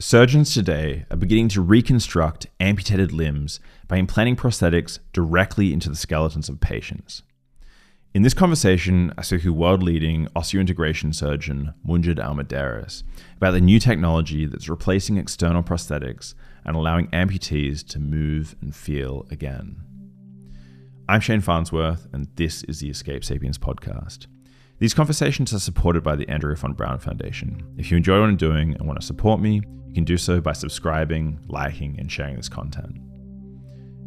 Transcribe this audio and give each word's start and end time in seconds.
Surgeons 0.00 0.54
today 0.54 1.04
are 1.10 1.16
beginning 1.16 1.48
to 1.48 1.60
reconstruct 1.60 2.46
amputated 2.60 3.10
limbs 3.12 3.58
by 3.88 3.96
implanting 3.96 4.36
prosthetics 4.36 5.00
directly 5.12 5.72
into 5.72 5.88
the 5.88 5.96
skeletons 5.96 6.48
of 6.48 6.60
patients. 6.60 7.24
In 8.14 8.22
this 8.22 8.32
conversation, 8.32 9.12
I 9.18 9.22
spoke 9.22 9.42
to 9.42 9.52
world 9.52 9.82
leading 9.82 10.28
osseointegration 10.36 11.12
surgeon 11.12 11.74
Munjed 11.84 12.20
Al 12.20 12.36
Muderis 12.36 13.02
about 13.38 13.50
the 13.50 13.60
new 13.60 13.80
technology 13.80 14.46
that's 14.46 14.68
replacing 14.68 15.16
external 15.16 15.64
prosthetics 15.64 16.34
and 16.64 16.76
allowing 16.76 17.08
amputees 17.08 17.84
to 17.88 17.98
move 17.98 18.54
and 18.62 18.76
feel 18.76 19.26
again. 19.32 19.82
I'm 21.08 21.20
Shane 21.20 21.40
Farnsworth, 21.40 22.06
and 22.12 22.28
this 22.36 22.62
is 22.64 22.78
the 22.78 22.90
Escaped 22.90 23.24
Sapiens 23.24 23.58
podcast. 23.58 24.28
These 24.78 24.94
conversations 24.94 25.52
are 25.52 25.58
supported 25.58 26.04
by 26.04 26.14
the 26.14 26.28
Andrea 26.28 26.54
von 26.54 26.74
Braun 26.74 27.00
Foundation. 27.00 27.74
If 27.76 27.90
you 27.90 27.96
enjoy 27.96 28.20
what 28.20 28.28
I'm 28.28 28.36
doing 28.36 28.74
and 28.74 28.86
want 28.86 29.00
to 29.00 29.04
support 29.04 29.40
me, 29.40 29.60
you 29.88 29.94
can 29.94 30.04
do 30.04 30.16
so 30.16 30.40
by 30.40 30.52
subscribing, 30.52 31.40
liking, 31.48 31.96
and 31.98 32.10
sharing 32.10 32.36
this 32.36 32.48
content. 32.48 32.96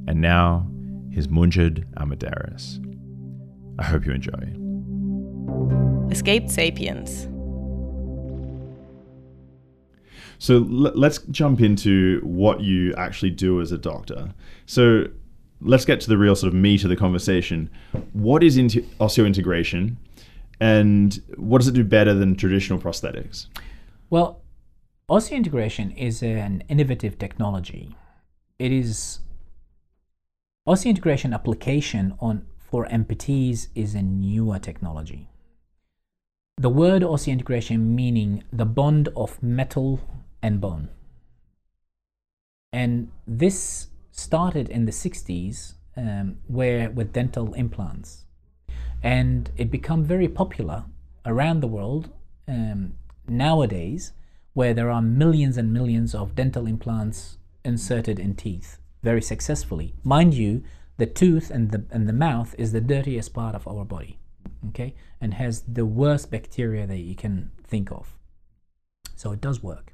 And 0.08 0.22
now, 0.22 0.68
here's 1.12 1.28
Munjid 1.28 1.86
Almuderis. 1.96 2.80
I 3.80 3.84
hope 3.84 4.06
you 4.06 4.14
enjoy. 4.14 4.56
Escaped 6.12 6.50
Sapiens. 6.50 7.28
So 10.40 10.56
l- 10.56 10.94
let's 10.96 11.20
jump 11.30 11.62
into 11.62 12.22
what 12.24 12.62
you 12.62 12.94
actually 12.96 13.32
do 13.32 13.62
as 13.62 13.72
a 13.72 13.78
doctor. 13.78 14.34
So 14.66 15.06
let's 15.62 15.86
get 15.86 16.02
to 16.02 16.10
the 16.10 16.18
real 16.18 16.36
sort 16.36 16.54
of 16.54 16.60
meat 16.60 16.84
of 16.84 16.90
the 16.90 16.96
conversation. 16.96 17.70
What 18.14 18.44
is 18.44 18.58
into 18.58 18.82
osseointegration? 19.00 19.98
and 20.62 21.20
what 21.38 21.58
does 21.58 21.68
it 21.68 21.74
do 21.74 21.84
better 21.84 22.14
than 22.14 22.36
traditional 22.36 22.80
prosthetics? 22.80 23.48
Well, 24.12 24.41
osseointegration 25.12 25.94
is 25.98 26.24
an 26.24 26.64
innovative 26.70 27.20
technology. 27.20 27.98
It 28.58 28.72
is 28.72 29.20
osseointegration 30.66 31.34
application 31.34 32.16
on 32.22 32.46
for 32.58 32.88
amputees 32.88 33.68
is 33.76 33.94
a 33.94 34.02
newer 34.02 34.58
technology. 34.58 35.28
The 36.58 36.70
word 36.70 37.02
osseointegration 37.02 37.80
meaning 37.80 38.46
the 38.54 38.66
bond 38.66 39.10
of 39.18 39.44
metal 39.44 40.00
and 40.42 40.62
bone. 40.62 40.88
And 42.72 43.12
this 43.28 43.88
started 44.14 44.70
in 44.70 44.86
the 44.86 44.94
60s 44.94 45.74
um, 45.98 46.38
where 46.48 46.90
with 46.90 47.12
dental 47.12 47.54
implants 47.56 48.24
and 49.04 49.52
it 49.58 49.70
became 49.70 50.06
very 50.06 50.30
popular 50.30 50.86
around 51.26 51.60
the 51.60 51.68
world 51.68 52.12
um, 52.48 52.94
nowadays 53.28 54.14
where 54.54 54.74
there 54.74 54.92
are 54.92 55.02
millions 55.02 55.58
and 55.58 55.74
millions 55.74 56.14
of 56.14 56.36
dental 56.36 56.68
implants 56.68 57.38
inserted 57.64 58.20
in 58.20 58.36
teeth 58.36 58.80
very 59.04 59.22
successfully. 59.22 59.94
Mind 60.04 60.34
you 60.34 60.64
the 60.98 61.06
tooth 61.06 61.50
and 61.50 61.72
the 61.72 61.86
and 61.92 62.08
the 62.08 62.14
mouth 62.14 62.54
is 62.58 62.72
the 62.72 62.82
dirtiest 62.82 63.34
part 63.34 63.56
of 63.56 63.68
our 63.68 63.86
body 63.86 64.20
okay 64.68 64.94
and 65.20 65.34
has 65.34 65.62
the 65.62 65.86
worst 65.86 66.30
bacteria 66.30 66.86
that 66.86 66.98
you 66.98 67.16
can 67.16 67.52
think 67.66 67.92
of. 67.92 68.16
So 69.16 69.32
it 69.32 69.42
does 69.42 69.62
work. 69.64 69.94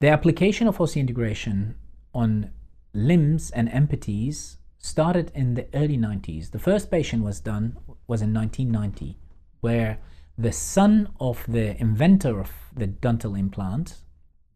The 0.00 0.08
application 0.08 0.66
of 0.66 0.78
osseointegration 0.78 1.74
on 2.14 2.50
limbs 2.92 3.50
and 3.50 3.68
amputees 3.68 4.56
started 4.78 5.30
in 5.34 5.54
the 5.54 5.66
early 5.74 5.96
90s. 5.96 6.50
The 6.50 6.58
first 6.58 6.90
patient 6.90 7.22
was 7.22 7.40
done 7.40 7.76
was 8.06 8.20
in 8.20 8.34
1990, 8.34 9.16
where 9.60 9.98
the 10.36 10.52
son 10.52 11.08
of 11.20 11.44
the 11.46 11.78
inventor 11.80 12.40
of 12.40 12.50
the 12.74 12.86
dental 12.86 13.34
implant 13.34 13.96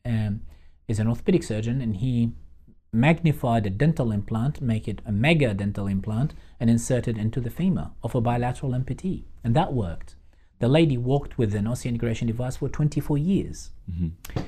um, 0.05 0.43
is 0.89 0.99
an 0.99 1.09
orthopedic 1.09 1.43
surgeon, 1.43 1.81
and 1.81 1.97
he 1.97 2.33
magnified 2.93 3.67
a 3.67 3.71
dental 3.71 4.11
implant, 4.11 4.61
make 4.61 4.89
it 4.89 5.03
a 5.05 5.13
mega 5.13 5.53
dental 5.53 5.87
implant, 5.87 6.35
and 6.59 6.71
insert 6.71 7.07
it 7.07 7.19
into 7.19 7.41
the 7.41 7.51
femur 7.51 7.91
of 8.03 8.15
a 8.15 8.21
bilateral 8.21 8.73
amputee, 8.73 9.25
and 9.45 9.55
that 9.55 9.73
worked. 9.73 10.17
The 10.59 10.69
lady 10.69 10.97
walked 10.97 11.37
with 11.37 11.55
an 11.55 11.67
osseointegration 11.67 12.27
device 12.27 12.57
for 12.57 12.69
24 12.69 13.19
years. 13.19 13.71
Mm-hmm. 13.91 14.41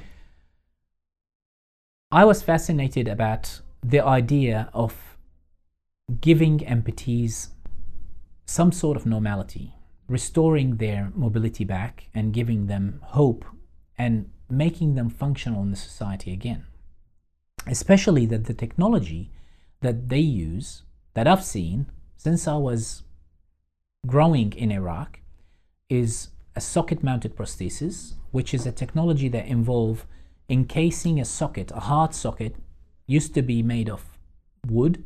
I 2.11 2.25
was 2.25 2.41
fascinated 2.41 3.07
about 3.07 3.61
the 3.83 4.01
idea 4.01 4.71
of 4.73 5.19
giving 6.23 6.61
amputees 6.61 7.49
some 8.47 8.73
sort 8.73 8.97
of 8.97 9.05
normality, 9.05 9.75
restoring 10.09 10.77
their 10.77 11.13
mobility 11.15 11.65
back 11.65 12.09
and 12.15 12.33
giving 12.33 12.67
them 12.67 13.01
hope 13.05 13.45
and 13.97 14.31
making 14.49 14.95
them 14.95 15.11
functional 15.11 15.63
in 15.63 15.71
the 15.71 15.77
society 15.77 16.33
again. 16.33 16.67
Especially 17.67 18.25
that 18.27 18.45
the 18.47 18.55
technology 18.55 19.31
that 19.81 20.09
they 20.09 20.19
use, 20.19 20.83
that 21.15 21.29
I've 21.29 21.45
seen 21.45 21.91
since 22.17 22.49
I 22.49 22.57
was 22.57 23.03
growing 24.07 24.53
in 24.55 24.73
Iraq, 24.73 25.21
is 25.89 26.29
a 26.57 26.61
socket 26.61 27.03
mounted 27.03 27.37
prosthesis, 27.37 28.15
which 28.31 28.55
is 28.55 28.67
a 28.67 28.73
technology 28.73 29.29
that 29.29 29.47
involve 29.47 30.07
encasing 30.49 31.21
a 31.21 31.25
socket, 31.25 31.71
a 31.73 31.81
hard 31.81 32.15
socket, 32.15 32.57
used 33.07 33.35
to 33.35 33.43
be 33.43 33.63
made 33.63 33.89
of 33.89 34.19
wood 34.67 35.05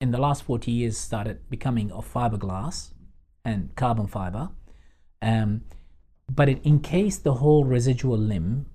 in 0.00 0.10
the 0.10 0.18
last 0.18 0.42
40 0.42 0.70
years 0.70 0.98
started 0.98 1.38
becoming 1.48 1.90
of 1.92 2.10
fiberglass 2.12 2.90
and 3.44 3.74
carbon 3.76 4.06
fiber. 4.06 4.50
Um, 5.22 5.62
but 6.30 6.48
it 6.48 6.64
encased 6.64 7.24
the 7.24 7.34
whole 7.34 7.64
residual 7.64 8.18
limb 8.18 8.66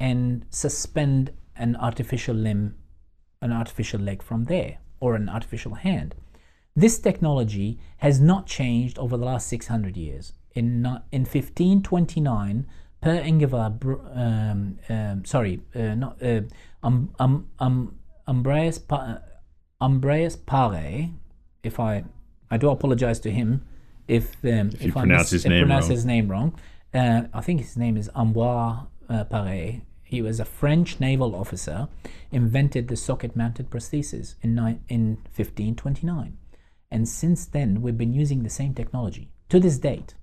and 0.00 0.44
suspend 0.50 1.32
an 1.56 1.76
artificial 1.76 2.34
limb, 2.34 2.76
an 3.40 3.52
artificial 3.52 4.00
leg 4.00 4.22
from 4.22 4.44
there, 4.44 4.78
or 5.00 5.14
an 5.14 5.28
artificial 5.28 5.74
hand. 5.74 6.14
This 6.74 6.98
technology 6.98 7.78
has 7.98 8.20
not 8.20 8.46
changed 8.46 8.98
over 8.98 9.16
the 9.16 9.24
last 9.24 9.48
600 9.48 9.96
years. 9.96 10.32
In, 10.54 10.86
in 11.12 11.22
1529, 11.22 12.66
Per 13.00 13.22
Ingvar, 13.22 14.16
um, 14.16 14.78
um, 14.88 15.24
sorry, 15.24 15.60
uh, 15.74 15.94
not, 15.94 16.20
uh, 16.22 16.40
um, 16.82 17.14
um, 17.20 17.48
um, 17.60 17.98
Ambreas 18.26 18.78
Pare, 20.46 21.10
if 21.62 21.78
I 21.78 22.04
I 22.50 22.56
do 22.56 22.70
apologize 22.70 23.20
to 23.20 23.30
him 23.30 23.64
if 24.08 24.34
um, 24.44 24.70
if, 24.70 24.82
if, 24.82 24.96
I 24.96 25.00
pronounce, 25.00 25.32
mis- 25.32 25.42
his, 25.42 25.46
name 25.46 25.62
pronounce 25.62 25.86
his 25.86 26.04
name 26.04 26.28
wrong. 26.28 26.58
Uh, 26.92 27.22
I 27.34 27.42
think 27.42 27.60
his 27.60 27.76
name 27.76 27.96
is 27.96 28.08
Ambroise 28.16 28.86
uh, 29.08 29.24
Pare. 29.24 29.82
He 30.02 30.22
was 30.22 30.40
a 30.40 30.46
French 30.46 31.00
naval 31.00 31.36
officer, 31.36 31.88
invented 32.32 32.88
the 32.88 32.96
socket-mounted 32.96 33.68
prosthesis 33.68 34.36
in, 34.40 34.54
ni- 34.54 34.80
in 34.88 35.16
1529. 35.36 36.38
And 36.90 37.06
since 37.06 37.44
then, 37.44 37.82
we've 37.82 37.98
been 37.98 38.14
using 38.14 38.42
the 38.42 38.48
same 38.48 38.72
technology 38.72 39.28
to 39.50 39.60
this 39.60 39.76
date. 39.78 40.14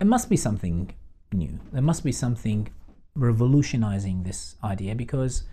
It 0.00 0.06
must 0.06 0.28
be 0.28 0.36
something 0.36 0.92
new. 1.32 1.58
There 1.72 1.80
must 1.80 2.04
be 2.04 2.12
something 2.12 2.68
revolutionizing 3.14 4.22
this 4.22 4.56
idea 4.62 4.94
because 4.94 5.44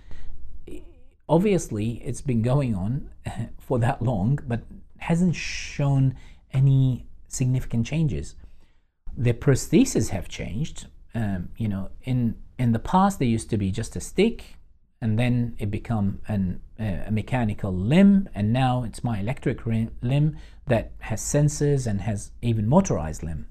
obviously 1.28 2.02
it's 2.06 2.22
been 2.22 2.42
going 2.42 2.76
on 2.76 3.10
for 3.60 3.80
that 3.80 4.02
long, 4.02 4.40
but 4.46 4.62
hasn't 4.98 5.36
shown 5.36 6.16
any 6.52 7.06
significant 7.28 7.86
changes. 7.86 8.36
The 9.18 9.34
prostheses 9.34 10.10
have 10.10 10.28
changed. 10.28 10.88
Um, 11.14 11.50
you 11.58 11.68
know, 11.68 11.90
in 12.04 12.36
in 12.58 12.72
the 12.72 12.80
past 12.80 13.20
they 13.20 13.26
used 13.26 13.50
to 13.50 13.58
be 13.58 13.72
just 13.72 13.96
a 13.96 14.02
stick, 14.02 14.58
and 15.02 15.20
then 15.20 15.56
it 15.60 15.70
become 15.70 16.20
an, 16.28 16.62
uh, 16.80 17.04
a 17.08 17.12
mechanical 17.12 17.74
limb, 17.74 18.30
and 18.34 18.52
now 18.52 18.84
it's 18.84 19.02
myoelectric 19.02 19.92
limb 20.02 20.38
that 20.68 20.94
has 21.00 21.22
sensors 21.22 21.86
and 21.86 22.02
has 22.02 22.32
even 22.42 22.68
motorized 22.68 23.24
limb. 23.24 23.48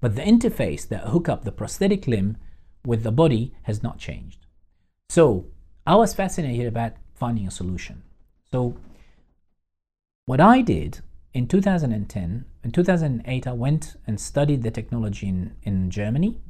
But 0.00 0.14
the 0.14 0.22
interface 0.22 0.86
that 0.88 1.08
hook 1.08 1.28
up 1.28 1.44
the 1.44 1.52
prosthetic 1.52 2.06
limb 2.06 2.36
with 2.84 3.02
the 3.02 3.12
body 3.12 3.54
has 3.62 3.82
not 3.82 3.98
changed. 3.98 4.46
So 5.08 5.46
I 5.86 5.94
was 5.94 6.14
fascinated 6.14 6.66
about 6.66 6.92
finding 7.14 7.46
a 7.46 7.50
solution. 7.50 8.02
So, 8.50 8.76
what 10.26 10.40
I 10.40 10.60
did 10.60 11.00
in 11.32 11.48
2010, 11.48 12.44
in 12.64 12.70
2008, 12.70 13.46
I 13.46 13.52
went 13.52 13.96
and 14.06 14.20
studied 14.20 14.62
the 14.62 14.70
technology 14.70 15.28
in, 15.28 15.56
in 15.62 15.90
Germany. 15.90 16.40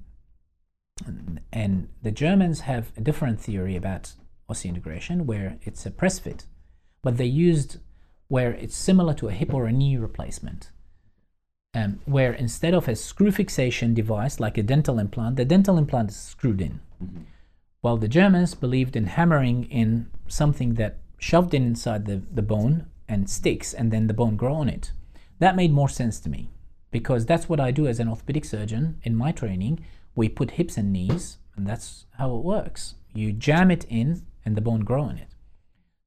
And, 1.06 1.40
and 1.52 1.88
the 2.02 2.11
Germans 2.11 2.61
have 2.61 2.90
a 2.96 3.00
different 3.00 3.40
theory 3.40 3.76
about 3.76 4.14
osseointegration 4.50 5.26
where 5.26 5.58
it's 5.62 5.84
a 5.87 5.90
press 5.90 6.19
fit, 6.19 6.46
but 7.02 7.17
they 7.17 7.26
used 7.26 7.78
where 8.28 8.52
it's 8.52 8.76
similar 8.76 9.14
to 9.14 9.28
a 9.28 9.32
hip 9.32 9.52
or 9.55 9.67
a 9.67 9.73
knee 9.73 9.96
replacement. 9.96 10.70
Um, 11.75 12.00
where 12.06 12.32
instead 12.32 12.72
of 12.72 12.88
a 12.88 12.96
screw 12.96 13.31
fixation 13.31 13.93
device 13.93 14.40
like 14.40 14.56
a 14.56 14.62
dental 14.62 14.99
implant, 14.99 15.37
the 15.37 15.44
dental 15.44 15.76
implant 15.76 16.11
is 16.11 16.17
screwed 16.17 16.61
in. 16.61 16.81
Mm-hmm 17.02 17.22
while 17.87 17.96
the 17.96 18.08
Germans 18.08 18.52
believed 18.52 18.96
in 18.96 19.06
hammering 19.06 19.62
in 19.70 20.11
something 20.26 20.75
that 20.75 20.99
shoved 21.19 21.55
in 21.55 21.62
inside 21.62 22.05
the, 22.06 22.20
the 22.34 22.43
bone 22.43 22.84
and 23.08 23.31
sticks 23.31 23.75
and 23.75 23.91
then 23.91 24.06
the 24.06 24.14
bone 24.14 24.37
grow 24.37 24.55
on 24.55 24.69
it. 24.69 24.93
That 25.38 25.56
made 25.56 25.73
more 25.73 25.88
sense 25.88 26.20
to 26.20 26.29
me 26.29 26.50
because 26.91 27.26
that's 27.26 27.49
what 27.49 27.61
I 27.61 27.70
do 27.70 27.87
as 27.87 28.00
an 28.00 28.08
orthopedic 28.08 28.44
surgeon 28.44 29.00
in 29.03 29.14
my 29.14 29.32
training 29.32 29.85
we 30.17 30.31
put 30.31 30.53
hips 30.53 30.76
and 30.76 30.93
knees, 30.93 31.37
and 31.55 31.67
that's 31.67 32.06
how 32.19 32.35
it 32.35 32.43
works. 32.43 32.94
You 33.14 33.32
jam 33.32 33.70
it 33.70 33.85
in, 33.85 34.23
and 34.44 34.56
the 34.56 34.62
bone 34.62 34.81
grow 34.81 35.03
on 35.03 35.19
it. 35.19 35.29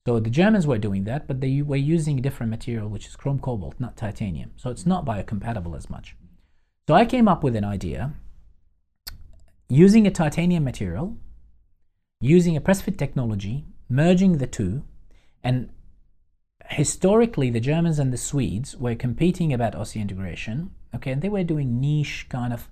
So 0.05 0.19
the 0.19 0.31
Germans 0.31 0.65
were 0.65 0.79
doing 0.79 1.03
that, 1.03 1.27
but 1.27 1.39
they 1.39 1.61
were 1.61 1.75
using 1.75 2.17
a 2.17 2.21
different 2.21 2.49
material, 2.49 2.89
which 2.89 3.05
is 3.05 3.15
chrome 3.15 3.39
cobalt, 3.39 3.79
not 3.79 3.95
titanium. 3.95 4.51
So 4.57 4.71
it's 4.71 4.85
not 4.85 5.05
biocompatible 5.05 5.77
as 5.77 5.89
much. 5.89 6.15
So 6.87 6.95
I 6.95 7.05
came 7.05 7.27
up 7.27 7.43
with 7.43 7.55
an 7.55 7.63
idea 7.63 8.13
using 9.69 10.07
a 10.07 10.11
titanium 10.11 10.63
material, 10.63 11.15
using 12.19 12.57
a 12.57 12.61
press 12.61 12.81
fit 12.81 12.97
technology, 12.97 13.65
merging 13.87 14.39
the 14.39 14.47
two, 14.47 14.83
and 15.43 15.69
historically 16.69 17.49
the 17.49 17.59
Germans 17.59 17.99
and 17.99 18.13
the 18.13 18.17
Swedes 18.17 18.77
were 18.77 18.95
competing 18.95 19.53
about 19.53 19.73
osseointegration. 19.73 20.69
Okay, 20.95 21.11
and 21.11 21.21
they 21.21 21.29
were 21.29 21.43
doing 21.43 21.79
niche 21.79 22.27
kind 22.29 22.53
of 22.53 22.69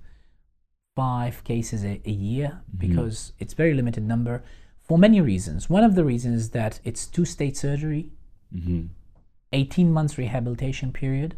five 0.96 1.44
cases 1.44 1.84
a, 1.84 2.00
a 2.04 2.10
year 2.10 2.60
mm-hmm. 2.60 2.78
because 2.78 3.32
it's 3.38 3.54
very 3.54 3.74
limited 3.74 4.02
number 4.02 4.42
for 4.82 4.98
many 4.98 5.20
reasons. 5.20 5.68
One 5.70 5.84
of 5.84 5.94
the 5.94 6.04
reasons 6.04 6.42
is 6.42 6.50
that 6.50 6.80
it's 6.84 7.06
two 7.06 7.24
state 7.24 7.56
surgery, 7.56 8.10
mm-hmm. 8.54 8.86
18 9.52 9.92
months 9.92 10.18
rehabilitation 10.18 10.92
period, 10.92 11.36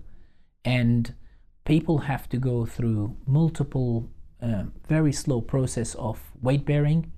and 0.65 1.15
people 1.65 1.99
have 1.99 2.29
to 2.31 2.39
go 2.39 2.65
through 2.65 3.17
multiple, 3.27 4.09
uh, 4.43 4.65
very 4.89 5.13
slow 5.13 5.41
process 5.41 5.95
of 5.97 6.31
weight 6.41 6.65
bearing. 6.65 7.13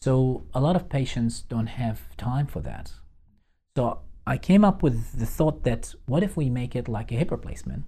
So 0.00 0.44
a 0.54 0.60
lot 0.60 0.76
of 0.76 0.88
patients 0.88 1.42
don't 1.42 1.66
have 1.66 2.16
time 2.16 2.46
for 2.46 2.60
that. 2.60 2.92
So 3.76 4.00
I 4.26 4.38
came 4.38 4.64
up 4.64 4.82
with 4.82 5.18
the 5.18 5.26
thought 5.26 5.64
that 5.64 5.94
what 6.06 6.22
if 6.22 6.36
we 6.36 6.48
make 6.48 6.76
it 6.76 6.88
like 6.88 7.10
a 7.10 7.16
hip 7.16 7.30
replacement? 7.30 7.84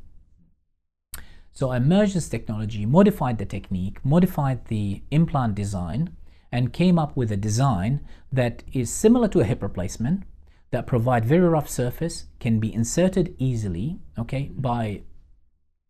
So 1.52 1.70
I 1.70 1.78
merged 1.78 2.14
this 2.14 2.28
technology, 2.28 2.84
modified 2.84 3.38
the 3.38 3.44
technique, 3.44 4.04
modified 4.04 4.66
the 4.66 5.02
implant 5.12 5.54
design, 5.54 6.16
and 6.50 6.72
came 6.72 6.98
up 6.98 7.16
with 7.16 7.30
a 7.30 7.36
design 7.36 8.00
that 8.32 8.64
is 8.72 8.92
similar 8.92 9.28
to 9.28 9.40
a 9.40 9.44
hip 9.44 9.62
replacement 9.62 10.24
that 10.72 10.88
provide 10.88 11.24
very 11.24 11.48
rough 11.48 11.68
surface, 11.68 12.24
can 12.40 12.58
be 12.58 12.74
inserted 12.74 13.36
easily, 13.38 14.00
okay, 14.18 14.50
by 14.56 15.02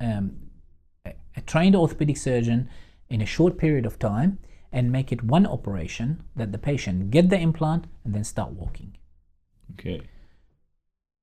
um, 0.01 0.37
a 1.07 1.41
trained 1.47 1.75
orthopedic 1.75 2.19
surgeon 2.19 2.69
in 3.09 3.23
a 3.23 3.27
short 3.27 3.57
period 3.57 3.87
of 3.87 3.99
time 3.99 4.39
and 4.71 4.93
make 4.93 5.11
it 5.11 5.23
one 5.23 5.47
operation 5.47 6.23
that 6.37 6.53
the 6.53 6.59
patient 6.59 7.11
get 7.11 7.31
the 7.31 7.39
implant 7.39 7.87
and 8.05 8.15
then 8.15 8.25
start 8.25 8.51
walking. 8.51 8.97
Okay. 9.73 10.03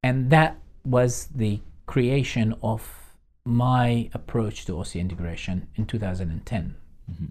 And 0.03 0.29
that 0.31 0.57
was 0.83 1.27
the 1.33 1.61
creation 1.85 2.55
of 2.63 3.11
my 3.45 4.09
approach 4.13 4.65
to 4.65 4.73
osseointegration 4.73 5.67
in 5.75 5.85
2010. 5.85 6.75
Mm-hmm. 7.11 7.25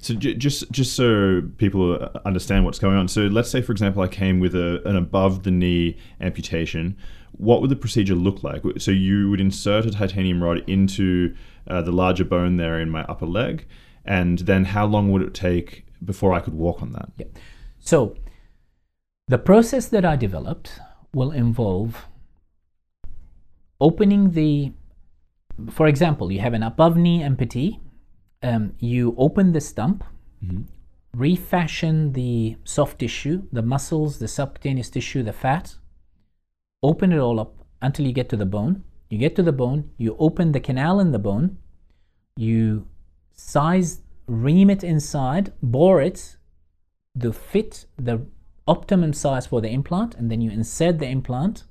So 0.00 0.14
j- 0.14 0.34
just 0.34 0.70
just 0.70 0.94
so 0.94 1.42
people 1.56 1.94
understand 2.24 2.64
what's 2.64 2.78
going 2.78 2.96
on. 2.96 3.08
So 3.08 3.22
let's 3.22 3.50
say, 3.50 3.62
for 3.62 3.72
example, 3.72 4.02
I 4.02 4.08
came 4.08 4.40
with 4.40 4.54
a, 4.54 4.86
an 4.86 4.96
above 4.96 5.44
the 5.44 5.50
knee 5.50 5.96
amputation. 6.20 6.96
What 7.32 7.60
would 7.60 7.70
the 7.70 7.76
procedure 7.76 8.14
look 8.14 8.42
like? 8.42 8.62
So 8.78 8.90
you 8.90 9.30
would 9.30 9.40
insert 9.40 9.86
a 9.86 9.90
titanium 9.90 10.42
rod 10.42 10.62
into 10.68 11.34
uh, 11.66 11.82
the 11.82 11.92
larger 11.92 12.24
bone 12.24 12.56
there 12.56 12.80
in 12.80 12.90
my 12.90 13.02
upper 13.04 13.26
leg, 13.26 13.66
and 14.04 14.40
then 14.40 14.64
how 14.66 14.86
long 14.86 15.10
would 15.12 15.22
it 15.22 15.34
take 15.34 15.86
before 16.04 16.32
I 16.32 16.40
could 16.40 16.54
walk 16.54 16.82
on 16.82 16.92
that? 16.92 17.10
Yeah. 17.16 17.26
So 17.78 18.16
the 19.28 19.38
process 19.38 19.86
that 19.88 20.04
I 20.04 20.16
developed 20.16 20.80
will 21.18 21.32
involve 21.32 22.06
opening 23.88 24.22
the. 24.38 24.72
For 25.78 25.86
example, 25.92 26.26
you 26.34 26.40
have 26.46 26.54
an 26.54 26.62
above 26.62 26.96
knee 26.96 27.20
amputee 27.28 27.80
um, 28.42 28.74
you 28.78 29.14
open 29.18 29.52
the 29.52 29.60
stump, 29.60 30.04
mm-hmm. 30.44 30.62
refashion 31.14 32.12
the 32.12 32.56
soft 32.64 33.00
tissue, 33.00 33.42
the 33.52 33.62
muscles, 33.62 34.18
the 34.18 34.28
subcutaneous 34.28 34.90
tissue, 34.90 35.22
the 35.22 35.32
fat, 35.32 35.76
open 36.82 37.12
it 37.12 37.18
all 37.18 37.40
up 37.40 37.64
until 37.82 38.06
you 38.06 38.12
get 38.12 38.28
to 38.28 38.36
the 38.36 38.46
bone. 38.46 38.84
You 39.10 39.18
get 39.18 39.34
to 39.36 39.42
the 39.42 39.52
bone, 39.52 39.90
you 39.96 40.16
open 40.18 40.52
the 40.52 40.60
canal 40.60 41.00
in 41.00 41.12
the 41.12 41.18
bone, 41.18 41.58
you 42.36 42.86
size, 43.32 44.02
ream 44.26 44.68
it 44.68 44.84
inside, 44.84 45.52
bore 45.62 46.02
it 46.02 46.36
to 47.18 47.32
fit 47.32 47.86
the 47.96 48.26
optimum 48.68 49.12
size 49.12 49.46
for 49.46 49.60
the 49.60 49.68
implant, 49.68 50.14
and 50.14 50.30
then 50.30 50.40
you 50.40 50.50
insert 50.50 50.98
the 50.98 51.06
implant 51.06 51.64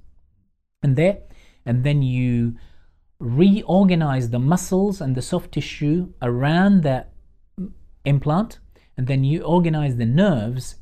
in 0.83 0.95
there, 0.95 1.19
and 1.65 1.83
then 1.83 2.01
you 2.01 2.55
reorganize 3.19 4.29
the 4.29 4.39
muscles 4.39 5.01
and 5.01 5.15
the 5.15 5.21
soft 5.21 5.51
tissue 5.51 6.13
around 6.21 6.83
that 6.83 7.13
implant, 8.05 8.59
and 8.95 9.07
then 9.07 9.23
you 9.23 9.41
organize 9.43 9.97
the 9.97 10.05
nerves 10.05 10.75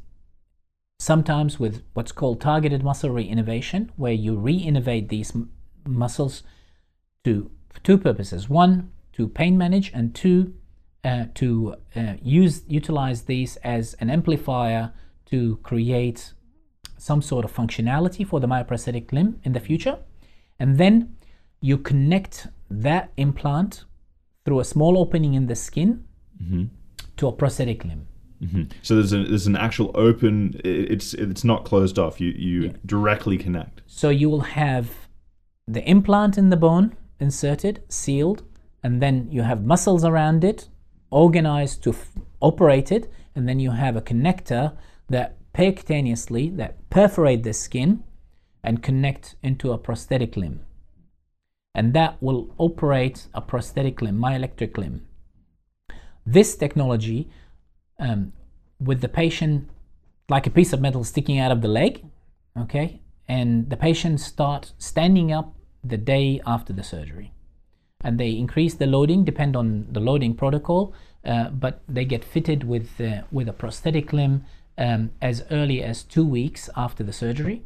sometimes 1.00 1.60
with 1.60 1.84
what's 1.94 2.12
called 2.12 2.40
targeted 2.40 2.84
muscle 2.84 3.10
reinnervation, 3.10 3.90
where 3.96 4.14
you 4.14 4.36
reinnervate 4.36 5.10
these 5.10 5.34
muscles 5.86 6.44
to 7.24 7.52
two 7.84 7.98
purposes: 7.98 8.50
one, 8.50 8.92
to 9.14 9.28
pain 9.28 9.58
manage, 9.58 9.92
and 9.94 10.16
two, 10.16 10.54
uh, 11.04 11.26
to 11.36 11.76
uh, 11.96 12.14
use 12.22 12.64
utilize 12.68 13.24
these 13.24 13.58
as 13.58 13.94
an 13.96 14.10
amplifier 14.10 14.94
to 15.36 15.58
create 15.70 16.22
some 16.98 17.22
sort 17.22 17.44
of 17.46 17.52
functionality 17.54 18.24
for 18.32 18.40
the 18.40 18.48
myoprosthetic 18.48 19.12
limb 19.12 19.32
in 19.44 19.52
the 19.58 19.60
future, 19.60 19.98
and 20.62 20.78
then 20.82 20.96
you 21.60 21.78
connect 21.78 22.48
that 22.88 23.12
implant 23.18 23.86
through 24.44 24.60
a 24.60 24.68
small 24.74 24.98
opening 24.98 25.34
in 25.34 25.48
the 25.48 25.56
skin 25.68 26.06
mm-hmm. 26.42 26.66
to 27.18 27.28
a 27.28 27.34
prosthetic 27.42 27.84
limb. 27.84 28.08
Mm-hmm. 28.42 28.64
So 28.82 28.96
there's 28.96 29.14
an 29.18 29.24
there's 29.32 29.48
an 29.48 29.58
actual 29.68 29.90
open. 29.96 30.34
It's 30.64 31.14
it's 31.14 31.44
not 31.44 31.66
closed 31.66 31.98
off. 32.04 32.22
You 32.24 32.32
you 32.48 32.62
yeah. 32.62 32.72
directly 32.86 33.38
connect. 33.46 33.82
So 33.88 34.08
you 34.22 34.30
will 34.30 34.48
have 34.64 34.86
the 35.76 35.84
implant 35.96 36.38
in 36.38 36.50
the 36.50 36.58
bone 36.68 36.88
inserted, 37.20 37.76
sealed, 37.90 38.40
and 38.84 39.02
then 39.04 39.16
you 39.36 39.42
have 39.42 39.60
muscles 39.74 40.04
around 40.12 40.44
it, 40.44 40.70
organized 41.10 41.78
to 41.84 41.90
f- 41.92 42.12
operate 42.40 42.92
it, 42.98 43.04
and 43.36 43.48
then 43.48 43.60
you 43.60 43.72
have 43.72 43.96
a 43.96 44.02
connector 44.02 44.66
that 45.10 45.38
percutaneously 45.54 46.56
that 46.58 46.90
perforate 46.90 47.44
the 47.44 47.54
skin 47.54 48.04
and 48.64 48.84
connect 48.84 49.36
into 49.42 49.72
a 49.72 49.78
prosthetic 49.78 50.36
limb. 50.36 50.62
And 51.74 51.94
that 51.94 52.22
will 52.22 52.54
operate 52.58 53.28
a 53.34 53.42
prosthetic 53.42 54.02
limb, 54.02 54.18
myoelectric 54.18 54.78
limb. 54.78 55.08
This 56.26 56.56
technology, 56.56 57.30
um, 58.00 58.34
with 58.80 59.02
the 59.02 59.10
patient 59.10 59.70
like 60.28 60.48
a 60.48 60.50
piece 60.50 60.74
of 60.74 60.82
metal 60.82 61.04
sticking 61.04 61.38
out 61.38 61.52
of 61.52 61.62
the 61.62 61.68
leg, 61.68 62.04
okay, 62.58 63.02
and 63.28 63.70
the 63.70 63.78
patient 63.78 64.20
start 64.20 64.74
standing 64.78 65.32
up 65.32 65.56
the 65.84 65.98
day 65.98 66.42
after 66.46 66.74
the 66.74 66.84
surgery, 66.84 67.32
and 68.02 68.20
they 68.20 68.32
increase 68.32 68.74
the 68.74 68.88
loading, 68.88 69.24
depend 69.24 69.56
on 69.56 69.88
the 69.92 70.00
loading 70.00 70.34
protocol, 70.34 70.94
uh, 71.24 71.50
but 71.50 71.82
they 71.88 72.06
get 72.06 72.24
fitted 72.24 72.64
with 72.64 73.00
uh, 73.00 73.22
with 73.32 73.48
a 73.48 73.54
prosthetic 73.54 74.14
limb 74.14 74.46
um, 74.78 75.12
as 75.22 75.44
early 75.52 75.82
as 75.84 76.04
two 76.04 76.26
weeks 76.26 76.70
after 76.76 77.04
the 77.04 77.14
surgery, 77.14 77.64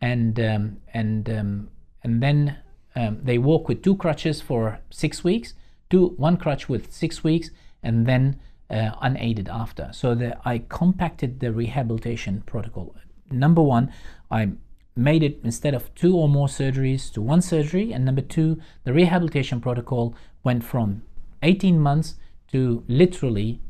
and 0.00 0.38
um, 0.40 0.78
and 0.92 1.28
um, 1.28 1.68
and 2.02 2.22
then 2.22 2.58
um, 2.94 3.18
they 3.22 3.38
walk 3.38 3.68
with 3.68 3.82
two 3.82 3.96
crutches 3.96 4.40
for 4.40 4.80
six 4.90 5.22
weeks, 5.22 5.54
two 5.90 6.08
one 6.16 6.36
crutch 6.36 6.68
with 6.68 6.92
six 6.92 7.22
weeks, 7.22 7.50
and 7.82 8.06
then 8.06 8.40
uh, 8.70 8.90
unaided 9.00 9.48
after. 9.48 9.90
So 9.92 10.14
the, 10.14 10.36
I 10.44 10.58
compacted 10.68 11.40
the 11.40 11.52
rehabilitation 11.52 12.42
protocol. 12.46 12.96
Number 13.30 13.62
one, 13.62 13.92
I 14.30 14.52
made 14.96 15.22
it 15.22 15.40
instead 15.44 15.74
of 15.74 15.94
two 15.94 16.16
or 16.16 16.28
more 16.28 16.48
surgeries 16.48 17.12
to 17.12 17.20
one 17.20 17.42
surgery, 17.42 17.92
and 17.92 18.04
number 18.04 18.22
two, 18.22 18.60
the 18.84 18.92
rehabilitation 18.92 19.60
protocol 19.60 20.14
went 20.42 20.64
from 20.64 21.02
18 21.42 21.78
months 21.78 22.14
to 22.52 22.82
literally 22.88 23.60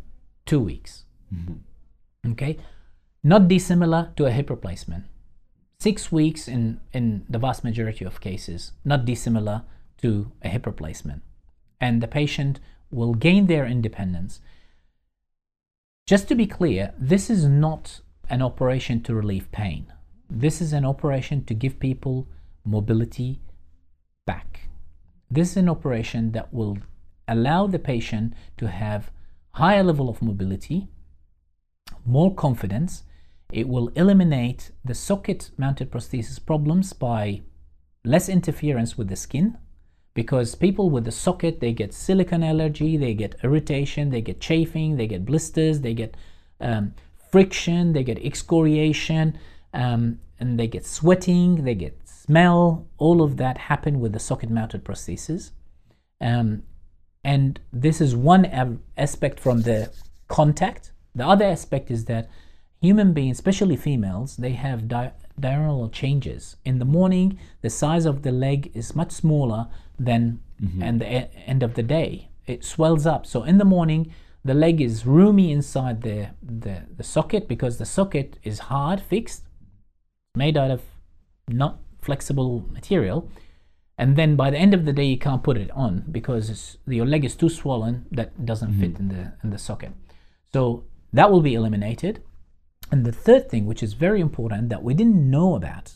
two 0.45 0.61
weeks. 0.61 1.05
Mm-hmm. 1.35 2.33
Okay, 2.33 2.59
not 3.27 3.49
dissimilar 3.49 4.13
to 4.15 4.25
a 4.25 4.31
hip 4.31 4.49
replacement 4.49 5.05
six 5.81 6.13
weeks 6.13 6.47
in, 6.47 6.81
in 6.93 7.25
the 7.29 7.41
vast 7.41 7.65
majority 7.65 8.05
of 8.05 8.21
cases, 8.21 8.71
not 8.85 9.05
dissimilar 9.05 9.63
to 10.01 10.31
a 10.43 10.49
hip 10.49 10.65
replacement. 10.65 11.23
And 11.81 12.01
the 12.01 12.07
patient 12.07 12.61
will 12.91 13.15
gain 13.15 13.47
their 13.47 13.67
independence. 13.67 14.41
Just 16.07 16.29
to 16.29 16.37
be 16.37 16.47
clear, 16.47 16.95
this 16.97 17.29
is 17.29 17.45
not 17.47 18.01
an 18.31 18.43
operation 18.43 19.03
to 19.03 19.15
relieve 19.15 19.51
pain. 19.51 19.93
This 20.31 20.61
is 20.61 20.73
an 20.73 20.85
operation 20.85 21.45
to 21.47 21.55
give 21.55 21.81
people 21.81 22.29
mobility 22.65 23.41
back. 24.25 24.69
This 25.29 25.51
is 25.51 25.57
an 25.57 25.69
operation 25.69 26.31
that 26.31 26.55
will 26.55 26.79
allow 27.27 27.67
the 27.67 27.81
patient 27.81 28.35
to 28.59 28.69
have 28.69 29.11
higher 29.51 29.83
level 29.83 30.09
of 30.09 30.23
mobility, 30.23 30.87
more 32.05 32.33
confidence, 32.33 33.03
it 33.53 33.69
will 33.69 33.89
eliminate 33.89 34.71
the 34.85 34.95
socket 34.95 35.51
mounted 35.57 35.91
prosthesis 35.91 36.45
problems 36.45 36.93
by 36.93 37.43
less 38.05 38.29
interference 38.29 38.99
with 38.99 39.09
the 39.09 39.17
skin, 39.17 39.59
because 40.15 40.55
people 40.55 40.89
with 40.91 41.05
the 41.05 41.13
socket 41.13 41.61
they 41.61 41.73
get 41.73 41.93
silicone 41.93 42.43
allergy, 42.43 42.97
they 42.97 43.15
get 43.15 43.37
irritation, 43.45 44.11
they 44.11 44.23
get 44.23 44.41
chafing, 44.41 44.97
they 44.97 45.07
get 45.07 45.25
blisters, 45.25 45.81
they 45.81 45.95
get 45.95 46.17
um, 46.61 46.95
friction, 47.31 47.93
they 47.93 48.03
get 48.03 48.19
excoriation, 48.25 49.39
um, 49.75 50.19
and 50.41 50.59
they 50.59 50.67
get 50.67 50.87
sweating, 50.87 51.65
they 51.65 51.75
get 51.75 52.01
smell. 52.09 52.87
All 52.99 53.21
of 53.23 53.37
that 53.37 53.59
happen 53.59 54.01
with 54.01 54.13
the 54.13 54.19
socket-mounted 54.19 54.85
prosthesis. 54.85 55.51
Um, 56.21 56.63
and 57.23 57.61
this 57.73 58.01
is 58.01 58.17
one 58.17 58.47
aspect 58.97 59.39
from 59.39 59.63
the 59.63 59.93
contact. 60.29 60.93
The 61.15 61.27
other 61.27 61.45
aspect 61.45 61.91
is 61.91 62.07
that 62.07 62.31
human 62.81 63.13
beings, 63.13 63.39
especially 63.39 63.77
females, 63.77 64.37
they 64.37 64.53
have 64.53 64.89
di- 64.89 65.13
diurnal 65.39 65.89
changes. 65.89 66.57
In 66.65 66.79
the 66.79 66.85
morning, 66.85 67.39
the 67.63 67.71
size 67.71 68.07
of 68.07 68.23
the 68.23 68.33
leg 68.33 68.71
is 68.75 68.95
much 68.95 69.13
smaller 69.13 69.69
than 69.99 70.41
mm-hmm. 70.63 70.83
and 70.83 71.01
the 71.01 71.23
e- 71.23 71.29
end 71.47 71.63
of 71.63 71.75
the 71.75 71.83
day. 71.83 72.29
It 72.47 72.65
swells 72.65 73.07
up. 73.07 73.27
So 73.27 73.43
in 73.43 73.59
the 73.59 73.65
morning, 73.65 74.13
the 74.45 74.55
leg 74.55 74.81
is 74.81 75.05
roomy 75.05 75.51
inside 75.51 76.03
the, 76.03 76.29
the, 76.43 76.83
the 76.97 77.03
socket 77.03 77.49
because 77.49 77.79
the 77.79 77.87
socket 77.87 78.39
is 78.45 78.61
hard, 78.61 79.01
fixed, 79.01 79.43
made 80.37 80.57
out 80.57 80.71
of 80.71 80.83
not 81.49 81.79
flexible 82.01 82.65
material. 82.71 83.29
And 83.99 84.17
then 84.17 84.37
by 84.37 84.51
the 84.51 84.59
end 84.59 84.75
of 84.75 84.85
the 84.85 84.93
day, 84.93 85.05
you 85.05 85.19
can't 85.19 85.43
put 85.43 85.57
it 85.57 85.71
on 85.71 86.05
because 86.13 86.51
it's, 86.51 86.77
your 86.87 87.07
leg 87.07 87.25
is 87.25 87.35
too 87.35 87.49
swollen 87.49 88.07
that 88.13 88.45
doesn't 88.45 88.73
mm-hmm. 88.73 88.81
fit 88.81 88.99
in 89.01 89.09
the 89.09 89.33
in 89.43 89.51
the 89.51 89.59
socket. 89.59 89.93
So 90.53 90.85
that 91.13 91.31
will 91.31 91.41
be 91.41 91.55
eliminated. 91.55 92.23
And 92.91 93.05
the 93.05 93.13
third 93.13 93.49
thing, 93.51 93.67
which 93.67 93.83
is 93.83 93.95
very 93.95 94.21
important 94.21 94.69
that 94.69 94.83
we 94.83 94.95
didn't 94.95 95.29
know 95.31 95.55
about, 95.55 95.93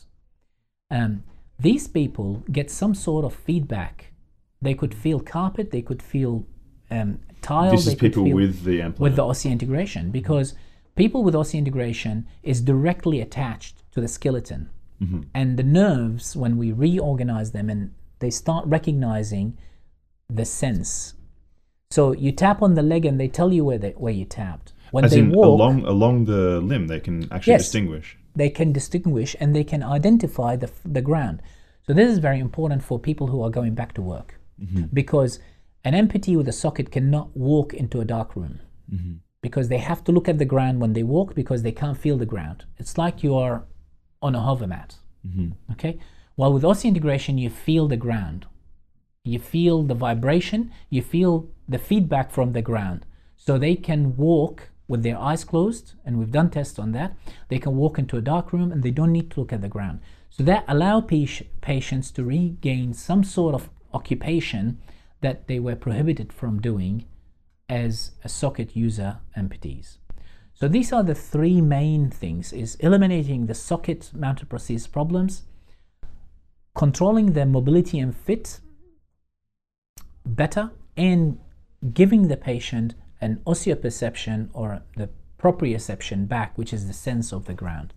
um, 0.89 1.23
these 1.59 1.87
people 1.87 2.43
get 2.51 2.69
some 2.69 2.93
sort 2.93 3.23
of 3.25 3.33
feedback. 3.33 4.13
They 4.61 4.73
could 4.73 4.93
feel 4.93 5.19
carpet, 5.19 5.71
they 5.71 5.81
could 5.81 6.01
feel 6.01 6.45
um, 6.89 7.19
tile. 7.41 7.71
This 7.71 7.87
is 7.87 7.95
people 7.95 8.29
with 8.29 8.63
the 8.63 8.81
implant. 8.81 8.99
with 8.99 9.15
the 9.15 9.23
osseointegration 9.23 10.11
because 10.11 10.53
people 10.95 11.23
with 11.23 11.33
osseointegration 11.33 12.25
is 12.43 12.61
directly 12.61 13.21
attached 13.21 13.83
to 13.93 14.01
the 14.01 14.07
skeleton 14.07 14.69
and 15.33 15.57
the 15.57 15.63
nerves 15.63 16.35
when 16.35 16.57
we 16.57 16.71
reorganize 16.71 17.53
them 17.53 17.71
and 17.71 17.91
they 18.19 18.29
start 18.29 18.63
recognizing 18.67 19.57
the 20.29 20.45
sense 20.45 21.15
so 21.89 22.11
you 22.13 22.31
tap 22.31 22.61
on 22.61 22.75
the 22.75 22.83
leg 22.83 23.03
and 23.03 23.19
they 23.19 23.27
tell 23.27 23.51
you 23.51 23.65
where 23.65 23.79
they, 23.79 23.91
where 23.91 24.13
you 24.13 24.25
tapped 24.25 24.70
when 24.91 25.05
As 25.05 25.11
they 25.11 25.19
in 25.19 25.31
walk 25.31 25.45
along 25.45 25.83
along 25.85 26.25
the 26.25 26.59
limb, 26.61 26.87
they 26.87 26.99
can 26.99 27.17
actually 27.31 27.53
Yes. 27.53 27.63
distinguish. 27.63 28.17
they 28.33 28.49
can 28.49 28.71
distinguish 28.71 29.35
and 29.41 29.53
they 29.55 29.63
can 29.71 29.83
identify 29.83 30.55
the, 30.55 30.69
the 30.85 31.01
ground. 31.01 31.41
So 31.85 31.93
this 31.93 32.09
is 32.09 32.19
very 32.19 32.39
important 32.39 32.81
for 32.83 32.97
people 32.97 33.27
who 33.27 33.41
are 33.43 33.49
going 33.49 33.73
back 33.75 33.91
to 33.95 34.01
work 34.01 34.29
mm-hmm. 34.63 34.83
because 34.93 35.39
an 35.83 35.93
amputee 35.93 36.37
with 36.37 36.47
a 36.47 36.57
socket 36.63 36.91
cannot 36.91 37.35
walk 37.35 37.73
into 37.73 37.99
a 37.99 38.05
dark 38.05 38.29
room 38.35 38.59
mm-hmm. 38.93 39.15
because 39.41 39.67
they 39.67 39.79
have 39.79 40.01
to 40.05 40.11
look 40.11 40.29
at 40.29 40.37
the 40.37 40.45
ground 40.53 40.79
when 40.79 40.93
they 40.93 41.03
walk 41.03 41.35
because 41.35 41.61
they 41.63 41.73
can't 41.81 41.97
feel 41.97 42.17
the 42.17 42.31
ground. 42.33 42.63
It's 42.77 42.97
like 42.97 43.21
you 43.25 43.35
are 43.35 43.65
on 44.21 44.33
a 44.35 44.39
hover 44.47 44.67
mat. 44.67 44.95
Mm-hmm. 45.27 45.49
Okay, 45.73 45.99
while 46.35 46.53
with 46.53 46.63
osseointegration 46.63 47.37
you 47.39 47.49
feel 47.49 47.87
the 47.87 47.97
ground, 47.97 48.45
you 49.23 49.39
feel 49.39 49.83
the 49.83 49.99
vibration, 50.07 50.71
you 50.89 51.01
feel 51.01 51.49
the 51.67 51.77
feedback 51.79 52.31
from 52.31 52.53
the 52.53 52.61
ground, 52.61 53.05
so 53.35 53.57
they 53.57 53.75
can 53.75 54.15
walk 54.15 54.70
with 54.91 55.03
their 55.03 55.17
eyes 55.17 55.45
closed, 55.45 55.93
and 56.05 56.19
we've 56.19 56.33
done 56.33 56.49
tests 56.49 56.77
on 56.77 56.91
that. 56.91 57.15
They 57.47 57.59
can 57.59 57.77
walk 57.77 57.97
into 57.97 58.17
a 58.17 58.21
dark 58.21 58.51
room 58.51 58.73
and 58.73 58.83
they 58.83 58.91
don't 58.91 59.13
need 59.13 59.31
to 59.31 59.39
look 59.39 59.53
at 59.53 59.61
the 59.61 59.69
ground. 59.69 60.01
So 60.29 60.43
that 60.43 60.65
allow 60.67 60.99
pa- 60.99 61.45
patients 61.61 62.11
to 62.11 62.25
regain 62.25 62.93
some 62.93 63.23
sort 63.23 63.55
of 63.55 63.69
occupation 63.93 64.79
that 65.21 65.47
they 65.47 65.59
were 65.59 65.77
prohibited 65.77 66.33
from 66.33 66.59
doing 66.59 67.05
as 67.69 68.11
a 68.25 68.27
socket 68.27 68.75
user 68.75 69.19
amputees. 69.37 69.97
So 70.53 70.67
these 70.67 70.91
are 70.91 71.03
the 71.03 71.15
three 71.15 71.61
main 71.61 72.09
things 72.09 72.51
is 72.51 72.75
eliminating 72.75 73.45
the 73.45 73.55
socket 73.55 74.11
mounted 74.13 74.49
prosthesis 74.49 74.91
problems, 74.91 75.43
controlling 76.75 77.31
their 77.31 77.45
mobility 77.45 77.97
and 77.97 78.13
fit 78.13 78.59
better, 80.25 80.71
and 80.97 81.39
giving 81.93 82.27
the 82.27 82.37
patient 82.37 82.93
an 83.21 83.41
osseoperception 83.45 84.49
or 84.53 84.81
the 84.97 85.09
proprioception 85.39 86.27
back, 86.27 86.57
which 86.57 86.73
is 86.73 86.87
the 86.87 86.93
sense 86.93 87.31
of 87.31 87.45
the 87.45 87.53
ground. 87.53 87.93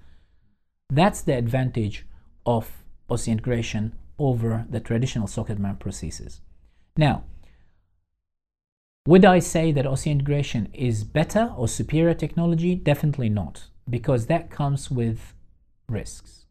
That's 0.91 1.23
the 1.23 1.37
advantage 1.37 2.07
of 2.47 2.85
osseointegration 3.09 3.93
over 4.19 4.67
the 4.69 4.81
traditional 4.81 5.27
socket 5.27 5.59
mount 5.59 5.81
prosthesis. 5.81 6.41
Now, 6.97 7.25
would 9.07 9.25
I 9.25 9.39
say 9.39 9.73
that 9.73 9.85
osseointegration 9.85 10.71
is 10.73 11.05
better 11.05 11.53
or 11.57 11.69
superior 11.69 12.15
technology? 12.15 12.75
Definitely 12.75 13.29
not, 13.29 13.65
because 13.89 14.27
that 14.27 14.51
comes 14.51 14.91
with 14.91 15.35
risks. 15.89 16.47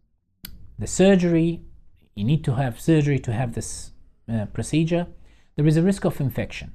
The 0.77 0.87
surgery, 0.87 1.61
you 2.15 2.23
need 2.23 2.43
to 2.43 2.55
have 2.55 2.79
surgery 2.79 3.19
to 3.19 3.33
have 3.33 3.53
this 3.53 3.91
uh, 4.31 4.45
procedure. 4.47 5.07
There 5.55 5.65
is 5.65 5.77
a 5.77 5.81
risk 5.81 6.05
of 6.05 6.19
infection. 6.19 6.73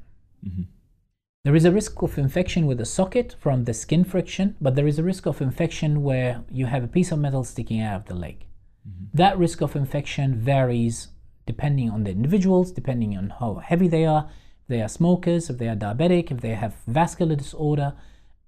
There 1.48 1.56
is 1.56 1.64
a 1.64 1.72
risk 1.72 2.02
of 2.02 2.18
infection 2.18 2.66
with 2.66 2.76
the 2.76 2.84
socket 2.84 3.34
from 3.40 3.64
the 3.64 3.72
skin 3.72 4.04
friction, 4.04 4.54
but 4.60 4.74
there 4.74 4.86
is 4.86 4.98
a 4.98 5.02
risk 5.02 5.24
of 5.24 5.40
infection 5.40 6.02
where 6.02 6.42
you 6.50 6.66
have 6.66 6.84
a 6.84 6.86
piece 6.86 7.10
of 7.10 7.20
metal 7.20 7.42
sticking 7.42 7.80
out 7.80 8.02
of 8.02 8.04
the 8.04 8.14
leg. 8.14 8.44
Mm-hmm. 8.86 9.16
That 9.16 9.38
risk 9.38 9.62
of 9.62 9.74
infection 9.74 10.34
varies 10.34 11.08
depending 11.46 11.88
on 11.88 12.04
the 12.04 12.10
individuals, 12.10 12.70
depending 12.70 13.16
on 13.16 13.30
how 13.40 13.62
heavy 13.64 13.88
they 13.88 14.04
are, 14.04 14.28
if 14.60 14.68
they 14.68 14.82
are 14.82 14.90
smokers, 14.90 15.48
if 15.48 15.56
they 15.56 15.68
are 15.68 15.74
diabetic, 15.74 16.30
if 16.30 16.42
they 16.42 16.54
have 16.54 16.74
vascular 16.86 17.34
disorder, 17.34 17.94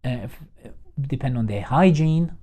uh, 0.05 0.27
if, 0.27 0.39
uh, 0.67 0.69
depend 1.01 1.39
on 1.39 1.47
their 1.47 1.63
hygiene. 1.63 2.37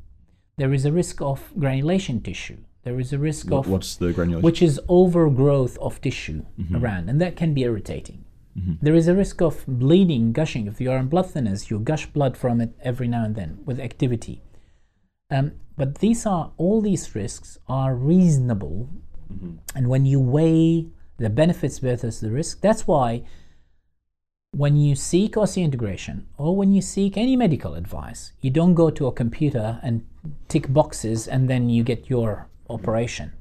There 0.56 0.74
is 0.74 0.86
a 0.86 0.92
risk 0.92 1.22
of 1.22 1.54
granulation 1.60 2.20
tissue. 2.20 2.58
There 2.82 3.00
is 3.00 3.14
a 3.14 3.20
risk 3.20 3.52
What- 3.52 3.60
of 3.60 3.70
What's 3.70 3.96
the 3.96 4.12
granulation? 4.12 4.42
which 4.42 4.64
is 4.64 4.82
overgrowth 4.88 5.78
of 5.78 6.02
tissue 6.02 6.46
mm-hmm. 6.60 6.78
around, 6.78 7.12
and 7.12 7.22
that 7.22 7.36
can 7.36 7.54
be 7.54 7.62
irritating. 7.62 8.24
Mm-hmm. 8.58 8.74
There 8.82 8.96
is 8.96 9.08
a 9.08 9.16
risk 9.16 9.42
of 9.42 9.64
bleeding, 9.68 10.32
gushing. 10.32 10.68
If 10.68 10.82
you 10.82 10.92
are 10.92 10.98
on 10.98 11.08
blood 11.08 11.28
thinners, 11.28 11.70
you 11.70 11.80
gush 11.80 12.08
blood 12.08 12.36
from 12.36 12.60
it 12.62 12.74
every 12.82 13.08
now 13.08 13.24
and 13.24 13.36
then 13.36 13.60
with 13.66 13.80
activity. 13.80 14.42
Um, 15.30 15.54
but 15.78 16.00
these 16.00 16.26
are 16.26 16.52
all 16.58 16.82
these 16.82 17.14
risks 17.14 17.60
are 17.68 17.96
reasonable, 17.96 18.90
mm-hmm. 19.32 19.58
and 19.76 19.90
when 19.90 20.06
you 20.06 20.20
weigh 20.20 20.88
the 21.18 21.30
benefits 21.30 21.80
versus 21.80 22.20
the 22.20 22.32
risk, 22.32 22.62
that's 22.62 22.88
why 22.88 23.24
when 24.52 24.78
you 24.78 24.96
seek 24.96 25.34
osseointegration 25.34 26.24
or 26.38 26.56
when 26.56 26.74
you 26.74 26.82
seek 26.82 27.18
any 27.18 27.36
medical 27.36 27.76
advice, 27.76 28.32
you 28.42 28.50
don't 28.50 28.74
go 28.74 28.90
to 28.90 29.06
a 29.08 29.12
computer 29.12 29.80
and 29.84 30.06
tick 30.48 30.72
boxes 30.74 31.28
and 31.28 31.50
then 31.50 31.70
you 31.70 31.84
get 31.84 32.10
your 32.10 32.50
mm-hmm. 32.64 32.74
operation. 32.74 33.34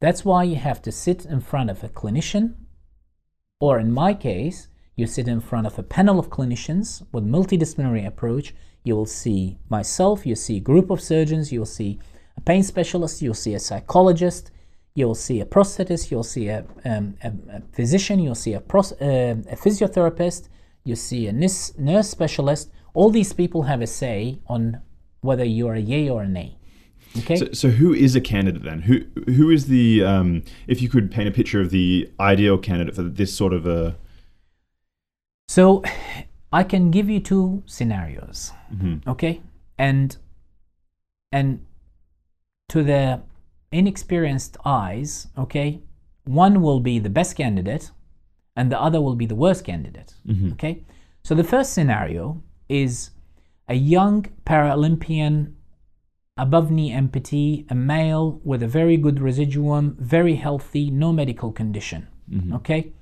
That's 0.00 0.24
why 0.24 0.44
you 0.44 0.56
have 0.56 0.80
to 0.82 0.92
sit 0.92 1.26
in 1.26 1.40
front 1.40 1.70
of 1.70 1.84
a 1.84 1.88
clinician, 1.88 2.54
or 3.62 3.78
in 3.78 3.92
my 3.92 4.12
case, 4.12 4.66
you 4.96 5.06
sit 5.06 5.28
in 5.28 5.40
front 5.40 5.68
of 5.68 5.78
a 5.78 5.84
panel 5.84 6.18
of 6.18 6.28
clinicians 6.28 7.06
with 7.12 7.24
multidisciplinary 7.24 8.04
approach. 8.04 8.52
You 8.82 8.96
will 8.96 9.06
see 9.06 9.56
myself, 9.68 10.26
you 10.26 10.34
see 10.34 10.56
a 10.56 10.68
group 10.70 10.90
of 10.90 11.00
surgeons, 11.00 11.52
you'll 11.52 11.64
see 11.80 12.00
a 12.36 12.40
pain 12.40 12.64
specialist, 12.64 13.22
you'll 13.22 13.42
see 13.46 13.54
a 13.54 13.60
psychologist, 13.60 14.50
you'll 14.96 15.14
see 15.14 15.40
a 15.40 15.44
prosthetist, 15.44 16.10
you'll 16.10 16.24
see 16.24 16.48
a, 16.48 16.64
um, 16.84 17.14
a, 17.22 17.28
a 17.58 17.62
physician, 17.72 18.18
you'll 18.18 18.34
see 18.34 18.54
a, 18.54 18.60
pros, 18.60 18.90
uh, 19.00 19.36
a 19.48 19.54
physiotherapist, 19.54 20.48
you 20.82 20.96
see 20.96 21.28
a 21.28 21.32
nurse, 21.32 22.08
specialist. 22.08 22.68
All 22.94 23.10
these 23.10 23.32
people 23.32 23.62
have 23.62 23.80
a 23.80 23.86
say 23.86 24.40
on 24.48 24.80
whether 25.20 25.44
you're 25.44 25.74
a 25.74 25.80
yay 25.80 26.08
or 26.08 26.22
a 26.22 26.28
nay. 26.28 26.58
Okay? 27.18 27.36
So, 27.36 27.52
so 27.52 27.68
who 27.68 27.92
is 27.92 28.16
a 28.16 28.20
candidate 28.20 28.62
then? 28.62 28.82
Who 28.82 29.04
who 29.32 29.50
is 29.50 29.66
the 29.66 30.04
um, 30.04 30.42
if 30.66 30.80
you 30.80 30.88
could 30.88 31.10
paint 31.10 31.28
a 31.28 31.32
picture 31.32 31.60
of 31.60 31.70
the 31.70 32.10
ideal 32.18 32.58
candidate 32.58 32.94
for 32.94 33.02
this 33.02 33.34
sort 33.34 33.52
of 33.52 33.66
a 33.66 33.96
So 35.48 35.82
I 36.52 36.64
can 36.64 36.90
give 36.90 37.08
you 37.08 37.20
two 37.20 37.62
scenarios, 37.66 38.52
okay? 39.06 39.40
And 39.78 40.16
and 41.30 41.64
to 42.68 42.82
the 42.82 43.22
inexperienced 43.70 44.58
eyes, 44.64 45.28
okay, 45.36 45.80
one 46.24 46.60
will 46.60 46.80
be 46.80 46.98
the 46.98 47.08
best 47.08 47.36
candidate 47.36 47.90
and 48.54 48.70
the 48.70 48.78
other 48.78 49.00
will 49.00 49.14
be 49.16 49.24
the 49.24 49.34
worst 49.34 49.64
candidate, 49.64 50.14
okay? 50.52 50.84
So 51.24 51.34
the 51.34 51.44
first 51.44 51.72
scenario 51.72 52.42
is 52.68 53.10
a 53.68 53.74
young 53.74 54.26
Paralympian 54.44 55.54
above 56.36 56.70
knee 56.70 56.92
amputee, 56.92 57.70
a 57.70 57.74
male 57.74 58.40
with 58.44 58.62
a 58.62 58.68
very 58.68 58.96
good 58.96 59.20
residuum, 59.20 59.96
very 59.98 60.36
healthy, 60.36 60.90
no 60.90 61.12
medical 61.12 61.52
condition, 61.52 62.08
mm-hmm. 62.30 62.54
okay? 62.54 62.92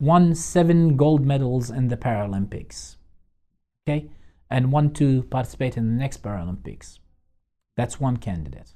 won 0.00 0.34
seven 0.34 0.96
gold 0.96 1.24
medals 1.24 1.70
in 1.70 1.88
the 1.88 1.96
Paralympics. 1.96 2.96
Okay? 3.86 4.10
And 4.50 4.72
won 4.72 4.92
to 4.94 5.22
participate 5.24 5.76
in 5.76 5.86
the 5.86 6.00
next 6.00 6.22
Paralympics. 6.22 6.98
That's 7.76 8.00
one 8.00 8.18
candidate. 8.18 8.72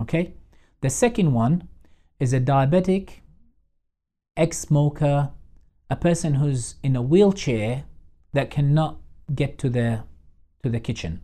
Okay? 0.00 0.34
The 0.80 0.90
second 0.90 1.32
one 1.32 1.68
is 2.20 2.32
a 2.32 2.40
diabetic 2.40 3.20
ex-smoker, 4.36 5.30
a 5.90 5.96
person 5.96 6.34
who's 6.34 6.76
in 6.82 6.94
a 6.94 7.02
wheelchair 7.02 7.84
that 8.32 8.50
cannot 8.50 9.00
get 9.34 9.58
to 9.58 9.68
the 9.70 10.04
to 10.62 10.68
the 10.68 10.80
kitchen 10.80 11.20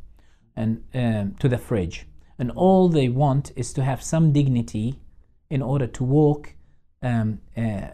and 0.57 0.83
um, 0.95 1.35
to 1.41 1.49
the 1.49 1.59
fridge, 1.59 2.07
and 2.39 2.51
all 2.53 2.89
they 2.89 3.09
want 3.09 3.53
is 3.57 3.73
to 3.73 3.85
have 3.85 4.03
some 4.03 4.33
dignity 4.33 5.01
in 5.51 5.63
order 5.63 5.87
to 5.87 6.05
walk 6.05 6.55
um, 7.03 7.41
uh, 7.57 7.89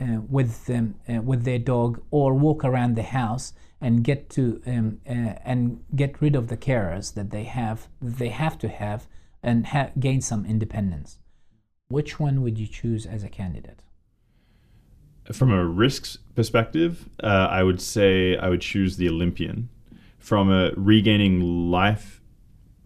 uh, 0.00 0.20
with 0.28 0.70
uh, 0.70 1.22
with 1.22 1.44
their 1.44 1.58
dog 1.58 2.02
or 2.10 2.34
walk 2.34 2.64
around 2.64 2.96
the 2.96 3.02
house 3.02 3.52
and 3.80 4.04
get 4.04 4.30
to 4.30 4.62
um, 4.66 5.00
uh, 5.08 5.34
and 5.44 5.84
get 5.94 6.20
rid 6.20 6.34
of 6.36 6.48
the 6.48 6.56
carers 6.56 7.14
that 7.14 7.30
they 7.30 7.44
have 7.44 7.88
they 8.00 8.28
have 8.28 8.58
to 8.58 8.68
have 8.68 9.06
and 9.42 9.66
ha- 9.66 9.90
gain 9.98 10.20
some 10.20 10.46
independence. 10.46 11.18
Which 11.88 12.18
one 12.18 12.42
would 12.42 12.58
you 12.58 12.66
choose 12.66 13.04
as 13.06 13.22
a 13.22 13.28
candidate? 13.28 13.80
From 15.30 15.52
a 15.52 15.64
risks 15.64 16.18
perspective, 16.34 17.08
uh, 17.22 17.26
I 17.26 17.62
would 17.62 17.80
say 17.80 18.36
I 18.36 18.48
would 18.48 18.60
choose 18.60 18.96
the 18.96 19.08
Olympian. 19.08 19.68
From 20.22 20.52
a 20.52 20.70
regaining 20.76 21.40
life 21.70 22.22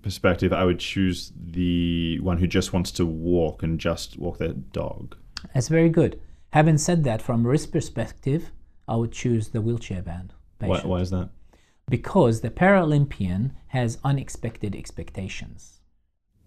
perspective, 0.00 0.52
I 0.52 0.64
would 0.64 0.80
choose 0.80 1.32
the 1.36 2.18
one 2.20 2.38
who 2.38 2.46
just 2.46 2.72
wants 2.72 2.90
to 2.92 3.04
walk 3.04 3.62
and 3.62 3.78
just 3.78 4.18
walk 4.18 4.38
their 4.38 4.54
dog. 4.54 5.16
That's 5.52 5.68
very 5.68 5.90
good. 5.90 6.18
Having 6.50 6.78
said 6.78 7.04
that, 7.04 7.20
from 7.20 7.44
a 7.44 7.48
risk 7.48 7.72
perspective, 7.72 8.52
I 8.88 8.96
would 8.96 9.12
choose 9.12 9.50
the 9.50 9.60
wheelchair 9.60 10.00
bound 10.00 10.32
Why, 10.58 10.68
patient 10.68 10.88
why 10.88 11.00
is 11.00 11.10
that? 11.10 11.28
because 11.88 12.40
the 12.40 12.50
Paralympian 12.50 13.52
has 13.68 13.98
unexpected 14.02 14.74
expectations. 14.74 15.80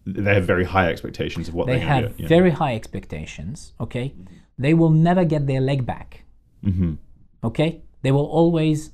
They 0.06 0.34
have 0.34 0.46
very 0.46 0.66
high 0.66 0.90
expectations 0.90 1.48
of 1.48 1.54
what 1.54 1.68
They 1.68 1.80
to 1.80 1.86
have 1.86 2.16
very 2.16 2.52
high 2.52 2.76
expectations. 2.76 3.74
Okay, 3.80 4.16
they 4.58 4.74
will 4.74 4.90
never 4.90 5.24
get 5.24 5.46
their 5.46 5.62
leg 5.62 5.86
back. 5.86 6.24
Mhm. 6.64 6.98
Okay, 7.44 7.84
they 8.02 8.12
will 8.12 8.26
always 8.26 8.92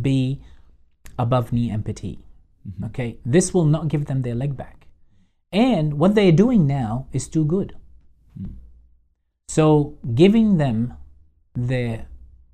be 0.00 0.40
above 1.18 1.52
knee 1.52 1.70
amputee. 1.70 2.18
Mm-hmm. 2.68 2.84
Okay, 2.86 3.18
this 3.24 3.52
will 3.54 3.64
not 3.64 3.88
give 3.88 4.06
them 4.06 4.22
their 4.22 4.34
leg 4.34 4.56
back, 4.56 4.86
and 5.52 5.94
what 5.98 6.14
they're 6.14 6.32
doing 6.32 6.66
now 6.66 7.06
is 7.12 7.28
too 7.28 7.44
good. 7.44 7.74
Mm. 8.40 8.52
So 9.48 9.98
giving 10.14 10.58
them 10.58 10.94
the 11.54 12.00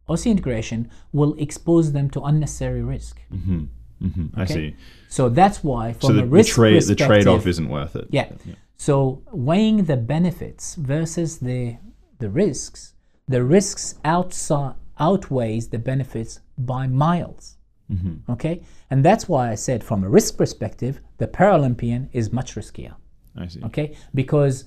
osseointegration 0.09 0.88
will 1.12 1.35
expose 1.38 1.92
them 1.92 2.11
to 2.11 2.21
unnecessary 2.23 2.83
risk. 2.83 3.21
Mhm. 3.33 3.68
Mhm. 4.02 4.30
I 4.35 4.44
see. 4.44 4.76
So 5.09 5.28
that's 5.28 5.64
why, 5.64 5.92
from 5.94 6.09
So 6.09 6.12
the, 6.12 6.18
a 6.21 6.23
the, 6.23 6.28
risk 6.28 6.54
trade, 6.54 6.75
the 6.75 6.94
perspective, 6.94 7.06
trade-off 7.06 7.47
isn't 7.47 7.68
worth 7.68 7.97
it. 7.97 8.09
yeah. 8.11 8.28
So 8.76 9.23
weighing 9.33 9.85
the 9.85 9.97
benefits 9.97 10.75
versus 10.75 11.38
the 11.38 11.76
the 12.18 12.28
risks, 12.30 12.94
the 13.28 13.42
risks 13.42 13.94
outside 14.04 14.75
outweighs 14.99 15.68
the 15.68 15.78
benefits 15.78 16.40
by 16.59 16.87
miles. 16.87 17.53
Mm-hmm. 17.92 18.32
Okay, 18.32 18.62
and 18.90 19.04
that's 19.04 19.28
why 19.28 19.50
I 19.50 19.54
said 19.54 19.84
from 19.84 20.04
a 20.04 20.08
risk 20.08 20.38
perspective, 20.38 21.00
the 21.18 21.26
Paralympian 21.26 22.08
is 22.12 22.32
much 22.32 22.54
riskier. 22.54 22.94
I 23.36 23.48
see. 23.48 23.62
Okay, 23.64 23.96
because 24.14 24.64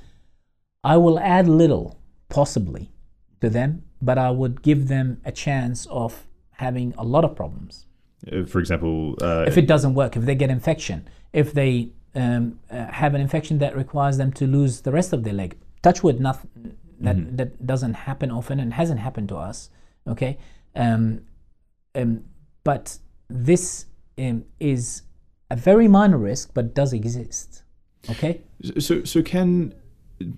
I 0.83 0.97
will 0.97 1.19
add 1.19 1.47
little, 1.47 1.99
possibly, 2.29 2.91
to 3.41 3.49
them, 3.49 3.83
but 4.01 4.17
I 4.17 4.29
would 4.29 4.61
give 4.61 4.87
them 4.87 5.21
a 5.25 5.31
chance 5.31 5.87
of 5.87 6.27
having 6.51 6.93
a 6.97 7.03
lot 7.03 7.23
of 7.23 7.35
problems 7.35 7.87
For 8.47 8.59
example, 8.59 9.15
uh, 9.21 9.45
if 9.47 9.57
it 9.57 9.67
doesn't 9.67 9.93
work, 9.93 10.17
if 10.17 10.25
they 10.25 10.35
get 10.35 10.49
infection, 10.49 11.07
if 11.33 11.53
they 11.53 11.91
um, 12.15 12.59
uh, 12.71 12.85
have 12.87 13.13
an 13.13 13.21
infection 13.21 13.59
that 13.59 13.75
requires 13.75 14.17
them 14.17 14.31
to 14.33 14.47
lose 14.47 14.81
the 14.81 14.91
rest 14.91 15.13
of 15.13 15.23
their 15.23 15.33
leg. 15.33 15.55
Touch 15.83 16.03
wood, 16.03 16.19
nothing 16.19 16.75
that 16.99 17.37
that 17.37 17.67
doesn't 17.67 17.93
happen 17.93 18.31
often 18.31 18.59
and 18.59 18.73
hasn't 18.73 18.99
happened 18.99 19.29
to 19.29 19.37
us. 19.37 19.69
Okay, 20.07 20.37
um, 20.75 21.21
um, 21.93 22.23
but 22.63 22.97
this 23.29 23.85
um, 24.17 24.45
is 24.59 25.03
a 25.49 25.55
very 25.55 25.87
minor 25.87 26.17
risk, 26.17 26.51
but 26.53 26.73
does 26.73 26.93
exist. 26.93 27.63
Okay, 28.09 28.41
So, 28.79 29.03
so 29.03 29.21
can 29.21 29.73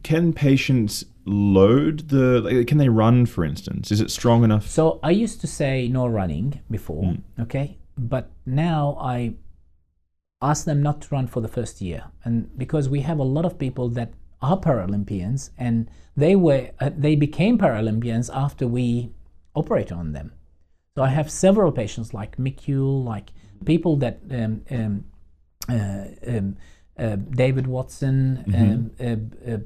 can 0.04 0.34
patients 0.34 1.06
load 1.26 2.10
the? 2.10 2.42
Like, 2.42 2.68
can 2.68 2.78
they 2.80 2.90
run, 2.90 3.26
for 3.26 3.46
instance? 3.46 3.92
Is 3.92 4.02
it 4.02 4.12
strong 4.12 4.44
enough? 4.44 4.68
so 4.68 5.00
I 5.04 5.12
used 5.12 5.40
to 5.42 5.48
say 5.48 5.88
no 5.88 6.08
running 6.08 6.62
before. 6.70 7.16
Okay, 7.40 7.78
but 7.98 8.32
now 8.46 8.98
I 9.00 9.36
ask 10.42 10.66
them 10.66 10.82
not 10.82 11.02
to 11.02 11.08
run 11.12 11.28
for 11.28 11.42
the 11.42 11.48
first 11.48 11.82
year 11.82 12.06
and 12.24 12.58
because 12.58 12.88
we 12.88 13.02
have 13.02 13.20
a 13.20 13.24
lot 13.24 13.44
of 13.46 13.60
people 13.60 13.90
that 13.90 14.14
are 14.42 14.58
paralympians 14.58 15.50
and 15.58 15.90
they 16.16 16.36
were 16.36 16.70
uh, 16.80 16.90
they 16.96 17.16
became 17.16 17.58
paralympians 17.58 18.30
after 18.34 18.66
we 18.66 19.12
operate 19.54 19.92
on 19.92 20.14
them 20.14 20.32
so 20.96 21.04
i 21.04 21.10
have 21.10 21.30
several 21.30 21.72
patients 21.72 22.14
like 22.14 22.38
Mikul, 22.38 23.04
like 23.06 23.32
people 23.66 23.96
that 23.98 24.20
um, 24.32 24.62
um, 24.72 25.06
uh, 25.70 26.06
um, 26.28 26.56
uh, 26.98 27.16
david 27.16 27.68
watson 27.68 28.44
um, 28.56 28.92
uh, 29.00 29.52
uh, 29.52 29.58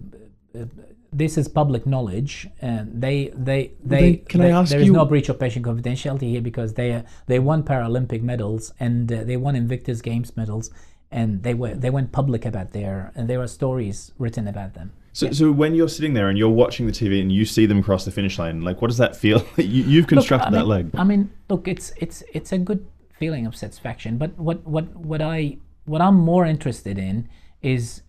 uh, 0.61 0.65
this 1.11 1.37
is 1.37 1.47
public 1.47 1.85
knowledge 1.85 2.47
and 2.61 2.99
they 3.01 3.27
they 3.35 3.71
they, 3.83 3.99
they- 4.11 4.15
can 4.17 4.41
I 4.41 4.45
they- 4.47 4.51
ask 4.51 4.71
there 4.71 4.79
is 4.81 4.87
you- 4.87 4.93
no 4.93 5.05
breach 5.05 5.29
of 5.29 5.39
patient 5.39 5.63
confidentiality 5.65 6.29
here 6.33 6.41
because 6.41 6.73
they 6.73 6.91
uh, 6.93 7.03
they 7.27 7.37
won 7.39 7.61
Paralympic 7.63 8.23
medals 8.23 8.73
and 8.79 9.11
uh, 9.11 9.23
they 9.23 9.37
won 9.37 9.55
Invictus 9.55 10.01
Games 10.01 10.35
medals 10.35 10.71
and 11.11 11.43
they 11.43 11.53
were 11.53 11.75
they 11.75 11.91
went 11.91 12.11
public 12.11 12.45
about 12.47 12.71
their 12.71 13.11
and 13.15 13.29
there 13.29 13.39
are 13.41 13.47
stories 13.47 14.11
written 14.17 14.47
about 14.47 14.73
them. 14.73 14.91
So, 15.13 15.31
so 15.31 15.51
when 15.51 15.75
you're 15.75 15.87
sitting 15.89 16.15
there 16.15 16.27
and 16.29 16.39
you're 16.39 16.49
watching 16.49 16.87
the 16.87 16.91
TV 16.91 17.21
and 17.21 17.31
you 17.31 17.45
see 17.45 17.67
them 17.67 17.83
cross 17.83 18.03
the 18.03 18.11
finish 18.11 18.39
line, 18.39 18.61
like 18.61 18.81
what 18.81 18.87
does 18.87 18.97
that 18.97 19.15
feel? 19.15 19.45
you, 19.57 19.83
you've 19.83 20.07
constructed 20.07 20.47
I 20.47 20.51
that 20.51 20.59
mean, 20.59 20.67
leg. 20.67 20.89
I 20.95 21.03
mean, 21.03 21.31
look, 21.49 21.67
it's 21.67 21.93
it's 21.97 22.23
it's 22.33 22.51
a 22.51 22.57
good 22.57 22.85
feeling 23.19 23.45
of 23.45 23.55
satisfaction. 23.55 24.17
But 24.17 24.35
what 24.37 24.65
what 24.65 24.95
what 24.95 25.21
I 25.21 25.57
what 25.85 26.01
I'm 26.01 26.15
more 26.15 26.45
interested 26.47 26.97
in 26.97 27.29
is 27.61 28.01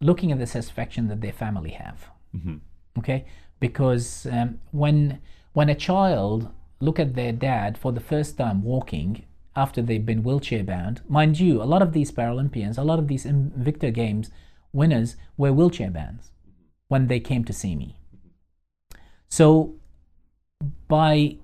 looking 0.00 0.30
at 0.30 0.38
the 0.38 0.46
satisfaction 0.46 1.08
that 1.08 1.20
their 1.20 1.32
family 1.32 1.70
have. 1.70 2.08
Okay, 2.98 3.26
because 3.58 4.26
um, 4.30 4.60
when 4.70 5.20
when 5.54 5.68
a 5.68 5.74
child 5.74 6.50
look 6.78 7.00
at 7.00 7.14
their 7.14 7.32
dad 7.32 7.76
for 7.76 7.90
the 7.90 8.00
first 8.00 8.38
time 8.38 8.62
walking 8.62 9.24
after 9.56 9.82
they've 9.82 10.06
been 10.06 10.22
wheelchair 10.22 10.62
bound, 10.62 11.00
mind 11.08 11.40
you, 11.40 11.60
a 11.60 11.64
lot 11.64 11.82
of 11.82 11.92
these 11.92 12.12
Paralympians, 12.12 12.78
a 12.78 12.82
lot 12.82 12.98
of 13.00 13.08
these 13.08 13.24
Invictus 13.26 13.92
Games 13.92 14.30
winners 14.72 15.16
were 15.36 15.52
wheelchair 15.52 15.90
bound 15.90 16.20
when 16.94 17.08
they 17.08 17.18
came 17.18 17.44
to 17.44 17.52
see 17.52 17.74
me. 17.74 17.96
So 19.28 19.46
by 20.86 21.38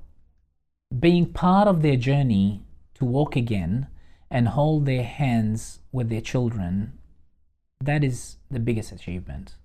being 1.06 1.26
part 1.26 1.66
of 1.66 1.82
their 1.82 1.96
journey 1.96 2.62
to 2.94 3.04
walk 3.04 3.34
again 3.34 3.88
and 4.30 4.46
hold 4.46 4.86
their 4.86 5.02
hands 5.02 5.80
with 5.90 6.08
their 6.08 6.20
children, 6.20 6.92
that 7.80 8.04
is 8.04 8.36
the 8.48 8.60
biggest 8.60 8.92
achievement. 8.92 9.56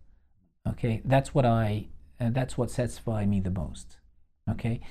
Okay, 0.67 1.03
that's 1.05 1.35
what 1.35 1.45
I, 1.45 1.85
uh, 2.19 2.31
that's 2.31 2.57
what 2.57 2.71
satisfies 2.71 3.27
me 3.27 3.39
the 3.39 3.51
most. 3.51 3.97
Okay, 4.49 4.81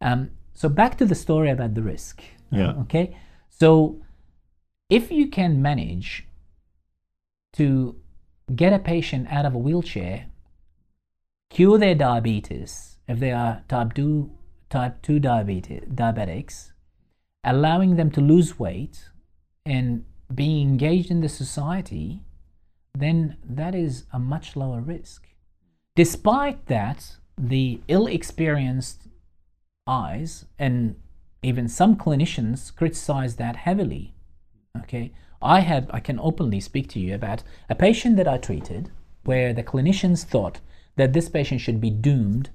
um, 0.00 0.30
so 0.54 0.70
back 0.70 0.96
to 1.00 1.04
the 1.04 1.14
story 1.26 1.50
about 1.50 1.74
the 1.74 1.82
risk. 1.82 2.22
Yeah. 2.50 2.72
Okay, 2.84 3.14
so 3.50 4.00
if 4.88 5.12
you 5.12 5.28
can 5.28 5.60
manage 5.60 6.26
to 7.58 7.96
get 8.56 8.72
a 8.72 8.78
patient 8.78 9.28
out 9.30 9.44
of 9.44 9.54
a 9.54 9.58
wheelchair, 9.58 10.29
cure 11.50 11.78
their 11.78 11.94
diabetes 11.94 12.96
if 13.06 13.18
they 13.18 13.32
are 13.32 13.62
type 13.68 13.92
2 13.94 14.30
type 14.70 15.02
2 15.02 15.18
diabetes, 15.18 15.82
diabetics, 15.92 16.70
allowing 17.42 17.96
them 17.96 18.10
to 18.12 18.20
lose 18.20 18.58
weight 18.58 19.10
and 19.66 20.04
being 20.32 20.68
engaged 20.68 21.10
in 21.10 21.20
the 21.20 21.28
society, 21.28 22.22
then 22.96 23.36
that 23.44 23.74
is 23.74 24.04
a 24.12 24.18
much 24.18 24.54
lower 24.54 24.80
risk. 24.80 25.26
Despite 25.96 26.66
that, 26.66 27.16
the 27.36 27.80
ill 27.88 28.06
experienced 28.06 29.08
eyes 29.86 30.44
and 30.58 30.94
even 31.42 31.68
some 31.68 31.96
clinicians 31.96 32.74
criticize 32.74 33.36
that 33.36 33.56
heavily. 33.56 34.14
Okay, 34.76 35.12
I 35.42 35.60
had 35.60 35.90
I 35.92 36.00
can 36.00 36.20
openly 36.20 36.60
speak 36.60 36.88
to 36.90 37.00
you 37.00 37.14
about 37.14 37.42
a 37.68 37.74
patient 37.74 38.16
that 38.16 38.28
I 38.28 38.38
treated 38.38 38.90
where 39.24 39.52
the 39.52 39.64
clinicians 39.64 40.24
thought 40.24 40.60
that 41.00 41.14
this 41.14 41.30
patient 41.30 41.62
should 41.62 41.80
be 41.80 41.88
doomed, 41.88 42.50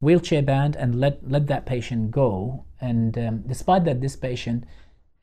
wheelchair 0.00 0.42
bound, 0.42 0.74
and 0.74 1.00
let 1.00 1.30
let 1.30 1.46
that 1.46 1.64
patient 1.64 2.10
go. 2.10 2.64
And 2.80 3.16
um, 3.16 3.44
despite 3.46 3.84
that, 3.84 4.00
this 4.00 4.16
patient 4.16 4.64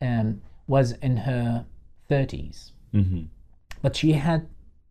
um, 0.01 0.41
was 0.65 0.93
in 0.93 1.17
her 1.17 1.65
30s, 2.09 2.71
hmm 2.93 3.23
but 3.81 3.97
she 3.97 4.13
had 4.13 4.47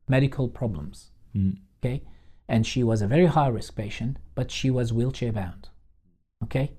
medical 0.06 0.46
problems. 0.48 1.12
Mhm. 1.34 1.56
Okay, 1.78 2.02
and 2.46 2.66
she 2.66 2.82
was 2.84 3.00
a 3.00 3.12
very 3.14 3.26
high 3.26 3.48
risk 3.48 3.74
patient, 3.74 4.18
but 4.34 4.50
she 4.50 4.70
was 4.70 4.92
wheelchair 4.92 5.32
bound. 5.32 5.70
Okay, 6.44 6.72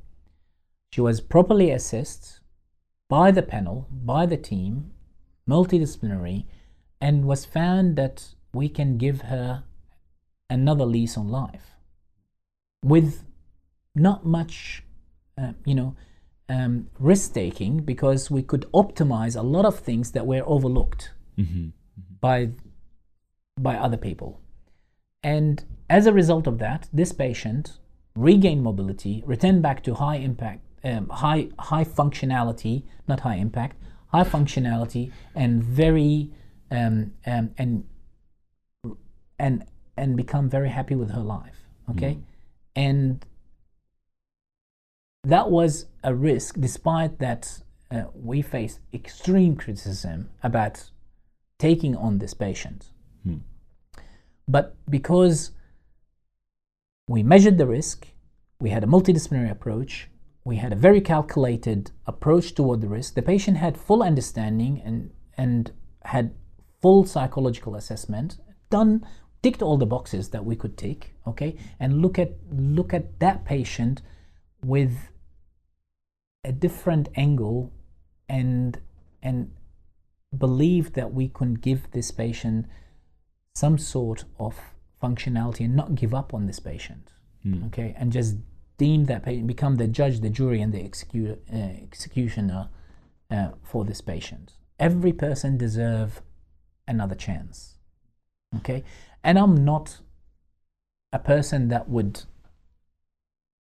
she 0.92 1.02
was 1.02 1.20
properly 1.20 1.72
assessed 1.72 2.42
by 3.10 3.32
the 3.32 3.42
panel, 3.42 3.88
by 3.92 4.28
the 4.28 4.38
team, 4.38 4.92
multidisciplinary, 5.50 6.46
and 7.02 7.26
was 7.26 7.44
found 7.46 7.96
that 7.96 8.36
we 8.54 8.70
can 8.70 9.00
give 9.00 9.22
her 9.34 9.64
another 10.50 10.86
lease 10.86 11.18
on 11.18 11.28
life. 11.30 11.76
with 12.84 13.24
not 13.96 14.26
much, 14.26 14.84
uh, 15.38 15.54
you 15.66 15.76
know, 15.76 15.96
um, 16.50 16.88
risk 17.00 17.34
taking 17.34 17.78
because 17.80 18.30
we 18.30 18.44
could 18.44 18.66
optimize 18.74 19.38
a 19.38 19.42
lot 19.42 19.66
of 19.66 19.80
things 19.80 20.12
that 20.12 20.26
were 20.28 20.44
overlooked 20.46 21.12
Mm-hmm. 21.38 21.70
by 22.20 22.50
by 23.60 23.76
other 23.76 23.98
people. 23.98 24.40
And 25.24 25.64
as 25.90 26.06
a 26.06 26.14
result 26.14 26.46
of 26.48 26.60
that, 26.60 26.90
this 26.94 27.12
patient 27.12 27.80
regained 28.16 28.62
mobility, 28.62 29.24
returned 29.26 29.62
back 29.64 29.82
to 29.84 29.96
high 29.96 30.18
impact, 30.18 30.62
um, 30.84 31.10
high 31.10 31.50
high 31.58 31.86
functionality, 31.86 32.84
not 33.08 33.22
high 33.22 33.38
impact, 33.38 33.78
high 34.08 34.24
functionality, 34.24 35.12
and 35.34 35.64
very 35.64 36.30
um, 36.70 37.14
um, 37.26 37.50
and 37.58 37.86
and 39.40 39.66
and 39.98 40.18
become 40.18 40.50
very 40.50 40.70
happy 40.70 40.96
with 40.96 41.12
her 41.12 41.22
life. 41.22 41.68
Okay, 41.92 42.20
and 42.76 43.26
that 45.24 45.50
was 45.50 45.86
a 46.04 46.14
risk, 46.14 46.60
despite 46.60 47.20
that 47.20 47.62
uh, 47.92 48.04
we 48.14 48.42
faced 48.42 48.80
extreme 48.94 49.56
criticism 49.56 50.30
about 50.42 50.90
taking 51.60 51.96
on 51.96 52.18
this 52.18 52.34
patient. 52.34 52.88
Hmm. 53.24 53.38
But 54.48 54.76
because 54.90 55.52
we 57.08 57.24
measured 57.24 57.58
the 57.58 57.68
risk, 57.68 58.08
we 58.60 58.70
had 58.70 58.84
a 58.84 58.88
multidisciplinary 58.88 59.52
approach, 59.52 60.10
we 60.44 60.58
had 60.58 60.74
a 60.74 60.76
very 60.76 61.00
calculated 61.00 61.92
approach 62.06 62.54
toward 62.54 62.82
the 62.82 62.88
risk, 62.88 63.14
the 63.14 63.22
patient 63.22 63.58
had 63.58 63.78
full 63.78 64.04
understanding 64.04 64.82
and, 64.84 65.12
and 65.38 65.72
had 66.04 66.34
full 66.82 67.06
psychological 67.06 67.76
assessment, 67.76 68.38
done 68.70 69.06
ticked 69.44 69.62
all 69.62 69.78
the 69.78 69.86
boxes 69.86 70.30
that 70.30 70.46
we 70.46 70.56
could 70.56 70.78
tick, 70.78 71.14
okay, 71.28 71.56
and 71.80 72.02
look 72.02 72.18
at 72.18 72.32
look 72.52 72.94
at 72.94 73.20
that 73.20 73.46
patient 73.46 74.02
with 74.64 75.10
a 76.44 76.52
different 76.52 77.10
angle 77.16 77.72
and 78.28 78.80
and 79.22 79.52
believe 80.36 80.94
that 80.94 81.14
we 81.14 81.28
can 81.28 81.54
give 81.54 81.92
this 81.92 82.10
patient 82.10 82.66
some 83.54 83.78
sort 83.78 84.26
of 84.40 84.58
functionality 85.02 85.66
and 85.66 85.76
not 85.76 85.94
give 85.94 86.14
up 86.14 86.34
on 86.34 86.48
this 86.48 86.60
patient 86.60 87.12
Hmm. 87.44 87.66
okay? 87.66 87.94
And 87.98 88.12
just 88.12 88.38
deem 88.78 89.06
that 89.06 89.24
patient 89.24 89.48
become 89.48 89.76
the 89.76 89.88
judge 89.88 90.22
the 90.22 90.30
jury 90.30 90.62
and 90.62 90.74
the 90.74 90.82
execu- 90.82 91.38
uh, 91.54 91.84
executioner 91.84 92.70
uh, 93.30 93.50
for 93.62 93.86
this 93.86 94.02
patient. 94.02 94.54
Every 94.80 95.14
person 95.14 95.58
deserve 95.58 96.22
another 96.88 97.16
chance 97.16 97.74
okay 98.58 98.84
and 99.24 99.38
i'm 99.40 99.64
not 99.64 100.00
a 101.12 101.20
person 101.20 101.68
that 101.70 101.88
would 101.90 102.24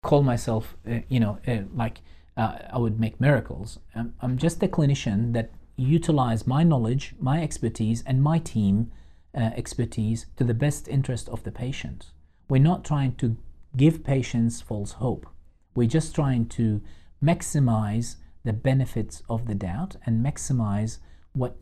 call 0.02 0.22
myself 0.22 0.76
uh, 0.88 1.00
you 1.08 1.20
know 1.20 1.38
uh, 1.46 1.58
like 1.74 2.00
uh, 2.36 2.58
i 2.72 2.78
would 2.78 3.00
make 3.00 3.20
miracles. 3.20 3.78
I'm, 3.94 4.14
I'm 4.20 4.36
just 4.36 4.62
a 4.62 4.68
clinician 4.68 5.32
that 5.32 5.50
utilize 5.76 6.46
my 6.46 6.62
knowledge 6.62 7.14
my 7.18 7.42
expertise 7.42 8.02
and 8.06 8.22
my 8.22 8.38
team 8.38 8.90
uh, 9.36 9.50
expertise 9.56 10.26
to 10.36 10.44
the 10.44 10.54
best 10.54 10.88
interest 10.88 11.28
of 11.28 11.42
the 11.42 11.52
patient. 11.52 12.10
We're 12.48 12.62
not 12.62 12.84
trying 12.84 13.16
to 13.16 13.36
give 13.76 14.04
patients 14.04 14.60
false 14.60 14.92
hope. 14.92 15.26
We're 15.74 15.88
just 15.88 16.14
trying 16.14 16.46
to 16.50 16.80
maximize 17.22 18.16
the 18.44 18.52
benefits 18.52 19.22
of 19.28 19.46
the 19.46 19.54
doubt 19.54 19.96
and 20.06 20.24
maximize 20.24 20.98
what 21.32 21.56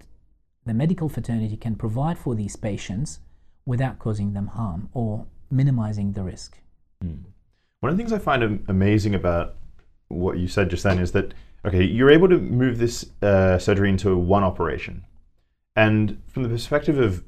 the 0.64 0.74
medical 0.74 1.08
fraternity 1.08 1.56
can 1.56 1.74
provide 1.74 2.18
for 2.18 2.34
these 2.34 2.56
patients 2.56 3.18
without 3.66 3.98
causing 3.98 4.32
them 4.32 4.48
harm 4.48 4.88
or 4.92 5.26
minimizing 5.50 6.12
the 6.12 6.22
risk. 6.22 6.58
One 7.80 7.90
of 7.90 7.96
the 7.96 8.02
things 8.02 8.12
I 8.12 8.18
find 8.18 8.64
amazing 8.68 9.14
about 9.14 9.56
what 10.08 10.38
you 10.38 10.48
said 10.48 10.70
just 10.70 10.84
then 10.84 10.98
is 10.98 11.12
that 11.12 11.34
okay, 11.66 11.82
you're 11.82 12.10
able 12.10 12.28
to 12.28 12.38
move 12.38 12.78
this 12.78 13.10
uh, 13.22 13.58
surgery 13.58 13.88
into 13.88 14.16
one 14.16 14.44
operation, 14.44 15.04
and 15.76 16.22
from 16.28 16.42
the 16.42 16.48
perspective 16.48 16.98
of 16.98 17.24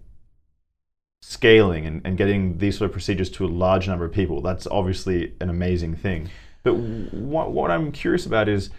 scaling 1.23 1.87
and, 1.87 2.01
and 2.05 2.17
getting 2.17 2.59
these 2.59 2.79
sort 2.79 2.89
of 2.89 2.93
procedures 2.93 3.31
to 3.31 3.45
a 3.45 3.49
large 3.49 3.89
number 3.89 4.05
of 4.05 4.13
people, 4.13 4.41
that's 4.41 4.67
obviously 4.69 5.35
an 5.41 5.51
amazing 5.51 5.97
thing. 5.97 6.31
But 6.63 6.75
what, 6.75 7.53
what 7.53 7.71
I'm 7.71 7.91
curious 7.93 8.27
about 8.27 8.49
is, 8.49 8.71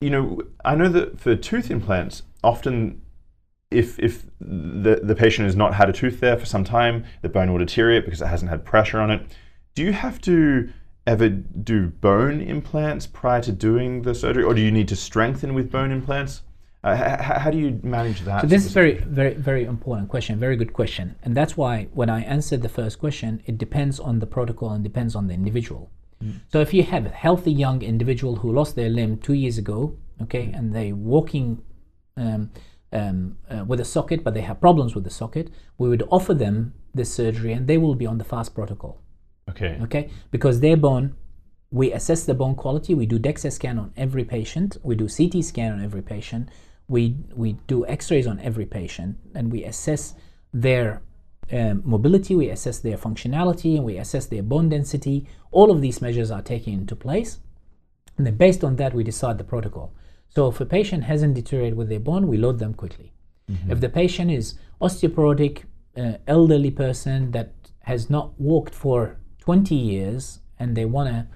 you 0.00 0.10
know, 0.10 0.42
I 0.64 0.74
know 0.74 0.88
that 0.88 1.20
for 1.20 1.34
tooth 1.34 1.70
implants, 1.70 2.22
often 2.44 3.01
if 3.72 3.98
if 3.98 4.24
the 4.40 5.00
the 5.02 5.14
patient 5.14 5.46
has 5.46 5.56
not 5.56 5.74
had 5.74 5.88
a 5.88 5.92
tooth 5.92 6.20
there 6.20 6.36
for 6.36 6.46
some 6.46 6.64
time, 6.64 7.04
the 7.22 7.28
bone 7.28 7.50
will 7.50 7.58
deteriorate 7.58 8.04
because 8.04 8.20
it 8.20 8.26
hasn't 8.26 8.50
had 8.50 8.64
pressure 8.64 9.00
on 9.00 9.10
it. 9.10 9.26
Do 9.74 9.82
you 9.82 9.92
have 9.92 10.20
to 10.22 10.68
ever 11.06 11.28
do 11.28 11.88
bone 11.88 12.40
implants 12.40 13.06
prior 13.06 13.40
to 13.42 13.52
doing 13.52 14.02
the 14.02 14.14
surgery, 14.14 14.44
or 14.44 14.54
do 14.54 14.60
you 14.60 14.70
need 14.70 14.88
to 14.88 14.96
strengthen 14.96 15.54
with 15.54 15.70
bone 15.70 15.90
implants? 15.90 16.42
Uh, 16.84 17.22
how 17.22 17.50
do 17.50 17.58
you 17.58 17.78
manage 17.84 18.20
that? 18.22 18.40
So 18.40 18.46
this 18.48 18.66
is 18.66 18.72
very, 18.72 18.94
very, 18.98 19.34
very 19.34 19.64
important 19.64 20.08
question. 20.08 20.38
Very 20.38 20.56
good 20.56 20.72
question, 20.72 21.16
and 21.22 21.36
that's 21.36 21.56
why 21.56 21.88
when 21.92 22.10
I 22.10 22.22
answered 22.22 22.62
the 22.62 22.68
first 22.68 22.98
question, 22.98 23.42
it 23.46 23.56
depends 23.56 24.00
on 24.00 24.18
the 24.18 24.26
protocol 24.26 24.70
and 24.70 24.82
depends 24.82 25.14
on 25.14 25.28
the 25.28 25.34
individual. 25.34 25.90
So 26.52 26.60
if 26.60 26.72
you 26.72 26.84
have 26.84 27.06
a 27.06 27.08
healthy 27.10 27.52
young 27.52 27.82
individual 27.82 28.36
who 28.36 28.52
lost 28.52 28.76
their 28.76 28.88
limb 28.88 29.18
two 29.18 29.32
years 29.32 29.58
ago, 29.58 29.96
okay, 30.22 30.52
and 30.54 30.72
they 30.72 30.92
walking 30.92 31.62
um, 32.16 32.50
um, 32.92 33.36
uh, 33.50 33.64
with 33.64 33.80
a 33.80 33.84
socket, 33.84 34.22
but 34.22 34.34
they 34.34 34.42
have 34.42 34.60
problems 34.60 34.94
with 34.94 35.04
the 35.04 35.10
socket, 35.10 35.50
we 35.78 35.88
would 35.88 36.06
offer 36.10 36.34
them 36.34 36.74
this 36.94 37.12
surgery, 37.12 37.52
and 37.52 37.66
they 37.66 37.78
will 37.78 37.94
be 37.94 38.06
on 38.06 38.18
the 38.18 38.24
fast 38.24 38.54
protocol. 38.54 39.02
Okay. 39.50 39.78
okay 39.82 40.08
because 40.30 40.60
their 40.60 40.76
bone 40.76 41.16
we 41.70 41.92
assess 41.92 42.24
the 42.24 42.34
bone 42.34 42.54
quality 42.54 42.94
we 42.94 43.06
do 43.06 43.18
DEXA 43.18 43.52
scan 43.52 43.78
on 43.78 43.92
every 43.96 44.24
patient 44.24 44.76
we 44.82 44.94
do 44.94 45.08
CT 45.08 45.44
scan 45.44 45.72
on 45.72 45.82
every 45.82 46.02
patient 46.02 46.48
we 46.86 47.16
we 47.34 47.54
do 47.66 47.84
x-rays 47.86 48.26
on 48.26 48.38
every 48.40 48.66
patient 48.66 49.16
and 49.34 49.50
we 49.50 49.64
assess 49.64 50.14
their 50.52 51.02
um, 51.50 51.82
mobility 51.84 52.36
we 52.36 52.50
assess 52.50 52.78
their 52.78 52.96
functionality 52.96 53.76
and 53.76 53.84
we 53.84 53.96
assess 53.96 54.26
their 54.26 54.42
bone 54.44 54.68
density 54.68 55.26
all 55.50 55.72
of 55.72 55.80
these 55.80 56.00
measures 56.00 56.30
are 56.30 56.42
taken 56.42 56.74
into 56.74 56.94
place 56.94 57.40
and 58.16 58.26
then 58.26 58.36
based 58.36 58.62
on 58.62 58.76
that 58.76 58.94
we 58.94 59.02
decide 59.02 59.38
the 59.38 59.44
protocol 59.44 59.92
so 60.34 60.48
if 60.48 60.60
a 60.60 60.66
patient 60.66 61.04
hasn't 61.04 61.34
deteriorated 61.34 61.76
with 61.76 61.88
their 61.88 62.00
bone 62.00 62.26
we 62.28 62.36
load 62.36 62.58
them 62.58 62.74
quickly 62.74 63.12
if 63.68 63.80
the 63.80 63.88
patient 63.88 64.30
is 64.30 64.54
osteoporotic 64.80 65.64
uh, 65.96 66.14
elderly 66.26 66.70
person 66.70 67.32
that 67.32 67.52
has 67.80 68.08
not 68.08 68.38
walked 68.40 68.74
for 68.74 69.18
20 69.40 69.74
years 69.74 70.40
and 70.58 70.76
they 70.76 70.84
want 70.84 71.08
to 71.08 71.26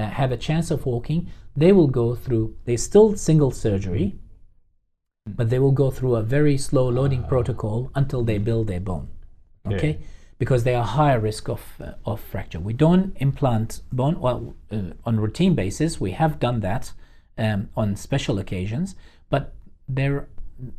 uh, 0.00 0.08
have 0.08 0.32
a 0.32 0.36
chance 0.36 0.70
of 0.70 0.84
walking, 0.84 1.28
they 1.56 1.72
will 1.72 1.86
go 1.86 2.14
through, 2.14 2.56
they 2.64 2.76
still 2.76 3.16
single 3.16 3.50
surgery, 3.50 4.16
but 5.26 5.50
they 5.50 5.58
will 5.58 5.72
go 5.72 5.90
through 5.90 6.16
a 6.16 6.22
very 6.22 6.58
slow 6.58 6.88
loading 6.88 7.24
protocol 7.24 7.90
until 7.94 8.24
they 8.24 8.38
build 8.38 8.66
their 8.66 8.80
bone. 8.80 9.08
Okay? 9.66 9.76
Okay. 9.76 9.98
Because 10.38 10.64
they 10.64 10.74
are 10.74 10.84
higher 10.84 11.20
risk 11.20 11.48
of, 11.48 11.62
uh, 11.80 11.92
of 12.04 12.20
fracture. 12.20 12.58
We 12.58 12.72
don't 12.72 13.16
implant 13.18 13.82
bone, 13.92 14.18
well, 14.18 14.56
uh, 14.72 14.94
on 15.04 15.20
routine 15.20 15.54
basis, 15.54 16.00
we 16.00 16.10
have 16.12 16.40
done 16.40 16.60
that 16.60 16.92
um, 17.44 17.68
on 17.76 17.96
special 17.96 18.38
occasions, 18.38 18.94
but 19.30 19.44
there, 19.88 20.28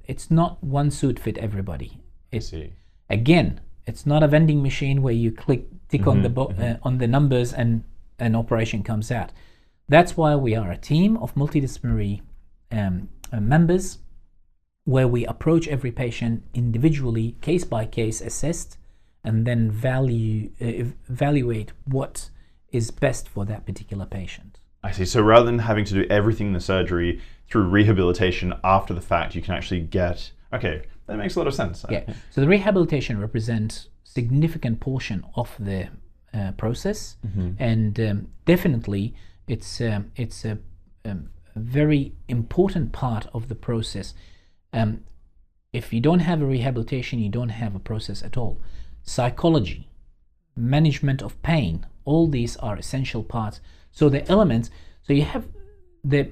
it's 0.06 0.28
not 0.32 0.64
one 0.64 0.90
suit 0.92 1.20
fit 1.20 1.38
everybody. 1.38 1.92
I 2.32 2.40
see. 2.40 2.74
again 3.10 3.62
it's 3.86 4.06
not 4.06 4.24
a 4.24 4.28
vending 4.28 4.62
machine 4.64 5.02
where 5.04 5.14
you 5.24 5.32
click 5.32 5.64
tick 5.90 6.08
on 6.08 6.24
the 6.24 6.30
bo- 6.30 6.54
uh, 6.66 6.78
on 6.88 6.98
the 6.98 7.08
numbers 7.08 7.54
and 7.54 7.84
an 8.18 8.36
operation 8.36 8.82
comes 8.82 9.12
out 9.12 9.30
that's 9.88 10.18
why 10.18 10.36
we 10.36 10.56
are 10.56 10.72
a 10.72 10.78
team 10.78 11.18
of 11.18 11.36
multidisciplinary 11.36 12.22
um, 12.72 13.10
uh, 13.32 13.40
members 13.40 14.00
where 14.86 15.08
we 15.08 15.26
approach 15.26 15.68
every 15.68 15.92
patient 15.92 16.44
individually 16.54 17.36
case 17.42 17.66
by 17.66 17.86
case 17.86 18.20
assessed 18.22 18.78
and 19.24 19.46
then 19.46 19.70
value 19.70 20.50
uh, 20.62 20.66
evaluate 21.10 21.72
what 21.86 22.30
is 22.72 22.90
best 22.90 23.30
for 23.30 23.46
that 23.46 23.66
particular 23.66 24.06
patient 24.06 24.60
I 24.84 24.92
see. 24.92 25.06
So 25.06 25.22
rather 25.22 25.46
than 25.46 25.60
having 25.60 25.86
to 25.86 25.94
do 25.94 26.06
everything 26.10 26.48
in 26.48 26.54
the 26.54 26.60
surgery 26.60 27.22
through 27.50 27.64
rehabilitation 27.64 28.54
after 28.64 28.94
the 28.94 29.02
fact, 29.02 29.36
you 29.36 29.42
can 29.42 29.54
actually 29.54 29.82
get. 29.82 30.32
Okay, 30.52 30.84
that 31.08 31.18
makes 31.18 31.36
a 31.36 31.40
lot 31.40 31.48
of 31.48 31.54
sense. 31.54 31.86
Yeah. 31.90 32.04
So 32.32 32.42
the 32.42 32.48
rehabilitation 32.48 33.20
represents 33.20 33.90
significant 34.04 34.80
portion 34.80 35.26
of 35.36 35.56
the 35.60 35.88
uh, 36.34 36.52
process, 36.54 37.18
and 37.60 38.00
um, 38.00 38.28
definitely 38.46 39.14
it's 39.48 39.82
um, 39.82 40.12
it's 40.16 40.46
a, 40.46 40.58
um, 41.06 41.30
a 41.56 41.60
very 41.60 42.14
important 42.28 42.92
part 42.92 43.28
of 43.34 43.48
the 43.48 43.56
process. 43.56 44.14
Um, 44.74 45.04
if 45.72 45.92
you 45.94 46.02
don't 46.02 46.20
have 46.20 46.42
a 46.42 46.46
rehabilitation, 46.46 47.20
you 47.20 47.30
don't 47.30 47.50
have 47.50 47.76
a 47.76 47.80
process 47.80 48.22
at 48.22 48.38
all. 48.38 48.62
Psychology, 49.02 49.90
management 50.56 51.22
of 51.22 51.42
pain, 51.42 51.86
all 52.06 52.28
these 52.28 52.58
are 52.58 52.76
essential 52.76 53.24
parts. 53.24 53.60
So 53.94 54.10
the 54.10 54.30
elements. 54.30 54.70
So 55.04 55.14
you 55.14 55.22
have 55.24 55.48
the 56.04 56.32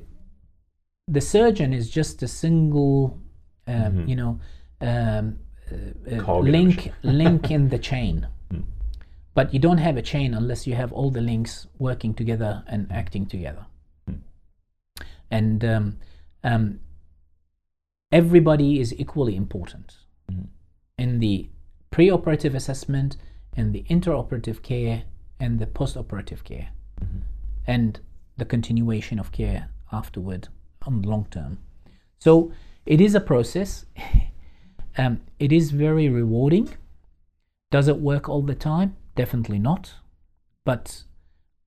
the 1.08 1.22
surgeon 1.22 1.74
is 1.74 1.90
just 1.90 2.22
a 2.24 2.28
single, 2.28 3.20
um, 3.68 4.08
you 4.08 4.16
know, 4.16 4.40
um, 4.82 5.40
uh, 5.72 6.16
uh, 6.16 6.24
Cog 6.24 6.46
in 6.48 6.52
the 6.52 6.58
link 6.58 6.94
link 7.04 7.52
in 7.52 7.70
the 7.70 7.80
chain. 7.80 8.28
But 9.34 9.54
you 9.54 9.60
don't 9.60 9.78
have 9.78 9.96
a 9.96 10.02
chain 10.02 10.34
unless 10.34 10.68
you 10.68 10.76
have 10.76 10.92
all 10.92 11.10
the 11.10 11.22
links 11.22 11.68
working 11.80 12.14
together 12.14 12.64
and 12.68 12.92
acting 12.92 13.26
together. 13.26 13.66
And 15.30 15.64
um, 15.64 15.98
um, 16.44 16.82
everybody 18.12 18.82
is 18.82 18.94
equally 19.00 19.38
important. 19.38 19.96
In 20.98 21.20
the 21.20 21.50
preoperative 21.92 22.54
assessment, 22.54 23.16
in 23.56 23.72
the 23.72 23.86
intraoperative 23.90 24.62
care, 24.62 25.04
and 25.40 25.60
the 25.60 25.66
postoperative 25.66 26.44
care, 26.44 26.70
and 27.68 28.00
the 28.38 28.46
continuation 28.46 29.20
of 29.20 29.32
care 29.32 29.70
afterward 29.92 30.48
on 30.86 31.02
long 31.02 31.28
term. 31.30 31.60
So 32.20 32.52
it 32.86 33.02
is 33.02 33.16
a 33.16 33.20
process. 33.20 33.86
um, 34.98 35.22
it 35.40 35.52
is 35.52 35.72
very 35.72 36.10
rewarding. 36.10 36.70
Does 37.72 37.88
it 37.88 38.00
work 38.00 38.28
all 38.28 38.42
the 38.42 38.56
time? 38.56 38.96
Definitely 39.16 39.60
not. 39.60 39.94
But 40.66 41.04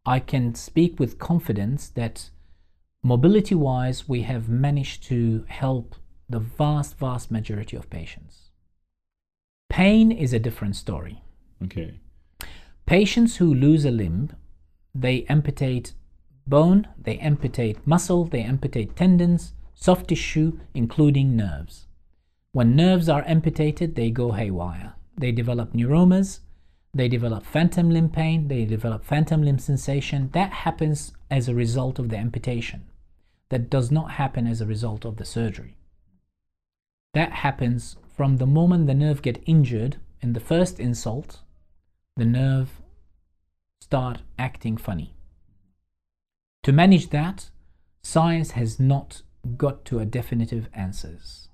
I 0.06 0.20
can 0.20 0.54
speak 0.54 1.00
with 1.00 1.18
confidence 1.18 1.88
that 1.90 2.30
mobility 3.02 3.54
wise, 3.54 4.08
we 4.08 4.22
have 4.22 4.48
managed 4.48 5.02
to 5.04 5.44
help 5.48 5.94
the 6.28 6.38
vast, 6.38 6.98
vast 6.98 7.30
majority 7.30 7.76
of 7.76 7.90
patients. 7.90 8.50
Pain 9.68 10.12
is 10.12 10.32
a 10.32 10.38
different 10.38 10.76
story. 10.76 11.22
Okay. 11.62 12.00
Patients 12.86 13.36
who 13.36 13.54
lose 13.54 13.84
a 13.84 13.90
limb, 13.90 14.30
they 14.94 15.24
amputate 15.28 15.94
bone, 16.46 16.88
they 17.00 17.18
amputate 17.18 17.86
muscle, 17.86 18.24
they 18.24 18.42
amputate 18.42 18.94
tendons, 18.94 19.54
soft 19.74 20.08
tissue, 20.08 20.58
including 20.74 21.36
nerves. 21.36 21.86
When 22.52 22.76
nerves 22.76 23.08
are 23.08 23.24
amputated, 23.26 23.96
they 23.96 24.10
go 24.10 24.32
haywire. 24.32 24.94
They 25.18 25.32
develop 25.32 25.72
neuromas, 25.72 26.40
they 26.92 27.08
develop 27.08 27.44
phantom 27.44 27.90
limb 27.90 28.10
pain, 28.10 28.46
they 28.46 28.64
develop 28.64 29.04
phantom 29.04 29.42
limb 29.42 29.58
sensation. 29.58 30.30
That 30.32 30.52
happens 30.52 31.12
as 31.30 31.48
a 31.48 31.54
result 31.54 31.98
of 31.98 32.08
the 32.08 32.16
amputation. 32.16 32.84
That 33.48 33.68
does 33.68 33.90
not 33.90 34.12
happen 34.12 34.46
as 34.46 34.60
a 34.60 34.66
result 34.66 35.04
of 35.04 35.16
the 35.16 35.24
surgery. 35.24 35.76
That 37.14 37.32
happens 37.32 37.96
from 38.16 38.36
the 38.36 38.46
moment 38.46 38.86
the 38.86 38.94
nerve 38.94 39.22
get 39.22 39.42
injured 39.46 39.96
in 40.20 40.32
the 40.32 40.40
first 40.40 40.78
insult, 40.78 41.40
the 42.16 42.24
nerve 42.24 42.80
start 43.84 44.22
acting 44.38 44.78
funny. 44.78 45.14
To 46.62 46.72
manage 46.72 47.10
that, 47.10 47.50
science 48.02 48.52
has 48.52 48.80
not 48.80 49.20
got 49.58 49.84
to 49.84 49.98
a 49.98 50.06
definitive 50.06 50.68
answers. 50.72 51.48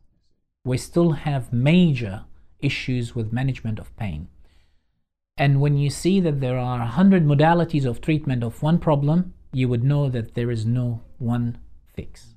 We 0.65 0.79
still 0.79 1.13
have 1.27 1.53
major 1.53 2.27
issues 2.61 3.17
with 3.17 3.33
management 3.33 3.81
of 3.81 3.95
pain. 3.97 4.29
And 5.37 5.61
when 5.61 5.77
you 5.77 5.91
see 5.91 6.21
that 6.21 6.41
there 6.41 6.57
are 6.57 6.79
100 6.79 7.27
modalities 7.27 7.85
of 7.85 8.01
treatment 8.01 8.45
of 8.45 8.63
one 8.63 8.79
problem, 8.79 9.35
you 9.53 9.69
would 9.69 9.83
know 9.83 10.09
that 10.09 10.35
there 10.35 10.53
is 10.53 10.65
no 10.65 11.01
one 11.19 11.59
fix. 11.97 12.37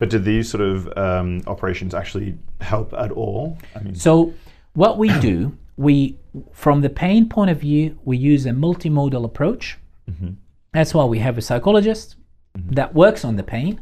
But 0.00 0.10
do 0.10 0.18
these 0.18 0.50
sort 0.50 0.62
of 0.62 0.76
um, 0.98 1.42
operations 1.46 1.94
actually 1.94 2.38
help 2.60 2.92
at 2.94 3.12
all? 3.12 3.56
I 3.76 3.80
mean, 3.84 3.94
So, 3.94 4.34
what 4.74 4.98
we 4.98 5.08
do, 5.20 5.56
we, 5.76 6.18
from 6.52 6.80
the 6.80 6.90
pain 6.90 7.28
point 7.28 7.50
of 7.50 7.60
view, 7.60 7.98
we 8.04 8.16
use 8.16 8.46
a 8.46 8.50
multimodal 8.50 9.24
approach. 9.24 9.78
Mm-hmm. 10.10 10.30
That's 10.72 10.94
why 10.94 11.04
we 11.04 11.18
have 11.18 11.38
a 11.38 11.42
psychologist 11.42 12.16
mm-hmm. 12.56 12.74
that 12.74 12.94
works 12.94 13.24
on 13.24 13.36
the 13.36 13.42
pain. 13.42 13.80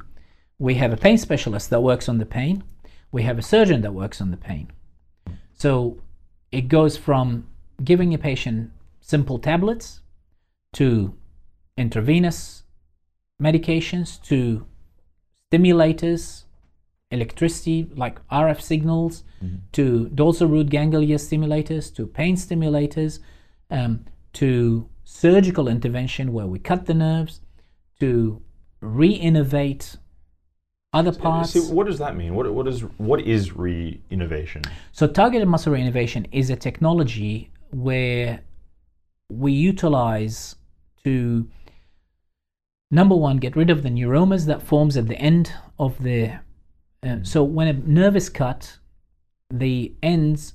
We 0.59 0.74
have 0.74 0.92
a 0.92 0.96
pain 0.96 1.18
specialist 1.18 1.70
that 1.70 1.83
works 1.83 2.09
on 2.09 2.18
the 2.18 2.27
pain. 2.27 2.64
We 3.12 3.22
have 3.22 3.38
a 3.38 3.42
surgeon 3.42 3.83
that 3.83 3.92
works 3.92 4.20
on 4.20 4.31
the 4.31 4.37
pain. 4.37 4.70
So, 5.55 5.98
it 6.53 6.68
goes 6.68 6.96
from 6.96 7.46
giving 7.83 8.14
a 8.14 8.18
patient 8.18 8.70
simple 9.01 9.38
tablets 9.38 10.01
to 10.74 11.14
intravenous 11.77 12.62
medications 13.40 14.20
to 14.24 14.66
stimulators, 15.53 16.44
electricity 17.11 17.90
like 17.94 18.27
RF 18.29 18.61
signals, 18.61 19.25
to 19.73 20.09
dorsal 20.09 20.49
root 20.49 20.68
ganglia 20.68 21.16
stimulators, 21.16 21.94
to 21.94 22.07
pain 22.07 22.37
stimulators, 22.37 23.21
um, 23.71 24.05
to 24.35 24.88
surgical 25.05 25.68
intervention 25.68 26.33
where 26.33 26.47
we 26.47 26.59
cut 26.59 26.87
the 26.87 26.94
nerves, 26.94 27.40
to 28.01 28.42
re-innervate 28.81 29.97
other 30.92 31.12
parts. 31.12 31.51
see, 31.51 31.73
what 31.73 31.87
does 31.87 31.99
that 31.99 32.16
mean? 32.16 32.35
What, 32.35 32.53
what 32.53 32.66
is 32.66 32.81
what 32.99 33.21
is 33.21 33.55
re-innervation? 33.55 34.62
So 34.92 35.07
targeted 35.07 35.49
muscle 35.49 35.73
reinnervation 35.73 36.27
is 36.33 36.51
a 36.51 36.57
technology 36.57 37.51
where 37.71 38.40
we 39.31 39.53
utilize 39.53 40.57
to 41.05 41.49
number 42.90 43.14
one 43.14 43.37
get 43.37 43.55
rid 43.55 43.71
of 43.71 43.83
the 43.83 43.90
neuromas 43.90 44.47
that 44.47 44.62
forms 44.62 44.97
at 44.97 45.09
the 45.09 45.18
end 45.18 45.53
of 45.79 46.03
the 46.03 46.33
uh, 47.02 47.16
so 47.22 47.42
when 47.42 47.68
a 47.68 47.72
nerve 47.72 48.16
is 48.16 48.28
cut 48.28 48.78
the 49.50 49.94
ends 50.02 50.54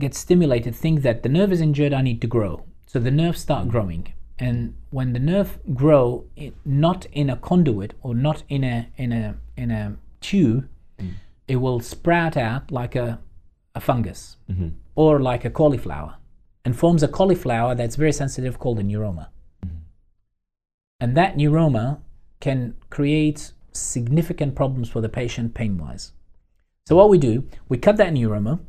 get 0.00 0.14
stimulated 0.14 0.74
think 0.74 1.02
that 1.02 1.22
the 1.22 1.28
nerve 1.28 1.52
is 1.52 1.60
injured 1.60 1.92
i 1.92 2.02
need 2.02 2.20
to 2.20 2.26
grow. 2.26 2.64
So 2.86 2.98
the 2.98 3.10
nerves 3.10 3.40
start 3.40 3.68
growing. 3.68 4.14
And 4.38 4.74
when 4.90 5.12
the 5.12 5.18
nerve 5.18 5.58
grow 5.74 6.24
it, 6.36 6.54
not 6.64 7.04
in 7.12 7.28
a 7.28 7.36
conduit 7.36 7.92
or 8.02 8.14
not 8.14 8.44
in 8.48 8.64
a 8.64 8.88
in 8.96 9.12
a 9.12 9.36
in 9.56 9.70
a 9.70 9.96
tube 10.20 10.68
hmm. 10.98 11.10
it 11.46 11.56
will 11.56 11.80
sprout 11.80 12.36
out 12.36 12.70
like 12.70 12.94
a, 12.96 13.20
a 13.74 13.80
fungus 13.80 14.36
mm-hmm. 14.50 14.68
or 14.94 15.20
like 15.20 15.44
a 15.44 15.50
cauliflower 15.50 16.16
and 16.64 16.76
forms 16.76 17.02
a 17.02 17.08
cauliflower 17.08 17.74
that's 17.74 17.96
very 17.96 18.12
sensitive 18.12 18.58
called 18.58 18.78
a 18.78 18.82
neuroma. 18.82 19.28
Mm-hmm. 19.64 19.76
And 21.00 21.16
that 21.16 21.36
neuroma 21.36 22.00
can 22.40 22.74
create 22.90 23.52
significant 23.78 24.54
problems 24.54 24.88
for 24.88 25.00
the 25.00 25.08
patient 25.08 25.54
pain 25.54 25.78
wise. 25.78 26.12
So, 26.86 26.96
what 26.96 27.10
we 27.10 27.18
do, 27.18 27.48
we 27.68 27.78
cut 27.78 27.96
that 27.98 28.12
neuroma 28.12 28.60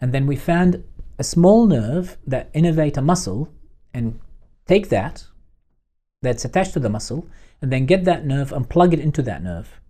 and 0.00 0.12
then 0.12 0.26
we 0.26 0.36
found 0.36 0.84
a 1.18 1.24
small 1.24 1.66
nerve 1.66 2.18
that 2.26 2.52
innervate 2.52 2.96
a 2.96 3.02
muscle 3.02 3.48
and 3.94 4.20
take 4.66 4.88
that 4.90 5.24
that's 6.22 6.44
attached 6.44 6.72
to 6.74 6.80
the 6.80 6.90
muscle 6.90 7.26
and 7.62 7.72
then 7.72 7.86
get 7.86 8.04
that 8.04 8.26
nerve 8.26 8.52
and 8.52 8.68
plug 8.68 8.92
it 8.92 9.00
into 9.00 9.22
that 9.22 9.42
nerve 9.42 9.80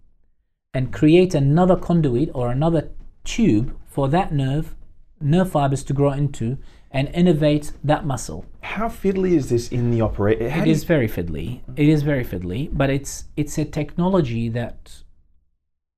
and 0.73 0.93
create 0.93 1.35
another 1.35 1.77
conduit 1.77 2.31
or 2.35 2.51
another 2.51 2.91
tube 3.25 3.77
for 3.87 4.09
that 4.09 4.33
nerve 4.33 4.75
nerve 5.21 5.51
fibers 5.51 5.83
to 5.83 5.93
grow 5.93 6.13
into 6.13 6.59
and 6.91 7.09
innervate 7.09 7.73
that 7.85 8.07
muscle. 8.07 8.45
How 8.61 8.89
fiddly 8.89 9.33
is 9.33 9.49
this 9.49 9.69
in 9.69 9.91
the 9.91 10.01
operate? 10.01 10.41
It 10.41 10.67
is 10.67 10.85
very 10.85 11.09
fiddly. 11.09 11.61
It 11.77 11.89
is 11.89 12.03
very 12.03 12.25
fiddly, 12.25 12.69
but 12.73 12.91
it's 12.91 13.25
it's 13.37 13.59
a 13.59 13.65
technology 13.65 14.49
that 14.51 15.03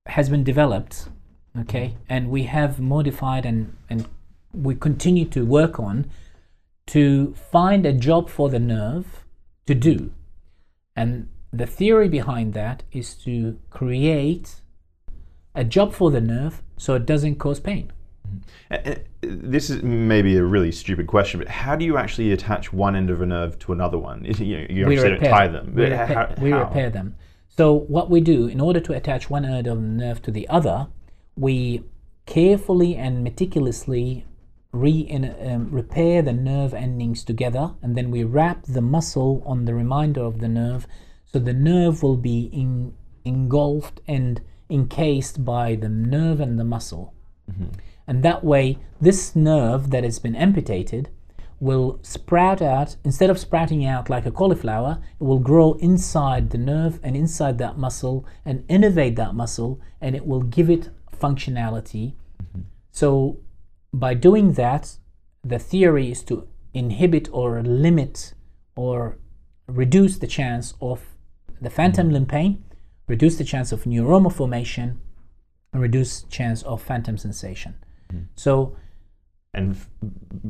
has 0.07 0.29
been 0.29 0.45
developed, 0.45 1.09
okay, 1.61 1.97
and 2.09 2.31
we 2.31 2.45
have 2.45 2.81
modified 2.81 3.45
and 3.45 3.77
and 3.91 4.07
we 4.53 4.75
continue 4.75 5.25
to 5.27 5.45
work 5.45 5.79
on 5.79 6.11
to 6.87 7.35
find 7.35 7.85
a 7.85 7.93
job 7.93 8.31
for 8.31 8.49
the 8.49 8.59
nerve 8.59 9.25
to 9.67 9.75
do. 9.75 10.11
And 10.97 11.29
the 11.53 11.67
theory 11.67 12.09
behind 12.09 12.55
that 12.55 12.83
is 12.93 13.15
to 13.25 13.59
create 13.71 14.63
a 15.55 15.65
job 15.65 15.93
for 15.93 16.11
the 16.11 16.21
nerve 16.21 16.63
so 16.77 16.95
it 16.95 17.07
doesn't 17.07 17.37
cause 17.37 17.61
pain. 17.61 17.93
This 19.21 19.71
is 19.71 19.83
maybe 19.83 20.37
a 20.37 20.45
really 20.45 20.73
stupid 20.73 21.07
question, 21.07 21.41
but 21.41 21.49
how 21.49 21.77
do 21.77 21.85
you 21.85 21.97
actually 21.97 22.33
attach 22.33 22.73
one 22.73 22.95
end 22.95 23.11
of 23.11 23.21
a 23.21 23.27
nerve 23.27 23.59
to 23.61 23.73
another 23.73 23.99
one? 23.99 24.25
You, 24.39 24.45
you, 24.45 24.67
you 24.71 24.87
we 24.87 24.99
obviously 24.99 25.11
don't 25.11 25.31
tie 25.31 25.49
them. 25.49 25.75
We, 25.75 25.83
repair, 25.85 26.07
how- 26.07 26.35
we 26.43 26.51
how? 26.51 26.61
repair 26.61 26.91
them. 26.91 27.17
So 27.49 27.73
what 27.75 28.09
we 28.09 28.21
do 28.21 28.47
in 28.47 28.61
order 28.61 28.79
to 28.81 28.93
attach 28.93 29.29
one 29.29 29.45
end 29.45 29.67
of 29.67 29.77
the 29.83 29.89
nerve 29.89 30.23
to 30.23 30.31
the 30.31 30.49
other, 30.49 30.89
we 31.37 31.83
carefully 32.27 32.95
and 32.95 33.25
meticulously 33.25 34.25
re 34.73 35.09
um, 35.11 35.71
repair 35.71 36.23
the 36.23 36.33
nerve 36.33 36.75
endings 36.75 37.25
together, 37.25 37.73
and 37.83 37.97
then 37.97 38.11
we 38.11 38.23
wrap 38.23 38.65
the 38.67 38.83
muscle 38.83 39.43
on 39.47 39.65
the 39.65 39.75
remainder 39.75 40.21
of 40.23 40.39
the 40.41 40.49
nerve, 40.49 40.87
so 41.25 41.39
the 41.39 41.55
nerve 41.55 42.03
will 42.03 42.17
be 42.17 42.51
in, 42.53 42.95
engulfed 43.25 44.01
and 44.07 44.41
encased 44.71 45.45
by 45.45 45.75
the 45.75 45.89
nerve 45.89 46.39
and 46.41 46.59
the 46.61 46.65
muscle. 46.65 47.15
And 48.09 48.23
that 48.23 48.43
way, 48.43 48.79
this 49.01 49.37
nerve 49.37 49.91
that 49.91 50.03
has 50.03 50.19
been 50.19 50.35
amputated 50.35 51.11
will 51.61 51.99
sprout 52.03 52.63
out, 52.63 52.97
instead 53.05 53.29
of 53.29 53.39
sprouting 53.39 53.85
out 53.85 54.09
like 54.09 54.25
a 54.25 54.31
cauliflower, 54.31 54.99
it 55.21 55.25
will 55.25 55.39
grow 55.39 55.75
inside 55.75 56.51
the 56.51 56.59
nerve 56.59 56.99
and 57.03 57.15
inside 57.15 57.59
that 57.59 57.77
muscle 57.77 58.25
and 58.47 58.67
innervate 58.69 59.17
that 59.17 59.35
muscle 59.35 59.79
and 60.01 60.17
it 60.17 60.27
will 60.27 60.41
give 60.41 60.71
it 60.71 60.89
functionality. 61.13 62.15
Mm-hmm. 62.43 62.61
So, 62.93 63.39
by 63.93 64.15
doing 64.15 64.53
that, 64.53 64.97
the 65.45 65.59
theory 65.59 66.11
is 66.11 66.23
to 66.25 66.49
inhibit 66.73 67.29
or 67.33 67.63
limit 67.63 68.35
or 68.75 69.19
reduce 69.67 70.17
the 70.19 70.27
chance 70.27 70.75
of 70.81 71.03
the 71.61 71.71
phantom 71.71 72.07
mm-hmm. 72.07 72.15
limb 72.15 72.27
pain, 72.27 72.65
reduce 73.07 73.37
the 73.37 73.45
chance 73.45 73.71
of 73.71 73.85
neuroma 73.85 74.33
formation, 74.33 75.01
and 75.73 75.83
reduce 75.83 76.23
chance 76.23 76.63
of 76.63 76.81
phantom 76.81 77.19
sensation. 77.19 77.75
So 78.35 78.77
and 79.55 79.75
f- 79.75 79.89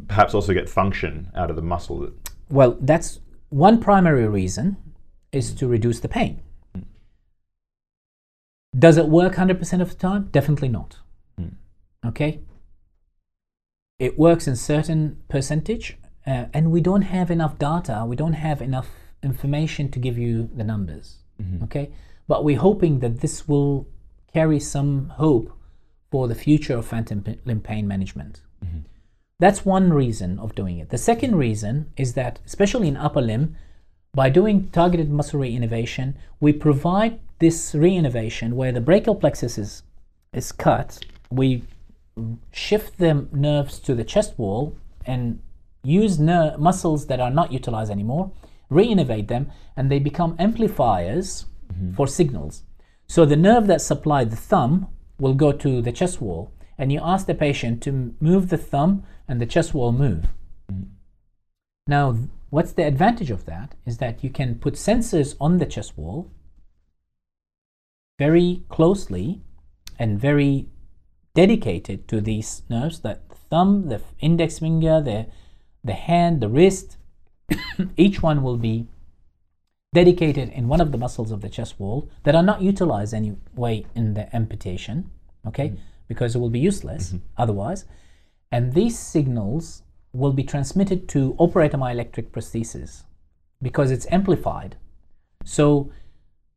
perhaps 0.08 0.34
also 0.34 0.52
get 0.52 0.68
function 0.68 1.30
out 1.34 1.50
of 1.50 1.56
the 1.56 1.62
muscle. 1.62 2.00
That, 2.00 2.12
Well, 2.50 2.76
that's 2.80 3.20
one 3.48 3.80
primary 3.80 4.26
reason 4.26 4.76
is 5.32 5.52
to 5.54 5.66
reduce 5.66 6.00
the 6.00 6.08
pain. 6.08 6.42
Does 8.78 8.96
it 8.96 9.08
work 9.08 9.34
100% 9.34 9.80
of 9.80 9.88
the 9.90 9.94
time? 9.96 10.28
Definitely 10.30 10.68
not. 10.68 10.98
Mm. 11.40 11.54
Okay? 12.06 12.40
It 13.98 14.18
works 14.18 14.46
in 14.46 14.56
certain 14.56 15.18
percentage, 15.28 15.96
uh, 16.26 16.46
and 16.52 16.70
we 16.70 16.80
don't 16.80 17.02
have 17.02 17.30
enough 17.30 17.58
data, 17.58 18.04
we 18.06 18.14
don't 18.14 18.34
have 18.34 18.62
enough 18.62 18.88
information 19.22 19.90
to 19.90 19.98
give 19.98 20.16
you 20.18 20.48
the 20.54 20.64
numbers. 20.64 21.18
Okay? 21.64 21.90
But 22.28 22.44
we're 22.44 22.58
hoping 22.58 23.00
that 23.00 23.20
this 23.20 23.48
will 23.48 23.88
carry 24.32 24.60
some 24.60 25.08
hope 25.16 25.57
for 26.10 26.28
the 26.28 26.34
future 26.34 26.76
of 26.76 26.86
phantom 26.86 27.24
limb 27.44 27.60
pain 27.60 27.86
management. 27.86 28.40
Mm-hmm. 28.64 28.80
That's 29.38 29.64
one 29.64 29.92
reason 29.92 30.38
of 30.38 30.54
doing 30.54 30.78
it. 30.78 30.90
The 30.90 30.98
second 30.98 31.36
reason 31.36 31.92
is 31.96 32.14
that, 32.14 32.40
especially 32.44 32.88
in 32.88 32.96
upper 32.96 33.20
limb, 33.20 33.56
by 34.14 34.30
doing 34.30 34.68
targeted 34.70 35.10
muscle 35.10 35.40
reinnervation, 35.40 36.14
we 36.40 36.52
provide 36.52 37.20
this 37.38 37.72
reinnervation 37.72 38.54
where 38.54 38.72
the 38.72 38.80
brachial 38.80 39.14
plexus 39.14 39.58
is, 39.58 39.82
is 40.32 40.50
cut. 40.50 41.04
We 41.30 41.62
shift 42.52 42.98
the 42.98 43.28
nerves 43.32 43.78
to 43.80 43.94
the 43.94 44.02
chest 44.02 44.36
wall 44.38 44.76
and 45.06 45.40
use 45.84 46.18
ner- 46.18 46.56
muscles 46.58 47.06
that 47.06 47.20
are 47.20 47.30
not 47.30 47.52
utilized 47.52 47.92
anymore, 47.92 48.32
reinnervate 48.70 49.28
them, 49.28 49.52
and 49.76 49.90
they 49.90 50.00
become 50.00 50.34
amplifiers 50.38 51.46
mm-hmm. 51.72 51.94
for 51.94 52.08
signals. 52.08 52.64
So 53.06 53.24
the 53.24 53.36
nerve 53.36 53.68
that 53.68 53.80
supplied 53.80 54.30
the 54.30 54.36
thumb 54.36 54.88
will 55.18 55.34
go 55.34 55.52
to 55.52 55.82
the 55.82 55.92
chest 55.92 56.20
wall, 56.20 56.52
and 56.76 56.92
you 56.92 57.00
ask 57.02 57.26
the 57.26 57.34
patient 57.34 57.82
to 57.82 58.14
move 58.20 58.48
the 58.48 58.58
thumb, 58.58 59.04
and 59.26 59.40
the 59.40 59.46
chest 59.46 59.74
wall 59.74 59.92
move. 59.92 60.26
Now, 61.86 62.16
what's 62.50 62.72
the 62.72 62.86
advantage 62.86 63.30
of 63.30 63.44
that? 63.46 63.74
Is 63.86 63.98
that 63.98 64.22
you 64.22 64.30
can 64.30 64.56
put 64.56 64.74
sensors 64.74 65.36
on 65.40 65.58
the 65.58 65.66
chest 65.66 65.96
wall 65.96 66.30
very 68.18 68.62
closely 68.68 69.40
and 69.98 70.20
very 70.20 70.66
dedicated 71.34 72.08
to 72.08 72.20
these 72.20 72.62
nerves 72.68 73.00
that 73.00 73.28
the 73.28 73.36
thumb, 73.36 73.88
the 73.88 74.00
index 74.20 74.58
finger, 74.58 75.00
the, 75.00 75.26
the 75.84 75.92
hand, 75.92 76.40
the 76.40 76.48
wrist, 76.48 76.96
each 77.96 78.22
one 78.22 78.42
will 78.42 78.56
be 78.56 78.86
dedicated 79.92 80.50
in 80.50 80.68
one 80.68 80.80
of 80.80 80.92
the 80.92 80.98
muscles 80.98 81.30
of 81.30 81.40
the 81.40 81.48
chest 81.48 81.78
wall 81.78 82.08
that 82.24 82.34
are 82.34 82.42
not 82.42 82.60
utilized 82.60 83.14
anyway 83.14 83.84
in 83.94 84.14
the 84.14 84.34
amputation, 84.36 85.10
okay, 85.46 85.68
mm-hmm. 85.68 85.82
because 86.08 86.34
it 86.34 86.38
will 86.38 86.50
be 86.50 86.58
useless 86.58 87.08
mm-hmm. 87.08 87.18
otherwise. 87.36 87.84
And 88.52 88.74
these 88.74 88.98
signals 88.98 89.82
will 90.12 90.32
be 90.32 90.42
transmitted 90.42 91.08
to 91.10 91.36
operator 91.38 91.78
myoelectric 91.78 92.30
prosthesis 92.30 93.04
because 93.60 93.90
it's 93.90 94.06
amplified. 94.10 94.76
So 95.44 95.90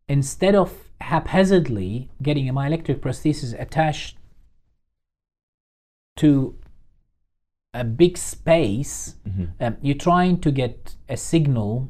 instead 0.08 0.56
of 0.56 0.74
haphazardly 1.00 2.10
getting 2.22 2.50
a 2.50 2.54
myoelectric 2.54 3.00
prosthesis 3.00 3.60
attached 3.60 4.17
to 6.17 6.56
a 7.74 7.84
big 7.84 8.17
space, 8.17 9.15
mm-hmm. 9.28 9.46
um, 9.63 9.78
you're 9.82 9.96
trying 9.96 10.39
to 10.41 10.52
get 10.52 10.96
a 11.08 11.15
signal 11.15 11.89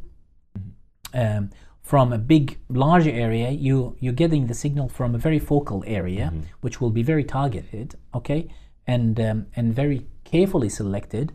um, 1.14 1.50
from 1.82 2.14
a 2.14 2.18
big, 2.18 2.58
larger 2.70 3.12
area. 3.12 3.50
You 3.52 3.96
you're 4.00 4.14
getting 4.14 4.48
the 4.48 4.54
signal 4.54 4.90
from 4.90 5.16
a 5.16 5.18
very 5.18 5.40
focal 5.40 5.84
area, 5.88 6.34
which 6.62 6.80
will 6.82 6.92
be 6.92 7.04
very 7.04 7.24
targeted, 7.24 7.96
okay, 8.14 8.48
and 8.88 9.20
um, 9.20 9.48
and 9.56 9.74
very 9.74 10.08
carefully 10.24 10.70
selected, 10.70 11.34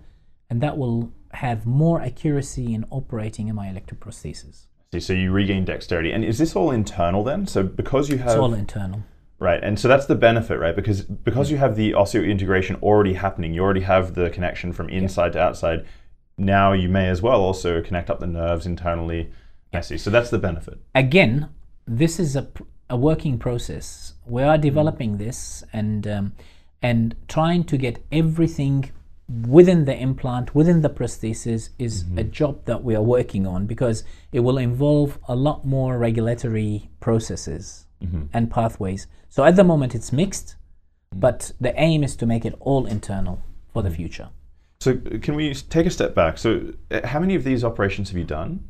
and 0.50 0.60
that 0.60 0.78
will 0.78 1.12
have 1.32 1.66
more 1.66 2.00
accuracy 2.00 2.74
in 2.74 2.84
operating 2.90 3.50
a 3.50 3.54
myoelectric 3.54 3.98
prosthesis. 3.98 4.66
See, 4.92 5.00
so 5.00 5.12
you 5.12 5.32
regain 5.32 5.64
dexterity, 5.64 6.12
and 6.12 6.24
is 6.24 6.38
this 6.38 6.56
all 6.56 6.70
internal 6.70 7.22
then? 7.24 7.46
So 7.46 7.62
because 7.62 8.08
you 8.08 8.18
have 8.18 8.28
It's 8.28 8.36
all 8.36 8.54
internal. 8.54 9.02
Right, 9.38 9.62
and 9.62 9.78
so 9.78 9.86
that's 9.88 10.06
the 10.06 10.14
benefit, 10.14 10.58
right? 10.58 10.74
Because 10.74 11.02
because 11.02 11.50
you 11.50 11.58
have 11.58 11.76
the 11.76 11.92
osseointegration 11.92 12.80
already 12.82 13.12
happening, 13.12 13.52
you 13.52 13.62
already 13.62 13.82
have 13.82 14.14
the 14.14 14.30
connection 14.30 14.72
from 14.72 14.88
inside 14.88 15.34
to 15.34 15.40
outside. 15.40 15.84
Now 16.38 16.72
you 16.72 16.88
may 16.88 17.08
as 17.08 17.20
well 17.20 17.40
also 17.42 17.82
connect 17.82 18.08
up 18.08 18.20
the 18.20 18.26
nerves 18.26 18.64
internally. 18.64 19.30
I 19.76 19.80
see. 19.80 19.98
So 19.98 20.10
that's 20.10 20.30
the 20.30 20.38
benefit. 20.38 20.78
again, 20.94 21.48
this 21.86 22.18
is 22.18 22.36
a, 22.36 22.48
a 22.90 22.96
working 22.96 23.38
process. 23.38 24.14
We 24.26 24.42
are 24.42 24.58
developing 24.58 25.18
this 25.18 25.64
and 25.72 26.06
um, 26.06 26.32
and 26.82 27.14
trying 27.28 27.64
to 27.64 27.76
get 27.76 28.04
everything 28.12 28.90
within 29.48 29.86
the 29.86 29.96
implant, 29.96 30.54
within 30.54 30.82
the 30.82 30.90
prosthesis, 30.90 31.70
is 31.78 32.04
a 32.16 32.22
job 32.22 32.64
that 32.66 32.84
we 32.84 32.94
are 32.94 33.02
working 33.02 33.46
on 33.46 33.66
because 33.66 34.04
it 34.30 34.40
will 34.40 34.58
involve 34.58 35.18
a 35.26 35.34
lot 35.34 35.64
more 35.64 35.98
regulatory 35.98 36.90
processes 37.00 37.86
and 38.32 38.50
pathways. 38.50 39.08
So 39.28 39.44
at 39.44 39.56
the 39.56 39.64
moment, 39.64 39.94
it's 39.94 40.12
mixed, 40.12 40.54
but 41.12 41.50
the 41.60 41.72
aim 41.80 42.04
is 42.04 42.14
to 42.16 42.26
make 42.26 42.44
it 42.44 42.54
all 42.60 42.86
internal 42.86 43.42
for 43.72 43.82
the 43.82 43.90
future. 43.90 44.28
So 44.80 44.92
uh, 44.92 45.18
can 45.20 45.34
we 45.34 45.54
take 45.54 45.86
a 45.86 45.90
step 45.90 46.14
back? 46.14 46.38
So 46.38 46.72
uh, 46.90 47.06
how 47.06 47.18
many 47.18 47.34
of 47.34 47.42
these 47.42 47.64
operations 47.64 48.10
have 48.10 48.18
you 48.18 48.24
done? 48.24 48.68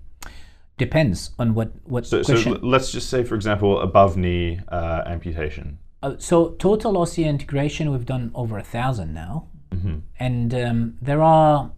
Depends 0.78 1.30
on 1.38 1.54
what 1.54 1.72
what 1.84 2.06
So, 2.06 2.22
so 2.22 2.34
question. 2.34 2.54
l- 2.54 2.60
let's 2.62 2.92
just 2.92 3.08
say, 3.08 3.24
for 3.24 3.34
example, 3.34 3.80
above 3.80 4.16
knee 4.16 4.60
uh, 4.68 5.02
amputation. 5.06 5.78
Uh, 6.02 6.14
so 6.18 6.50
total 6.58 6.92
osseointegration, 6.94 7.90
we've 7.90 8.04
done 8.04 8.30
over 8.34 8.58
a 8.58 8.62
thousand 8.62 9.14
now, 9.14 9.48
and 10.18 10.54
um, 10.54 10.96
there 11.00 11.22
are 11.22 11.70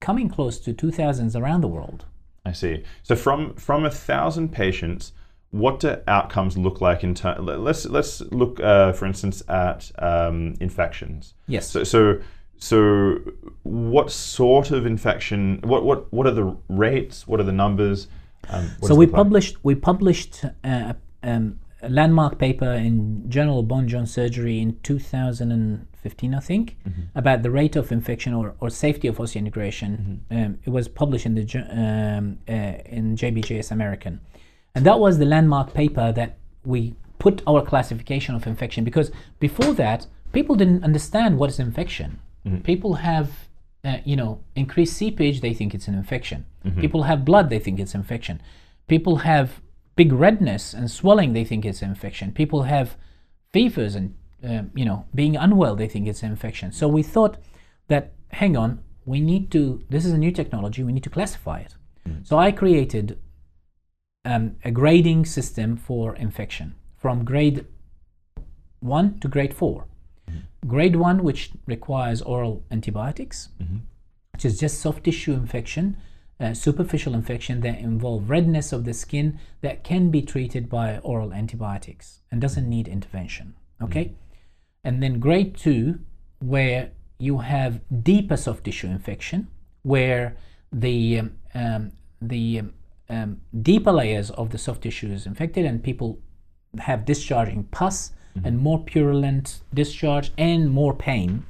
coming 0.00 0.28
close 0.28 0.58
to 0.60 0.72
two 0.72 0.90
thousands 0.90 1.34
around 1.36 1.60
the 1.62 1.68
world. 1.68 2.04
I 2.44 2.52
see. 2.52 2.84
So 3.02 3.16
from 3.16 3.54
from 3.54 3.84
a 3.84 3.90
thousand 3.90 4.52
patients, 4.52 5.12
what 5.50 5.80
do 5.80 5.96
outcomes 6.06 6.56
look 6.56 6.80
like 6.80 7.04
in 7.04 7.14
terms? 7.14 7.40
Let's 7.40 7.84
let's 7.86 8.20
look, 8.32 8.60
uh, 8.60 8.92
for 8.92 9.06
instance, 9.06 9.42
at 9.48 9.90
um, 9.98 10.54
infections. 10.60 11.34
Yes. 11.48 11.68
So, 11.70 11.84
so 11.84 12.18
so 12.58 13.18
what 13.62 14.10
sort 14.10 14.70
of 14.70 14.86
infection? 14.86 15.60
What 15.62 15.84
what 15.84 16.12
what 16.12 16.26
are 16.26 16.32
the 16.32 16.56
rates? 16.68 17.26
What 17.26 17.40
are 17.40 17.44
the 17.44 17.52
numbers? 17.52 18.08
Um, 18.48 18.70
so 18.82 18.94
we 18.94 19.06
published 19.06 19.56
we 19.62 19.74
published 19.74 20.44
uh, 20.64 20.94
um, 21.22 21.58
a 21.82 21.88
landmark 21.88 22.38
paper 22.38 22.70
in 22.72 23.28
Journal 23.28 23.60
of 23.60 23.68
Bone 23.68 23.88
Joint 23.88 24.08
Surgery 24.08 24.60
in 24.60 24.78
2015, 24.82 26.34
I 26.34 26.40
think, 26.40 26.76
Mm-hmm. 26.88 27.02
about 27.14 27.42
the 27.42 27.50
rate 27.50 27.76
of 27.76 27.92
infection 27.92 28.32
or, 28.32 28.54
or 28.60 28.70
safety 28.70 29.08
of 29.08 29.18
osseointegration. 29.18 29.90
Mm-hmm. 29.98 30.36
Um, 30.36 30.58
it 30.64 30.70
was 30.70 30.88
published 30.88 31.26
in 31.26 31.34
the 31.34 31.42
um, 31.70 32.38
uh, 32.48 32.52
in 32.86 33.16
JBJS 33.16 33.70
American, 33.70 34.20
and 34.74 34.86
that 34.86 34.98
was 34.98 35.18
the 35.18 35.26
landmark 35.26 35.74
paper 35.74 36.12
that 36.12 36.38
we 36.64 36.94
put 37.18 37.42
our 37.46 37.62
classification 37.64 38.34
of 38.34 38.46
infection 38.46 38.84
because 38.84 39.10
before 39.40 39.72
that 39.74 40.06
people 40.32 40.54
didn't 40.54 40.84
understand 40.84 41.38
what 41.38 41.50
is 41.50 41.58
infection. 41.58 42.20
People 42.62 42.94
have 42.94 43.46
uh, 43.86 43.98
you 44.04 44.16
know, 44.16 44.40
increased 44.56 44.96
seepage, 44.96 45.40
they 45.40 45.54
think 45.54 45.72
it's 45.72 45.86
an 45.86 45.94
infection. 45.94 46.44
People 46.80 47.04
have 47.04 47.24
blood, 47.24 47.50
they 47.50 47.60
think 47.60 47.78
it's 47.78 47.94
infection. 47.94 48.42
People 48.88 49.18
have 49.18 49.62
big 49.94 50.12
redness 50.12 50.74
and 50.74 50.90
swelling, 50.90 51.32
they 51.32 51.44
think 51.44 51.64
it's 51.64 51.82
infection. 51.82 52.32
People 52.32 52.62
have 52.64 52.96
fevers 53.52 53.94
and, 53.94 54.14
uh, 54.44 54.62
you 54.74 54.84
know, 54.84 55.06
being 55.14 55.36
unwell, 55.36 55.76
they 55.76 55.86
think 55.86 56.08
it's 56.08 56.24
infection. 56.24 56.72
So 56.72 56.88
we 56.88 57.04
thought 57.04 57.36
that, 57.86 58.14
hang 58.32 58.56
on, 58.56 58.80
we 59.04 59.20
need 59.20 59.52
to, 59.52 59.84
this 59.88 60.04
is 60.04 60.12
a 60.12 60.18
new 60.18 60.32
technology, 60.32 60.82
we 60.82 60.92
need 60.92 61.04
to 61.04 61.10
classify 61.10 61.60
it. 61.60 61.76
So 62.24 62.38
I 62.38 62.50
created 62.50 63.18
um, 64.24 64.56
a 64.64 64.72
grading 64.72 65.26
system 65.26 65.76
for 65.76 66.16
infection 66.16 66.74
from 66.96 67.24
grade 67.24 67.66
1 68.80 69.20
to 69.20 69.28
grade 69.28 69.54
4. 69.54 69.86
Grade 70.66 70.96
1, 70.96 71.22
which 71.22 71.50
requires 71.66 72.22
oral 72.22 72.64
antibiotics, 72.70 73.50
which 74.32 74.44
is 74.44 74.58
just 74.58 74.80
soft 74.80 75.04
tissue 75.04 75.32
infection, 75.32 75.96
uh, 76.38 76.52
superficial 76.52 77.14
infection 77.14 77.60
that 77.60 77.78
involve 77.78 78.28
redness 78.28 78.72
of 78.72 78.84
the 78.84 78.92
skin 78.92 79.38
that 79.62 79.84
can 79.84 80.10
be 80.10 80.20
treated 80.22 80.68
by 80.68 80.98
oral 80.98 81.32
antibiotics 81.32 82.20
and 82.30 82.40
doesn't 82.40 82.68
need 82.68 82.88
intervention. 82.88 83.54
Okay? 83.80 84.14
And 84.84 85.02
then 85.02 85.20
grade 85.20 85.56
2, 85.56 85.98
where 86.40 86.90
you 87.18 87.38
have 87.38 87.80
deeper 88.02 88.36
soft 88.36 88.64
tissue 88.64 88.88
infection, 88.88 89.48
where 89.82 90.36
the 90.72 91.20
um, 91.20 91.32
um, 91.54 91.92
the 92.20 92.60
um, 92.60 92.74
um, 93.08 93.40
deeper 93.62 93.92
layers 93.92 94.30
of 94.30 94.50
the 94.50 94.58
soft 94.58 94.82
tissue 94.82 95.08
is 95.08 95.26
infected 95.26 95.64
and 95.64 95.82
people 95.82 96.18
have 96.78 97.04
discharging 97.04 97.64
pus 97.64 98.12
and 98.44 98.58
more 98.58 98.78
purulent 98.78 99.60
discharge 99.72 100.30
and 100.36 100.70
more 100.70 100.94
pain 100.94 101.44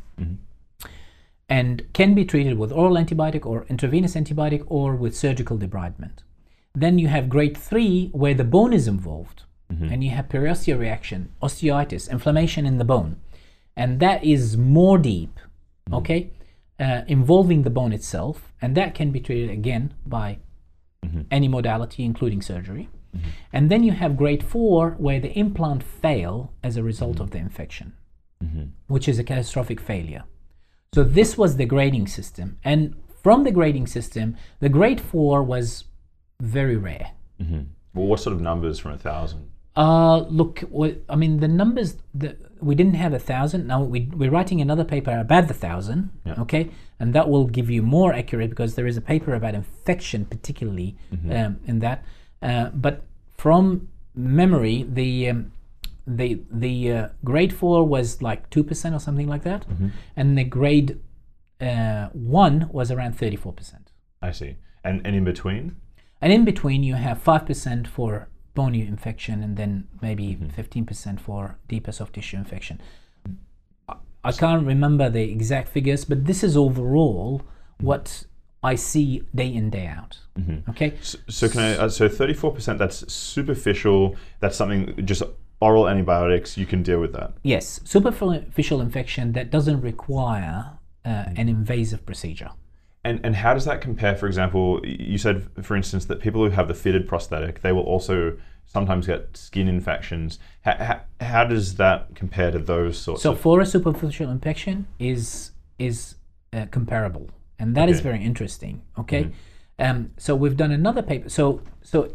and 1.49 1.87
can 1.93 2.15
be 2.15 2.25
treated 2.25 2.59
with 2.59 2.73
oral 2.73 2.97
antibiotic 2.97 3.47
or 3.47 3.67
intravenous 3.69 4.15
antibiotic 4.15 4.65
or 4.67 4.97
with 4.97 5.17
surgical 5.17 5.57
debridement. 5.57 6.19
Then 6.75 6.99
you 6.99 7.09
have 7.09 7.29
grade 7.29 7.57
3 7.57 8.11
where 8.13 8.35
the 8.35 8.45
bone 8.45 8.73
is 8.73 8.89
involved 8.89 9.43
and 9.93 10.05
you 10.05 10.11
have 10.11 10.29
periosteal 10.29 10.79
reaction, 10.79 11.33
osteitis, 11.43 12.11
inflammation 12.11 12.67
in 12.67 12.79
the 12.79 12.85
bone. 12.85 13.17
And 13.77 14.01
that 14.01 14.23
is 14.25 14.57
more 14.57 14.99
deep 14.99 15.39
okay, 15.93 16.31
uh, 16.81 17.03
involving 17.07 17.63
the 17.63 17.71
bone 17.71 17.93
itself, 17.93 18.53
and 18.61 18.77
that 18.77 18.95
can 18.95 19.11
be 19.11 19.21
treated 19.21 19.51
again 19.51 19.95
by 20.07 20.39
any 21.31 21.49
modality, 21.49 22.05
including 22.05 22.43
surgery. 22.43 22.89
And 23.53 23.71
then 23.71 23.83
you 23.83 23.93
have 23.93 24.17
grade 24.17 24.43
four, 24.43 24.91
where 24.99 25.21
the 25.21 25.33
implant 25.39 25.83
fail 25.83 26.53
as 26.63 26.77
a 26.77 26.83
result 26.83 27.21
of 27.21 27.31
the 27.31 27.39
infection, 27.39 27.93
which 28.87 29.09
is 29.09 29.19
a 29.19 29.25
catastrophic 29.25 29.81
failure. 29.81 30.25
So 30.95 31.03
this 31.05 31.37
was 31.37 31.57
the 31.57 31.67
grading 31.67 32.07
system, 32.07 32.59
and 32.65 32.95
from 33.23 33.45
the 33.45 33.51
grading 33.51 33.87
system, 33.89 34.37
the 34.61 34.69
grade 34.69 35.01
four 35.01 35.43
was 35.43 35.85
very 36.41 36.77
rare. 36.77 37.11
Well, 37.95 38.07
what 38.07 38.21
sort 38.21 38.35
of 38.35 38.41
numbers 38.41 38.79
from 38.79 38.93
a 38.93 38.99
thousand? 38.99 39.51
Uh, 39.77 40.21
look, 40.31 40.63
I 41.11 41.17
mean, 41.17 41.41
the 41.41 41.49
numbers, 41.49 41.97
the, 42.15 42.35
we 42.61 42.75
didn't 42.75 42.95
have 42.95 43.13
a 43.13 43.19
thousand. 43.19 43.67
Now 43.67 43.83
we, 43.83 44.09
we're 44.15 44.31
writing 44.31 44.63
another 44.63 44.85
paper 44.85 45.19
about 45.19 45.49
the 45.49 45.55
thousand, 45.55 46.11
Yeah. 46.25 46.41
okay? 46.41 46.71
And 46.99 47.13
that 47.15 47.29
will 47.29 47.45
give 47.47 47.69
you 47.69 47.83
more 47.83 48.15
accurate 48.15 48.49
because 48.49 48.75
there 48.75 48.87
is 48.87 48.97
a 48.97 49.03
paper 49.03 49.35
about 49.35 49.55
infection, 49.55 50.25
particularly 50.25 50.97
um, 51.31 51.61
in 51.67 51.81
that. 51.81 52.05
Uh, 52.43 52.71
but 52.71 53.03
from 53.37 53.89
memory, 54.15 54.87
the 54.89 55.31
um, 55.31 55.53
the 56.07 56.41
the 56.51 56.93
uh, 56.93 57.09
grade 57.25 57.53
four 57.53 57.87
was 57.87 58.23
like 58.23 58.49
two 58.51 58.63
percent 58.65 58.95
or 58.95 59.01
something 59.01 59.29
like 59.29 59.43
that, 59.43 59.67
and 60.17 60.39
the 60.39 60.45
grade 60.45 61.01
uh, 61.61 62.07
one 62.13 62.69
was 62.73 62.91
around 62.91 63.19
thirty 63.19 63.37
four 63.37 63.53
percent. 63.53 63.91
I 64.23 64.31
see. 64.33 64.57
And 64.85 65.07
and 65.07 65.17
in 65.17 65.25
between? 65.25 65.77
And 66.21 66.33
in 66.33 66.45
between, 66.45 66.83
you 66.83 66.95
have 66.95 67.23
5% 67.23 67.87
for 67.87 68.29
bony 68.55 68.81
infection 68.87 69.43
and 69.43 69.57
then 69.57 69.87
maybe 70.01 70.35
15% 70.35 71.21
for 71.21 71.59
deeper 71.69 71.93
soft 71.93 72.15
tissue 72.15 72.39
infection. 72.39 72.81
I 74.25 74.33
can't 74.33 74.67
remember 74.67 75.09
the 75.09 75.31
exact 75.31 75.69
figures, 75.69 76.05
but 76.05 76.25
this 76.25 76.43
is 76.43 76.57
overall 76.57 77.43
what 77.79 78.25
I 78.73 78.75
see 78.77 79.23
day 79.35 79.51
in, 79.55 79.71
day 79.71 79.87
out. 79.87 80.19
Okay? 80.69 80.91
So, 81.01 81.19
so 81.29 81.49
can 81.49 81.61
I? 81.61 81.71
Uh, 81.77 81.89
so 81.89 82.09
thirty-four 82.09 82.53
percent. 82.53 82.79
That's 82.79 82.99
superficial. 83.13 84.17
That's 84.41 84.57
something 84.57 84.81
just 85.07 85.23
oral 85.61 85.89
antibiotics. 85.89 86.59
You 86.59 86.67
can 86.67 86.83
deal 86.83 87.01
with 87.01 87.13
that. 87.13 87.31
Yes, 87.43 87.81
superficial 87.85 88.81
infection 88.81 89.33
that 89.33 89.51
doesn't 89.51 89.81
require 89.81 90.79
uh, 91.05 91.41
an 91.41 91.49
invasive 91.49 92.05
procedure. 92.05 92.51
And 93.05 93.21
and 93.25 93.37
how 93.37 93.55
does 93.55 93.65
that 93.65 93.81
compare? 93.81 94.17
For 94.17 94.27
example, 94.27 94.81
you 94.85 95.19
said, 95.19 95.37
for 95.63 95.77
instance, 95.77 96.05
that 96.07 96.19
people 96.21 96.41
who 96.45 96.51
have 96.51 96.69
the 96.69 96.75
fitted 96.75 97.07
prosthetic, 97.09 97.63
they 97.63 97.73
will 97.73 97.89
also 97.95 98.37
sometimes 98.67 99.07
get 99.07 99.37
skin 99.37 99.69
infections. 99.69 100.41
How, 100.67 100.77
how, 100.89 101.01
how 101.21 101.45
does 101.45 101.77
that 101.77 102.17
compare 102.17 102.51
to 102.51 102.59
those 102.59 102.99
sorts 102.99 103.23
So 103.23 103.31
of? 103.31 103.41
for 103.41 103.61
a 103.61 103.67
superficial 103.67 104.29
infection 104.29 104.87
is 104.99 105.53
is 105.79 106.17
uh, 106.53 106.67
comparable, 106.71 107.31
and 107.59 107.75
that 107.77 107.89
is 107.89 107.97
Okay. 107.99 108.09
Mm-hmm. 108.09 108.09
very 108.19 108.25
interesting. 108.25 108.83
Okay, 108.99 109.31
um, 109.79 110.11
so 110.17 110.35
we've 110.37 110.57
done 110.57 110.73
another 110.73 111.03
paper. 111.03 111.29
So 111.29 111.61
so 111.83 112.13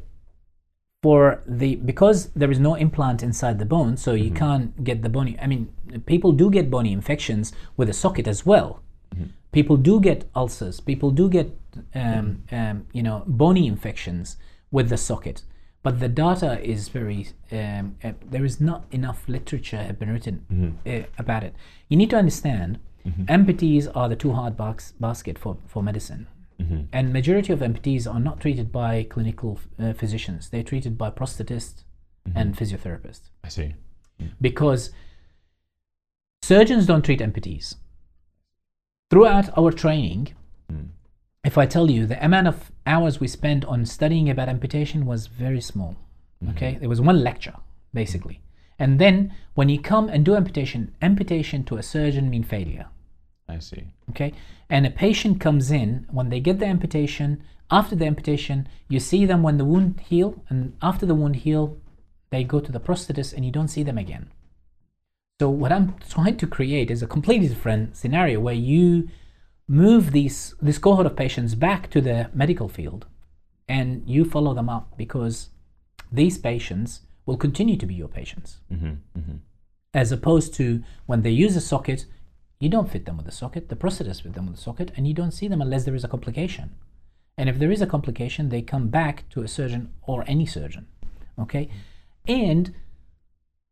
for 1.02 1.42
the 1.48 1.76
because 1.78 2.28
there 2.36 2.52
is 2.52 2.60
no 2.60 2.76
implant 2.76 3.24
inside 3.24 3.58
the 3.60 3.66
bone, 3.66 3.98
so 3.98 4.14
Mm-hmm. 4.14 4.24
you 4.26 4.32
can't 4.32 4.84
get 4.84 5.02
the 5.02 5.10
bony. 5.10 5.36
I 5.42 5.48
mean, 5.48 5.70
people 6.06 6.32
do 6.32 6.50
get 6.52 6.70
bony 6.70 6.92
infections 6.94 7.52
with 7.78 7.90
a 7.90 7.94
socket 7.94 8.28
as 8.28 8.46
well. 8.46 8.82
Mm-hmm. 9.16 9.26
People 9.52 9.78
do 9.78 10.00
get 10.00 10.30
ulcers. 10.36 10.80
People 10.80 11.12
do 11.12 11.30
get 11.30 11.48
um, 11.96 12.44
Mm-hmm. 12.52 12.56
um, 12.56 12.86
you 12.94 13.04
know 13.04 13.24
bony 13.28 13.66
infections 13.68 14.38
with 14.72 14.90
the 14.90 14.98
socket. 14.98 15.44
But 15.84 16.00
the 16.00 16.08
data 16.10 16.62
is 16.64 16.90
very. 16.90 17.30
Um, 17.52 17.96
uh, 18.04 18.12
there 18.30 18.46
is 18.46 18.62
not 18.62 18.86
enough 18.92 19.28
literature 19.28 19.78
have 19.78 19.98
been 19.98 20.12
written 20.14 20.78
uh, 20.86 21.04
about 21.18 21.44
it. 21.44 21.56
You 21.90 21.98
need 21.98 22.12
to 22.12 22.18
understand, 22.18 22.78
Mm-hmm. 23.06 23.24
amputees 23.26 23.92
are 23.96 24.08
the 24.10 24.16
two 24.16 24.34
hard 24.34 24.56
box 24.56 24.94
basket 25.00 25.40
for 25.40 25.58
for 25.68 25.82
medicine, 25.82 26.28
mm-hmm. 26.60 26.82
and 26.94 27.12
majority 27.14 27.52
of 27.54 27.60
amputees 27.60 28.12
are 28.12 28.20
not 28.20 28.40
treated 28.40 28.72
by 28.72 29.04
clinical 29.04 29.60
uh, 29.80 29.94
physicians. 29.94 30.50
They're 30.50 30.64
treated 30.64 30.98
by 30.98 31.10
prosthetists 31.10 31.84
mm-hmm. 32.28 32.38
and 32.38 32.56
physiotherapists. 32.56 33.30
I 33.44 33.50
see. 33.50 33.76
Mm. 34.22 34.32
because 34.40 34.92
surgeons 36.44 36.86
don't 36.86 37.04
treat 37.04 37.20
amputees. 37.20 37.76
Throughout 39.10 39.56
our 39.58 39.72
training, 39.72 40.36
mm. 40.72 40.90
if 41.44 41.58
I 41.58 41.66
tell 41.66 41.90
you 41.90 42.06
the 42.06 42.24
amount 42.24 42.48
of 42.48 42.72
hours 42.86 43.20
we 43.20 43.28
spent 43.28 43.66
on 43.66 43.86
studying 43.86 44.30
about 44.30 44.48
amputation 44.48 45.06
was 45.06 45.28
very 45.28 45.62
small. 45.62 45.96
Okay, 46.50 46.78
there 46.80 46.90
was 46.90 47.00
one 47.00 47.24
lecture 47.24 47.56
basically, 47.94 48.42
and 48.82 48.98
then 48.98 49.32
when 49.54 49.70
you 49.70 49.80
come 49.80 50.10
and 50.10 50.26
do 50.26 50.36
amputation, 50.36 50.96
amputation 51.04 51.64
to 51.66 51.78
a 51.78 51.84
surgeon 51.84 52.32
mean 52.32 52.44
failure. 52.44 52.88
I 53.48 53.60
see. 53.60 53.84
Okay, 54.10 54.34
and 54.72 54.88
a 54.88 54.90
patient 54.90 55.40
comes 55.40 55.70
in 55.70 56.08
when 56.10 56.30
they 56.30 56.40
get 56.40 56.58
the 56.58 56.66
amputation. 56.66 57.44
After 57.70 57.96
the 57.96 58.08
amputation, 58.08 58.68
you 58.90 59.00
see 59.00 59.28
them 59.28 59.44
when 59.44 59.58
the 59.58 59.66
wound 59.66 60.00
heal, 60.00 60.44
and 60.50 60.76
after 60.82 61.06
the 61.06 61.14
wound 61.14 61.36
heal, 61.38 61.78
they 62.32 62.44
go 62.44 62.60
to 62.60 62.72
the 62.72 62.80
prosthetist, 62.80 63.34
and 63.34 63.46
you 63.46 63.52
don't 63.52 63.68
see 63.68 63.84
them 63.84 64.00
again. 64.00 64.32
So 65.40 65.48
what 65.52 65.72
I'm 65.72 65.94
trying 66.10 66.38
to 66.38 66.48
create 66.48 66.90
is 66.90 67.04
a 67.04 67.14
completely 67.16 67.50
different 67.50 67.96
scenario 67.96 68.40
where 68.40 68.56
you 68.56 69.10
move 69.68 70.12
these 70.12 70.56
this 70.60 70.80
cohort 70.80 71.06
of 71.06 71.16
patients 71.16 71.54
back 71.54 71.92
to 71.92 72.02
the 72.02 72.32
medical 72.34 72.68
field, 72.68 73.06
and 73.70 74.02
you 74.08 74.26
follow 74.26 74.56
them 74.56 74.70
up 74.70 74.98
because 74.98 75.50
these 76.12 76.40
patients 76.40 77.02
will 77.26 77.38
continue 77.38 77.78
to 77.78 77.86
be 77.86 77.94
your 77.94 78.08
patients 78.08 78.60
mm-hmm, 78.72 78.94
mm-hmm. 79.18 79.36
as 79.94 80.12
opposed 80.12 80.54
to 80.54 80.84
when 81.06 81.22
they 81.22 81.30
use 81.30 81.56
a 81.56 81.62
socket, 81.62 82.06
you 82.60 82.70
don't 82.70 82.92
fit 82.92 83.06
them 83.06 83.18
with 83.18 83.26
the 83.26 83.32
socket, 83.32 83.70
the 83.70 83.76
prosthetist 83.76 84.24
fit 84.24 84.34
them 84.34 84.46
with 84.48 84.56
the 84.56 84.62
socket, 84.62 84.92
and 84.96 85.08
you 85.08 85.14
don't 85.14 85.32
see 85.32 85.48
them 85.48 85.62
unless 85.62 85.86
there 85.86 85.96
is 85.96 86.04
a 86.04 86.08
complication. 86.08 86.76
And 87.38 87.50
if 87.50 87.58
there 87.58 87.72
is 87.72 87.82
a 87.82 87.88
complication, 87.88 88.50
they 88.50 88.62
come 88.62 88.90
back 88.90 89.28
to 89.30 89.42
a 89.42 89.48
surgeon 89.48 89.94
or 90.04 90.24
any 90.28 90.46
surgeon. 90.46 90.88
Okay? 91.40 91.70
And 92.28 92.74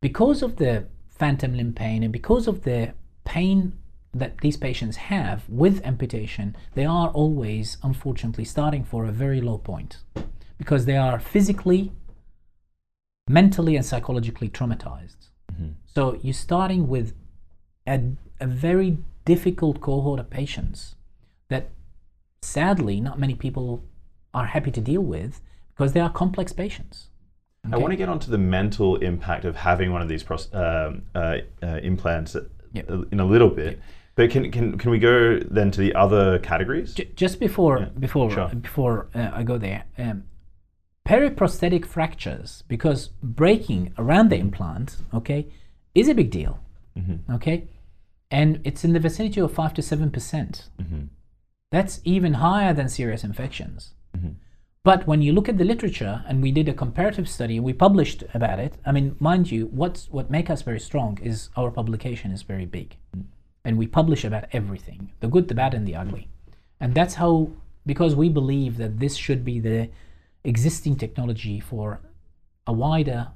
because 0.01 0.41
of 0.41 0.55
the 0.55 0.87
phantom 1.07 1.55
limb 1.55 1.73
pain 1.73 2.01
and 2.01 2.13
because 2.13 2.47
of 2.47 2.63
the 2.63 2.93
pain 3.25 3.73
that 4.13 4.39
these 4.39 4.57
patients 4.57 4.95
have 4.95 5.47
with 5.47 5.85
amputation, 5.85 6.55
they 6.73 6.85
are 6.85 7.09
always, 7.09 7.77
unfortunately, 7.83 8.45
starting 8.45 8.83
for 8.83 9.05
a 9.05 9.11
very 9.11 9.41
low 9.41 9.57
point 9.57 9.97
because 10.57 10.85
they 10.85 10.97
are 10.97 11.19
physically, 11.19 11.91
mentally, 13.29 13.75
and 13.77 13.85
psychologically 13.85 14.49
traumatized. 14.49 15.15
So 15.85 16.17
you're 16.21 16.33
starting 16.33 16.87
with 16.87 17.13
a, 17.87 17.99
a 18.39 18.47
very 18.47 18.97
difficult 19.25 19.81
cohort 19.81 20.19
of 20.19 20.29
patients 20.29 20.95
that 21.49 21.69
sadly 22.41 23.01
not 23.01 23.19
many 23.19 23.35
people 23.35 23.83
are 24.33 24.45
happy 24.45 24.71
to 24.71 24.79
deal 24.81 25.01
with 25.01 25.41
because 25.73 25.91
they 25.93 25.99
are 25.99 26.09
complex 26.09 26.53
patients. 26.53 27.07
I 27.73 27.77
want 27.77 27.91
to 27.91 27.97
get 27.97 28.07
onto 28.07 28.31
the 28.31 28.37
mental 28.37 28.95
impact 28.97 29.43
of 29.45 29.55
having 29.57 29.91
one 29.91 30.01
of 30.01 30.07
these 30.07 30.23
pros- 30.23 30.53
um, 30.53 31.03
uh, 31.13 31.37
uh, 31.61 31.79
implants 31.83 32.35
uh, 32.35 32.45
Yep. 32.73 32.89
in 33.11 33.19
a 33.19 33.25
little 33.25 33.49
bit. 33.49 33.81
But 34.15 34.29
can, 34.29 34.51
can, 34.51 34.77
can 34.77 34.91
we 34.91 34.99
go 34.99 35.39
then 35.39 35.71
to 35.71 35.81
the 35.81 35.93
other 35.95 36.39
categories? 36.39 36.93
J- 36.93 37.09
just 37.15 37.39
before 37.39 37.87
before 37.99 38.29
sure. 38.31 38.49
before 38.49 39.07
uh, 39.15 39.31
I 39.33 39.43
go 39.43 39.57
there, 39.57 39.83
um, 39.97 40.23
periprosthetic 41.07 41.85
fractures 41.85 42.63
because 42.67 43.09
breaking 43.23 43.93
around 43.97 44.29
the 44.29 44.37
implant, 44.37 44.97
okay, 45.13 45.47
is 45.95 46.07
a 46.07 46.13
big 46.13 46.29
deal, 46.29 46.59
mm-hmm. 46.97 47.31
okay, 47.33 47.67
and 48.29 48.61
it's 48.63 48.83
in 48.83 48.93
the 48.93 48.99
vicinity 48.99 49.41
of 49.41 49.53
five 49.53 49.73
to 49.73 49.81
seven 49.81 50.11
percent. 50.11 50.69
Mm-hmm. 50.81 51.05
That's 51.71 51.99
even 52.03 52.35
higher 52.35 52.73
than 52.73 52.89
serious 52.89 53.23
infections. 53.23 53.93
Mm-hmm. 54.15 54.33
But 54.83 55.05
when 55.05 55.21
you 55.21 55.33
look 55.33 55.49
at 55.49 55.57
the 55.57 55.65
literature, 55.65 56.23
and 56.27 56.41
we 56.41 56.51
did 56.51 56.69
a 56.69 56.73
comparative 56.73 57.27
study, 57.27 57.59
we 57.59 57.73
published 57.73 58.23
about 58.33 58.59
it. 58.59 58.75
I 58.85 58.91
mean, 58.91 59.15
mind 59.19 59.51
you, 59.51 59.65
what's 59.67 60.09
what 60.09 60.31
make 60.31 60.49
us 60.49 60.61
very 60.61 60.79
strong 60.79 61.19
is 61.21 61.49
our 61.55 61.69
publication 61.69 62.31
is 62.31 62.43
very 62.43 62.65
big, 62.65 62.95
mm. 63.15 63.25
and 63.65 63.77
we 63.77 63.87
publish 63.87 64.23
about 64.23 64.45
everything, 64.51 65.11
the 65.19 65.27
good, 65.27 65.47
the 65.47 65.55
bad, 65.55 65.73
and 65.73 65.87
the 65.87 65.95
ugly, 65.95 66.29
and 66.79 66.95
that's 66.95 67.15
how 67.15 67.49
because 67.85 68.15
we 68.15 68.29
believe 68.29 68.77
that 68.77 68.99
this 68.99 69.15
should 69.15 69.43
be 69.43 69.59
the 69.59 69.89
existing 70.43 70.95
technology 70.95 71.59
for 71.59 72.01
a 72.65 72.73
wider 72.73 73.29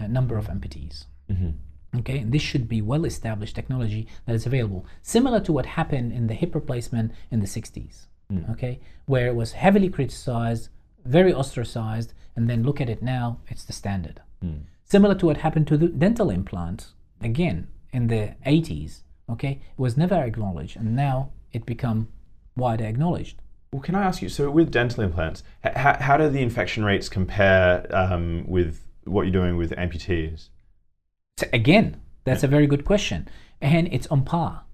uh, 0.00 0.06
number 0.06 0.36
of 0.36 0.48
amputees. 0.48 1.06
Mm-hmm. 1.30 1.50
Okay, 1.98 2.18
and 2.18 2.32
this 2.32 2.42
should 2.42 2.68
be 2.68 2.80
well 2.80 3.04
established 3.04 3.56
technology 3.56 4.06
that 4.26 4.34
is 4.34 4.46
available, 4.46 4.86
similar 5.02 5.40
to 5.40 5.52
what 5.52 5.66
happened 5.66 6.12
in 6.12 6.28
the 6.28 6.34
hip 6.34 6.54
replacement 6.54 7.12
in 7.30 7.40
the 7.40 7.46
60s. 7.46 8.06
Mm. 8.32 8.50
Okay, 8.52 8.78
where 9.06 9.26
it 9.26 9.34
was 9.34 9.52
heavily 9.52 9.88
criticized, 9.88 10.68
very 11.04 11.32
ostracized, 11.32 12.12
and 12.36 12.48
then 12.48 12.62
look 12.62 12.80
at 12.80 12.88
it 12.88 13.02
now, 13.02 13.40
it's 13.48 13.64
the 13.64 13.72
standard. 13.72 14.22
Mm. 14.44 14.62
Similar 14.84 15.16
to 15.16 15.26
what 15.26 15.38
happened 15.38 15.66
to 15.68 15.76
the 15.76 15.88
dental 15.88 16.30
implant, 16.30 16.92
again, 17.20 17.66
in 17.92 18.06
the 18.06 18.36
80s. 18.46 19.02
Okay, 19.28 19.60
it 19.72 19.78
was 19.78 19.96
never 19.96 20.14
acknowledged, 20.14 20.76
and 20.76 20.94
now 20.94 21.30
it 21.52 21.66
become 21.66 22.08
wider 22.56 22.84
acknowledged. 22.84 23.40
Well, 23.72 23.82
can 23.82 23.94
I 23.94 24.02
ask 24.02 24.20
you? 24.20 24.28
So, 24.28 24.50
with 24.50 24.70
dental 24.70 25.04
implants, 25.04 25.44
how, 25.62 25.96
how 26.00 26.16
do 26.16 26.28
the 26.28 26.42
infection 26.42 26.84
rates 26.84 27.08
compare 27.08 27.86
um, 27.94 28.44
with 28.48 28.84
what 29.04 29.22
you're 29.22 29.32
doing 29.32 29.56
with 29.56 29.70
amputees? 29.72 30.48
So 31.38 31.46
again, 31.52 32.00
that's 32.24 32.42
a 32.42 32.48
very 32.48 32.66
good 32.66 32.84
question, 32.84 33.28
and 33.60 33.88
it's 33.92 34.06
on 34.08 34.24
par. 34.24 34.64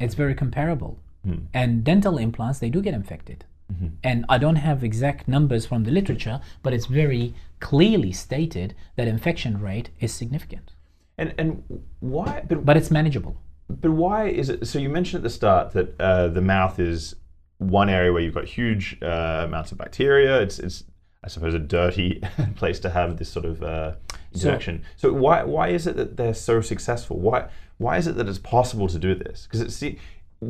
It's 0.00 0.14
very 0.14 0.34
comparable. 0.34 0.98
Hmm. 1.24 1.46
And 1.54 1.84
dental 1.84 2.18
implants, 2.18 2.58
they 2.58 2.70
do 2.70 2.82
get 2.82 2.94
infected. 2.94 3.44
Mm-hmm. 3.72 3.88
And 4.02 4.24
I 4.28 4.38
don't 4.38 4.56
have 4.56 4.82
exact 4.84 5.28
numbers 5.28 5.66
from 5.66 5.84
the 5.84 5.90
literature, 5.90 6.40
but 6.62 6.72
it's 6.72 6.86
very 6.86 7.34
clearly 7.60 8.12
stated 8.12 8.74
that 8.96 9.08
infection 9.08 9.60
rate 9.60 9.90
is 10.00 10.12
significant. 10.12 10.72
And 11.18 11.34
and 11.38 11.62
why? 12.00 12.44
But 12.48 12.64
But 12.64 12.76
it's 12.76 12.90
manageable. 12.90 13.36
But 13.68 13.90
why 13.90 14.28
is 14.28 14.48
it? 14.48 14.66
So 14.66 14.78
you 14.78 14.88
mentioned 14.88 15.20
at 15.20 15.22
the 15.24 15.30
start 15.30 15.72
that 15.72 16.00
uh, 16.00 16.28
the 16.28 16.40
mouth 16.40 16.78
is 16.78 17.16
one 17.58 17.88
area 17.88 18.12
where 18.12 18.22
you've 18.22 18.34
got 18.34 18.44
huge 18.44 18.98
uh, 19.02 19.42
amounts 19.44 19.72
of 19.72 19.78
bacteria. 19.78 20.40
It's, 20.40 20.58
it's, 20.58 20.84
I 21.24 21.28
suppose, 21.28 21.54
a 21.54 21.58
dirty 21.58 22.22
place 22.56 22.78
to 22.80 22.90
have 22.90 23.16
this 23.16 23.30
sort 23.30 23.44
of 23.44 23.62
uh, 23.62 23.94
interaction. 24.34 24.84
So, 24.96 25.12
why 25.12 25.42
why 25.42 25.68
is 25.68 25.86
it 25.86 25.96
that 25.96 26.16
they're 26.16 26.34
so 26.34 26.60
successful? 26.60 27.18
Why 27.18 27.48
why 27.78 27.96
is 27.96 28.06
it 28.06 28.16
that 28.16 28.28
it's 28.28 28.38
possible 28.38 28.88
to 28.88 28.98
do 28.98 29.14
this? 29.14 29.44
Because 29.44 29.60
it's 29.60 29.74
see, 29.74 29.98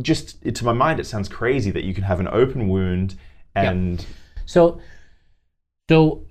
just 0.03 0.39
it, 0.43 0.55
to 0.57 0.65
my 0.65 0.73
mind, 0.73 1.01
it 1.01 1.07
sounds 1.07 1.29
crazy 1.29 1.71
that 1.71 1.85
you 1.85 1.95
can 1.95 2.05
have 2.05 2.21
an 2.21 2.29
open 2.29 2.69
wound 2.69 3.17
and 3.55 4.05
So, 4.45 4.81
so 5.89 6.25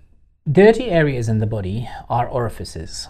dirty 0.49 0.89
areas 0.89 1.27
in 1.27 1.39
the 1.39 1.47
body 1.47 1.89
are 2.09 2.27
orifices. 2.27 3.07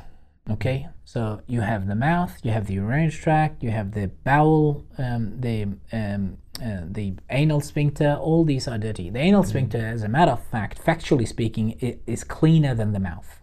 Okay, 0.49 0.87
so 1.05 1.41
you 1.47 1.61
have 1.61 1.87
the 1.87 1.95
mouth, 1.95 2.37
you 2.43 2.51
have 2.51 2.67
the 2.67 2.75
urinary 2.75 3.09
tract, 3.09 3.63
you 3.63 3.71
have 3.71 3.93
the 3.93 4.07
bowel, 4.23 4.85
um, 4.99 5.41
the 5.41 5.63
um, 5.91 6.37
uh, 6.63 6.81
the 6.85 7.15
anal 7.31 7.61
sphincter. 7.61 8.13
All 8.13 8.45
these 8.45 8.67
are 8.67 8.77
dirty. 8.77 9.09
The 9.09 9.19
anal 9.19 9.43
sphincter, 9.43 9.79
as 9.79 10.03
a 10.03 10.07
matter 10.07 10.31
of 10.31 10.45
fact, 10.45 10.83
factually 10.83 11.27
speaking, 11.27 11.71
is 12.05 12.23
cleaner 12.23 12.75
than 12.75 12.93
the 12.93 12.99
mouth. 12.99 13.39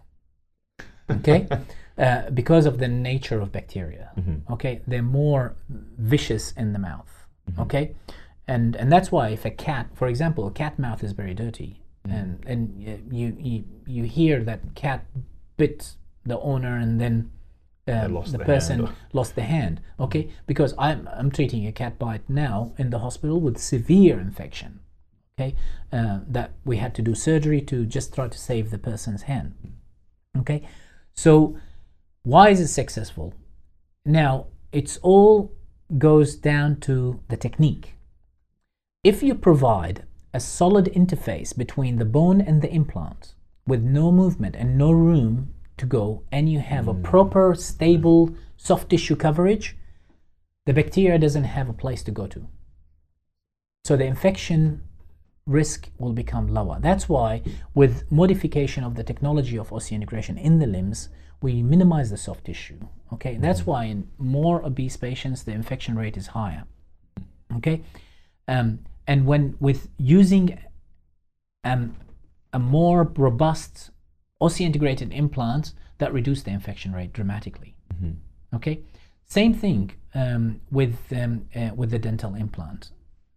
Okay, 1.11 1.47
uh, 1.97 2.29
because 2.29 2.65
of 2.65 2.77
the 2.79 2.87
nature 2.87 3.41
of 3.41 3.51
bacteria. 3.51 4.11
Okay, 4.49 4.81
they're 4.87 5.01
more 5.01 5.55
vicious 5.69 6.53
in 6.53 6.71
the 6.71 6.79
mouth. 6.79 7.11
Okay, 7.59 7.95
and 8.47 8.77
and 8.77 8.89
that's 8.89 9.11
why 9.11 9.29
if 9.29 9.43
a 9.43 9.51
cat, 9.51 9.89
for 9.93 10.07
example, 10.07 10.47
a 10.47 10.51
cat 10.51 10.79
mouth 10.79 11.03
is 11.03 11.11
very 11.11 11.33
dirty, 11.33 11.81
and 12.09 12.41
and 12.47 12.81
you 13.11 13.35
you 13.37 13.65
you 13.85 14.03
hear 14.03 14.41
that 14.43 14.73
cat 14.73 15.05
bit 15.57 15.95
the 16.25 16.39
owner 16.39 16.77
and 16.77 16.99
then. 16.99 17.31
Um, 17.85 18.13
the 18.13 18.37
the 18.37 18.45
person 18.45 18.85
hand. 18.85 18.95
lost 19.11 19.35
the 19.35 19.41
hand. 19.41 19.81
Okay, 19.99 20.29
because 20.47 20.73
I'm 20.79 21.09
I'm 21.17 21.29
treating 21.29 21.67
a 21.67 21.73
cat 21.73 21.99
bite 21.99 22.29
now 22.29 22.71
in 22.77 22.91
the 22.91 22.99
hospital 22.99 23.41
with 23.41 23.57
severe 23.57 24.21
infection. 24.21 24.79
Okay, 25.37 25.53
uh, 25.91 26.19
that 26.25 26.51
we 26.63 26.77
had 26.77 26.95
to 26.95 27.01
do 27.01 27.13
surgery 27.13 27.59
to 27.63 27.85
just 27.85 28.13
try 28.13 28.29
to 28.29 28.37
save 28.37 28.71
the 28.71 28.77
person's 28.77 29.23
hand. 29.23 29.55
Okay, 30.37 30.65
so 31.13 31.57
why 32.23 32.49
is 32.49 32.61
it 32.61 32.69
successful? 32.69 33.33
Now 34.05 34.47
it's 34.71 34.97
all 35.03 35.51
goes 35.97 36.35
down 36.35 36.79
to 36.81 37.19
the 37.27 37.37
technique. 37.37 37.95
If 39.03 39.21
you 39.21 39.35
provide 39.35 40.05
a 40.33 40.39
solid 40.39 40.85
interface 40.95 41.55
between 41.55 41.97
the 41.97 42.05
bone 42.05 42.41
and 42.41 42.61
the 42.61 42.71
implant 42.71 43.33
with 43.67 43.83
no 43.83 44.11
movement 44.11 44.55
and 44.55 44.77
no 44.77 44.91
room 44.91 45.52
to 45.77 45.85
go, 45.85 46.23
and 46.31 46.51
you 46.51 46.59
have 46.59 46.87
a 46.87 46.93
proper, 46.93 47.55
stable, 47.55 48.35
soft 48.57 48.89
tissue 48.89 49.15
coverage, 49.15 49.75
the 50.65 50.73
bacteria 50.73 51.19
doesn't 51.19 51.43
have 51.43 51.69
a 51.69 51.73
place 51.73 52.03
to 52.03 52.11
go 52.11 52.27
to. 52.27 52.47
So 53.85 53.97
the 53.97 54.05
infection 54.05 54.83
risk 55.45 55.89
will 55.97 56.13
become 56.13 56.47
lower. 56.47 56.77
That's 56.79 57.09
why, 57.09 57.41
with 57.73 58.09
modification 58.11 58.83
of 58.83 58.95
the 58.95 59.03
technology 59.03 59.57
of 59.57 59.69
osseointegration 59.71 60.41
in 60.41 60.59
the 60.59 60.67
limbs, 60.67 61.09
we 61.41 61.61
minimize 61.61 62.09
the 62.09 62.17
soft 62.17 62.45
tissue. 62.45 62.79
Okay, 63.11 63.35
that's 63.37 63.65
why 63.65 63.85
in 63.85 64.07
more 64.17 64.65
obese 64.65 64.95
patients 64.95 65.43
the 65.43 65.51
infection 65.51 65.95
rate 65.97 66.15
is 66.15 66.27
higher. 66.27 66.63
Okay, 67.57 67.81
um, 68.47 68.79
and 69.05 69.25
when 69.25 69.55
with 69.59 69.89
using 69.97 70.57
um, 71.65 71.95
a 72.53 72.59
more 72.59 73.03
robust 73.03 73.91
osseointegrated 74.41 75.13
implants 75.13 75.73
that 75.99 76.13
reduce 76.13 76.43
the 76.43 76.51
infection 76.51 76.91
rate 76.93 77.13
dramatically. 77.13 77.75
Okay, 78.53 78.81
same 79.25 79.53
thing 79.53 79.91
um, 80.13 80.61
with 80.71 80.97
um, 81.15 81.47
uh, 81.55 81.71
with 81.75 81.89
the 81.91 81.99
dental 81.99 82.35
implant. 82.35 82.91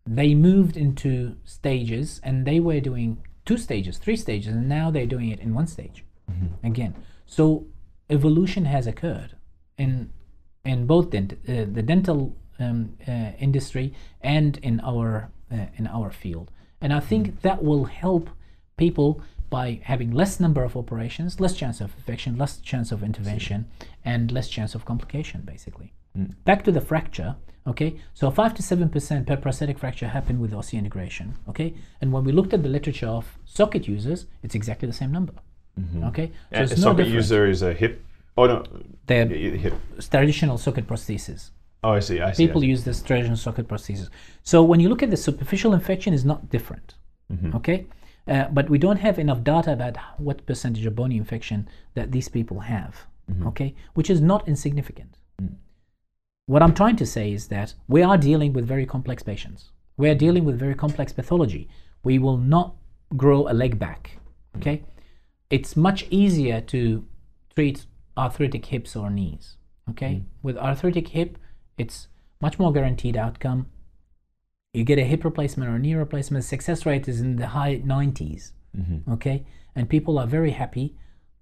They 0.06 0.34
moved 0.34 0.76
into 0.76 1.36
stages, 1.44 2.20
and 2.22 2.46
they 2.46 2.60
were 2.60 2.80
doing 2.80 3.22
two 3.44 3.56
stages, 3.58 3.98
three 3.98 4.16
stages, 4.16 4.54
and 4.54 4.68
now 4.68 4.90
they're 4.90 5.06
doing 5.06 5.30
it 5.30 5.40
in 5.40 5.54
one 5.54 5.66
stage 5.66 6.04
again. 6.64 6.94
So 7.26 7.66
evolution 8.10 8.64
has 8.66 8.86
occurred 8.86 9.36
in 9.78 10.10
in 10.64 10.86
both 10.86 11.10
dent- 11.10 11.38
uh, 11.48 11.64
the 11.72 11.82
dental 11.82 12.36
um, 12.58 12.96
uh, 13.06 13.32
industry 13.38 13.92
and 14.20 14.58
in 14.58 14.80
our 14.80 15.30
uh, 15.52 15.66
in 15.76 15.86
our 15.86 16.10
field, 16.10 16.50
and 16.80 16.92
I 16.92 17.00
think 17.00 17.42
that 17.42 17.62
will 17.62 17.84
help 17.84 18.28
people 18.76 19.22
by 19.50 19.80
having 19.84 20.10
less 20.10 20.40
number 20.40 20.62
of 20.64 20.76
operations, 20.76 21.40
less 21.40 21.54
chance 21.54 21.80
of 21.80 21.94
infection, 21.96 22.36
less 22.36 22.58
chance 22.58 22.92
of 22.92 23.02
intervention, 23.02 23.66
and 24.04 24.30
less 24.32 24.48
chance 24.48 24.74
of 24.74 24.84
complication. 24.84 25.42
Basically, 25.44 25.92
mm. 26.16 26.34
back 26.44 26.64
to 26.64 26.72
the 26.72 26.80
fracture. 26.80 27.36
Okay, 27.66 27.98
so 28.14 28.30
five 28.30 28.54
to 28.54 28.62
seven 28.62 28.88
percent 28.88 29.26
periprosthetic 29.26 29.78
fracture 29.78 30.06
happen 30.08 30.38
with 30.40 30.52
osseointegration. 30.52 31.32
Okay, 31.48 31.74
and 32.00 32.12
when 32.12 32.22
we 32.24 32.32
looked 32.32 32.54
at 32.54 32.62
the 32.62 32.68
literature 32.68 33.08
of 33.08 33.38
socket 33.44 33.88
users, 33.88 34.26
it's 34.42 34.54
exactly 34.54 34.86
the 34.86 34.94
same 34.94 35.10
number. 35.12 35.32
Mm-hmm. 35.80 36.04
Okay, 36.04 36.26
so 36.28 36.32
and 36.52 36.62
it's 36.64 36.72
a 36.72 36.76
no 36.76 36.82
socket 36.82 36.96
different. 36.98 37.14
user 37.14 37.46
is 37.46 37.62
a 37.62 37.72
hip. 37.72 38.04
Oh 38.38 38.46
no, 38.46 38.64
They're 39.06 39.26
y- 39.26 39.56
hip. 39.58 39.74
traditional 40.10 40.58
socket 40.58 40.86
prosthesis. 40.86 41.50
Oh, 41.82 41.90
I 41.90 42.00
see. 42.00 42.20
I 42.20 42.32
see. 42.32 42.44
I 42.44 42.46
People 42.46 42.60
see. 42.62 42.68
use 42.68 42.84
this 42.84 43.02
traditional 43.02 43.36
socket 43.36 43.66
prosthesis. 43.68 44.08
So 44.42 44.62
when 44.62 44.78
you 44.80 44.88
look 44.88 45.02
at 45.02 45.10
the 45.10 45.16
superficial 45.16 45.72
infection, 45.74 46.14
is 46.14 46.24
not 46.24 46.50
different. 46.50 46.94
Mm-hmm. 47.32 47.56
Okay, 47.56 47.86
uh, 48.28 48.48
but 48.52 48.68
we 48.68 48.78
don't 48.78 48.98
have 48.98 49.18
enough 49.18 49.44
data 49.44 49.72
about 49.72 49.96
what 50.18 50.46
percentage 50.46 50.86
of 50.86 50.96
bony 50.96 51.16
infection 51.16 51.68
that 51.94 52.12
these 52.12 52.28
people 52.28 52.60
have. 52.60 53.06
Okay, 53.46 53.74
which 53.94 54.08
is 54.08 54.20
not 54.20 54.46
insignificant. 54.46 55.18
What 56.46 56.62
I'm 56.62 56.74
trying 56.74 56.94
to 56.96 57.06
say 57.06 57.32
is 57.32 57.48
that 57.48 57.74
we 57.88 58.02
are 58.02 58.16
dealing 58.16 58.52
with 58.52 58.64
very 58.66 58.86
complex 58.86 59.24
patients. 59.24 59.72
We 59.96 60.08
are 60.08 60.14
dealing 60.14 60.44
with 60.44 60.58
very 60.58 60.76
complex 60.76 61.12
pathology. 61.12 61.68
We 62.04 62.20
will 62.20 62.36
not 62.36 62.76
grow 63.16 63.48
a 63.48 63.54
leg 63.54 63.80
back. 63.80 64.18
Okay, 64.56 64.84
it's 65.50 65.76
much 65.76 66.06
easier 66.08 66.60
to 66.62 67.04
treat 67.54 67.86
arthritic 68.16 68.66
hips 68.66 68.94
or 68.94 69.10
knees. 69.10 69.56
Okay, 69.90 70.22
with 70.42 70.56
arthritic 70.56 71.08
hip, 71.08 71.36
it's 71.76 72.06
much 72.40 72.58
more 72.58 72.72
guaranteed 72.72 73.16
outcome. 73.16 73.66
You 74.76 74.84
get 74.84 74.98
a 74.98 75.04
hip 75.04 75.24
replacement 75.24 75.70
or 75.70 75.76
a 75.76 75.78
knee 75.78 75.94
replacement, 75.94 76.44
success 76.44 76.84
rate 76.84 77.08
is 77.08 77.22
in 77.22 77.36
the 77.36 77.46
high 77.46 77.76
90s. 77.78 78.52
Okay, 79.14 79.46
and 79.74 79.88
people 79.88 80.18
are 80.18 80.26
very 80.26 80.50
happy. 80.50 80.94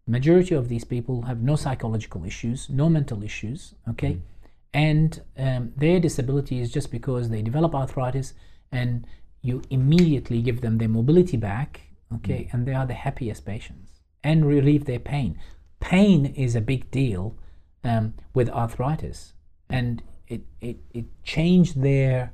Majority 0.06 0.54
of 0.54 0.68
these 0.68 0.84
people 0.84 1.22
have 1.22 1.42
no 1.42 1.56
psychological 1.56 2.24
issues, 2.24 2.70
no 2.70 2.88
mental 2.88 3.24
issues. 3.24 3.74
Okay, 3.90 4.20
and 4.72 5.20
um, 5.36 5.72
their 5.76 5.98
disability 5.98 6.60
is 6.60 6.70
just 6.70 6.92
because 6.92 7.28
they 7.28 7.42
develop 7.42 7.74
arthritis, 7.74 8.34
and 8.70 9.04
you 9.42 9.62
immediately 9.68 10.40
give 10.40 10.60
them 10.60 10.78
their 10.78 10.88
mobility 10.88 11.36
back. 11.36 11.80
Okay, 12.14 12.48
and 12.52 12.68
they 12.68 12.72
are 12.72 12.86
the 12.86 12.94
happiest 12.94 13.44
patients 13.44 14.00
and 14.22 14.46
relieve 14.46 14.84
their 14.84 15.00
pain. 15.00 15.36
Pain 15.80 16.26
is 16.26 16.54
a 16.54 16.60
big 16.60 16.88
deal 16.92 17.36
um, 17.82 18.14
with 18.32 18.48
arthritis, 18.50 19.32
and 19.68 20.04
it, 20.28 20.42
it, 20.60 20.76
it 20.92 21.06
changed 21.24 21.82
their 21.82 22.32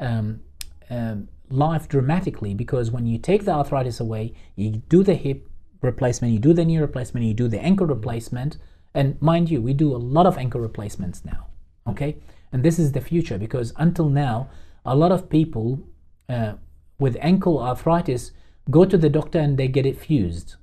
um, 0.00 0.40
um, 0.88 1.28
life 1.50 1.88
dramatically 1.88 2.54
because 2.54 2.90
when 2.90 3.06
you 3.06 3.18
take 3.18 3.44
the 3.44 3.52
arthritis 3.52 4.00
away, 4.00 4.34
you 4.56 4.82
do 4.88 5.02
the 5.02 5.14
hip 5.14 5.48
replacement, 5.82 6.32
you 6.32 6.38
do 6.38 6.52
the 6.52 6.64
knee 6.64 6.78
replacement, 6.78 7.26
you 7.26 7.34
do 7.34 7.48
the 7.48 7.60
ankle 7.60 7.86
replacement, 7.86 8.56
and 8.94 9.20
mind 9.22 9.50
you, 9.50 9.60
we 9.60 9.72
do 9.72 9.94
a 9.94 9.98
lot 9.98 10.26
of 10.26 10.36
ankle 10.36 10.60
replacements 10.60 11.24
now. 11.24 11.46
Okay, 11.86 12.16
and 12.52 12.62
this 12.62 12.78
is 12.78 12.92
the 12.92 13.00
future 13.00 13.38
because 13.38 13.72
until 13.76 14.08
now, 14.08 14.50
a 14.84 14.94
lot 14.94 15.12
of 15.12 15.30
people 15.30 15.80
uh, 16.28 16.54
with 16.98 17.16
ankle 17.20 17.60
arthritis 17.60 18.32
go 18.70 18.84
to 18.84 18.98
the 18.98 19.08
doctor 19.08 19.38
and 19.38 19.58
they 19.58 19.68
get 19.68 19.86
it 19.86 19.98
fused. 19.98 20.56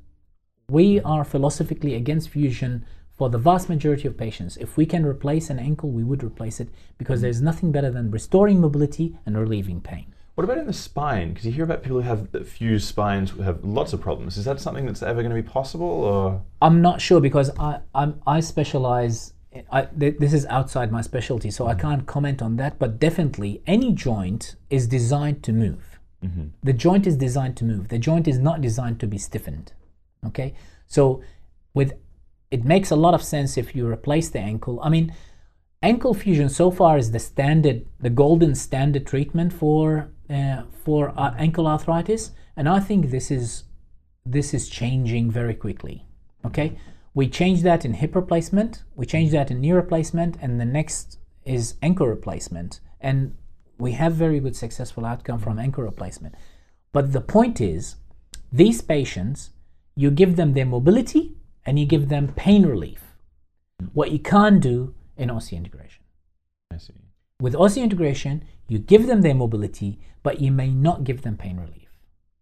We 0.70 1.00
are 1.02 1.24
philosophically 1.24 1.96
against 1.96 2.30
fusion 2.30 2.86
for 3.18 3.30
the 3.30 3.38
vast 3.38 3.68
majority 3.68 4.08
of 4.08 4.16
patients. 4.16 4.58
If 4.58 4.78
we 4.78 4.86
can 4.86 5.06
replace 5.06 5.50
an 5.50 5.60
ankle, 5.60 5.90
we 5.90 6.04
would 6.04 6.24
replace 6.24 6.60
it 6.60 6.70
because 6.98 7.18
mm-hmm. 7.18 7.24
there's 7.24 7.42
nothing 7.42 7.72
better 7.72 7.90
than 7.90 8.12
restoring 8.12 8.62
mobility 8.62 9.18
and 9.26 9.38
relieving 9.38 9.82
pain. 9.82 10.14
What 10.36 10.44
about 10.44 10.60
in 10.60 10.68
the 10.68 10.74
spine? 10.74 11.30
Because 11.30 11.48
you 11.48 11.52
hear 11.52 11.64
about 11.64 11.82
people 11.82 12.00
who 12.00 12.08
have 12.08 12.48
fused 12.48 12.88
spines 12.88 13.32
who 13.32 13.42
have 13.42 13.64
lots 13.64 13.92
of 13.92 14.02
problems. 14.02 14.38
Is 14.38 14.46
that 14.46 14.62
something 14.62 14.86
that's 14.86 15.02
ever 15.02 15.24
going 15.24 15.36
to 15.36 15.42
be 15.42 15.48
possible, 15.48 15.88
or 15.88 16.44
I'm 16.62 16.80
not 16.80 17.02
sure 17.02 17.20
because 17.20 17.50
I 17.58 17.80
I'm, 17.96 18.22
I 18.28 18.40
specialize. 18.42 19.34
I, 19.72 19.86
th- 19.86 20.20
this 20.20 20.34
is 20.34 20.46
outside 20.46 20.92
my 20.92 21.02
specialty, 21.02 21.50
so 21.50 21.66
I 21.66 21.72
mm-hmm. 21.72 21.82
can't 21.82 22.06
comment 22.06 22.44
on 22.44 22.58
that. 22.58 22.78
But 22.78 23.00
definitely, 23.00 23.64
any 23.66 23.92
joint 23.94 24.56
is 24.70 24.86
designed 24.86 25.42
to 25.42 25.52
move. 25.54 26.00
Mm-hmm. 26.24 26.50
The 26.62 26.74
joint 26.74 27.08
is 27.08 27.18
designed 27.18 27.58
to 27.58 27.66
move. 27.66 27.88
The 27.88 27.98
joint 27.98 28.28
is 28.28 28.38
not 28.38 28.62
designed 28.62 29.00
to 29.00 29.08
be 29.08 29.18
stiffened. 29.18 29.74
Okay, 30.24 30.54
so 30.86 31.24
with 31.74 31.94
it 32.52 32.64
makes 32.64 32.92
a 32.92 32.96
lot 32.96 33.14
of 33.14 33.24
sense 33.24 33.58
if 33.58 33.76
you 33.76 33.88
replace 33.88 34.30
the 34.30 34.40
ankle. 34.40 34.80
I 34.82 34.90
mean, 34.90 35.14
ankle 35.82 36.14
fusion 36.14 36.50
so 36.50 36.72
far 36.72 36.98
is 36.98 37.12
the 37.12 37.20
standard, 37.20 37.86
the 38.00 38.10
golden 38.10 38.56
standard 38.56 39.06
treatment 39.06 39.54
for 39.54 40.10
uh, 40.30 40.64
for 40.84 41.14
uh, 41.18 41.34
ankle 41.38 41.68
arthritis, 41.68 42.32
and 42.56 42.68
I 42.68 42.80
think 42.80 43.10
this 43.10 43.32
is 43.32 43.64
this 44.26 44.54
is 44.54 44.70
changing 44.70 45.32
very 45.32 45.54
quickly. 45.54 46.06
Okay, 46.46 46.78
we 47.14 47.28
changed 47.28 47.64
that 47.64 47.86
in 47.86 47.94
hip 47.94 48.16
replacement, 48.16 48.84
we 48.96 49.06
changed 49.06 49.34
that 49.34 49.52
in 49.52 49.62
knee 49.62 49.72
replacement, 49.72 50.38
and 50.42 50.60
the 50.60 50.66
next 50.66 51.20
is 51.46 51.76
ankle 51.82 52.08
replacement, 52.08 52.80
and 53.00 53.36
we 53.78 53.94
have 53.94 54.14
very 54.14 54.40
good 54.40 54.56
successful 54.56 55.06
outcome 55.06 55.40
from 55.40 55.60
ankle 55.60 55.84
replacement. 55.84 56.36
But 56.92 57.14
the 57.14 57.22
point 57.22 57.62
is, 57.62 57.96
these 58.52 58.82
patients, 58.82 59.52
you 59.96 60.12
give 60.12 60.36
them 60.36 60.54
their 60.54 60.66
mobility 60.66 61.37
and 61.68 61.78
you 61.78 61.86
give 61.86 62.08
them 62.08 62.30
pain 62.30 62.66
relief. 62.66 63.02
What 63.94 64.12
you 64.12 64.20
can't 64.20 64.62
do 64.62 64.96
in 65.18 65.30
osseointegration. 65.30 66.00
I 66.74 66.78
see. 66.78 66.94
With 67.42 67.54
osseointegration, 67.54 68.42
you 68.68 68.80
give 68.80 69.06
them 69.06 69.22
their 69.22 69.36
mobility, 69.36 70.00
but 70.24 70.42
you 70.42 70.52
may 70.52 70.70
not 70.70 71.04
give 71.04 71.22
them 71.22 71.36
pain 71.38 71.58
relief. 71.58 71.90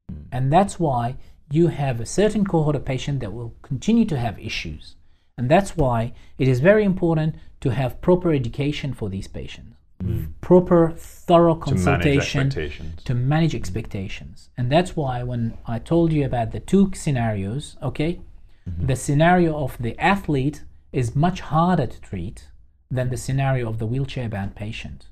Hmm. 0.09 0.21
And 0.31 0.53
that's 0.53 0.79
why 0.79 1.17
you 1.51 1.67
have 1.67 1.99
a 1.99 2.05
certain 2.05 2.45
cohort 2.45 2.75
of 2.75 2.85
patients 2.85 3.19
that 3.21 3.33
will 3.33 3.55
continue 3.63 4.05
to 4.05 4.17
have 4.17 4.39
issues. 4.39 4.95
And 5.37 5.49
that's 5.49 5.75
why 5.75 6.13
it 6.37 6.47
is 6.47 6.59
very 6.59 6.85
important 6.85 7.35
to 7.61 7.71
have 7.71 8.01
proper 8.01 8.31
education 8.31 8.93
for 8.93 9.09
these 9.09 9.27
patients, 9.27 9.75
hmm. 10.01 10.25
proper, 10.39 10.93
thorough 10.95 11.55
consultation 11.55 12.49
To 12.51 12.59
manage 12.59 13.03
to 13.05 13.15
manage 13.15 13.55
expectations. 13.55 14.49
And 14.55 14.71
that's 14.71 14.95
why 14.95 15.23
when 15.23 15.57
I 15.65 15.79
told 15.79 16.13
you 16.13 16.25
about 16.25 16.51
the 16.51 16.59
two 16.59 16.91
scenarios, 16.93 17.75
okay, 17.81 18.21
the 18.65 18.95
scenario 18.95 19.57
of 19.57 19.77
the 19.79 19.97
athlete 19.99 20.63
is 20.91 21.15
much 21.15 21.41
harder 21.41 21.85
to 21.87 22.01
treat 22.01 22.49
than 22.89 23.09
the 23.09 23.17
scenario 23.17 23.69
of 23.69 23.79
the 23.79 23.85
wheelchair 23.85 24.29
bound 24.29 24.55
patient. 24.55 25.07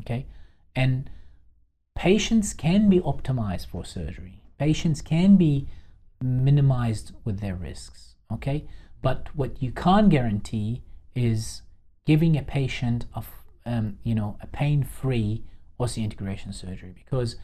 Okay? 0.00 0.26
And 0.74 1.10
patients 1.94 2.54
can 2.54 2.88
be 2.88 3.00
optimized 3.00 3.66
for 3.66 3.84
surgery. 3.84 4.42
Patients 4.58 5.00
can 5.00 5.36
be 5.36 5.68
minimized 6.20 7.12
with 7.24 7.40
their 7.40 7.54
risks. 7.54 8.14
Okay? 8.32 8.66
But 9.00 9.28
what 9.34 9.62
you 9.62 9.72
can't 9.72 10.08
guarantee 10.08 10.82
is 11.14 11.62
giving 12.04 12.36
a 12.36 12.42
patient 12.42 13.06
of 13.14 13.30
um, 13.64 13.98
you 14.02 14.14
know 14.14 14.36
a 14.40 14.46
pain-free 14.48 15.44
osseointegration 15.78 16.52
surgery 16.54 16.92
because 16.94 17.36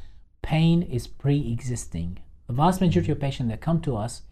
pain 0.43 0.83
is 0.83 1.07
pre-existing. 1.07 2.19
The 2.47 2.55
vast 2.55 2.81
majority 2.81 3.13
of 3.13 3.21
patients 3.21 3.51
that 3.51 3.61
come 3.61 3.81
to 3.83 3.97
us 3.97 4.23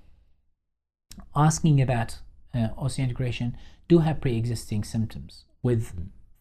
asking 1.34 1.80
about 1.80 2.18
uh, 2.54 2.68
osseointegration 2.78 3.54
do 3.88 3.98
have 3.98 4.20
pre-existing 4.20 4.84
symptoms 4.84 5.44
with 5.62 5.92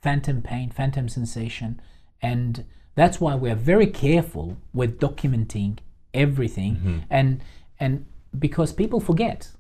phantom 0.02 0.42
pain, 0.42 0.70
phantom 0.70 1.10
sensation, 1.10 1.82
and 2.22 2.66
that's 2.96 3.20
why 3.20 3.36
we're 3.36 3.56
very 3.56 3.88
careful 3.88 4.58
with 4.74 5.00
documenting 5.00 5.80
everything 6.14 7.04
and 7.10 7.42
and 7.80 8.06
because 8.40 8.72
people 8.72 9.00
forget 9.00 9.52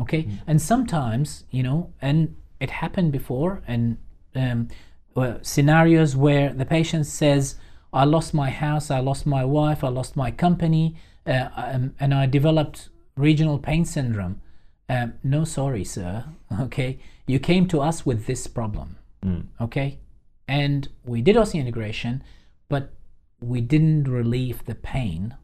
okay? 0.00 0.28
And 0.46 0.60
sometimes 0.62 1.44
you 1.50 1.62
know 1.62 1.92
and 2.00 2.34
it 2.60 2.70
happened 2.70 3.12
before 3.12 3.62
and 3.66 3.98
um, 4.34 4.68
well, 5.14 5.38
scenarios 5.42 6.14
where 6.16 6.52
the 6.52 6.64
patient 6.64 7.06
says 7.06 7.56
i 7.92 8.04
lost 8.04 8.34
my 8.34 8.50
house 8.50 8.90
i 8.90 9.00
lost 9.00 9.26
my 9.26 9.44
wife 9.44 9.82
i 9.82 9.88
lost 9.88 10.14
my 10.14 10.30
company 10.30 10.94
uh, 11.26 11.48
um, 11.56 11.94
and 11.98 12.14
i 12.14 12.26
developed 12.26 12.88
regional 13.16 13.58
pain 13.58 13.84
syndrome 13.84 14.40
um, 14.88 15.14
no 15.22 15.44
sorry 15.44 15.84
sir. 15.84 16.24
Okay? 16.60 16.98
You 17.26 17.38
came 17.38 17.68
to 17.68 17.80
us 17.80 18.06
with 18.06 18.26
this 18.26 18.46
problem. 18.46 18.96
Okay? 19.60 19.98
And 20.46 20.88
we 21.04 21.20
did 21.20 21.36
osseointegration 21.36 22.22
but 22.68 22.92
we 23.40 23.60
didn't 23.60 24.04
relieve 24.04 24.64
the 24.64 24.74
pain 24.74 25.36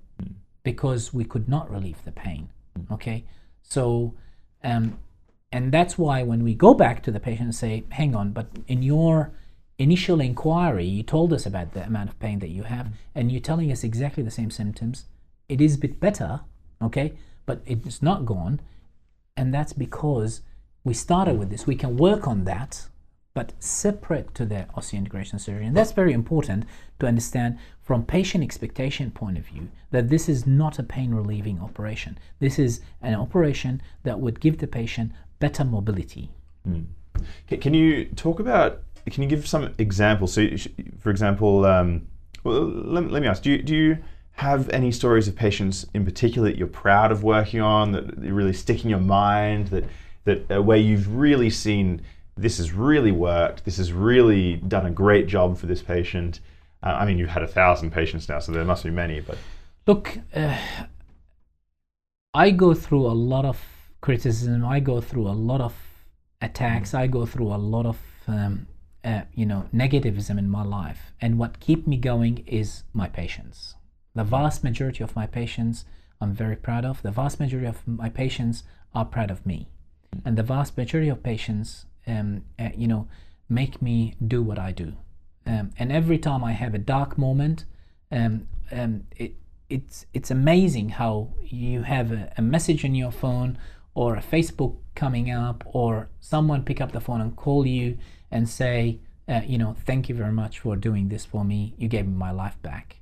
because 0.62 1.12
we 1.12 1.24
could 1.24 1.49
not 1.49 1.70
relieve 1.70 2.03
the 2.05 2.12
pain. 2.12 2.49
Okay, 2.90 3.24
so 3.62 4.14
um, 4.62 4.99
and 5.53 5.72
that's 5.72 5.97
why 5.97 6.22
when 6.22 6.42
we 6.42 6.55
go 6.55 6.74
back 6.74 7.03
to 7.05 7.11
the 7.11 7.20
patient 7.20 7.47
and 7.47 7.55
say, 7.55 7.84
"Hang 7.90 8.14
on, 8.14 8.32
but 8.32 8.49
in 8.66 8.82
your 8.82 9.32
initial 9.78 10.20
inquiry, 10.20 10.86
you 10.86 11.03
told 11.03 11.32
us 11.32 11.47
about 11.47 11.72
the 11.72 11.84
amount 11.84 12.11
of 12.11 12.18
pain 12.18 12.40
that 12.40 12.49
you 12.49 12.64
have, 12.64 12.88
and 13.14 13.30
you're 13.30 13.40
telling 13.40 13.70
us 13.70 13.84
exactly 13.84 14.22
the 14.22 14.30
same 14.30 14.51
symptoms. 14.51 15.05
It 15.49 15.61
is 15.61 15.76
a 15.76 15.78
bit 15.78 16.01
better, 16.01 16.40
okay, 16.82 17.14
but 17.47 17.61
it's 17.66 18.03
not 18.03 18.24
gone, 18.24 18.61
and 19.37 19.53
that's 19.53 19.72
because 19.72 20.43
we 20.85 20.95
started 20.95 21.39
with 21.39 21.51
this. 21.51 21.66
We 21.66 21.76
can 21.76 21.97
work 21.97 22.26
on 22.26 22.45
that." 22.45 22.89
but 23.35 23.53
separate 23.59 24.32
to 24.32 24.47
the 24.47 24.64
osseointegration 24.76 25.41
surgery. 25.41 25.66
And 25.66 25.76
that's 25.76 25.91
very 25.91 26.12
important 26.12 26.64
to 27.01 27.07
understand 27.09 27.59
from 27.82 28.05
patient 28.05 28.45
expectation 28.45 29.11
point 29.11 29.37
of 29.37 29.45
view 29.45 29.70
that 29.91 30.09
this 30.09 30.28
is 30.28 30.47
not 30.47 30.78
a 30.78 30.85
pain 30.85 31.12
relieving 31.12 31.61
operation. 31.61 32.16
This 32.39 32.61
is 32.61 32.80
an 33.03 33.16
operation 33.16 33.82
that 34.05 34.20
would 34.20 34.39
give 34.39 34.59
the 34.59 34.68
patient 34.68 35.11
better 35.41 35.64
mobility. 35.64 36.30
Ca- 37.51 37.57
Can 37.57 37.74
you 37.74 38.05
talk 38.05 38.39
about? 38.39 38.82
Can 39.11 39.24
you 39.24 39.28
give 39.28 39.49
some 39.49 39.74
examples? 39.78 40.32
So, 40.32 40.47
for 41.01 41.11
example, 41.11 41.66
um, 41.66 42.07
well, 42.45 42.62
let, 42.62 43.11
let 43.11 43.20
me 43.20 43.26
ask: 43.26 43.43
Do 43.43 43.51
you 43.51 43.62
do 43.64 43.74
you 43.74 43.99
have 44.35 44.68
any 44.70 44.91
stories 44.91 45.28
of 45.28 45.37
patients 45.37 45.87
in 45.95 46.05
particular 46.05 46.49
that 46.51 46.59
you're 46.59 46.66
proud 46.66 47.12
of 47.12 47.22
working 47.22 47.61
on 47.61 47.93
that 47.93 48.16
really 48.18 48.53
stick 48.53 48.85
in 48.85 48.91
your 48.91 49.01
mind? 49.01 49.68
That 49.68 49.85
that 50.24 50.51
uh, 50.51 50.62
where 50.62 50.78
you've 50.78 51.14
really 51.14 51.51
seen 51.51 52.03
this 52.37 52.59
has 52.59 52.72
really 52.72 53.12
worked. 53.12 53.64
This 53.64 53.76
has 53.76 53.93
really 53.93 54.57
done 54.57 54.87
a 54.87 54.91
great 54.91 55.26
job 55.26 55.57
for 55.57 55.66
this 55.66 55.82
patient. 55.82 56.41
Uh, 56.82 56.97
I 56.99 57.07
mean, 57.07 57.18
you've 57.18 57.30
had 57.30 57.43
a 57.43 57.49
thousand 57.49 57.93
patients 57.93 58.28
now, 58.28 58.41
so 58.41 58.53
there 58.53 58.64
must 58.64 58.85
be 58.85 58.91
many. 58.91 59.20
But 59.20 59.39
Look, 59.87 60.18
uh, 60.35 60.59
I 62.32 62.51
go 62.51 62.74
through 62.74 63.07
a 63.07 63.12
lot 63.12 63.45
of 63.45 63.61
criticism. 64.01 64.64
I 64.64 64.80
go 64.80 65.01
through 65.01 65.28
a 65.28 65.37
lot 65.51 65.61
of 65.61 65.74
attacks. 66.41 66.95
I 66.95 67.07
go 67.07 67.26
through 67.26 67.49
a 67.55 67.57
lot 67.57 67.87
of 67.87 67.99
um, 68.26 68.66
uh, 69.05 69.22
you 69.35 69.47
know 69.47 69.68
negativism 69.74 70.39
in 70.39 70.49
my 70.49 70.64
life. 70.64 71.12
And 71.20 71.39
what 71.39 71.61
keep 71.61 71.87
me 71.87 71.97
going 71.97 72.39
is 72.47 72.82
my 72.93 73.09
patients. 73.09 73.76
The 74.15 74.25
vast 74.25 74.62
majority 74.62 75.03
of 75.03 75.17
my 75.17 75.27
patients 75.27 75.85
I'm 76.21 76.33
very 76.33 76.57
proud 76.57 76.85
of. 76.85 77.03
The 77.03 77.11
vast 77.11 77.41
majority 77.41 77.67
of 77.69 77.87
my 77.87 78.09
patients 78.09 78.65
are 78.95 79.05
proud 79.05 79.31
of 79.31 79.45
me, 79.45 79.69
and 80.25 80.39
the 80.39 80.43
vast 80.43 80.77
majority 80.77 81.11
of 81.11 81.23
patients, 81.23 81.87
um, 82.07 82.45
uh, 82.59 82.71
you 82.77 82.87
know, 82.87 83.09
make 83.49 83.83
me 83.83 84.15
do 84.27 84.43
what 84.43 84.59
I 84.59 84.73
do. 84.73 84.95
Um, 85.47 85.71
and 85.79 85.93
every 85.93 86.19
time 86.19 86.43
I 86.45 86.53
have 86.53 86.75
a 86.75 86.79
dark 86.79 87.19
moment, 87.19 87.65
um, 88.11 88.47
um, 88.73 89.05
it, 89.17 89.35
it's 89.69 90.07
it's 90.15 90.31
amazing 90.31 90.91
how 90.91 91.31
you 91.43 91.83
have 91.83 92.12
a, 92.12 92.33
a 92.39 92.43
message 92.43 92.85
on 92.85 92.95
your 92.95 93.12
phone 93.12 93.59
or 93.95 94.17
a 94.17 94.23
Facebook 94.23 94.77
coming 94.95 95.31
up 95.31 95.65
or 95.67 96.09
someone 96.21 96.65
pick 96.65 96.81
up 96.81 96.93
the 96.93 97.01
phone 97.01 97.21
and 97.21 97.37
call 97.37 97.67
you 97.67 97.99
and 98.31 98.49
say, 98.49 99.01
uh, 99.29 99.41
you 99.47 99.59
know, 99.59 99.75
thank 99.87 100.09
you 100.09 100.15
very 100.15 100.33
much 100.33 100.61
for 100.61 100.77
doing 100.77 101.09
this 101.09 101.25
for 101.25 101.45
me. 101.45 101.75
You 101.77 101.89
gave 101.89 102.07
me 102.07 102.15
my 102.15 102.31
life 102.31 102.61
back. 102.62 103.01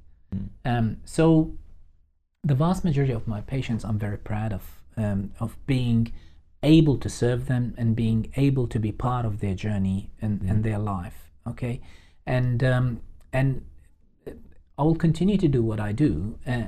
Um, 0.64 0.99
so 1.05 1.53
the 2.45 2.55
vast 2.55 2.85
majority 2.85 3.12
of 3.12 3.26
my 3.26 3.41
patients, 3.41 3.85
I'm 3.85 3.99
very 3.99 4.18
proud 4.18 4.53
of 4.53 4.62
um, 4.97 5.33
of 5.41 5.57
being 5.66 6.12
able 6.62 6.97
to 6.99 7.09
serve 7.09 7.47
them 7.47 7.74
and 7.76 7.97
being 7.97 8.33
able 8.37 8.66
to 8.68 8.78
be 8.78 8.93
part 8.93 9.24
of 9.24 9.41
their 9.41 9.55
journey 9.55 10.11
and, 10.20 10.43
and 10.43 10.62
their 10.64 10.78
life. 10.78 11.30
Okay, 11.47 11.80
and 12.26 12.62
um, 12.62 13.01
and 13.33 13.64
I 14.78 14.83
will 14.83 14.97
continue 14.97 15.39
to 15.39 15.49
do 15.49 15.62
what 15.62 15.80
I 15.80 15.93
do, 15.93 16.39
uh, 16.47 16.64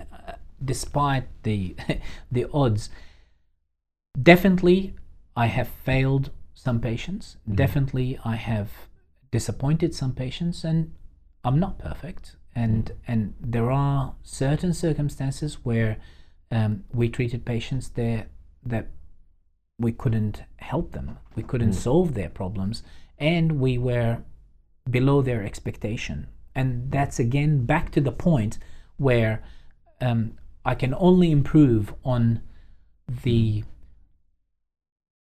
despite 0.65 1.25
the 1.43 1.77
the 2.33 2.47
odds. 2.53 2.91
Definitely, 4.21 4.95
I 5.37 5.47
have 5.47 5.69
failed 5.69 6.31
some 6.55 6.81
patients. 6.81 7.37
Definitely, 7.53 8.19
I 8.25 8.37
have 8.37 8.71
disappointed 9.31 9.95
some 9.95 10.13
patients, 10.15 10.65
and 10.65 10.95
I'm 11.45 11.59
not 11.59 11.79
perfect. 11.79 12.37
And 12.55 12.93
and 13.07 13.35
there 13.41 13.71
are 13.71 14.15
certain 14.23 14.73
circumstances 14.73 15.59
where 15.65 15.97
um, 16.51 16.85
we 16.93 17.09
treated 17.09 17.45
patients 17.45 17.89
there 17.89 18.27
that 18.65 18.91
we 19.79 19.93
couldn't 19.93 20.43
help 20.57 20.93
them. 20.93 21.19
We 21.35 21.43
couldn't 21.43 21.73
solve 21.73 22.15
their 22.15 22.29
problems, 22.29 22.83
and 23.19 23.61
we 23.61 23.77
were 23.77 24.19
below 24.89 25.23
their 25.23 25.43
expectation. 25.43 26.29
And 26.55 26.91
that's 26.93 27.19
again 27.19 27.67
back 27.67 27.91
to 27.93 28.01
the 28.01 28.13
point 28.13 28.59
where 28.97 29.43
um, 30.01 30.39
I 30.65 30.75
can 30.75 30.95
only 30.95 31.31
improve 31.31 31.95
on 32.05 32.41
the 33.09 33.65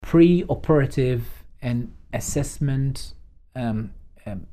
pre-operative 0.03 1.45
and 1.62 1.95
assessment 2.12 3.14
um, 3.55 3.95
um, 4.27 4.47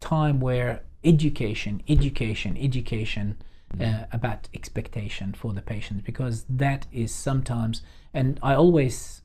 time 0.00 0.40
where 0.40 0.82
education, 1.04 1.82
education, 1.88 2.56
education 2.56 3.36
uh, 3.80 4.04
about 4.12 4.48
expectation 4.54 5.34
for 5.34 5.52
the 5.52 5.62
patients 5.62 6.02
because 6.02 6.44
that 6.48 6.86
is 6.92 7.14
sometimes, 7.14 7.82
and 8.12 8.38
I 8.42 8.54
always 8.54 9.22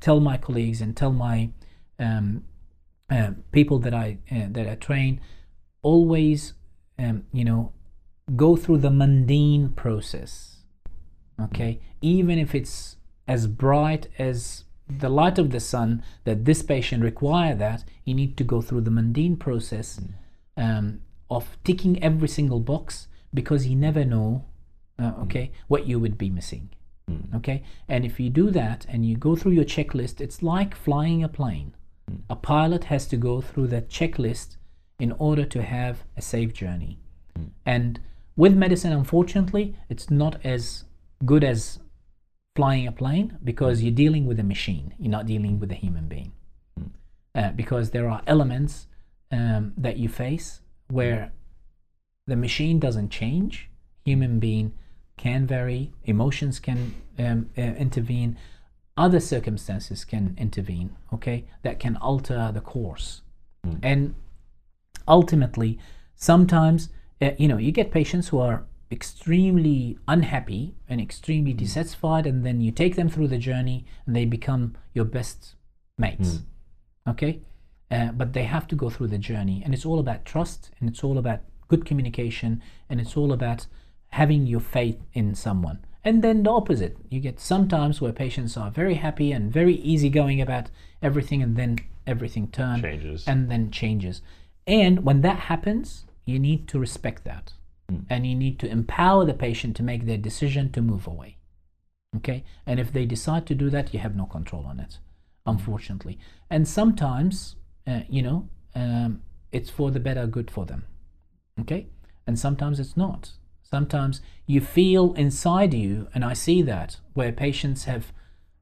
tell 0.00 0.20
my 0.20 0.36
colleagues 0.36 0.80
and 0.80 0.96
tell 0.96 1.12
my 1.12 1.50
um, 1.98 2.44
uh, 3.10 3.32
people 3.52 3.78
that 3.80 3.94
I 3.94 4.18
uh, 4.30 4.46
that 4.50 4.68
I 4.68 4.74
train 4.74 5.20
always, 5.82 6.54
um, 6.98 7.24
you 7.32 7.44
know, 7.44 7.72
go 8.36 8.56
through 8.56 8.78
the 8.78 8.90
mundane 8.90 9.70
process. 9.70 10.56
Okay, 11.40 11.80
even 12.00 12.38
if 12.38 12.54
it's 12.54 12.96
as 13.26 13.46
bright 13.46 14.08
as 14.18 14.64
the 14.88 15.08
light 15.08 15.38
of 15.38 15.50
the 15.50 15.60
sun 15.60 16.02
that 16.24 16.44
this 16.44 16.62
patient 16.62 17.02
require 17.02 17.54
that 17.54 17.84
you 18.04 18.14
need 18.14 18.36
to 18.36 18.44
go 18.44 18.60
through 18.60 18.80
the 18.80 18.90
mundane 18.90 19.36
process 19.36 20.00
um, 20.56 21.00
of 21.36 21.56
ticking 21.64 22.02
every 22.02 22.28
single 22.28 22.60
box 22.60 23.08
because 23.32 23.66
you 23.66 23.76
never 23.76 24.04
know 24.04 24.44
uh, 24.98 25.12
okay 25.22 25.50
what 25.68 25.86
you 25.86 25.98
would 25.98 26.16
be 26.18 26.30
missing 26.30 26.68
okay? 27.34 27.62
And 27.88 28.04
if 28.04 28.20
you 28.20 28.30
do 28.30 28.50
that 28.50 28.86
and 28.88 29.04
you 29.04 29.16
go 29.16 29.36
through 29.36 29.52
your 29.52 29.64
checklist 29.64 30.20
it's 30.20 30.42
like 30.42 30.74
flying 30.74 31.22
a 31.22 31.28
plane. 31.28 31.74
A 32.28 32.36
pilot 32.36 32.84
has 32.84 33.06
to 33.08 33.16
go 33.16 33.40
through 33.40 33.68
that 33.68 33.88
checklist 33.88 34.56
in 34.98 35.12
order 35.12 35.44
to 35.44 35.62
have 35.62 36.04
a 36.16 36.22
safe 36.22 36.52
journey. 36.52 36.98
And 37.66 38.00
with 38.36 38.54
medicine 38.54 38.92
unfortunately 38.92 39.76
it's 39.88 40.10
not 40.10 40.44
as 40.44 40.84
good 41.24 41.44
as 41.44 41.78
flying 42.56 42.86
a 42.86 42.92
plane 42.92 43.38
because 43.42 43.82
you're 43.82 43.94
dealing 43.94 44.26
with 44.26 44.38
a 44.38 44.44
machine. 44.44 44.94
You're 44.98 45.10
not 45.10 45.26
dealing 45.26 45.58
with 45.58 45.70
a 45.72 45.76
human 45.76 46.06
being. 46.06 46.32
Uh, 47.34 47.50
because 47.52 47.90
there 47.90 48.08
are 48.10 48.20
elements 48.26 48.88
um, 49.30 49.72
that 49.78 49.96
you 49.96 50.06
face 50.08 50.60
where 50.92 51.32
the 52.26 52.36
machine 52.36 52.78
doesn't 52.78 53.10
change. 53.10 53.68
Human 54.04 54.38
being 54.38 54.72
can 55.16 55.46
vary. 55.46 55.92
Emotions 56.04 56.58
can 56.60 56.94
um, 57.18 57.50
uh, 57.56 57.60
intervene. 57.60 58.36
Other 58.96 59.20
circumstances 59.20 60.04
can 60.04 60.34
intervene 60.38 60.96
okay 61.12 61.44
that 61.62 61.80
can 61.80 61.96
alter 61.96 62.50
the 62.52 62.60
course. 62.60 63.22
And 63.82 64.14
ultimately 65.08 65.78
sometimes 66.14 66.88
uh, 67.20 67.30
you 67.38 67.48
know 67.48 67.56
you 67.56 67.72
get 67.72 67.90
patients 67.90 68.28
who 68.28 68.38
are 68.38 68.64
extremely 68.90 69.98
unhappy 70.06 70.74
and 70.88 71.00
extremely 71.00 71.52
dissatisfied 71.52 72.26
and 72.26 72.44
then 72.44 72.60
you 72.60 72.70
take 72.70 72.94
them 72.94 73.08
through 73.08 73.28
the 73.28 73.38
journey 73.38 73.86
and 74.06 74.14
they 74.14 74.24
become 74.24 74.76
your 74.92 75.04
best 75.04 75.54
mates 75.96 76.40
okay 77.08 77.40
uh, 77.92 78.10
but 78.12 78.32
they 78.32 78.44
have 78.44 78.66
to 78.68 78.74
go 78.74 78.88
through 78.88 79.08
the 79.08 79.18
journey. 79.18 79.60
And 79.62 79.74
it's 79.74 79.84
all 79.84 79.98
about 79.98 80.24
trust 80.24 80.70
and 80.80 80.88
it's 80.88 81.04
all 81.04 81.18
about 81.18 81.40
good 81.68 81.84
communication 81.84 82.62
and 82.88 83.00
it's 83.00 83.16
all 83.18 83.32
about 83.32 83.66
having 84.08 84.46
your 84.46 84.60
faith 84.60 84.98
in 85.12 85.34
someone. 85.34 85.84
And 86.02 86.24
then 86.24 86.42
the 86.42 86.50
opposite. 86.50 86.96
You 87.10 87.20
get 87.20 87.38
sometimes 87.38 88.00
where 88.00 88.12
patients 88.12 88.56
are 88.56 88.70
very 88.70 88.94
happy 88.94 89.30
and 89.30 89.52
very 89.52 89.74
easygoing 89.74 90.40
about 90.40 90.70
everything 91.02 91.42
and 91.42 91.54
then 91.56 91.78
everything 92.06 92.48
turns 92.48 92.82
Changes. 92.82 93.28
and 93.28 93.50
then 93.50 93.70
changes. 93.70 94.22
And 94.66 95.04
when 95.04 95.20
that 95.20 95.38
happens 95.38 96.06
you 96.24 96.38
need 96.38 96.68
to 96.68 96.78
respect 96.78 97.24
that. 97.24 97.52
And 98.08 98.26
you 98.26 98.34
need 98.34 98.58
to 98.60 98.68
empower 98.68 99.26
the 99.26 99.34
patient 99.34 99.76
to 99.76 99.82
make 99.82 100.06
their 100.06 100.16
decision 100.16 100.72
to 100.72 100.80
move 100.80 101.06
away. 101.06 101.36
Okay? 102.16 102.44
And 102.64 102.80
if 102.80 102.90
they 102.90 103.04
decide 103.04 103.44
to 103.46 103.54
do 103.54 103.68
that 103.70 103.92
you 103.92 104.00
have 104.00 104.16
no 104.16 104.24
control 104.24 104.64
on 104.64 104.80
it 104.80 104.98
unfortunately. 105.44 106.18
And 106.48 106.66
sometimes 106.66 107.56
uh, 107.86 108.00
you 108.08 108.22
know 108.22 108.48
um, 108.74 109.22
it's 109.50 109.70
for 109.70 109.90
the 109.90 110.00
better 110.00 110.26
good 110.26 110.50
for 110.50 110.64
them 110.64 110.84
okay? 111.60 111.86
And 112.26 112.38
sometimes 112.38 112.80
it's 112.80 112.96
not. 112.96 113.32
Sometimes 113.62 114.20
you 114.46 114.60
feel 114.60 115.14
inside 115.14 115.72
you 115.72 116.08
and 116.14 116.24
i 116.24 116.34
see 116.34 116.60
that 116.62 116.98
where 117.14 117.32
patients 117.32 117.84
have 117.84 118.12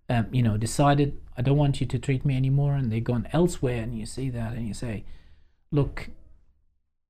um, 0.09 0.29
you 0.31 0.43
know 0.43 0.57
decided 0.57 1.21
i 1.37 1.43
don't 1.43 1.57
want 1.57 1.81
you 1.81 1.87
to 1.87 1.99
treat 1.99 2.25
me 2.25 2.37
anymore 2.37 2.75
and 2.75 2.93
they've 2.93 3.03
gone 3.03 3.27
elsewhere 3.33 3.83
and 3.83 3.99
you 3.99 4.07
see 4.07 4.31
that 4.31 4.53
and 4.53 4.68
you 4.68 4.75
say 4.75 5.05
look 5.73 6.11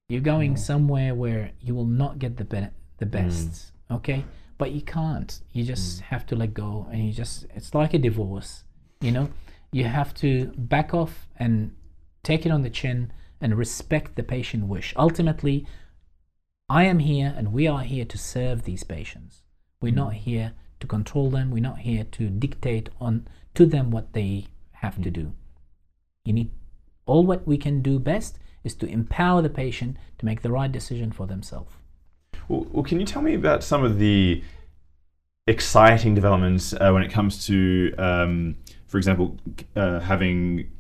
you're 0.09 0.21
going 0.21 0.57
somewhere 0.57 1.15
where 1.15 1.53
you 1.61 1.75
will 1.75 1.85
not 1.87 2.19
get 2.19 2.37
the 2.37 2.45
be- 2.45 2.69
the 2.99 3.07
best 3.07 3.73
okay? 3.91 4.25
But 4.59 4.73
you 4.73 4.83
can't. 4.83 5.41
You 5.53 5.65
just 5.65 6.01
have 6.03 6.27
to 6.27 6.37
let 6.37 6.53
go 6.55 6.87
and 6.91 7.07
you 7.07 7.13
just 7.13 7.47
it's 7.55 7.75
like 7.75 7.95
a 7.95 7.99
divorce 7.99 8.65
you 9.01 9.13
know? 9.13 9.29
You 9.73 9.85
have 9.85 10.15
to 10.15 10.47
back 10.57 10.93
off 10.95 11.29
and 11.37 11.75
take 12.23 12.47
it 12.47 12.53
on 12.53 12.62
the 12.62 12.71
chin 12.71 13.12
and 13.41 13.57
respect 13.57 14.16
the 14.16 14.23
patient 14.23 14.66
wish. 14.66 14.93
Ultimately 14.97 15.66
i 16.68 16.85
am 16.85 17.01
here 17.01 17.35
and 17.37 17.53
we 17.53 17.66
are 17.66 17.81
here 17.81 18.05
to 18.05 18.16
serve 18.16 18.62
these 18.62 18.85
patients. 18.85 19.43
We're 19.81 19.93
not 19.93 20.12
here 20.14 20.53
to 20.79 20.87
control 20.87 21.29
them. 21.31 21.51
We're 21.51 21.62
not 21.62 21.79
here 21.79 22.05
to 22.12 22.31
dictate 22.31 22.89
on 23.01 23.27
to 23.55 23.66
them 23.66 23.91
what 23.91 24.12
they 24.12 24.47
have 24.73 25.03
to 25.03 25.11
do. 25.11 25.33
You 26.25 26.33
need 26.33 26.51
all 27.07 27.27
what 27.27 27.47
we 27.47 27.59
can 27.59 27.83
do 27.83 27.99
best 27.99 28.39
is 28.62 28.75
to 28.77 28.87
empower 28.87 29.43
the 29.43 29.49
patient 29.49 29.97
to 30.18 30.27
make 30.27 30.43
the 30.43 30.53
right 30.53 30.71
decision 30.71 31.11
for 31.11 31.27
themselves. 31.27 31.73
Well, 32.49 32.66
well, 32.71 32.85
can 32.85 33.01
you 33.01 33.07
tell 33.07 33.23
me 33.23 33.35
about 33.35 33.64
some 33.64 33.83
of 33.83 33.99
the 33.99 34.43
exciting 35.47 36.14
developments 36.14 36.73
uh, 36.75 36.91
when 36.93 37.03
it 37.03 37.11
comes 37.11 37.47
to, 37.47 37.93
um, 37.99 38.57
for 38.87 38.99
example, 38.99 39.37
uh, 39.75 39.99
having 40.01 40.71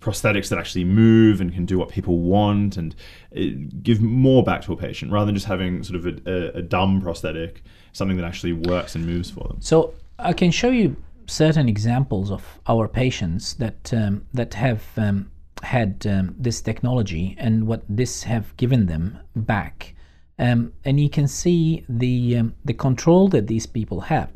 prosthetics 0.00 0.48
that 0.48 0.58
actually 0.58 0.84
move 0.84 1.40
and 1.40 1.52
can 1.52 1.66
do 1.66 1.78
what 1.78 1.88
people 1.88 2.20
want 2.20 2.76
and 2.76 2.94
uh, 3.36 3.40
give 3.82 4.00
more 4.00 4.42
back 4.42 4.62
to 4.62 4.72
a 4.72 4.76
patient 4.76 5.10
rather 5.10 5.26
than 5.26 5.34
just 5.34 5.46
having 5.46 5.82
sort 5.82 5.96
of 5.96 6.06
a, 6.06 6.30
a, 6.30 6.58
a 6.58 6.62
dumb 6.62 7.00
prosthetic, 7.00 7.62
something 7.92 8.16
that 8.16 8.24
actually 8.24 8.52
works 8.52 8.94
and 8.94 9.06
moves 9.06 9.30
for 9.30 9.46
them. 9.48 9.58
So 9.60 9.94
I 10.18 10.32
can 10.32 10.50
show 10.50 10.70
you 10.70 10.96
certain 11.26 11.68
examples 11.68 12.30
of 12.30 12.42
our 12.66 12.88
patients 12.88 13.54
that 13.54 13.92
um, 13.92 14.26
that 14.32 14.54
have 14.54 14.82
um, 14.96 15.30
had 15.62 16.06
um, 16.06 16.34
this 16.38 16.60
technology 16.60 17.34
and 17.38 17.66
what 17.66 17.82
this 17.88 18.22
have 18.22 18.56
given 18.56 18.86
them 18.86 19.18
back, 19.34 19.94
um, 20.38 20.72
and 20.84 21.00
you 21.00 21.10
can 21.10 21.28
see 21.28 21.84
the 21.88 22.38
um, 22.38 22.54
the 22.64 22.74
control 22.74 23.28
that 23.28 23.46
these 23.46 23.66
people 23.66 24.00
have 24.02 24.30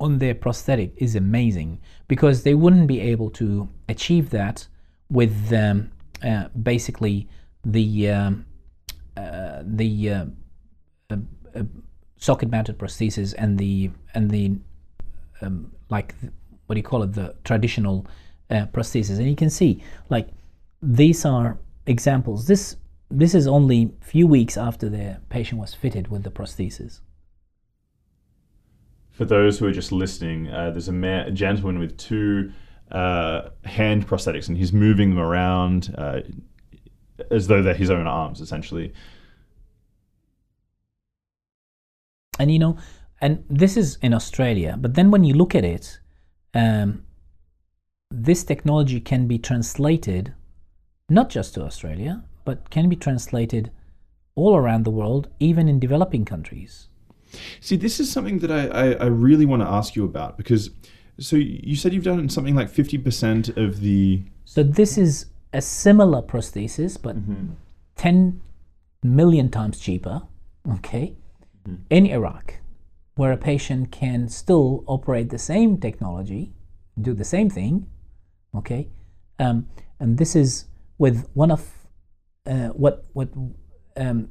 on 0.00 0.18
their 0.18 0.34
prosthetic 0.34 0.92
is 0.96 1.14
amazing 1.14 1.78
because 2.08 2.42
they 2.42 2.54
wouldn't 2.54 2.86
be 2.86 3.00
able 3.00 3.30
to 3.30 3.68
achieve 3.88 4.30
that 4.30 4.66
with 5.10 5.52
um, 5.52 5.90
uh, 6.22 6.48
basically 6.62 7.28
the 7.64 8.10
um, 8.10 8.46
uh, 9.16 9.62
the 9.64 10.10
uh, 10.10 10.24
uh, 11.10 11.16
uh, 11.54 11.62
socket-mounted 12.16 12.78
prosthesis 12.78 13.34
and 13.36 13.58
the 13.58 13.90
and 14.14 14.30
the 14.30 14.52
um, 15.42 15.72
like 15.90 16.14
what 16.66 16.74
do 16.74 16.78
you 16.78 16.84
call 16.84 17.02
it 17.02 17.12
the 17.12 17.34
traditional 17.44 18.06
prosthesis. 18.50 19.18
And 19.18 19.28
you 19.28 19.36
can 19.36 19.50
see 19.50 19.82
like 20.08 20.28
these 20.82 21.24
are 21.24 21.58
examples. 21.86 22.46
This 22.46 22.76
this 23.10 23.34
is 23.34 23.46
only 23.46 23.92
few 24.00 24.26
weeks 24.26 24.56
after 24.56 24.88
the 24.88 25.20
patient 25.28 25.60
was 25.60 25.74
fitted 25.74 26.08
with 26.08 26.22
the 26.22 26.30
prosthesis. 26.30 27.00
For 29.10 29.24
those 29.24 29.58
who 29.58 29.66
are 29.66 29.72
just 29.72 29.92
listening, 29.92 30.48
uh, 30.48 30.70
there's 30.70 30.88
a, 30.88 31.26
a 31.26 31.30
gentleman 31.30 31.78
with 31.78 31.98
two 31.98 32.52
uh, 32.90 33.50
hand 33.64 34.06
prosthetics, 34.06 34.48
and 34.48 34.56
he's 34.56 34.72
moving 34.72 35.10
them 35.10 35.18
around 35.18 35.94
uh, 35.96 36.20
as 37.30 37.46
though 37.46 37.62
they're 37.62 37.74
his 37.74 37.90
own 37.90 38.06
arms, 38.06 38.40
essentially. 38.40 38.92
and 42.40 42.50
you 42.50 42.58
know 42.58 42.76
and 43.20 43.44
this 43.48 43.76
is 43.76 43.98
in 44.00 44.14
australia 44.14 44.76
but 44.80 44.94
then 44.94 45.10
when 45.10 45.22
you 45.22 45.34
look 45.34 45.54
at 45.54 45.64
it 45.64 46.00
um, 46.54 47.04
this 48.10 48.42
technology 48.42 48.98
can 48.98 49.28
be 49.28 49.38
translated 49.38 50.34
not 51.08 51.28
just 51.28 51.54
to 51.54 51.62
australia 51.62 52.24
but 52.44 52.70
can 52.70 52.88
be 52.88 52.96
translated 52.96 53.70
all 54.34 54.56
around 54.56 54.84
the 54.84 54.90
world 54.90 55.28
even 55.38 55.68
in 55.68 55.78
developing 55.78 56.24
countries 56.24 56.88
See, 57.60 57.76
this 57.76 58.00
is 58.00 58.10
something 58.10 58.40
that 58.40 58.50
I, 58.50 58.66
I, 58.66 58.92
I 58.94 59.06
really 59.06 59.46
want 59.46 59.62
to 59.62 59.68
ask 59.68 59.94
you 59.94 60.04
about 60.04 60.36
because, 60.36 60.70
so 61.20 61.36
you 61.36 61.76
said 61.76 61.92
you've 61.92 62.04
done 62.04 62.28
something 62.28 62.54
like 62.54 62.70
50% 62.70 63.56
of 63.56 63.80
the. 63.80 64.22
so 64.44 64.62
this 64.62 64.96
is 64.98 65.26
a 65.52 65.60
similar 65.60 66.22
prosthesis 66.22 67.00
but 67.00 67.16
10 67.96 68.40
million 69.02 69.50
times 69.50 69.78
cheaper 69.78 70.22
okay 70.72 71.14
in 71.90 72.06
iraq 72.06 72.54
where 73.16 73.32
a 73.32 73.36
patient 73.36 73.90
can 73.90 74.28
still 74.28 74.84
operate 74.86 75.30
the 75.30 75.38
same 75.38 75.76
technology 75.78 76.52
do 77.00 77.12
the 77.12 77.24
same 77.24 77.50
thing 77.50 77.86
okay 78.54 78.88
um, 79.38 79.68
and 79.98 80.18
this 80.18 80.36
is 80.36 80.66
with 80.98 81.28
one 81.34 81.50
of 81.50 81.62
uh, 82.46 82.68
what 82.68 83.04
what 83.12 83.28
um, 83.96 84.28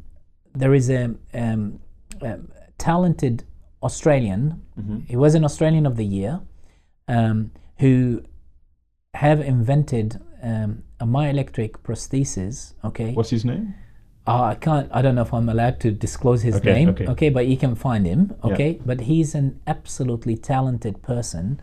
there 0.55 0.73
is 0.73 0.89
a, 0.89 1.15
um, 1.33 1.79
a 2.21 2.39
talented 2.77 3.43
Australian. 3.83 4.61
He 5.07 5.15
was 5.15 5.35
an 5.35 5.45
Australian 5.45 5.85
of 5.85 5.95
the 5.95 6.05
year 6.05 6.41
um, 7.10 7.51
who 7.80 8.24
have 9.14 9.39
invented 9.41 10.22
um, 10.41 10.84
a 10.99 11.05
myoelectric 11.05 11.72
prosthesis. 11.84 12.74
Okay, 12.86 13.12
What's 13.14 13.32
his 13.32 13.43
name? 13.43 13.74
uh, 14.28 14.43
I 14.43 14.55
can't. 14.55 14.88
I 14.93 15.01
don't 15.01 15.16
know 15.16 15.24
if 15.24 15.34
I'm 15.34 15.49
allowed 15.49 15.80
to 15.82 15.91
disclose 15.91 16.41
his 16.43 16.55
Okay, 16.55 16.86
name. 16.86 16.95
okay. 17.14 17.30
but 17.30 17.47
you 17.47 17.57
can 17.57 17.76
find 17.76 18.05
him. 18.05 18.36
Okay, 18.43 18.80
but 18.86 19.01
he's 19.01 19.36
an 19.36 19.60
absolutely 19.68 20.38
talented 20.38 21.01
person 21.01 21.60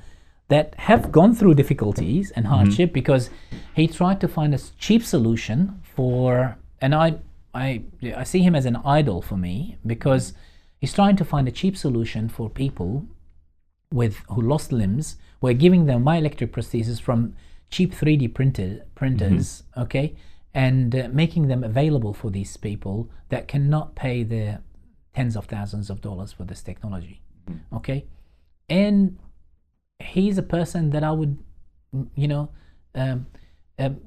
that 0.48 0.74
have 0.90 1.10
gone 1.10 1.34
through 1.34 1.54
difficulties 1.54 2.30
and 2.36 2.46
hardship 2.46 2.92
because 2.92 3.30
he 3.74 3.86
tried 3.88 4.20
to 4.20 4.28
find 4.28 4.54
a 4.54 4.58
cheap 4.78 5.02
solution 5.02 5.80
for, 5.82 6.56
and 6.80 6.94
I, 6.94 7.16
I, 7.52 7.82
I 8.16 8.22
see 8.22 8.42
him 8.42 8.54
as 8.54 8.64
an 8.64 8.76
idol 8.84 9.22
for 9.22 9.36
me 9.36 9.76
because 9.84 10.34
he's 10.80 10.92
trying 10.92 11.16
to 11.16 11.24
find 11.24 11.48
a 11.48 11.50
cheap 11.50 11.76
solution 11.76 12.28
for 12.28 12.48
people 12.48 13.06
with 13.92 14.18
who 14.28 14.40
lost 14.42 14.70
limbs. 14.72 15.16
We're 15.40 15.54
giving 15.54 15.86
them 15.86 16.04
myoelectric 16.04 16.48
prosthesis 16.48 17.00
from 17.00 17.34
cheap 17.70 17.92
3D 17.92 18.32
printed 18.32 18.82
printers, 18.94 19.64
okay, 19.76 20.14
and 20.54 20.94
uh, 20.94 21.08
making 21.12 21.48
them 21.48 21.64
available 21.64 22.14
for 22.14 22.30
these 22.30 22.56
people 22.56 23.10
that 23.28 23.48
cannot 23.48 23.94
pay 23.94 24.22
the 24.22 24.60
tens 25.14 25.36
of 25.36 25.46
thousands 25.46 25.90
of 25.90 26.00
dollars 26.00 26.32
for 26.32 26.44
this 26.44 26.62
technology, 26.62 27.22
okay, 27.72 28.06
and 28.68 29.18
he's 29.98 30.38
a 30.38 30.42
person 30.42 30.90
that 30.90 31.02
I 31.02 31.12
would, 31.12 31.38
mm, 31.94 32.08
you 32.14 32.28
know, 32.28 32.50
um, 32.94 33.26
um, 33.78 34.00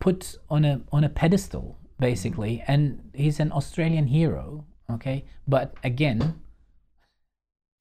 put 0.00 0.36
on 0.48 0.64
a 0.64 0.80
on 0.92 1.04
a 1.04 1.08
pedestal 1.08 1.78
basically, 1.98 2.62
and 2.66 3.10
he's 3.14 3.38
an 3.38 3.52
Australian 3.52 4.06
hero, 4.08 4.64
okay, 4.90 5.24
but 5.46 5.74
again 5.84 6.40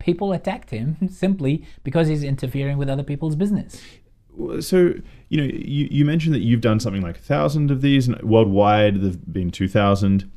people 0.02 0.34
attacked 0.34 0.72
him 0.72 0.98
simply 1.10 1.66
because 1.84 2.08
he's 2.08 2.24
interfering 2.24 2.78
with 2.78 2.90
other 2.90 3.04
people's 3.04 3.36
business. 3.36 3.82
So, 4.62 4.94
you 5.30 5.38
know, 5.38 5.44
you, 5.44 5.88
you 5.92 6.06
mentioned 6.06 6.34
that 6.34 6.40
you've 6.40 6.62
done 6.62 6.80
something 6.80 7.02
like 7.02 7.18
a 7.18 7.22
thousand 7.22 7.70
of 7.70 7.82
these, 7.82 8.08
and 8.08 8.22
worldwide 8.22 9.02
there've 9.02 9.32
been 9.32 9.52
2,000. 9.52 10.30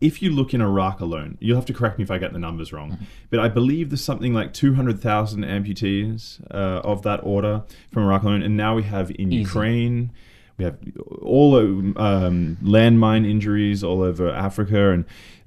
If 0.00 0.22
you 0.22 0.30
look 0.30 0.52
in 0.52 0.60
Iraq 0.60 1.00
alone, 1.00 1.38
you'll 1.40 1.56
have 1.56 1.66
to 1.66 1.72
correct 1.72 1.98
me 1.98 2.04
if 2.04 2.10
I 2.10 2.18
get 2.18 2.32
the 2.32 2.38
numbers 2.38 2.72
wrong, 2.72 2.98
but 3.30 3.38
I 3.38 3.48
believe 3.48 3.90
there's 3.90 4.04
something 4.04 4.34
like 4.34 4.52
200,000 4.52 5.44
amputees 5.44 6.40
uh, 6.50 6.80
of 6.84 7.02
that 7.02 7.20
order 7.22 7.64
from 7.92 8.04
Iraq 8.04 8.22
alone. 8.22 8.42
And 8.42 8.56
now 8.56 8.74
we 8.74 8.82
have 8.84 9.10
in 9.10 9.32
Easy. 9.32 9.42
Ukraine, 9.42 10.12
we 10.58 10.64
have 10.64 10.78
all 11.22 11.56
um, 11.56 12.56
landmine 12.62 13.28
injuries 13.28 13.84
all 13.84 14.02
over 14.02 14.30
Africa. 14.30 14.90
And 14.90 15.04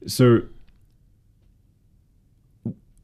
so 0.08 0.42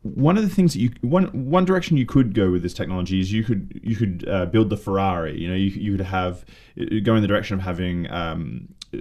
one 0.06 0.38
of 0.38 0.43
the 0.43 0.53
things 0.53 0.74
that 0.74 0.80
you 0.80 0.91
one 1.01 1.26
one 1.49 1.66
direction 1.66 1.97
you 1.97 2.06
could 2.06 2.36
go 2.36 2.51
with 2.51 2.62
this 2.62 2.76
technology 2.76 3.20
is 3.20 3.34
you 3.34 3.43
could 3.43 3.80
you 3.84 3.95
could 3.95 4.24
uh, 4.30 4.45
build 4.45 4.70
the 4.70 4.78
Ferrari. 4.78 5.39
You 5.39 5.47
know, 5.47 5.56
you, 5.56 5.70
you 5.72 5.97
could 5.97 6.06
have 6.06 6.45
uh, 6.80 6.99
go 7.01 7.16
in 7.16 7.24
the 7.24 7.28
direction 7.28 7.56
of 7.56 7.62
having 7.62 8.10
um, 8.12 8.68
uh, 8.93 8.99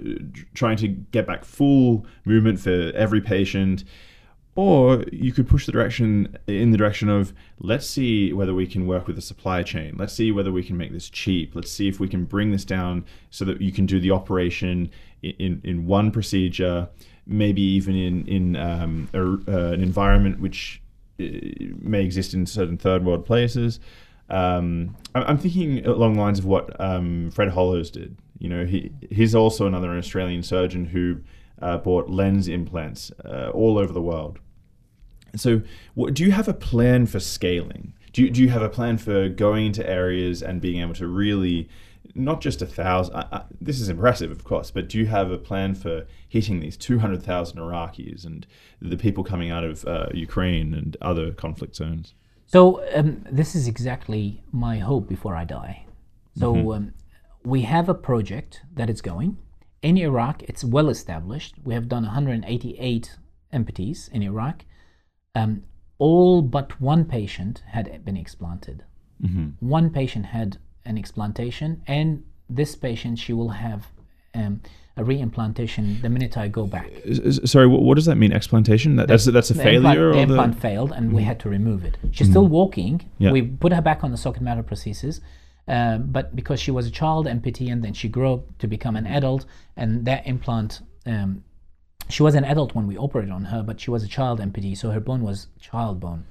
trying 0.55 0.77
to 0.77 0.87
get 0.87 1.27
back 1.27 1.45
full 1.45 2.07
movement 2.25 2.59
for 2.59 2.91
every 2.95 3.21
patient, 3.21 3.83
or 4.55 5.05
you 5.11 5.31
could 5.31 5.47
push 5.47 5.67
the 5.67 5.71
direction 5.71 6.35
in 6.47 6.71
the 6.71 6.77
direction 6.77 7.07
of 7.07 7.33
let's 7.59 7.85
see 7.85 8.33
whether 8.33 8.55
we 8.55 8.65
can 8.65 8.87
work 8.87 9.05
with 9.05 9.15
the 9.15 9.21
supply 9.21 9.61
chain. 9.61 9.95
Let's 9.99 10.13
see 10.13 10.31
whether 10.31 10.51
we 10.51 10.63
can 10.63 10.75
make 10.75 10.91
this 10.91 11.07
cheap. 11.07 11.53
Let's 11.53 11.71
see 11.71 11.87
if 11.87 11.99
we 11.99 12.07
can 12.07 12.25
bring 12.25 12.49
this 12.49 12.65
down 12.65 13.05
so 13.29 13.45
that 13.45 13.61
you 13.61 13.71
can 13.71 13.85
do 13.85 13.99
the 13.99 14.09
operation 14.09 14.89
in 15.21 15.61
in, 15.63 15.85
one 15.85 16.09
procedure, 16.09 16.89
maybe 17.27 17.61
even 17.61 17.95
in 17.95 18.27
in 18.27 18.55
um, 18.55 19.07
a, 19.13 19.21
uh, 19.21 19.71
an 19.73 19.83
environment 19.83 20.39
which 20.39 20.81
may 21.17 22.03
exist 22.03 22.33
in 22.33 22.45
certain 22.45 22.77
third 22.77 23.05
world 23.05 23.25
places. 23.25 23.79
Um, 24.29 24.95
I'm 25.13 25.37
thinking 25.37 25.85
along 25.85 26.15
lines 26.15 26.39
of 26.39 26.45
what 26.45 26.79
um, 26.79 27.31
Fred 27.31 27.49
Hollows 27.49 27.91
did. 27.91 28.17
You 28.39 28.49
know, 28.49 28.65
he 28.65 28.91
he's 29.09 29.35
also 29.35 29.65
another 29.67 29.95
Australian 29.97 30.43
surgeon 30.43 30.85
who 30.85 31.21
uh, 31.61 31.77
bought 31.77 32.09
lens 32.09 32.47
implants 32.47 33.11
uh, 33.23 33.51
all 33.53 33.77
over 33.77 33.93
the 33.93 34.01
world. 34.01 34.39
So, 35.35 35.61
what, 35.93 36.13
do 36.13 36.23
you 36.23 36.31
have 36.31 36.47
a 36.47 36.53
plan 36.53 37.05
for 37.05 37.19
scaling? 37.19 37.93
Do 38.13 38.21
you, 38.23 38.29
do 38.29 38.41
you 38.41 38.49
have 38.49 38.61
a 38.61 38.69
plan 38.69 38.97
for 38.97 39.27
going 39.27 39.67
into 39.67 39.87
areas 39.89 40.41
and 40.41 40.61
being 40.61 40.81
able 40.81 40.93
to 40.95 41.07
really, 41.07 41.67
not 42.13 42.41
just 42.41 42.61
a 42.61 42.65
thousand? 42.65 43.15
This 43.59 43.79
is 43.79 43.89
impressive, 43.89 44.31
of 44.31 44.43
course, 44.43 44.71
but 44.71 44.87
do 44.87 44.97
you 44.97 45.07
have 45.07 45.31
a 45.31 45.37
plan 45.37 45.75
for 45.75 46.05
hitting 46.27 46.59
these 46.59 46.77
two 46.77 46.99
hundred 46.99 47.23
thousand 47.23 47.59
Iraqis 47.59 48.25
and 48.25 48.45
the 48.81 48.97
people 48.97 49.23
coming 49.23 49.51
out 49.51 49.63
of 49.63 49.85
uh, 49.85 50.07
Ukraine 50.13 50.73
and 50.73 50.97
other 51.01 51.31
conflict 51.31 51.75
zones? 51.75 52.13
So 52.45 52.83
um, 52.95 53.25
this 53.31 53.55
is 53.55 53.67
exactly 53.67 54.43
my 54.51 54.77
hope 54.77 55.07
before 55.07 55.35
I 55.35 55.45
die. 55.45 55.85
So 56.37 56.73
um, 56.73 56.93
we 57.43 57.61
have 57.61 57.87
a 57.87 57.93
project 57.93 58.61
that 58.73 58.89
is 58.89 59.01
going 59.01 59.37
in 59.81 59.97
Iraq. 59.97 60.43
It's 60.43 60.63
well 60.63 60.89
established. 60.89 61.55
We 61.63 61.73
have 61.73 61.87
done 61.87 62.03
188 62.03 63.15
amputees 63.53 64.11
in 64.11 64.21
Iraq. 64.21 64.65
Um, 65.33 65.63
all 65.97 66.41
but 66.41 66.81
one 66.81 67.05
patient 67.05 67.63
had 67.67 68.03
been 68.03 68.17
explanted. 68.17 68.83
One 69.59 69.89
patient 69.89 70.25
had 70.27 70.57
an 70.85 70.97
explantation, 70.97 71.81
and 71.87 72.23
this 72.49 72.75
patient 72.75 73.19
she 73.19 73.33
will 73.33 73.49
have 73.49 73.87
um, 74.33 74.61
a 74.97 75.03
reimplantation 75.03 76.01
the 76.01 76.09
minute 76.09 76.37
I 76.37 76.47
go 76.47 76.65
back. 76.65 76.89
Sorry, 77.45 77.67
what, 77.67 77.81
what 77.81 77.95
does 77.95 78.05
that 78.05 78.15
mean? 78.15 78.31
Explantation? 78.31 78.95
That, 78.95 79.07
that's 79.07 79.25
that's 79.25 79.49
a 79.49 79.53
the 79.53 79.63
failure, 79.63 80.09
implant, 80.09 80.13
the 80.13 80.33
implant 80.33 80.55
the 80.55 80.61
failed 80.61 80.91
and 80.91 81.11
we 81.11 81.23
had 81.23 81.39
to 81.41 81.49
remove 81.49 81.83
it. 81.83 81.97
She's 82.11 82.29
still 82.29 82.47
walking. 82.47 83.09
Yeah. 83.17 83.31
We 83.31 83.41
put 83.41 83.73
her 83.73 83.81
back 83.81 84.03
on 84.03 84.11
the 84.11 84.17
socket-mounted 84.17 84.67
prosthesis, 84.67 85.19
um, 85.67 86.07
but 86.07 86.35
because 86.35 86.59
she 86.59 86.71
was 86.71 86.87
a 86.87 86.91
child 86.91 87.25
amputee 87.25 87.71
and 87.71 87.83
then 87.83 87.93
she 87.93 88.07
grew 88.07 88.33
up 88.33 88.57
to 88.59 88.67
become 88.67 88.95
an 88.95 89.07
adult, 89.07 89.45
and 89.75 90.05
that 90.05 90.25
implant, 90.27 90.81
um, 91.05 91.43
she 92.07 92.23
was 92.23 92.35
an 92.35 92.45
adult 92.45 92.75
when 92.75 92.87
we 92.87 92.97
operated 92.97 93.31
on 93.31 93.45
her, 93.45 93.63
but 93.63 93.79
she 93.79 93.91
was 93.91 94.03
a 94.03 94.07
child 94.07 94.39
amputee, 94.39 94.77
so 94.77 94.91
her 94.91 94.99
bone 94.99 95.21
was 95.21 95.47
child 95.59 95.99
bone. 95.99 96.25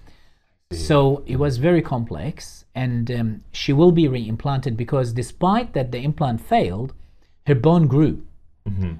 So 0.77 1.23
it 1.27 1.37
was 1.37 1.59
very 1.59 1.83
complex, 1.83 2.65
and 2.75 3.11
um, 3.11 3.45
she 3.53 3.73
will 3.73 3.93
be 3.93 4.05
reimplanted 4.05 4.77
because 4.77 5.13
despite 5.13 5.73
that 5.75 5.93
the 5.93 5.99
implant 5.99 6.41
failed, 6.41 6.93
her 7.47 7.55
bone 7.55 7.87
grew, 7.87 8.23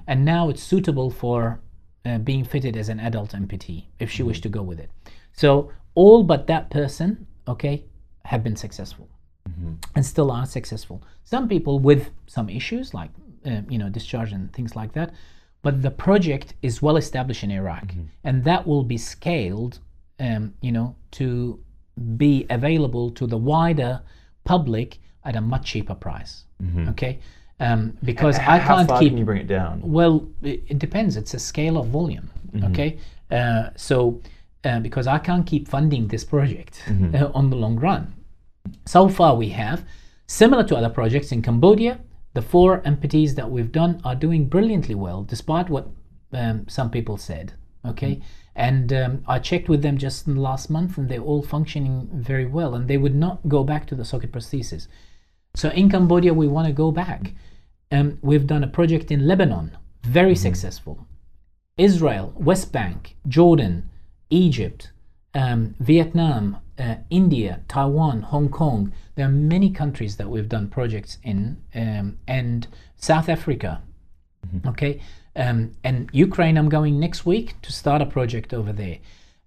and 0.07 0.23
now 0.25 0.49
it's 0.49 0.61
suitable 0.63 1.09
for 1.09 1.59
uh, 2.05 2.19
being 2.19 2.43
fitted 2.43 2.77
as 2.77 2.89
an 2.89 2.99
adult 2.99 3.31
amputee 3.31 3.85
if 3.99 4.11
she 4.11 4.21
wished 4.23 4.43
to 4.43 4.49
go 4.49 4.61
with 4.61 4.79
it. 4.79 4.89
So 5.33 5.71
all 5.95 6.23
but 6.23 6.45
that 6.47 6.69
person, 6.69 7.25
okay, 7.47 7.83
have 8.23 8.43
been 8.43 8.55
successful, 8.55 9.09
and 9.95 10.05
still 10.05 10.31
are 10.31 10.45
successful. 10.45 11.01
Some 11.23 11.47
people 11.47 11.79
with 11.79 12.09
some 12.27 12.49
issues 12.49 12.93
like 12.93 13.09
uh, 13.45 13.61
you 13.69 13.77
know 13.77 13.89
discharge 13.89 14.31
and 14.31 14.51
things 14.53 14.75
like 14.75 14.93
that, 14.93 15.13
but 15.61 15.81
the 15.81 15.91
project 15.91 16.53
is 16.61 16.81
well 16.81 16.97
established 16.97 17.43
in 17.43 17.51
Iraq, 17.51 17.91
and 18.23 18.43
that 18.43 18.65
will 18.67 18.83
be 18.83 18.97
scaled, 18.97 19.79
um, 20.19 20.53
you 20.61 20.71
know, 20.71 20.95
to 21.11 21.59
be 22.17 22.45
available 22.49 23.11
to 23.11 23.27
the 23.27 23.37
wider 23.37 24.01
public 24.43 24.99
at 25.23 25.35
a 25.35 25.41
much 25.41 25.65
cheaper 25.65 25.95
price. 25.95 26.45
Okay, 26.89 27.19
um, 27.59 27.97
because 28.03 28.37
I 28.39 28.59
can't 28.59 28.87
far 28.87 28.99
keep. 28.99 29.09
can 29.11 29.17
you 29.17 29.25
bring 29.25 29.41
it 29.41 29.47
down? 29.47 29.81
Well, 29.83 30.27
it, 30.41 30.63
it 30.67 30.79
depends. 30.79 31.17
It's 31.17 31.33
a 31.33 31.39
scale 31.39 31.77
of 31.77 31.87
volume. 31.87 32.29
Okay, 32.63 32.99
uh, 33.31 33.69
so 33.75 34.21
uh, 34.63 34.79
because 34.79 35.07
I 35.07 35.19
can't 35.19 35.45
keep 35.45 35.67
funding 35.67 36.07
this 36.07 36.23
project 36.23 36.81
uh, 37.13 37.29
on 37.33 37.49
the 37.49 37.55
long 37.55 37.77
run. 37.77 38.13
So 38.85 39.09
far, 39.09 39.35
we 39.35 39.49
have 39.49 39.85
similar 40.27 40.63
to 40.63 40.75
other 40.75 40.89
projects 40.89 41.31
in 41.31 41.41
Cambodia. 41.41 41.99
The 42.33 42.41
four 42.41 42.81
amputees 42.81 43.35
that 43.35 43.49
we've 43.49 43.71
done 43.71 44.01
are 44.03 44.15
doing 44.15 44.47
brilliantly 44.47 44.95
well, 44.95 45.23
despite 45.23 45.69
what 45.69 45.87
um, 46.33 46.67
some 46.67 46.89
people 46.89 47.17
said. 47.17 47.53
Okay, 47.85 48.21
and 48.55 48.93
um, 48.93 49.23
I 49.27 49.39
checked 49.39 49.67
with 49.67 49.81
them 49.81 49.97
just 49.97 50.27
in 50.27 50.35
the 50.35 50.41
last 50.41 50.69
month, 50.69 50.97
and 50.97 51.09
they're 51.09 51.19
all 51.19 51.41
functioning 51.41 52.09
very 52.13 52.45
well, 52.45 52.73
and 52.73 52.87
they 52.87 52.97
would 52.97 53.15
not 53.15 53.47
go 53.47 53.63
back 53.63 53.85
to 53.87 53.95
the 53.95 54.05
socket 54.05 54.31
prosthesis. 54.31 54.87
So 55.55 55.69
in 55.69 55.89
Cambodia, 55.89 56.33
we 56.33 56.47
want 56.47 56.67
to 56.67 56.73
go 56.73 56.91
back. 56.91 57.33
Um, 57.91 58.17
we've 58.21 58.47
done 58.47 58.63
a 58.63 58.67
project 58.67 59.11
in 59.11 59.27
Lebanon, 59.27 59.77
very 60.03 60.35
successful. 60.35 61.05
Israel, 61.77 62.33
West 62.35 62.71
Bank, 62.71 63.17
Jordan, 63.27 63.89
Egypt, 64.29 64.91
um, 65.33 65.75
Vietnam, 65.79 66.57
uh, 66.79 66.95
India, 67.09 67.61
Taiwan, 67.67 68.21
Hong 68.21 68.49
Kong. 68.49 68.93
There 69.15 69.25
are 69.25 69.31
many 69.31 69.69
countries 69.69 70.15
that 70.17 70.29
we've 70.29 70.49
done 70.49 70.69
projects 70.69 71.17
in, 71.23 71.57
um, 71.73 72.17
and 72.27 72.67
South 72.95 73.27
Africa. 73.27 73.81
Okay, 74.65 75.01
um, 75.35 75.71
and 75.83 76.09
Ukraine. 76.13 76.57
I'm 76.57 76.69
going 76.69 76.99
next 76.99 77.25
week 77.25 77.61
to 77.61 77.71
start 77.71 78.01
a 78.01 78.05
project 78.05 78.53
over 78.53 78.73
there. 78.73 78.99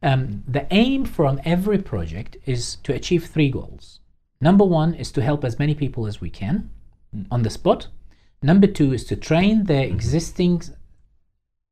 Um, 0.03 0.45
the 0.47 0.67
aim 0.71 1.05
from 1.05 1.41
every 1.45 1.79
project 1.79 2.37
is 2.47 2.77
to 2.85 2.95
achieve 2.95 3.27
three 3.27 3.51
goals. 3.51 4.01
Number 4.41 4.65
one 4.65 4.95
is 4.95 5.11
to 5.13 5.23
help 5.23 5.45
as 5.45 5.59
many 5.59 5.75
people 5.75 6.07
as 6.07 6.21
we 6.21 6.31
can 6.31 6.71
on 7.31 7.43
the 7.43 7.51
spot. 7.51 7.89
Number 8.43 8.69
two 8.69 8.93
is 8.93 9.05
to 9.07 9.17
train 9.17 9.65
the 9.65 9.83
existing 9.83 10.63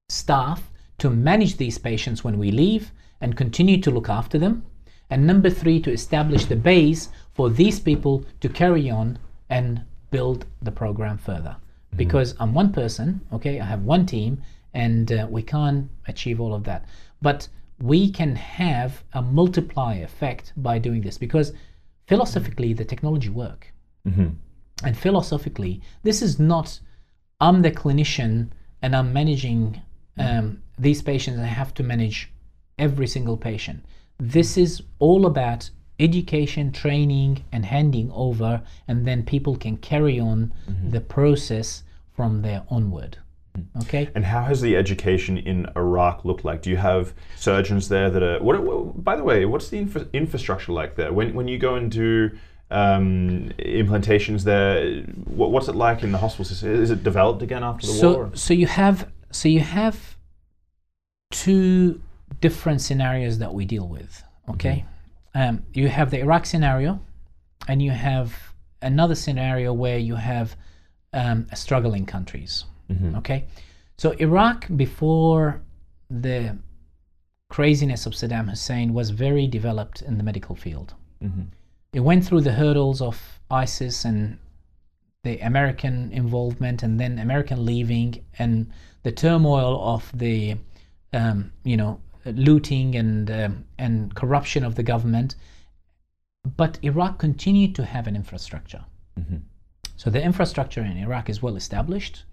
staff 0.08 0.70
to 0.98 1.10
manage 1.10 1.56
these 1.56 1.78
patients 1.78 2.24
when 2.24 2.38
we 2.38 2.50
leave 2.50 2.90
and 3.20 3.36
continue 3.36 3.80
to 3.82 3.90
look 3.90 4.08
after 4.08 4.38
them. 4.38 4.64
And 5.08 5.26
number 5.26 5.50
three, 5.50 5.80
to 5.82 5.92
establish 5.92 6.46
the 6.46 6.56
base 6.56 7.10
for 7.32 7.48
these 7.48 7.78
people 7.78 8.24
to 8.40 8.48
carry 8.48 8.90
on 8.90 9.18
and 9.48 9.82
build 10.10 10.46
the 10.60 10.72
program 10.72 11.18
further. 11.18 11.56
Because 11.94 12.34
I'm 12.40 12.52
one 12.52 12.72
person, 12.72 13.20
okay, 13.32 13.60
I 13.60 13.64
have 13.64 13.82
one 13.82 14.06
team, 14.06 14.42
and 14.74 15.10
uh, 15.10 15.26
we 15.30 15.42
can't 15.42 15.88
achieve 16.06 16.40
all 16.40 16.54
of 16.54 16.64
that. 16.64 16.84
But 17.22 17.48
we 17.80 18.10
can 18.10 18.36
have 18.36 19.04
a 19.12 19.22
multiplier 19.22 20.04
effect 20.04 20.52
by 20.56 20.78
doing 20.78 21.02
this 21.02 21.18
because 21.18 21.52
philosophically 22.06 22.72
the 22.72 22.84
technology 22.84 23.28
work 23.28 23.72
And 24.84 24.96
philosophically, 24.96 25.80
this 26.02 26.22
is 26.22 26.38
not, 26.38 26.80
I'm 27.40 27.62
the 27.62 27.70
clinician 27.70 28.50
and 28.82 28.94
I'm 28.94 29.12
managing 29.12 29.80
um, 30.18 30.62
these 30.78 31.02
patients, 31.02 31.40
I 31.40 31.46
have 31.46 31.74
to 31.74 31.82
manage 31.82 32.30
every 32.78 33.06
single 33.06 33.36
patient. 33.36 33.84
This 34.18 34.56
is 34.56 34.82
all 34.98 35.26
about 35.26 35.70
education, 35.98 36.72
training, 36.72 37.44
and 37.52 37.64
handing 37.64 38.10
over, 38.12 38.62
and 38.88 39.06
then 39.06 39.24
people 39.24 39.56
can 39.56 39.76
carry 39.76 40.20
on 40.20 40.52
mm-hmm. 40.68 40.90
the 40.90 41.00
process 41.00 41.82
from 42.14 42.42
there 42.42 42.62
onward. 42.68 43.18
Mm-hmm. 43.56 43.80
Okay? 43.80 44.10
And 44.14 44.24
how 44.24 44.42
has 44.44 44.60
the 44.60 44.76
education 44.76 45.38
in 45.38 45.66
Iraq 45.76 46.24
looked 46.24 46.44
like? 46.44 46.62
Do 46.62 46.70
you 46.70 46.76
have 46.76 47.14
surgeons 47.36 47.88
there 47.88 48.10
that 48.10 48.22
are? 48.22 48.42
What? 48.42 48.62
what 48.62 49.02
by 49.02 49.16
the 49.16 49.24
way, 49.24 49.44
what's 49.44 49.68
the 49.68 49.78
infra- 49.78 50.08
infrastructure 50.12 50.72
like 50.72 50.96
there? 50.96 51.12
When 51.12 51.34
when 51.34 51.48
you 51.48 51.58
go 51.58 51.74
and 51.76 51.90
do 51.90 52.30
um, 52.70 53.50
implantations 53.58 54.44
there, 54.44 55.02
what, 55.24 55.50
what's 55.50 55.68
it 55.68 55.76
like 55.76 56.02
in 56.02 56.12
the 56.12 56.18
hospital 56.18 56.44
system? 56.44 56.82
Is 56.82 56.90
it 56.90 57.02
developed 57.02 57.42
again 57.42 57.62
after 57.62 57.86
the 57.86 57.92
so 57.92 58.14
war? 58.14 58.30
so 58.34 58.52
you 58.52 58.66
have 58.66 59.10
so 59.30 59.48
you 59.48 59.60
have 59.60 60.16
two 61.30 62.00
different 62.40 62.80
scenarios 62.80 63.38
that 63.38 63.52
we 63.52 63.64
deal 63.64 63.88
with 63.88 64.22
okay 64.48 64.84
mm-hmm. 64.84 64.95
Um, 65.36 65.62
you 65.74 65.88
have 65.88 66.10
the 66.10 66.20
iraq 66.20 66.46
scenario 66.46 66.98
and 67.68 67.82
you 67.82 67.90
have 67.90 68.28
another 68.80 69.14
scenario 69.14 69.72
where 69.72 69.98
you 69.98 70.14
have 70.14 70.56
um, 71.12 71.46
struggling 71.54 72.06
countries. 72.06 72.64
Okay? 73.18 73.44
So 73.98 74.12
iraq 74.12 74.66
before 74.84 75.60
the 76.10 76.56
craziness 77.50 78.06
of 78.06 78.12
saddam 78.14 78.48
hussein 78.48 78.94
was 78.94 79.10
very 79.10 79.46
developed 79.46 80.02
in 80.02 80.16
the 80.18 80.24
medical 80.24 80.56
field. 80.56 80.94
It 81.92 82.00
went 82.00 82.24
through 82.26 82.42
the 82.42 82.52
hurdles 82.52 83.00
of 83.00 83.16
isis 83.50 84.04
and 84.04 84.38
the 85.22 85.38
American 85.40 86.12
involvement 86.12 86.82
and 86.82 86.98
then 87.00 87.18
American 87.18 87.64
leaving 87.64 88.24
and 88.38 88.70
the 89.02 89.12
turmoil 89.12 89.72
of 89.94 90.02
the 90.14 90.56
um, 91.12 91.52
you 91.64 91.76
know 91.76 92.00
looting 92.32 92.94
and 92.96 93.30
um, 93.30 93.64
and 93.78 94.14
corruption 94.14 94.64
of 94.64 94.74
the 94.74 94.82
government. 94.82 95.36
But 96.56 96.78
Iraq 96.82 97.18
continued 97.18 97.74
to 97.76 97.84
have 97.84 98.06
an 98.06 98.16
infrastructure. 98.16 98.84
So 99.96 100.10
the 100.10 100.22
infrastructure 100.22 100.82
in 100.82 100.96
Iraq 100.98 101.28
is 101.30 101.42
well 101.42 101.56
established. 101.56 102.24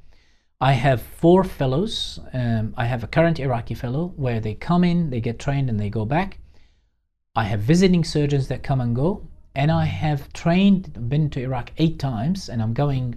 I 0.59 0.73
have 0.73 1.01
four 1.01 1.43
fellows. 1.43 2.19
Um, 2.33 2.73
I 2.77 2.85
have 2.85 3.03
a 3.03 3.07
current 3.07 3.39
Iraqi 3.39 3.73
fellow 3.73 4.13
where 4.15 4.39
they 4.39 4.53
come 4.53 4.83
in, 4.83 5.09
they 5.09 5.21
get 5.21 5.39
trained, 5.39 5.69
and 5.69 5.79
they 5.79 5.89
go 5.89 6.05
back. 6.05 6.39
I 7.35 7.45
have 7.45 7.61
visiting 7.61 8.03
surgeons 8.03 8.47
that 8.49 8.63
come 8.63 8.81
and 8.81 8.95
go, 8.95 9.27
and 9.55 9.71
I 9.71 9.85
have 9.85 10.31
trained, 10.33 11.09
been 11.09 11.29
to 11.31 11.41
Iraq 11.41 11.71
eight 11.77 11.99
times, 11.99 12.49
and 12.49 12.61
I'm 12.61 12.73
going 12.73 13.15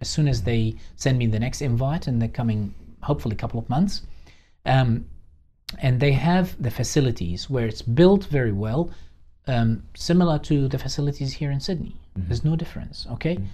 as 0.00 0.08
soon 0.08 0.28
as 0.28 0.42
they 0.42 0.76
send 0.96 1.18
me 1.18 1.26
the 1.26 1.38
next 1.38 1.62
invite, 1.62 2.06
and 2.06 2.20
they're 2.20 2.28
coming 2.28 2.74
hopefully 3.02 3.34
a 3.34 3.38
couple 3.38 3.60
of 3.60 3.68
months. 3.68 4.02
Um, 4.66 5.06
and 5.78 6.00
they 6.00 6.12
have 6.12 6.60
the 6.62 6.70
facilities 6.70 7.50
where 7.50 7.66
it's 7.66 7.82
built 7.82 8.26
very 8.26 8.52
well, 8.52 8.90
um, 9.46 9.82
similar 9.94 10.38
to 10.38 10.68
the 10.68 10.78
facilities 10.78 11.32
here 11.32 11.50
in 11.50 11.60
Sydney. 11.60 11.96
Mm-hmm. 12.18 12.28
There's 12.28 12.44
no 12.44 12.56
difference, 12.56 13.06
okay? 13.12 13.36
Mm-hmm. 13.36 13.46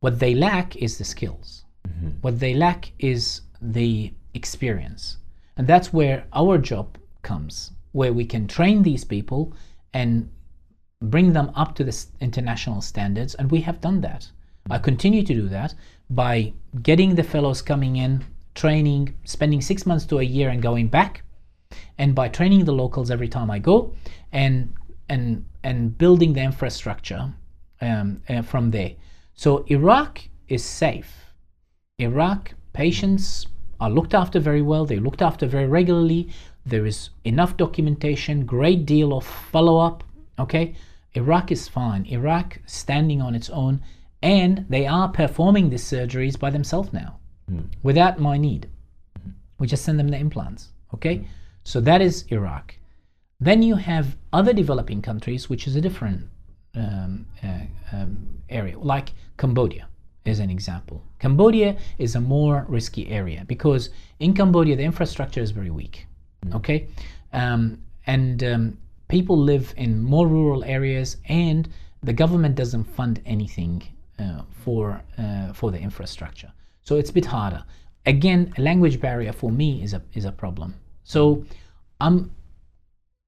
What 0.00 0.18
they 0.18 0.34
lack 0.34 0.76
is 0.76 0.98
the 0.98 1.04
skills. 1.04 1.64
Mm-hmm. 1.86 2.08
What 2.22 2.40
they 2.40 2.54
lack 2.54 2.92
is 2.98 3.42
the 3.60 4.12
experience. 4.34 5.18
And 5.56 5.66
that's 5.66 5.92
where 5.92 6.24
our 6.32 6.58
job 6.58 6.96
comes, 7.22 7.72
where 7.92 8.12
we 8.12 8.24
can 8.24 8.46
train 8.46 8.82
these 8.82 9.04
people 9.04 9.52
and 9.92 10.30
bring 11.02 11.32
them 11.32 11.50
up 11.54 11.74
to 11.76 11.84
the 11.84 12.06
international 12.20 12.80
standards. 12.80 13.34
And 13.34 13.50
we 13.50 13.60
have 13.62 13.80
done 13.80 14.00
that. 14.02 14.30
I 14.70 14.78
continue 14.78 15.22
to 15.22 15.34
do 15.34 15.48
that 15.48 15.74
by 16.08 16.52
getting 16.82 17.14
the 17.14 17.22
fellows 17.22 17.62
coming 17.62 17.96
in, 17.96 18.24
training, 18.54 19.14
spending 19.24 19.60
six 19.60 19.86
months 19.86 20.06
to 20.06 20.18
a 20.18 20.22
year 20.22 20.50
and 20.50 20.62
going 20.62 20.88
back, 20.88 21.22
and 21.98 22.14
by 22.14 22.28
training 22.28 22.64
the 22.64 22.72
locals 22.72 23.10
every 23.10 23.28
time 23.28 23.50
I 23.50 23.58
go, 23.58 23.94
and 24.32 24.72
and 25.08 25.44
and 25.62 25.96
building 25.98 26.32
the 26.32 26.42
infrastructure 26.42 27.32
um, 27.80 28.22
uh, 28.28 28.42
from 28.42 28.70
there. 28.70 28.92
So 29.34 29.64
Iraq 29.68 30.20
is 30.48 30.64
safe. 30.64 31.12
Iraq 31.98 32.54
patients 32.72 33.46
are 33.80 33.90
looked 33.90 34.14
after 34.14 34.38
very 34.38 34.62
well. 34.62 34.84
They're 34.86 35.00
looked 35.00 35.22
after 35.22 35.46
very 35.46 35.66
regularly. 35.66 36.28
There 36.66 36.86
is 36.86 37.10
enough 37.24 37.56
documentation, 37.56 38.44
great 38.44 38.84
deal 38.86 39.16
of 39.16 39.24
follow 39.24 39.78
up. 39.78 40.04
Okay, 40.38 40.74
Iraq 41.14 41.50
is 41.50 41.68
fine. 41.68 42.04
Iraq 42.06 42.58
standing 42.66 43.20
on 43.20 43.34
its 43.34 43.50
own, 43.50 43.82
and 44.22 44.66
they 44.68 44.86
are 44.86 45.08
performing 45.08 45.70
these 45.70 45.84
surgeries 45.84 46.38
by 46.38 46.50
themselves 46.50 46.92
now, 46.92 47.18
without 47.82 48.20
my 48.20 48.36
need. 48.36 48.68
We 49.58 49.66
just 49.66 49.84
send 49.84 49.98
them 49.98 50.08
the 50.08 50.18
implants. 50.18 50.68
Okay, 50.94 51.26
so 51.64 51.80
that 51.80 52.00
is 52.00 52.24
Iraq. 52.28 52.76
Then 53.38 53.62
you 53.62 53.76
have 53.76 54.16
other 54.32 54.52
developing 54.52 55.00
countries, 55.00 55.48
which 55.48 55.66
is 55.66 55.76
a 55.76 55.80
different 55.80 56.28
um, 56.74 57.26
uh, 57.42 57.60
um, 57.92 58.42
area, 58.48 58.78
like 58.78 59.12
Cambodia 59.38 59.88
is 60.24 60.38
an 60.38 60.50
example. 60.50 61.02
Cambodia 61.18 61.76
is 61.98 62.14
a 62.14 62.20
more 62.20 62.66
risky 62.68 63.08
area 63.08 63.44
because 63.46 63.90
in 64.18 64.34
Cambodia 64.34 64.76
the 64.76 64.82
infrastructure 64.82 65.40
is 65.40 65.50
very 65.50 65.70
weak. 65.70 66.06
Okay, 66.54 66.88
um, 67.32 67.82
and 68.06 68.42
um, 68.44 68.78
people 69.08 69.36
live 69.36 69.74
in 69.76 70.02
more 70.02 70.26
rural 70.26 70.64
areas, 70.64 71.18
and 71.28 71.68
the 72.02 72.12
government 72.12 72.54
doesn't 72.54 72.84
fund 72.84 73.20
anything 73.26 73.82
uh, 74.18 74.42
for 74.50 75.02
uh, 75.18 75.52
for 75.52 75.70
the 75.70 75.78
infrastructure. 75.78 76.52
So 76.82 76.96
it's 76.96 77.10
a 77.10 77.12
bit 77.12 77.26
harder. 77.26 77.62
Again, 78.06 78.54
a 78.56 78.62
language 78.62 79.00
barrier 79.00 79.32
for 79.32 79.50
me 79.50 79.82
is 79.82 79.92
a 79.92 80.02
is 80.14 80.24
a 80.24 80.32
problem. 80.32 80.74
So 81.04 81.44
I'm 82.00 82.30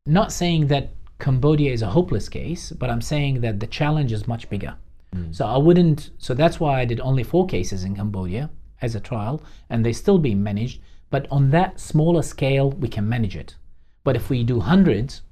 not 0.06 0.32
saying 0.32 0.66
that 0.68 0.90
Cambodia 1.18 1.72
is 1.72 1.82
a 1.82 1.90
hopeless 1.90 2.28
case, 2.28 2.72
but 2.72 2.90
I'm 2.90 3.00
saying 3.00 3.40
that 3.42 3.60
the 3.60 3.66
challenge 3.66 4.12
is 4.12 4.26
much 4.26 4.50
bigger. 4.50 4.74
Hmm. 5.12 5.32
So 5.32 5.46
I 5.46 5.56
wouldn't. 5.56 6.10
So 6.18 6.34
that's 6.34 6.58
why 6.58 6.80
I 6.80 6.84
did 6.84 7.00
only 7.00 7.22
four 7.22 7.46
cases 7.46 7.84
in 7.84 7.94
Cambodia 7.94 8.50
as 8.80 8.94
a 8.94 9.00
trial, 9.00 9.42
and 9.70 9.84
they 9.84 9.92
still 9.92 10.18
being 10.18 10.42
managed. 10.42 10.80
But 11.10 11.28
on 11.30 11.50
that 11.50 11.78
smaller 11.78 12.22
scale, 12.22 12.70
we 12.70 12.88
can 12.88 13.08
manage 13.08 13.36
it. 13.36 13.54
But 14.02 14.16
if 14.16 14.30
we 14.30 14.42
do 14.42 14.58
hundreds 14.60 15.22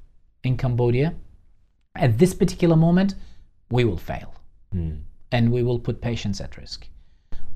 in 0.44 0.56
Cambodia, 0.56 1.14
at 1.96 2.18
this 2.18 2.34
particular 2.34 2.76
moment, 2.76 3.14
we 3.70 3.84
will 3.84 3.96
fail, 3.96 4.34
hmm. 4.72 4.96
and 5.32 5.50
we 5.50 5.62
will 5.62 5.78
put 5.78 6.00
patients 6.00 6.40
at 6.40 6.56
risk. 6.56 6.86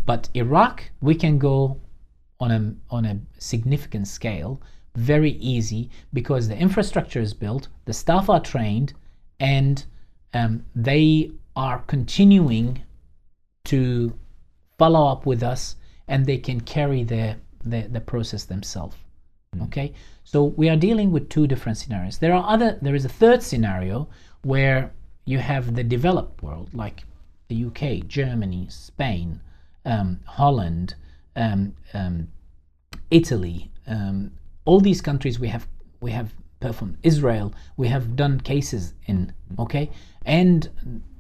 But 0.07 0.29
Iraq, 0.35 0.91
we 1.01 1.15
can 1.15 1.39
go 1.39 1.81
on 2.41 2.51
a 2.51 2.75
on 2.95 3.05
a 3.05 3.19
significant 3.39 4.09
scale, 4.09 4.61
very 4.97 5.33
easy 5.33 5.91
because 6.13 6.49
the 6.49 6.57
infrastructure 6.57 7.21
is 7.21 7.35
built, 7.35 7.69
the 7.85 7.93
staff 7.93 8.29
are 8.29 8.41
trained, 8.41 8.93
and 9.41 9.85
um, 10.33 10.65
they 10.75 11.31
are 11.57 11.79
continuing 11.87 12.83
to 13.65 14.13
follow 14.79 15.07
up 15.07 15.27
with 15.27 15.43
us, 15.43 15.77
and 16.09 16.27
they 16.27 16.39
can 16.39 16.61
carry 16.61 17.05
the 17.05 17.37
the, 17.65 17.83
the 17.83 18.01
process 18.01 18.45
themselves. 18.45 18.97
Okay, 19.63 19.93
so 20.25 20.45
we 20.45 20.69
are 20.69 20.77
dealing 20.77 21.13
with 21.13 21.29
two 21.29 21.47
different 21.47 21.79
scenarios. 21.79 22.19
There 22.19 22.35
are 22.35 22.45
other. 22.49 22.79
There 22.83 22.95
is 22.95 23.05
a 23.05 23.09
third 23.21 23.43
scenario 23.43 24.09
where 24.43 24.93
you 25.25 25.39
have 25.39 25.75
the 25.75 25.85
developed 25.85 26.43
world, 26.43 26.69
like 26.75 27.05
the 27.49 27.65
UK, 27.65 28.07
Germany, 28.09 28.67
Spain, 28.69 29.41
um, 29.85 30.21
Holland, 30.27 30.95
um, 31.37 31.75
um, 31.93 32.29
Italy, 33.11 33.71
um, 33.87 34.33
all 34.65 34.81
these 34.81 35.01
countries 35.01 35.39
we 35.39 35.49
have 35.49 35.67
we 36.01 36.11
have 36.13 36.33
performed. 36.61 36.97
Israel, 37.03 37.53
we 37.77 37.89
have 37.89 38.17
done 38.17 38.41
cases 38.41 38.95
in, 39.07 39.33
okay, 39.59 39.91
and 40.25 40.71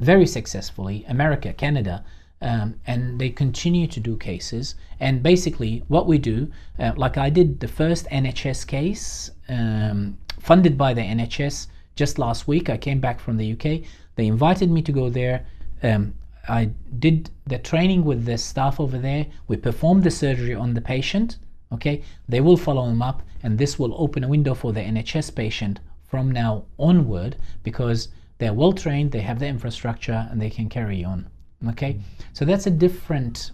very 0.00 0.26
successfully. 0.26 1.04
America, 1.08 1.52
Canada, 1.52 2.04
um, 2.40 2.74
and 2.86 3.18
they 3.18 3.30
continue 3.30 3.86
to 3.86 4.00
do 4.00 4.16
cases. 4.16 4.74
And 5.00 5.22
basically, 5.22 5.82
what 5.88 6.06
we 6.06 6.18
do, 6.18 6.50
uh, 6.78 6.92
like 6.96 7.16
I 7.16 7.30
did 7.30 7.60
the 7.60 7.68
first 7.68 8.06
NHS 8.10 8.66
case 8.66 9.30
um, 9.48 10.18
funded 10.40 10.76
by 10.76 10.94
the 10.94 11.02
NHS 11.02 11.68
just 11.96 12.18
last 12.18 12.48
week. 12.48 12.68
I 12.68 12.76
came 12.76 13.00
back 13.00 13.20
from 13.20 13.36
the 13.36 13.52
UK. 13.52 13.86
They 14.16 14.26
invited 14.26 14.70
me 14.70 14.82
to 14.82 14.92
go 14.92 15.10
there. 15.10 15.46
Um, 15.82 16.14
I 16.48 16.70
did 16.98 17.30
the 17.46 17.58
training 17.58 18.04
with 18.04 18.24
the 18.24 18.38
staff 18.38 18.80
over 18.80 18.98
there. 18.98 19.26
We 19.48 19.56
performed 19.56 20.04
the 20.04 20.10
surgery 20.10 20.54
on 20.54 20.74
the 20.74 20.80
patient. 20.80 21.38
Okay, 21.72 22.02
they 22.28 22.40
will 22.40 22.56
follow 22.56 22.86
them 22.86 23.02
up, 23.02 23.22
and 23.42 23.58
this 23.58 23.78
will 23.78 23.94
open 24.00 24.22
a 24.22 24.28
window 24.28 24.54
for 24.54 24.72
the 24.72 24.80
NHS 24.80 25.34
patient 25.34 25.80
from 26.06 26.30
now 26.30 26.64
onward 26.78 27.36
because 27.62 28.08
they're 28.38 28.52
well 28.52 28.72
trained, 28.72 29.10
they 29.10 29.20
have 29.20 29.38
the 29.38 29.46
infrastructure, 29.46 30.28
and 30.30 30.40
they 30.40 30.50
can 30.50 30.68
carry 30.68 31.04
on. 31.04 31.28
Okay, 31.70 31.98
so 32.32 32.44
that's 32.44 32.66
a 32.66 32.70
different 32.70 33.50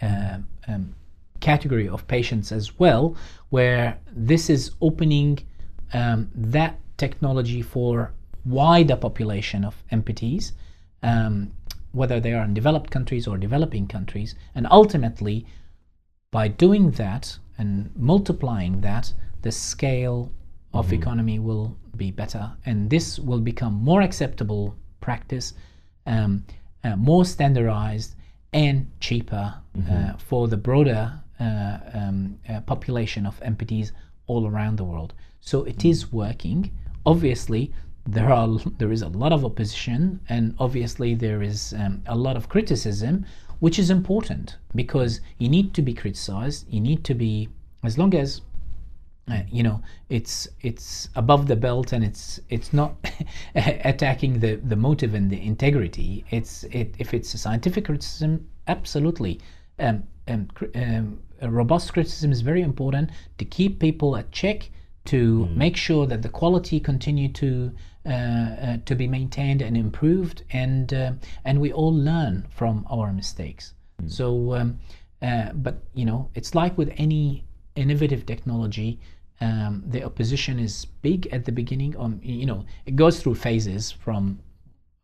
uh, 0.00 0.38
um, 0.68 0.94
category 1.40 1.88
of 1.88 2.06
patients 2.06 2.52
as 2.52 2.78
well, 2.78 3.16
where 3.50 3.98
this 4.12 4.50
is 4.50 4.72
opening 4.80 5.38
um, 5.92 6.30
that 6.34 6.78
technology 6.96 7.62
for 7.62 8.12
wider 8.44 8.96
population 8.96 9.64
of 9.64 9.74
amputees. 9.90 10.52
Um, 11.02 11.50
whether 11.92 12.20
they 12.20 12.32
are 12.32 12.44
in 12.44 12.54
developed 12.54 12.90
countries 12.90 13.26
or 13.26 13.38
developing 13.38 13.86
countries. 13.86 14.34
And 14.54 14.66
ultimately, 14.70 15.46
by 16.30 16.48
doing 16.48 16.90
that 16.92 17.38
and 17.58 17.90
multiplying 17.96 18.80
that, 18.80 19.12
the 19.42 19.52
scale 19.52 20.32
of 20.72 20.92
economy 20.92 21.38
will 21.38 21.76
be 21.96 22.10
better, 22.10 22.52
and 22.64 22.88
this 22.88 23.18
will 23.18 23.40
become 23.40 23.74
more 23.74 24.00
acceptable 24.00 24.74
practice, 25.00 25.52
um, 26.06 26.44
uh, 26.84 26.96
more 26.96 27.24
standardized, 27.24 28.14
and 28.52 28.90
cheaper 29.00 29.54
uh, 29.90 30.12
for 30.16 30.48
the 30.48 30.56
broader 30.56 31.20
uh, 31.40 31.78
um, 31.92 32.38
uh, 32.48 32.60
population 32.60 33.26
of 33.26 33.38
amputees 33.40 33.92
all 34.26 34.46
around 34.46 34.76
the 34.76 34.84
world. 34.84 35.12
So 35.40 35.64
it 35.64 35.84
is 35.84 36.12
working. 36.12 36.70
Obviously, 37.04 37.72
there 38.06 38.32
are 38.32 38.48
there 38.78 38.92
is 38.92 39.02
a 39.02 39.08
lot 39.08 39.32
of 39.32 39.44
opposition, 39.44 40.20
and 40.28 40.54
obviously 40.58 41.14
there 41.14 41.42
is 41.42 41.74
um, 41.78 42.02
a 42.06 42.16
lot 42.16 42.36
of 42.36 42.48
criticism, 42.48 43.24
which 43.60 43.78
is 43.78 43.90
important 43.90 44.56
because 44.74 45.20
you 45.38 45.48
need 45.48 45.72
to 45.74 45.82
be 45.82 45.94
criticized. 45.94 46.66
You 46.68 46.80
need 46.80 47.04
to 47.04 47.14
be 47.14 47.48
as 47.84 47.98
long 47.98 48.14
as 48.14 48.40
uh, 49.30 49.42
you 49.48 49.62
know 49.62 49.80
it's 50.08 50.48
it's 50.62 51.08
above 51.14 51.46
the 51.46 51.54
belt 51.54 51.92
and 51.92 52.04
it's 52.04 52.40
it's 52.48 52.72
not 52.72 52.96
attacking 53.54 54.40
the 54.40 54.56
the 54.56 54.76
motive 54.76 55.14
and 55.14 55.30
the 55.30 55.40
integrity 55.40 56.24
it's 56.30 56.64
it 56.64 56.94
if 56.98 57.14
it's 57.14 57.32
a 57.34 57.38
scientific 57.38 57.84
criticism 57.84 58.48
absolutely 58.66 59.40
um, 59.78 60.02
um, 60.26 60.48
um, 60.74 61.20
robust 61.40 61.92
criticism 61.92 62.32
is 62.32 62.40
very 62.40 62.62
important 62.62 63.10
to 63.38 63.44
keep 63.44 63.78
people 63.78 64.16
at 64.16 64.30
check 64.32 64.70
to 65.04 65.46
make 65.46 65.76
sure 65.76 66.06
that 66.06 66.22
the 66.22 66.28
quality 66.28 66.78
continue 66.78 67.28
to 67.28 67.72
uh, 68.04 68.08
uh, 68.08 68.76
to 68.84 68.94
be 68.94 69.06
maintained 69.06 69.62
and 69.62 69.76
improved 69.76 70.42
and 70.50 70.92
uh, 70.92 71.12
and 71.44 71.60
we 71.60 71.72
all 71.72 71.94
learn 71.94 72.46
from 72.50 72.86
our 72.90 73.12
mistakes. 73.12 73.74
So 74.06 74.54
um, 74.54 74.78
uh, 75.20 75.52
but 75.52 75.82
you 75.94 76.04
know 76.04 76.28
it's 76.34 76.54
like 76.54 76.76
with 76.76 76.92
any 76.96 77.44
innovative 77.76 78.26
technology 78.26 79.00
um, 79.40 79.82
the 79.86 80.04
opposition 80.04 80.58
is 80.58 80.84
big 80.84 81.26
at 81.28 81.44
the 81.44 81.52
beginning 81.52 81.96
um, 81.96 82.20
you 82.22 82.46
know 82.46 82.64
it 82.86 82.96
goes 82.96 83.20
through 83.20 83.36
phases 83.36 83.90
from 83.90 84.38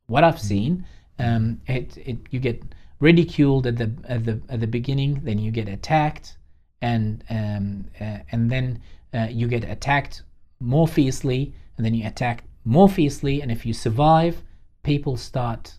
what 0.07 0.25
I've 0.25 0.41
seen. 0.41 0.85
Um, 1.19 1.61
it, 1.67 1.97
it 1.99 2.19
you 2.31 2.41
get 2.41 2.63
ridiculed 3.01 3.67
at 3.67 3.77
the 3.77 3.93
at 4.09 4.25
the 4.25 4.41
at 4.49 4.61
the 4.61 4.67
beginning 4.67 5.21
then 5.23 5.39
you 5.39 5.51
get 5.51 5.69
attacked 5.69 6.37
and 6.83 7.25
um, 7.31 7.85
uh, 8.01 8.19
and 8.33 8.51
then 8.51 8.81
uh, 9.15 9.29
you 9.31 9.47
get 9.49 9.65
attacked 9.65 10.23
more 10.61 10.89
fiercely 10.89 11.53
and 11.77 11.85
then 11.87 11.95
you 11.95 12.07
attack 12.07 12.45
more 12.65 12.89
fiercely 12.89 13.41
and 13.41 13.51
if 13.51 13.65
you 13.65 13.73
survive 13.73 14.43
people 14.83 15.17
start 15.17 15.75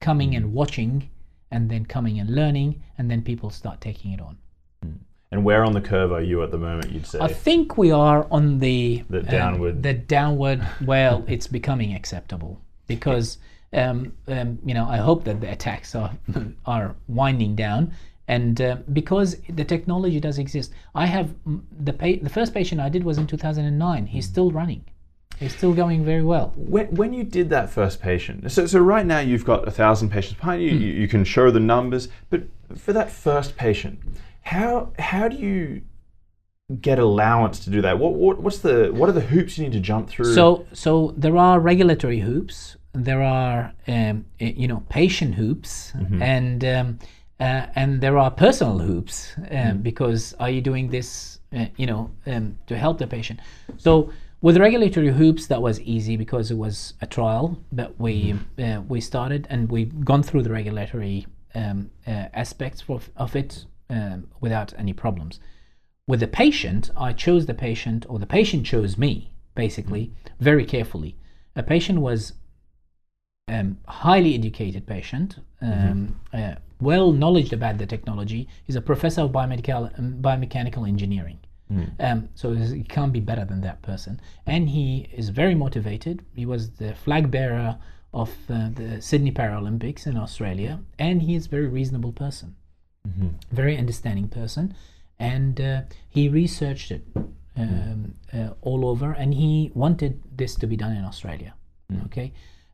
coming 0.00 0.34
and 0.34 0.52
watching 0.52 1.08
and 1.50 1.70
then 1.70 1.84
coming 1.84 2.18
and 2.18 2.30
learning 2.34 2.82
and 2.98 3.10
then 3.10 3.22
people 3.22 3.50
start 3.50 3.80
taking 3.80 4.12
it 4.12 4.20
on 4.20 4.36
And 5.30 5.44
where 5.44 5.64
on 5.64 5.72
the 5.72 5.80
curve 5.80 6.12
are 6.12 6.22
you 6.22 6.42
at 6.44 6.50
the 6.52 6.58
moment? 6.58 6.92
You'd 6.92 7.06
say. 7.06 7.18
I 7.20 7.26
think 7.28 7.76
we 7.76 7.90
are 7.90 8.26
on 8.30 8.60
the 8.60 9.02
The 9.10 9.18
um, 9.20 9.24
downward- 9.24 9.82
the 9.82 9.94
downward. 9.94 10.60
Well, 10.86 11.24
it's 11.26 11.48
becoming 11.48 11.92
acceptable 11.94 12.60
because 12.86 13.38
um, 13.72 14.12
um, 14.28 14.58
you 14.64 14.74
know 14.74 14.86
I 14.86 14.98
hope 14.98 15.24
that 15.24 15.40
the 15.40 15.50
attacks 15.50 15.94
are 15.96 16.12
are 16.66 16.94
winding 17.08 17.56
down, 17.56 17.92
and 18.28 18.60
uh, 18.60 18.76
because 18.92 19.36
the 19.48 19.64
technology 19.64 20.20
does 20.20 20.38
exist. 20.38 20.72
I 20.94 21.06
have 21.06 21.34
mm, 21.46 21.60
the 21.78 21.92
pa- 21.92 22.22
the 22.22 22.30
first 22.30 22.54
patient 22.54 22.80
I 22.80 22.88
did 22.88 23.04
was 23.04 23.18
in 23.18 23.26
2009. 23.26 24.06
He's 24.06 24.26
still 24.26 24.50
running. 24.50 24.84
He's 25.38 25.54
still 25.54 25.74
going 25.74 26.04
very 26.04 26.22
well. 26.22 26.52
when, 26.56 26.86
when 26.94 27.12
you 27.12 27.24
did 27.24 27.50
that 27.50 27.68
first 27.68 28.00
patient, 28.00 28.50
so, 28.52 28.66
so 28.66 28.78
right 28.78 29.04
now 29.04 29.18
you've 29.18 29.44
got 29.44 29.66
a 29.66 29.70
thousand 29.70 30.10
patients 30.10 30.38
behind 30.38 30.62
you, 30.62 30.70
you, 30.70 30.92
you 30.92 31.08
can 31.08 31.24
show 31.24 31.50
the 31.50 31.58
numbers, 31.58 32.08
but 32.30 32.42
for 32.76 32.92
that 32.92 33.10
first 33.10 33.56
patient, 33.56 33.98
how 34.42 34.92
how 34.98 35.28
do 35.28 35.36
you 35.36 35.82
get 36.80 36.98
allowance 36.98 37.58
to 37.60 37.70
do 37.70 37.82
that? 37.82 37.98
What, 37.98 38.14
what 38.14 38.40
what's 38.40 38.58
the 38.58 38.90
what 38.92 39.08
are 39.08 39.12
the 39.12 39.20
hoops 39.20 39.58
you 39.58 39.64
need 39.64 39.72
to 39.72 39.80
jump 39.80 40.08
through? 40.08 40.34
So, 40.34 40.66
so 40.72 41.14
there 41.16 41.36
are 41.36 41.58
regulatory 41.60 42.20
hoops. 42.20 42.76
There 42.92 43.22
are, 43.22 43.72
um, 43.88 44.24
eh, 44.38 44.52
you 44.56 44.68
know, 44.68 44.84
patient 44.88 45.34
hoops, 45.34 45.92
and 46.20 46.64
um, 46.64 46.98
uh, 47.40 47.66
and 47.74 48.00
there 48.00 48.16
are 48.18 48.30
personal 48.30 48.78
hoops 48.78 49.34
um, 49.50 49.78
because 49.78 50.34
are 50.38 50.50
you 50.50 50.60
doing 50.60 50.88
this, 50.90 51.40
uh, 51.56 51.66
you 51.76 51.86
know, 51.86 52.10
um, 52.26 52.58
to 52.66 52.76
help 52.76 52.98
the 52.98 53.06
patient? 53.06 53.40
So 53.76 54.10
with 54.40 54.58
regulatory 54.58 55.10
hoops, 55.10 55.46
that 55.46 55.62
was 55.62 55.80
easy 55.80 56.16
because 56.16 56.50
it 56.50 56.58
was 56.58 56.94
a 57.00 57.06
trial 57.06 57.58
that 57.72 57.98
we 57.98 58.34
uh, 58.58 58.82
we 58.86 59.00
started, 59.00 59.46
and 59.48 59.70
we've 59.70 60.04
gone 60.04 60.22
through 60.22 60.42
the 60.42 60.50
regulatory 60.50 61.26
um, 61.54 61.90
uh, 62.06 62.26
aspects 62.34 62.84
of, 62.88 63.10
of 63.16 63.34
it 63.34 63.64
um, 63.88 64.28
without 64.40 64.74
any 64.76 64.92
problems. 64.92 65.40
With 66.06 66.20
the 66.20 66.28
patient, 66.28 66.90
I 66.96 67.14
chose 67.14 67.46
the 67.46 67.54
patient, 67.54 68.04
or 68.08 68.18
the 68.18 68.26
patient 68.26 68.66
chose 68.66 68.98
me, 68.98 69.32
basically, 69.54 70.12
very 70.38 70.66
carefully. 70.66 71.16
A 71.56 71.62
patient 71.62 72.00
was 72.00 72.34
um, 73.48 73.78
highly 73.88 74.34
educated 74.34 74.86
patient, 74.86 75.38
um, 75.62 76.20
uh, 76.34 76.56
well 76.80 77.12
knowledge 77.12 77.52
about 77.52 77.78
the 77.78 77.86
technology. 77.86 78.48
He's 78.64 78.76
a 78.76 78.80
professor 78.80 79.22
of 79.22 79.30
biomedical 79.30 79.98
um, 79.98 80.18
biomechanical 80.20 80.86
engineering. 80.88 81.38
Um, 81.98 82.28
so 82.34 82.52
he 82.52 82.84
can't 82.84 83.12
be 83.12 83.20
better 83.20 83.44
than 83.44 83.62
that 83.62 83.82
person. 83.82 84.20
And 84.46 84.68
he 84.68 85.08
is 85.12 85.30
very 85.30 85.54
motivated. 85.54 86.22
He 86.34 86.46
was 86.46 86.70
the 86.72 86.94
flag 86.94 87.30
bearer 87.30 87.78
of 88.12 88.30
uh, 88.48 88.68
the 88.74 89.00
Sydney 89.02 89.32
Paralympics 89.32 90.06
in 90.06 90.16
Australia, 90.16 90.80
and 90.98 91.22
he 91.22 91.34
is 91.34 91.46
a 91.46 91.48
very 91.48 91.66
reasonable 91.66 92.12
person 92.12 92.54
very 93.52 93.76
understanding 93.76 94.28
person, 94.28 94.74
and 95.18 95.60
uh, 95.60 95.82
he 96.08 96.28
researched 96.28 96.90
it 96.90 97.04
um, 97.56 98.14
uh, 98.32 98.50
all 98.62 98.86
over, 98.86 99.12
and 99.12 99.34
he 99.34 99.70
wanted 99.74 100.20
this 100.36 100.54
to 100.56 100.66
be 100.66 100.76
done 100.76 100.92
in 100.92 101.04
Australia. 101.04 101.54
Okay, 102.06 102.32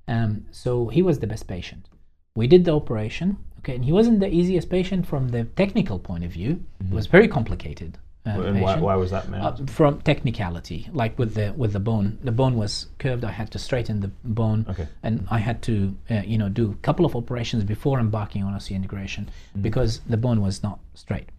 um, 0.08 0.46
so 0.50 0.88
he 0.88 1.02
was 1.02 1.18
the 1.18 1.26
best 1.26 1.46
patient. 1.46 1.88
We 2.36 2.46
did 2.46 2.64
the 2.64 2.74
operation. 2.74 3.36
Okay, 3.60 3.74
and 3.74 3.84
he 3.84 3.92
wasn't 3.92 4.20
the 4.20 4.28
easiest 4.28 4.70
patient 4.70 5.06
from 5.06 5.28
the 5.28 5.44
technical 5.44 5.98
point 5.98 6.24
of 6.24 6.32
view. 6.32 6.64
It 6.80 6.94
was 6.94 7.06
very 7.06 7.28
complicated. 7.28 7.98
Uh, 8.26 8.40
and 8.42 8.60
why, 8.60 8.78
why 8.78 8.96
was 8.96 9.10
that, 9.10 9.28
man? 9.30 9.40
uh, 9.40 9.56
from 9.66 10.00
technicality 10.02 10.88
like 10.92 11.18
with 11.18 11.34
the 11.34 11.52
with 11.56 11.72
the 11.72 11.80
bone. 11.80 12.18
The 12.22 12.32
bone 12.32 12.56
was 12.56 12.86
curved 12.98 13.24
i 13.24 13.30
had 13.30 13.50
to 13.52 13.58
straighten 13.58 14.00
the 14.00 14.08
bone. 14.24 14.66
Okay. 14.68 14.86
and 15.02 15.26
i 15.30 15.38
had 15.38 15.62
to 15.62 15.96
uh, 16.10 16.22
you 16.26 16.36
know 16.36 16.50
do 16.50 16.70
a 16.70 16.74
couple 16.86 17.06
of 17.06 17.16
operations 17.16 17.64
before 17.64 17.98
embarking 17.98 18.42
on 18.42 18.52
osseointegration 18.52 19.28
because 19.62 20.00
the 20.00 20.18
bone 20.18 20.42
was 20.42 20.62
not 20.62 20.80
straight. 20.94 21.30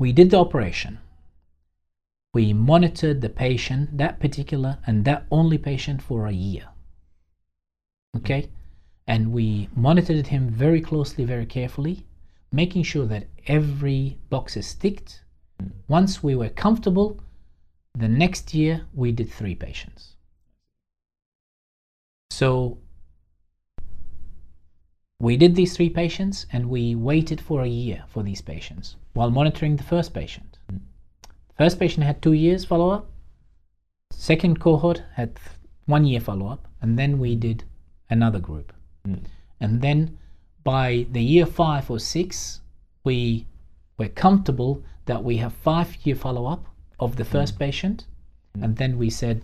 We 0.00 0.12
did 0.12 0.30
the 0.30 0.38
operation. 0.38 0.98
We 2.32 2.52
monitored 2.52 3.20
the 3.20 3.28
patient 3.28 3.98
that 3.98 4.18
particular 4.18 4.78
and 4.84 5.04
that 5.04 5.26
only 5.30 5.58
patient 5.58 6.02
for 6.02 6.26
a 6.26 6.32
year. 6.32 6.64
Okay 8.16 8.48
and 9.06 9.32
we 9.32 9.68
monitored 9.74 10.28
him 10.28 10.48
very 10.48 10.80
closely 10.80 11.24
very 11.24 11.46
carefully 11.46 12.06
making 12.52 12.82
sure 12.84 13.06
that 13.06 13.26
every 13.48 14.16
box 14.30 14.56
is 14.56 14.74
ticked. 14.74 15.22
Once 15.88 16.22
we 16.22 16.34
were 16.36 16.48
comfortable 16.48 17.20
the 17.98 18.08
next 18.08 18.54
year 18.54 18.86
we 18.94 19.12
did 19.12 19.30
three 19.30 19.54
patients. 19.54 20.16
So 22.30 22.78
we 25.20 25.36
did 25.36 25.54
these 25.54 25.76
three 25.76 25.90
patients 25.90 26.46
and 26.52 26.68
we 26.68 26.94
waited 26.94 27.40
for 27.40 27.62
a 27.62 27.68
year 27.68 28.04
for 28.08 28.22
these 28.22 28.40
patients 28.40 28.96
while 29.14 29.30
monitoring 29.30 29.76
the 29.76 29.82
first 29.82 30.12
patient. 30.14 30.58
First 31.56 31.78
patient 31.78 32.04
had 32.04 32.20
two 32.22 32.32
years 32.32 32.64
follow 32.64 32.90
up 32.90 33.10
second 34.12 34.60
cohort 34.60 35.02
had 35.14 35.38
one 35.86 36.04
year 36.04 36.20
follow 36.20 36.46
up 36.46 36.68
and 36.80 36.98
then 36.98 37.18
we 37.18 37.34
did 37.36 37.64
another 38.08 38.38
group 38.38 38.72
and 39.60 39.80
then 39.82 40.18
by 40.62 41.06
the 41.12 41.22
year 41.22 41.46
five 41.46 41.90
or 41.90 41.98
six 41.98 42.60
we 43.04 43.46
were 43.98 44.08
comfortable 44.08 44.82
that 45.06 45.22
we 45.22 45.36
have 45.36 45.52
five 45.52 45.96
year 46.04 46.16
follow 46.16 46.46
up 46.46 46.66
of 46.98 47.16
the 47.16 47.24
first 47.24 47.56
mm. 47.56 47.58
patient. 47.58 48.06
Mm. 48.56 48.64
And 48.64 48.76
then 48.76 48.98
we 48.98 49.10
said 49.10 49.42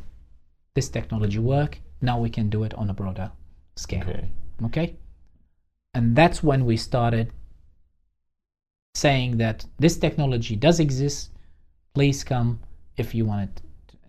this 0.75 0.89
technology 0.89 1.39
work. 1.39 1.81
Now 2.01 2.19
we 2.19 2.31
can 2.31 2.49
do 2.49 2.65
it 2.65 2.75
on 2.75 2.89
a 2.91 2.95
broader 2.95 3.31
scale. 3.77 4.03
Okay. 4.03 4.29
okay? 4.65 4.97
And 5.95 6.17
that's 6.17 6.43
when 6.43 6.65
we 6.65 6.77
started 6.77 7.33
saying 8.95 9.39
that 9.39 9.67
this 9.79 9.97
technology 9.97 10.57
does 10.57 10.81
exist. 10.81 11.31
Please 11.95 12.25
come 12.25 12.61
if 12.97 13.15
you 13.15 13.25
want 13.25 13.63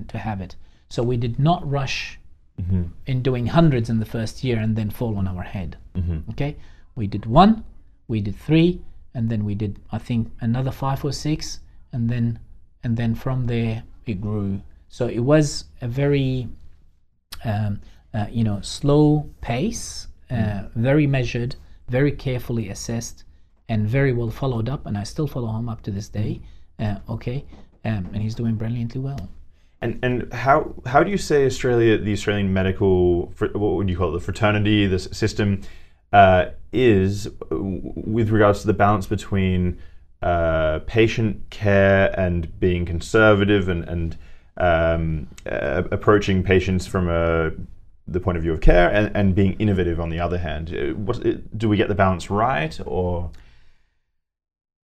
to 0.07 0.18
have 0.18 0.41
it. 0.41 0.56
So 0.90 1.03
we 1.03 1.18
did 1.18 1.40
not 1.40 1.69
rush 1.69 2.19
Mm-hmm. 2.62 2.84
in 3.08 3.22
doing 3.22 3.48
hundreds 3.48 3.90
in 3.90 4.00
the 4.00 4.06
first 4.06 4.44
year 4.44 4.58
and 4.60 4.76
then 4.76 4.90
fall 4.90 5.18
on 5.18 5.28
our 5.28 5.44
head 5.44 5.78
Mm-hmm. 5.96 6.30
okay 6.32 6.56
we 6.96 7.08
did 7.08 7.26
one 7.26 7.64
we 8.08 8.22
did 8.22 8.36
three 8.36 8.82
and 9.14 9.30
then 9.30 9.44
we 9.46 9.56
did 9.56 9.80
i 9.92 9.98
think 9.98 10.32
another 10.42 10.72
five 10.72 11.04
or 11.04 11.12
six 11.12 11.60
and 11.94 12.10
then 12.10 12.40
and 12.84 12.96
then 12.98 13.16
from 13.16 13.48
there 13.48 13.84
it 14.06 14.22
grew 14.22 14.62
so 14.90 15.08
it 15.08 15.20
was 15.20 15.66
a 15.82 15.88
very 15.88 16.48
um, 17.46 17.82
uh, 18.14 18.28
you 18.32 18.44
know 18.44 18.60
slow 18.62 19.30
pace 19.42 20.08
uh, 20.30 20.64
very 20.76 21.06
measured, 21.08 21.56
very 21.90 22.12
carefully 22.12 22.70
assessed, 22.70 23.26
and 23.68 23.86
very 23.88 24.14
well 24.14 24.30
followed 24.30 24.70
up. 24.70 24.86
And 24.86 24.98
I 24.98 25.04
still 25.04 25.28
follow 25.28 25.50
him 25.60 25.68
up 25.68 25.82
to 25.84 25.92
this 25.92 26.08
day. 26.08 26.42
Uh, 26.80 26.96
okay, 27.10 27.44
um, 27.84 28.10
and 28.14 28.22
he's 28.22 28.36
doing 28.36 28.56
brilliantly 28.56 29.02
well. 29.02 29.30
And 29.82 29.99
and 30.03 30.32
how 30.32 30.76
how 30.86 31.03
do 31.03 31.10
you 31.10 31.18
say 31.18 31.45
Australia, 31.45 31.98
the 31.98 32.14
Australian 32.14 32.53
medical, 32.53 33.28
what 33.40 33.76
would 33.78 33.90
you 33.90 33.98
call 33.98 34.10
it, 34.10 34.14
the 34.14 34.20
fraternity, 34.20 34.86
the 34.86 34.99
system, 34.99 35.62
uh, 36.14 36.45
is 36.72 37.30
with 37.49 38.30
regards 38.30 38.62
to 38.62 38.68
the 38.68 38.74
balance 38.74 39.08
between 39.08 39.80
uh, 40.22 40.80
patient 40.86 41.49
care 41.49 42.14
and 42.20 42.60
being 42.60 42.86
conservative 42.86 43.70
and 43.70 43.84
and 43.90 44.18
um, 44.58 45.28
uh, 45.49 45.84
approaching 45.91 46.44
patients 46.44 46.86
from 46.86 47.10
a 47.10 47.52
the 48.08 48.20
point 48.20 48.38
of 48.38 48.44
view 48.44 48.53
of 48.53 48.62
care 48.62 48.91
and, 48.91 49.16
and 49.16 49.34
being 49.36 49.53
innovative 49.53 49.99
on 49.99 50.10
the 50.10 50.20
other 50.20 50.38
hand. 50.38 50.70
Uh, 50.70 50.94
What, 50.95 51.26
uh, 51.26 51.34
do 51.58 51.70
we 51.70 51.78
get 51.78 51.88
the 51.88 51.95
balance 51.95 52.30
right 52.30 52.80
or? 52.86 53.32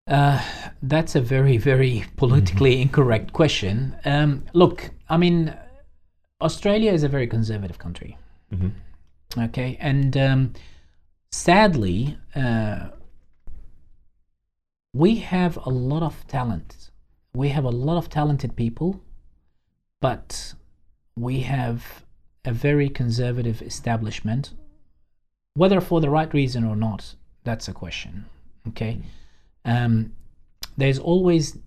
Uh, 0.08 0.42
that's 0.82 1.16
a 1.16 1.22
very, 1.22 1.58
very 1.58 2.04
politically 2.18 2.82
incorrect 2.82 3.32
question. 3.32 3.96
Um, 4.04 4.44
look, 4.54 4.92
I 5.10 5.18
mean, 5.18 5.56
Australia 6.42 6.92
is 6.92 7.04
a 7.04 7.10
very 7.10 7.28
conservative 7.28 7.78
country. 7.78 8.18
Mhm. 8.52 8.72
Okay, 9.38 9.78
and 9.80 10.16
um, 10.18 10.54
sadly, 11.32 12.18
uh, 12.36 12.90
we 14.94 15.16
have 15.16 15.58
a 15.66 15.70
lot 15.70 16.04
of 16.04 16.28
talent. 16.28 16.92
We 17.34 17.50
have 17.50 17.64
a 17.64 17.72
lot 17.72 17.98
of 17.98 18.10
talented 18.10 18.56
people, 18.56 19.02
but 20.02 20.54
we 21.16 21.42
have 21.42 22.04
a 22.46 22.52
very 22.52 22.90
conservative 22.90 23.62
establishment. 23.62 24.54
Whether 25.56 25.80
for 25.82 26.02
the 26.02 26.10
right 26.10 26.32
reason 26.34 26.64
or 26.64 26.76
not, 26.76 27.16
that's 27.44 27.68
a 27.68 27.74
question. 27.74 28.26
Okay 28.68 29.02
um, 29.66 30.14
there's 30.78 31.00
always 31.00 31.58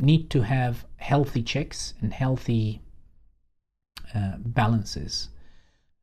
need 0.00 0.30
to 0.30 0.42
have 0.42 0.84
healthy 0.96 1.42
checks 1.42 1.94
and 2.00 2.12
healthy 2.12 2.82
uh, 4.14 4.36
balances 4.38 5.28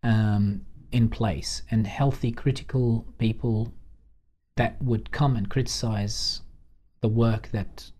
um, 0.03 0.65
in 0.91 1.09
place 1.09 1.61
and 1.71 1.87
healthy 1.87 2.31
critical 2.31 3.05
people 3.17 3.73
that 4.55 4.81
would 4.81 5.11
come 5.11 5.35
and 5.35 5.49
criticize 5.49 6.41
the 7.01 7.07
work 7.07 7.49
that 7.51 7.91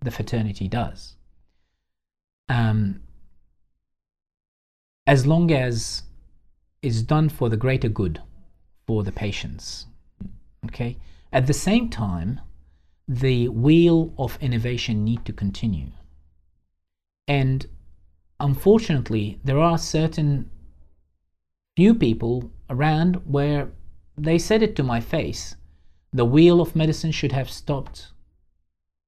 the 0.00 0.10
fraternity 0.10 0.68
does. 0.68 1.16
Um, 2.48 3.00
as 5.06 5.26
long 5.26 5.50
as 5.50 6.02
it's 6.82 7.02
done 7.02 7.28
for 7.28 7.48
the 7.48 7.56
greater 7.56 7.88
good 7.88 8.22
for 8.86 9.02
the 9.02 9.12
patients 9.12 9.86
okay? 10.66 10.98
At 11.32 11.46
the 11.46 11.54
same 11.54 11.88
time 11.88 12.40
the 13.06 13.48
wheel 13.48 14.12
of 14.18 14.38
innovation 14.40 15.02
need 15.02 15.24
to 15.24 15.32
continue. 15.32 15.92
And 17.26 17.66
unfortunately 18.40 19.40
there 19.44 19.58
are 19.58 19.78
certain 19.78 20.50
few 21.76 21.94
people 21.94 22.50
around 22.68 23.16
where 23.24 23.70
they 24.16 24.38
said 24.38 24.62
it 24.62 24.74
to 24.76 24.82
my 24.82 25.00
face 25.00 25.56
the 26.12 26.24
wheel 26.24 26.60
of 26.60 26.74
medicine 26.74 27.12
should 27.12 27.32
have 27.32 27.50
stopped 27.50 28.12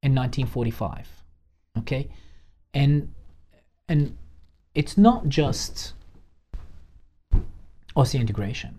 in 0.02 0.14
1945 0.14 1.20
okay? 1.78 2.08
And 2.74 3.12
and 3.88 4.16
it's 4.74 4.96
not 4.96 5.28
just 5.28 5.94
osseointegration 7.96 8.74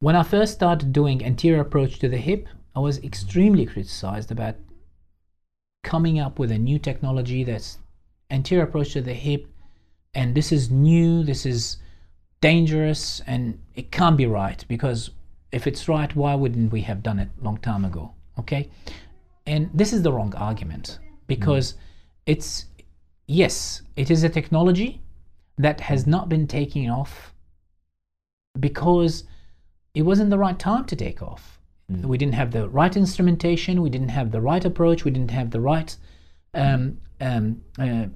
when 0.00 0.14
I 0.14 0.22
first 0.22 0.54
started 0.54 0.92
doing 0.92 1.24
anterior 1.24 1.60
approach 1.60 1.98
to 1.98 2.08
the 2.08 2.18
hip, 2.18 2.48
I 2.74 2.80
was 2.80 2.98
extremely 2.98 3.66
criticized 3.66 4.30
about 4.30 4.54
coming 5.82 6.20
up 6.20 6.38
with 6.38 6.52
a 6.52 6.58
new 6.58 6.78
technology 6.78 7.44
that's 7.44 7.78
anterior 8.30 8.64
approach 8.64 8.92
to 8.92 9.00
the 9.00 9.14
hip, 9.14 9.46
and 10.14 10.34
this 10.34 10.52
is 10.52 10.70
new, 10.70 11.24
this 11.24 11.44
is 11.44 11.78
dangerous, 12.40 13.20
and 13.26 13.58
it 13.74 13.90
can't 13.90 14.16
be 14.16 14.26
right 14.26 14.64
because 14.68 15.10
if 15.50 15.66
it's 15.66 15.88
right, 15.88 16.14
why 16.14 16.34
wouldn't 16.34 16.70
we 16.70 16.82
have 16.82 17.02
done 17.02 17.18
it 17.18 17.28
long 17.40 17.58
time 17.58 17.84
ago? 17.84 18.12
Okay, 18.38 18.70
and 19.46 19.70
this 19.74 19.92
is 19.92 20.02
the 20.02 20.12
wrong 20.12 20.32
argument 20.36 21.00
because 21.26 21.74
it's 22.26 22.66
yes, 23.26 23.82
it 23.96 24.10
is 24.10 24.22
a 24.22 24.28
technology 24.28 25.00
that 25.56 25.80
has 25.80 26.06
not 26.06 26.28
been 26.28 26.46
taking 26.46 26.88
off 26.88 27.34
because 28.60 29.24
it 29.94 30.02
wasn't 30.02 30.30
the 30.30 30.38
right 30.38 30.58
time 30.58 30.84
to 30.86 30.96
take 30.96 31.22
off. 31.22 31.58
We 31.88 32.18
didn't 32.18 32.34
have 32.34 32.50
the 32.50 32.68
right 32.68 32.94
instrumentation, 32.94 33.80
we 33.80 33.88
didn't 33.88 34.10
have 34.10 34.30
the 34.30 34.42
right 34.42 34.64
approach, 34.64 35.04
we 35.04 35.10
didn't 35.10 35.30
have 35.30 35.50
the 35.50 35.60
right 35.60 35.96
um, 36.52 36.98
um, 37.20 37.62
uh, 37.78 38.06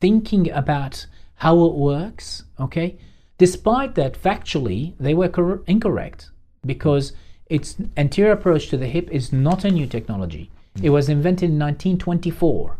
thinking 0.00 0.50
about 0.50 1.06
how 1.34 1.64
it 1.64 1.74
works. 1.74 2.44
Okay, 2.60 2.96
despite 3.38 3.96
that, 3.96 4.20
factually 4.20 4.94
they 5.00 5.14
were 5.14 5.28
cor- 5.28 5.62
incorrect 5.66 6.30
because 6.64 7.12
its 7.46 7.76
anterior 7.96 8.32
approach 8.32 8.68
to 8.68 8.76
the 8.76 8.86
hip 8.86 9.10
is 9.10 9.32
not 9.32 9.64
a 9.64 9.70
new 9.70 9.86
technology. 9.86 10.50
It 10.80 10.90
was 10.90 11.08
invented 11.08 11.50
in 11.50 11.58
1924 11.58 12.78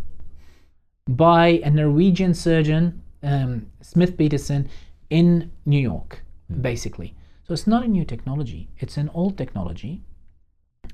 by 1.09 1.61
a 1.65 1.71
Norwegian 1.71 2.33
surgeon, 2.33 3.03
um, 3.23 3.67
Smith 3.81 4.17
Petersen, 4.17 4.69
in 5.11 5.51
New 5.67 5.81
York, 5.81 6.25
basically. 6.61 7.15
So 7.53 7.55
it's 7.55 7.67
not 7.67 7.85
a 7.85 7.87
new 7.89 8.07
technology, 8.07 8.71
it's 8.79 8.97
an 8.97 9.11
old 9.13 9.37
technology, 9.37 10.01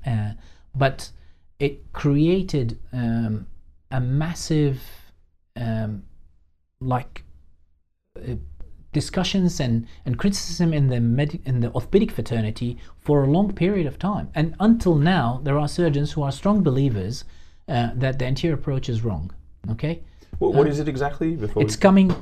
uh, 0.05 0.31
but 0.75 1.09
it 1.57 1.93
created 1.93 2.77
um, 2.91 3.47
a 3.91 4.01
massive, 4.01 4.81
um, 5.55 6.03
like, 6.81 7.23
uh, 8.17 8.33
discussions 8.91 9.61
and, 9.61 9.87
and 10.05 10.19
criticism 10.19 10.73
in 10.73 10.89
the 10.89 10.99
med- 10.99 11.39
in 11.45 11.61
the 11.61 11.71
orthopedic 11.71 12.11
fraternity 12.11 12.77
for 12.97 13.23
a 13.23 13.27
long 13.27 13.53
period 13.53 13.87
of 13.87 13.97
time. 13.97 14.27
And 14.35 14.53
until 14.59 14.95
now, 14.95 15.39
there 15.45 15.57
are 15.57 15.69
surgeons 15.69 16.11
who 16.11 16.23
are 16.23 16.31
strong 16.33 16.61
believers 16.61 17.23
uh, 17.69 17.91
that 17.95 18.19
the 18.19 18.25
anterior 18.25 18.55
approach 18.55 18.89
is 18.89 19.01
wrong. 19.01 19.31
Okay, 19.71 20.01
What, 20.39 20.55
what 20.55 20.67
is 20.67 20.79
it 20.79 20.89
exactly? 20.89 21.37
Before 21.37 21.63
it's 21.63 21.77
we- 21.77 21.81
coming, 21.87 22.13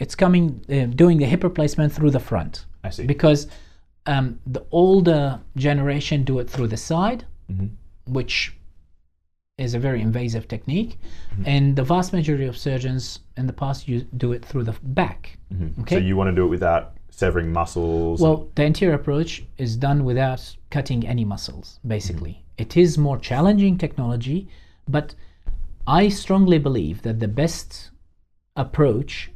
it's 0.00 0.16
coming, 0.16 0.64
uh, 0.68 0.86
doing 0.96 1.18
the 1.18 1.26
hip 1.26 1.44
replacement 1.44 1.92
through 1.92 2.10
the 2.10 2.18
front 2.18 2.66
I 2.82 2.90
see. 2.90 3.06
because 3.06 3.46
um, 4.08 4.40
the 4.46 4.64
older 4.72 5.38
generation 5.56 6.24
do 6.24 6.38
it 6.40 6.48
through 6.50 6.68
the 6.68 6.76
side, 6.76 7.24
Mhm. 7.52 7.68
which 8.06 8.54
is 9.58 9.74
a 9.74 9.78
very 9.78 10.00
invasive 10.00 10.46
technique, 10.48 10.98
Mm-hmm. 11.32 11.42
and 11.46 11.76
the 11.76 11.82
vast 11.84 12.12
majority 12.12 12.46
of 12.46 12.56
surgeons 12.56 13.20
in 13.36 13.46
the 13.46 13.52
past 13.52 13.86
you 13.88 13.96
do 14.16 14.32
it 14.32 14.44
through 14.44 14.64
the 14.64 14.76
back. 14.82 15.38
Mhm. 15.54 15.78
Okay. 15.80 15.96
So 15.96 16.00
you 16.00 16.16
want 16.16 16.28
to 16.30 16.34
do 16.40 16.44
it 16.44 16.48
without 16.48 16.84
severing 17.10 17.52
muscles? 17.52 18.20
Well, 18.20 18.48
the 18.54 18.64
anterior 18.64 18.94
approach 18.94 19.44
is 19.58 19.76
done 19.76 20.04
without 20.04 20.56
cutting 20.70 21.06
any 21.06 21.24
muscles, 21.24 21.80
basically. 21.86 22.30
Mm-hmm. 22.30 22.62
It 22.64 22.76
is 22.76 22.96
more 22.96 23.18
challenging 23.18 23.76
technology, 23.78 24.48
but 24.88 25.14
I 25.86 26.08
strongly 26.08 26.58
believe 26.58 27.02
that 27.02 27.18
the 27.20 27.28
best 27.28 27.90
approach 28.56 29.30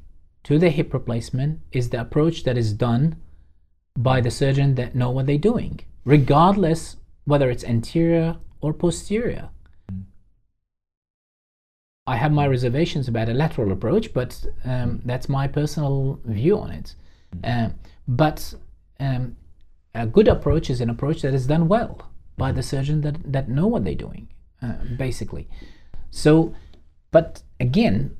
to 0.44 0.59
the 0.59 0.70
hip 0.70 0.93
replacement 0.94 1.61
is 1.73 1.90
the 1.90 2.01
approach 2.01 2.44
that 2.44 2.57
is 2.57 2.73
done 2.73 3.16
by 3.98 4.20
the 4.20 4.31
surgeon 4.31 4.74
that 4.77 4.94
know 4.94 5.10
what 5.10 5.27
they're 5.27 5.39
doing, 5.39 5.81
regardless 6.05 6.97
whether 7.24 7.51
it's 7.51 7.64
anterior 7.64 8.36
or 8.60 8.73
posterior. 8.73 9.51
I 12.06 12.16
have 12.16 12.32
my 12.32 12.47
reservations 12.47 13.06
about 13.06 13.28
a 13.28 13.35
lateral 13.35 13.70
approach, 13.70 14.12
but 14.12 14.44
um, 14.64 15.01
that's 15.05 15.28
my 15.28 15.47
personal 15.47 16.20
view 16.24 16.59
on 16.59 16.70
it. 16.70 16.94
Um, 17.44 17.74
but 18.09 18.55
um, 18.98 19.36
a 19.94 20.06
good 20.06 20.27
approach 20.27 20.69
is 20.69 20.81
an 20.81 20.90
approach 20.90 21.23
that 21.23 21.32
is 21.32 21.47
done 21.47 21.69
well 21.69 22.10
by 22.36 22.51
the 22.51 22.62
surgeon 22.62 23.02
that, 23.02 23.32
that 23.32 23.48
know 23.48 23.69
what 23.69 23.85
they're 23.85 23.94
doing, 23.94 24.28
uh, 24.62 24.74
basically. 24.97 25.48
So, 26.10 26.55
but 27.12 27.43
again, 27.60 28.16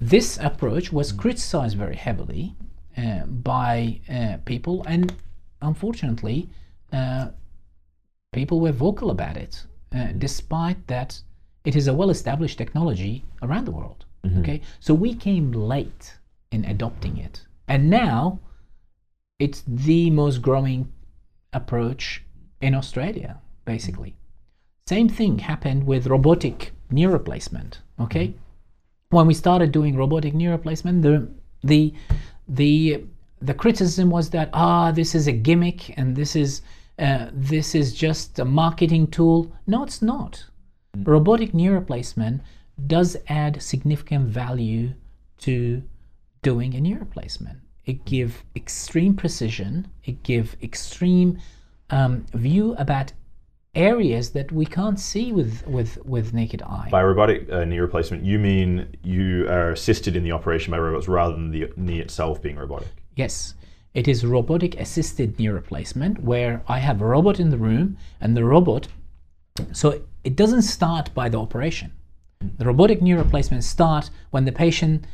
this 0.00 0.38
approach 0.38 0.92
was 0.92 1.12
criticized 1.12 1.76
very 1.76 1.96
heavily 1.96 2.56
by 3.26 4.00
uh, 4.08 4.36
people, 4.44 4.82
and 4.86 5.14
unfortunately, 5.60 6.48
uh, 6.92 7.28
people 8.32 8.58
were 8.60 8.72
vocal 8.72 9.10
about 9.10 9.36
it, 9.36 9.66
uh, 9.94 10.08
despite 10.18 10.86
that 10.86 11.22
it 11.64 11.74
is 11.76 11.88
a 11.88 11.94
well-established 11.94 12.58
technology 12.58 13.24
around 13.42 13.64
the 13.66 13.72
world. 13.72 14.04
Okay, 14.40 14.60
so 14.80 14.92
we 14.94 15.14
came 15.14 15.52
late 15.52 16.18
in 16.50 16.64
adopting 16.64 17.16
it, 17.18 17.46
and 17.66 17.88
now 17.88 18.40
it's 19.38 19.62
the 19.66 20.10
most 20.10 20.42
growing 20.42 20.92
approach 21.52 22.24
in 22.60 22.74
Australia, 22.74 23.38
basically. 23.64 24.12
Same 24.86 25.08
thing 25.08 25.38
happened 25.38 25.86
with 25.86 26.06
robotic 26.06 26.72
knee 26.90 27.06
replacement. 27.06 27.80
Okay, 28.00 28.34
when 29.10 29.26
we 29.26 29.34
started 29.34 29.72
doing 29.72 29.96
robotic 29.96 30.34
knee 30.34 30.48
replacement, 30.48 31.02
the 31.02 31.28
the 31.62 31.94
the 32.48 33.04
the 33.40 33.54
criticism 33.54 34.10
was 34.10 34.30
that 34.30 34.50
ah, 34.52 34.90
this 34.90 35.14
is 35.14 35.28
a 35.28 35.32
gimmick 35.32 35.96
and 35.98 36.16
this 36.16 36.34
is 36.34 36.62
uh, 36.98 37.28
this 37.32 37.74
is 37.74 37.94
just 37.94 38.38
a 38.38 38.44
marketing 38.44 39.06
tool. 39.06 39.52
No, 39.66 39.84
it's 39.84 40.02
not. 40.02 40.44
Robotic 40.96 41.54
knee 41.54 41.68
replacement 41.68 42.42
does 42.86 43.16
add 43.28 43.62
significant 43.62 44.26
value 44.28 44.94
to 45.38 45.82
doing 46.42 46.74
a 46.74 46.80
knee 46.80 46.94
replacement. 46.94 47.58
It 47.84 48.04
give 48.04 48.44
extreme 48.56 49.14
precision. 49.14 49.88
It 50.04 50.22
give 50.22 50.56
extreme 50.62 51.38
um, 51.90 52.26
view 52.34 52.74
about 52.74 53.12
areas 53.78 54.30
that 54.30 54.50
we 54.52 54.66
can't 54.66 55.00
see 55.00 55.32
with 55.32 55.66
with 55.66 56.04
with 56.04 56.34
naked 56.34 56.62
eye. 56.62 56.88
By 56.90 57.02
robotic 57.02 57.50
uh, 57.50 57.64
knee 57.64 57.78
replacement, 57.78 58.24
you 58.24 58.38
mean 58.38 58.96
you 59.02 59.46
are 59.48 59.70
assisted 59.70 60.16
in 60.16 60.24
the 60.24 60.32
operation 60.32 60.72
by 60.72 60.78
robots 60.78 61.08
rather 61.08 61.34
than 61.34 61.50
the 61.50 61.72
knee 61.76 62.00
itself 62.00 62.42
being 62.42 62.56
robotic? 62.56 62.88
Yes, 63.16 63.54
it 63.94 64.08
is 64.08 64.26
robotic 64.26 64.78
assisted 64.78 65.38
knee 65.38 65.48
replacement 65.48 66.22
where 66.22 66.62
I 66.68 66.78
have 66.78 67.00
a 67.00 67.06
robot 67.06 67.40
in 67.40 67.50
the 67.50 67.58
room 67.58 67.96
and 68.20 68.36
the 68.36 68.44
robot. 68.44 68.88
So 69.72 70.02
it 70.24 70.36
doesn't 70.36 70.62
start 70.62 71.14
by 71.14 71.28
the 71.28 71.40
operation. 71.40 71.92
The 72.58 72.66
robotic 72.66 73.02
knee 73.02 73.14
replacement 73.14 73.64
start 73.64 74.10
when 74.30 74.44
the 74.44 74.52
patient 74.52 75.04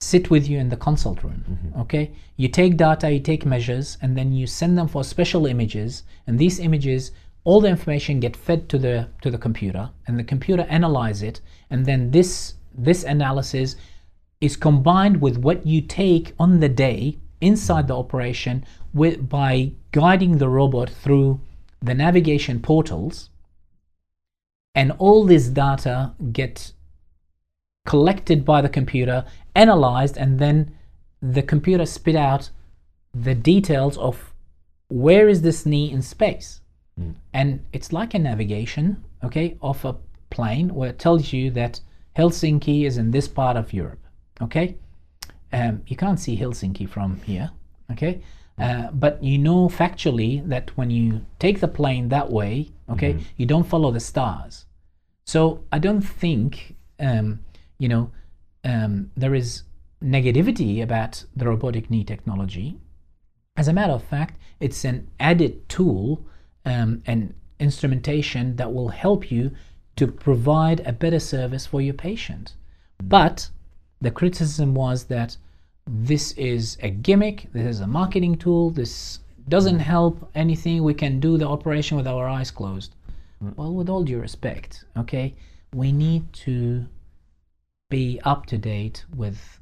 sit 0.00 0.30
with 0.30 0.48
you 0.48 0.58
in 0.58 0.68
the 0.68 0.76
consult 0.76 1.22
room. 1.22 1.72
Okay, 1.78 2.10
you 2.36 2.48
take 2.48 2.76
data, 2.76 3.10
you 3.10 3.20
take 3.20 3.46
measures, 3.46 3.96
and 4.02 4.16
then 4.18 4.32
you 4.32 4.46
send 4.46 4.76
them 4.76 4.88
for 4.88 5.04
special 5.04 5.46
images, 5.46 6.02
and 6.26 6.38
these 6.38 6.58
images. 6.58 7.12
All 7.44 7.60
the 7.60 7.68
information 7.68 8.20
get 8.20 8.36
fed 8.36 8.68
to 8.68 8.78
the 8.78 9.08
to 9.22 9.30
the 9.30 9.38
computer, 9.38 9.90
and 10.06 10.18
the 10.18 10.24
computer 10.24 10.62
analyze 10.68 11.22
it, 11.22 11.40
and 11.70 11.86
then 11.86 12.10
this 12.10 12.54
this 12.74 13.04
analysis 13.04 13.76
is 14.40 14.56
combined 14.56 15.20
with 15.20 15.38
what 15.38 15.66
you 15.66 15.80
take 15.80 16.34
on 16.38 16.60
the 16.60 16.68
day 16.68 17.18
inside 17.40 17.88
the 17.88 17.98
operation 17.98 18.64
with, 18.94 19.28
by 19.28 19.72
guiding 19.92 20.38
the 20.38 20.48
robot 20.48 20.88
through 20.88 21.40
the 21.80 21.94
navigation 21.94 22.60
portals 22.60 23.30
and 24.74 24.92
all 24.98 25.24
this 25.24 25.48
data 25.48 26.14
get 26.32 26.72
collected 27.84 28.44
by 28.44 28.62
the 28.62 28.68
computer 28.68 29.24
analyzed 29.54 30.16
and 30.16 30.38
then 30.38 30.74
the 31.20 31.42
computer 31.42 31.84
spit 31.84 32.16
out 32.16 32.50
the 33.12 33.34
details 33.34 33.98
of 33.98 34.32
where 34.88 35.28
is 35.28 35.42
this 35.42 35.66
knee 35.66 35.90
in 35.90 36.00
space 36.00 36.60
and 37.32 37.64
it's 37.72 37.92
like 37.92 38.14
a 38.14 38.18
navigation 38.18 39.02
okay 39.24 39.56
of 39.62 39.84
a 39.84 39.96
plane 40.30 40.74
where 40.74 40.90
it 40.90 40.98
tells 40.98 41.32
you 41.32 41.50
that 41.50 41.80
helsinki 42.16 42.84
is 42.84 42.98
in 42.98 43.10
this 43.10 43.28
part 43.28 43.56
of 43.56 43.72
europe 43.72 43.98
okay? 44.40 44.76
Um, 45.52 45.82
you 45.86 45.96
can't 45.96 46.18
see 46.18 46.36
helsinki 46.36 46.88
from 46.88 47.20
here 47.22 47.50
okay? 47.90 48.22
Uh, 48.58 48.90
but 48.92 49.22
you 49.22 49.38
know 49.38 49.68
factually 49.68 50.46
that 50.48 50.76
when 50.76 50.90
you 50.90 51.24
take 51.38 51.60
the 51.60 51.68
plane 51.68 52.08
that 52.08 52.30
way 52.30 52.70
okay 52.88 53.18
you 53.36 53.46
don't 53.46 53.66
follow 53.66 53.90
the 53.90 54.00
stars. 54.00 54.66
So 55.24 55.64
i 55.72 55.78
don't 55.78 56.02
think 56.02 56.76
um, 57.00 57.40
you 57.78 57.88
know 57.88 58.10
um, 58.64 59.10
there 59.16 59.34
is 59.34 59.62
negativity 60.02 60.82
about 60.82 61.24
the 61.34 61.46
robotic 61.46 61.90
knee 61.90 62.04
technology. 62.04 62.76
As 63.56 63.68
a 63.68 63.72
matter 63.72 63.92
of 63.92 64.02
fact, 64.02 64.38
it's 64.60 64.84
an 64.84 65.08
added 65.20 65.68
tool 65.68 66.24
um, 66.64 67.02
and 67.06 67.34
instrumentation 67.58 68.56
that 68.56 68.72
will 68.72 68.88
help 68.88 69.30
you 69.30 69.50
to 69.96 70.06
provide 70.06 70.80
a 70.80 70.92
better 70.92 71.20
service 71.20 71.66
for 71.66 71.80
your 71.80 71.94
patient. 71.94 72.54
But 73.02 73.48
the 74.00 74.10
criticism 74.10 74.74
was 74.74 75.04
that 75.04 75.36
this 75.86 76.32
is 76.32 76.78
a 76.80 76.90
gimmick, 76.90 77.48
this 77.52 77.66
is 77.66 77.80
a 77.80 77.86
marketing 77.86 78.36
tool, 78.36 78.70
this 78.70 79.20
doesn't 79.48 79.80
help 79.80 80.30
anything, 80.34 80.82
we 80.82 80.94
can 80.94 81.20
do 81.20 81.36
the 81.36 81.48
operation 81.48 81.96
with 81.96 82.06
our 82.06 82.28
eyes 82.28 82.50
closed. 82.50 82.94
Well, 83.56 83.74
with 83.74 83.88
all 83.88 84.04
due 84.04 84.20
respect, 84.20 84.84
okay, 84.96 85.34
we 85.74 85.90
need 85.90 86.32
to 86.32 86.86
be 87.90 88.20
up 88.24 88.46
to 88.46 88.58
date 88.58 89.04
with 89.16 89.60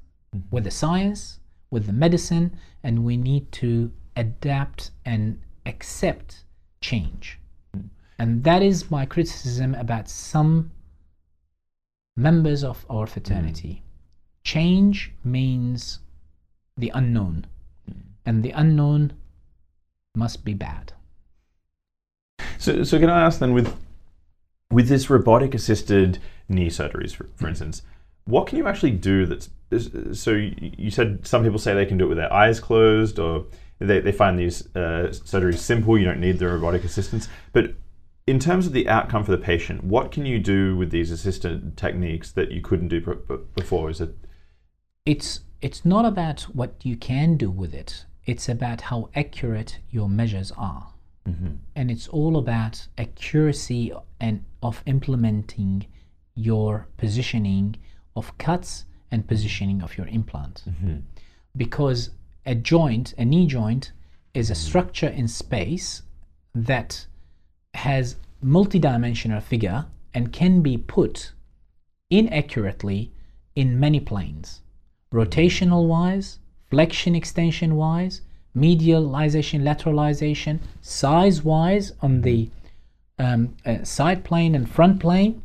with 0.52 0.64
the 0.64 0.70
science, 0.70 1.40
with 1.70 1.86
the 1.86 1.92
medicine, 1.92 2.56
and 2.84 3.04
we 3.04 3.16
need 3.16 3.50
to 3.52 3.90
adapt 4.16 4.90
and 5.04 5.40
accept 5.66 6.44
change. 6.80 7.38
And 8.18 8.44
that 8.44 8.62
is 8.62 8.90
my 8.90 9.06
criticism 9.06 9.74
about 9.74 10.08
some 10.08 10.70
members 12.16 12.62
of 12.62 12.84
our 12.90 13.06
fraternity. 13.06 13.82
Mm. 13.82 14.44
Change 14.44 15.12
means 15.24 16.00
the 16.76 16.92
unknown, 16.94 17.46
and 18.26 18.42
the 18.42 18.50
unknown 18.50 19.12
must 20.14 20.44
be 20.44 20.54
bad. 20.54 20.92
So, 22.58 22.84
so 22.84 22.98
can 22.98 23.10
I 23.10 23.22
ask 23.22 23.38
then, 23.38 23.52
with 23.52 23.74
with 24.70 24.88
this 24.88 25.10
robotic 25.10 25.54
assisted 25.54 26.18
knee 26.48 26.68
surgeries, 26.68 27.14
for, 27.14 27.28
for 27.36 27.46
mm. 27.46 27.50
instance, 27.50 27.82
what 28.24 28.46
can 28.46 28.58
you 28.58 28.66
actually 28.66 28.92
do 28.92 29.26
that's 29.26 29.50
so 30.12 30.32
you 30.32 30.90
said 30.90 31.26
some 31.26 31.42
people 31.42 31.58
say 31.58 31.74
they 31.74 31.86
can 31.86 31.98
do 31.98 32.04
it 32.04 32.08
with 32.08 32.18
their 32.18 32.32
eyes 32.32 32.60
closed 32.60 33.18
or 33.18 33.46
they, 33.80 34.00
they 34.00 34.12
find 34.12 34.38
these 34.38 34.66
uh, 34.76 35.08
surgeries 35.10 35.58
simple 35.58 35.98
you 35.98 36.04
don't 36.04 36.20
need 36.20 36.38
the 36.38 36.46
robotic 36.46 36.84
assistance 36.84 37.28
but 37.52 37.74
in 38.26 38.38
terms 38.38 38.66
of 38.66 38.72
the 38.72 38.88
outcome 38.88 39.24
for 39.24 39.32
the 39.32 39.38
patient 39.38 39.82
what 39.82 40.12
can 40.12 40.24
you 40.24 40.38
do 40.38 40.76
with 40.76 40.90
these 40.90 41.10
assisted 41.10 41.76
techniques 41.76 42.30
that 42.32 42.50
you 42.52 42.60
couldn't 42.60 42.88
do 42.88 43.00
before 43.56 43.90
is 43.90 44.00
it 44.00 44.14
It's 45.04 45.40
it's 45.60 45.84
not 45.84 46.04
about 46.04 46.42
what 46.54 46.72
you 46.84 46.96
can 46.96 47.36
do 47.36 47.50
with 47.50 47.74
it. 47.74 48.06
It's 48.24 48.48
about 48.48 48.80
how 48.82 49.08
accurate 49.14 49.78
your 49.90 50.08
measures 50.08 50.52
are. 50.56 50.86
And 51.76 51.90
it's 51.90 52.08
all 52.08 52.36
about 52.36 52.88
accuracy 52.98 53.92
and 54.20 54.44
of 54.62 54.82
implementing 54.86 55.86
your 56.34 56.86
positioning 56.96 57.76
of 58.16 58.36
cuts 58.38 58.84
and 59.10 59.26
positioning 59.26 59.82
of 59.82 59.96
your 59.98 60.08
implant. 60.08 60.64
Because 61.56 62.10
a 62.46 62.54
joint, 62.54 63.14
a 63.18 63.24
knee 63.24 63.46
joint, 63.46 63.92
is 64.34 64.50
a 64.50 64.54
structure 64.54 65.08
in 65.08 65.28
space 65.28 66.02
that 66.54 67.06
has 67.74 68.16
multidimensional 68.44 69.42
figure 69.42 69.86
and 70.14 70.32
can 70.32 70.60
be 70.62 70.76
put 70.76 71.32
inaccurately 72.10 73.12
in 73.54 73.78
many 73.78 74.00
planes. 74.00 74.60
Rotational 75.12 75.86
wise, 75.86 76.38
flexion 76.70 77.14
extension 77.14 77.76
wise, 77.76 78.22
medialization, 78.56 79.62
lateralization, 79.62 80.58
size 80.80 81.42
wise 81.42 81.92
on 82.00 82.22
the 82.22 82.48
um, 83.18 83.54
uh, 83.66 83.84
side 83.84 84.24
plane 84.24 84.54
and 84.54 84.68
front 84.68 84.98
plane, 85.00 85.42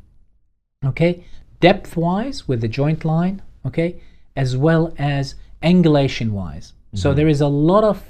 okay, 0.84 1.24
depth 1.60 1.98
wise 1.98 2.48
with 2.48 2.62
the 2.62 2.68
joint 2.68 3.04
line, 3.04 3.42
okay, 3.66 4.02
as 4.36 4.56
well 4.56 4.94
as 4.98 5.36
angulation 5.62 6.30
wise. 6.32 6.74
So 6.96 7.10
mm-hmm. 7.10 7.18
there 7.18 7.28
is 7.28 7.42
a 7.42 7.48
lot 7.48 7.84
of 7.84 8.04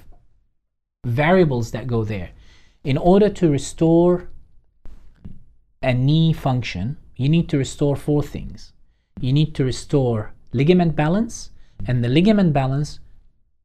variables 1.05 1.71
that 1.71 1.87
go 1.87 2.03
there. 2.03 2.29
In 2.83 2.97
order 2.97 3.29
to 3.29 3.49
restore 3.49 4.29
a 5.81 5.93
knee 5.93 6.33
function, 6.33 6.97
you 7.15 7.29
need 7.29 7.49
to 7.49 7.57
restore 7.57 7.95
four 7.95 8.23
things. 8.23 8.73
You 9.19 9.33
need 9.33 9.55
to 9.55 9.63
restore 9.65 10.33
ligament 10.53 10.95
balance, 10.95 11.49
and 11.87 12.03
the 12.03 12.09
ligament 12.09 12.53
balance 12.53 12.99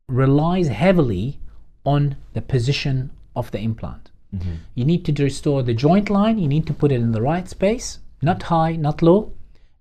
relies 0.08 0.68
heavily 0.68 1.40
on 1.84 2.16
the 2.34 2.42
position 2.42 3.10
of 3.36 3.50
the 3.50 3.60
implant. 3.60 4.10
Mm-hmm. 4.34 4.54
You 4.74 4.84
need 4.84 5.04
to 5.06 5.22
restore 5.22 5.62
the 5.62 5.74
joint 5.74 6.10
line, 6.10 6.38
you 6.38 6.48
need 6.48 6.66
to 6.66 6.74
put 6.74 6.92
it 6.92 7.00
in 7.00 7.12
the 7.12 7.22
right 7.22 7.48
space, 7.48 7.98
not 8.22 8.44
high, 8.44 8.76
not 8.76 9.02
low, 9.02 9.32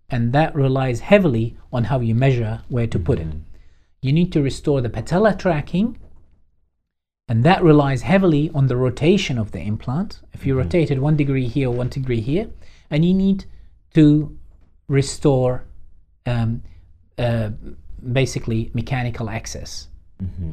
and 0.09 0.33
that 0.33 0.55
relies 0.55 1.01
heavily 1.01 1.57
on 1.71 1.85
how 1.85 1.99
you 1.99 2.15
measure 2.15 2.61
where 2.69 2.87
to 2.87 2.99
put 2.99 3.19
it. 3.19 3.27
Mm-hmm. 3.27 3.48
You 4.01 4.13
need 4.13 4.31
to 4.33 4.41
restore 4.41 4.81
the 4.81 4.89
patella 4.89 5.35
tracking, 5.35 5.97
and 7.27 7.43
that 7.43 7.63
relies 7.63 8.01
heavily 8.01 8.49
on 8.55 8.67
the 8.67 8.77
rotation 8.77 9.37
of 9.37 9.51
the 9.51 9.59
implant. 9.59 10.21
If 10.33 10.45
you 10.45 10.57
rotate 10.57 10.89
it 10.89 10.99
one 10.99 11.17
degree 11.17 11.47
here, 11.47 11.69
one 11.69 11.89
degree 11.89 12.21
here, 12.21 12.49
and 12.89 13.05
you 13.05 13.13
need 13.13 13.45
to 13.93 14.37
restore 14.87 15.65
um, 16.25 16.63
uh, 17.17 17.49
basically 18.13 18.71
mechanical 18.73 19.29
axis. 19.29 19.87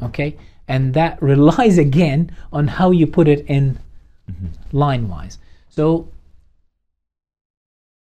Okay, 0.02 0.36
and 0.68 0.94
that 0.94 1.20
relies 1.32 1.78
again 1.78 2.36
on 2.52 2.68
how 2.68 2.90
you 2.90 3.06
put 3.06 3.28
it 3.28 3.44
in 3.46 3.78
line 4.72 5.08
wise. 5.08 5.38
So, 5.68 6.08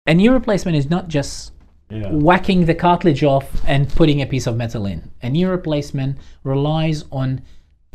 a 0.06 0.14
knee 0.14 0.28
replacement 0.28 0.76
is 0.76 0.90
not 0.90 1.08
just 1.08 1.51
yeah 1.92 2.10
whacking 2.10 2.64
the 2.66 2.74
cartilage 2.74 3.22
off 3.22 3.62
and 3.66 3.88
putting 3.90 4.22
a 4.22 4.26
piece 4.26 4.46
of 4.46 4.56
metal 4.56 4.86
in. 4.86 5.10
A 5.22 5.28
knee 5.30 5.44
replacement 5.44 6.18
relies 6.44 7.04
on 7.12 7.42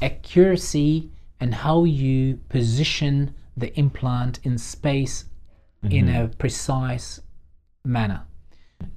accuracy 0.01 1.09
and 1.39 1.53
how 1.53 1.83
you 1.83 2.39
position 2.49 3.33
the 3.55 3.77
implant 3.77 4.39
in 4.43 4.57
space 4.57 5.25
in 5.89 6.09
a 6.09 6.27
precise 6.27 7.21
manner. 7.85 8.23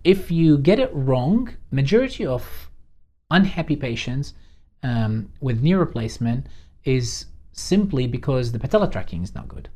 If 0.05 0.31
you 0.31 0.59
get 0.59 0.79
it 0.79 0.91
wrong, 0.93 1.55
majority 1.71 2.27
of 2.27 2.71
unhappy 3.31 3.77
patients 3.77 4.35
um, 4.83 5.31
with 5.41 5.63
knee 5.63 5.75
replacement 5.75 6.47
is 6.85 7.27
simply 7.53 8.07
because 8.07 8.53
the 8.53 8.59
patella 8.59 8.91
tracking 8.91 9.23
is 9.23 9.35
not 9.35 9.49
good. 9.49 9.69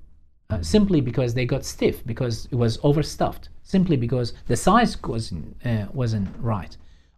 Uh, 0.51 0.61
simply 0.61 1.01
because 1.01 1.33
they 1.35 1.47
got 1.47 1.65
stiff, 1.65 2.05
because 2.07 2.47
it 2.51 2.55
was 2.55 2.79
overstuffed, 2.83 3.49
simply 3.63 3.97
because 3.97 4.35
the 4.47 4.57
size 4.57 5.03
wasn't, 5.03 5.57
uh, 5.65 5.87
wasn't 5.93 6.29
right. 6.39 6.77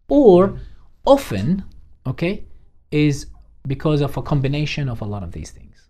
Or 0.08 0.58
often, 1.04 1.64
okay, 2.06 2.44
is 2.92 3.26
because 3.66 4.00
of 4.00 4.16
a 4.16 4.22
combination 4.22 4.88
of 4.88 5.00
a 5.00 5.04
lot 5.04 5.24
of 5.24 5.32
these 5.32 5.50
things. 5.50 5.88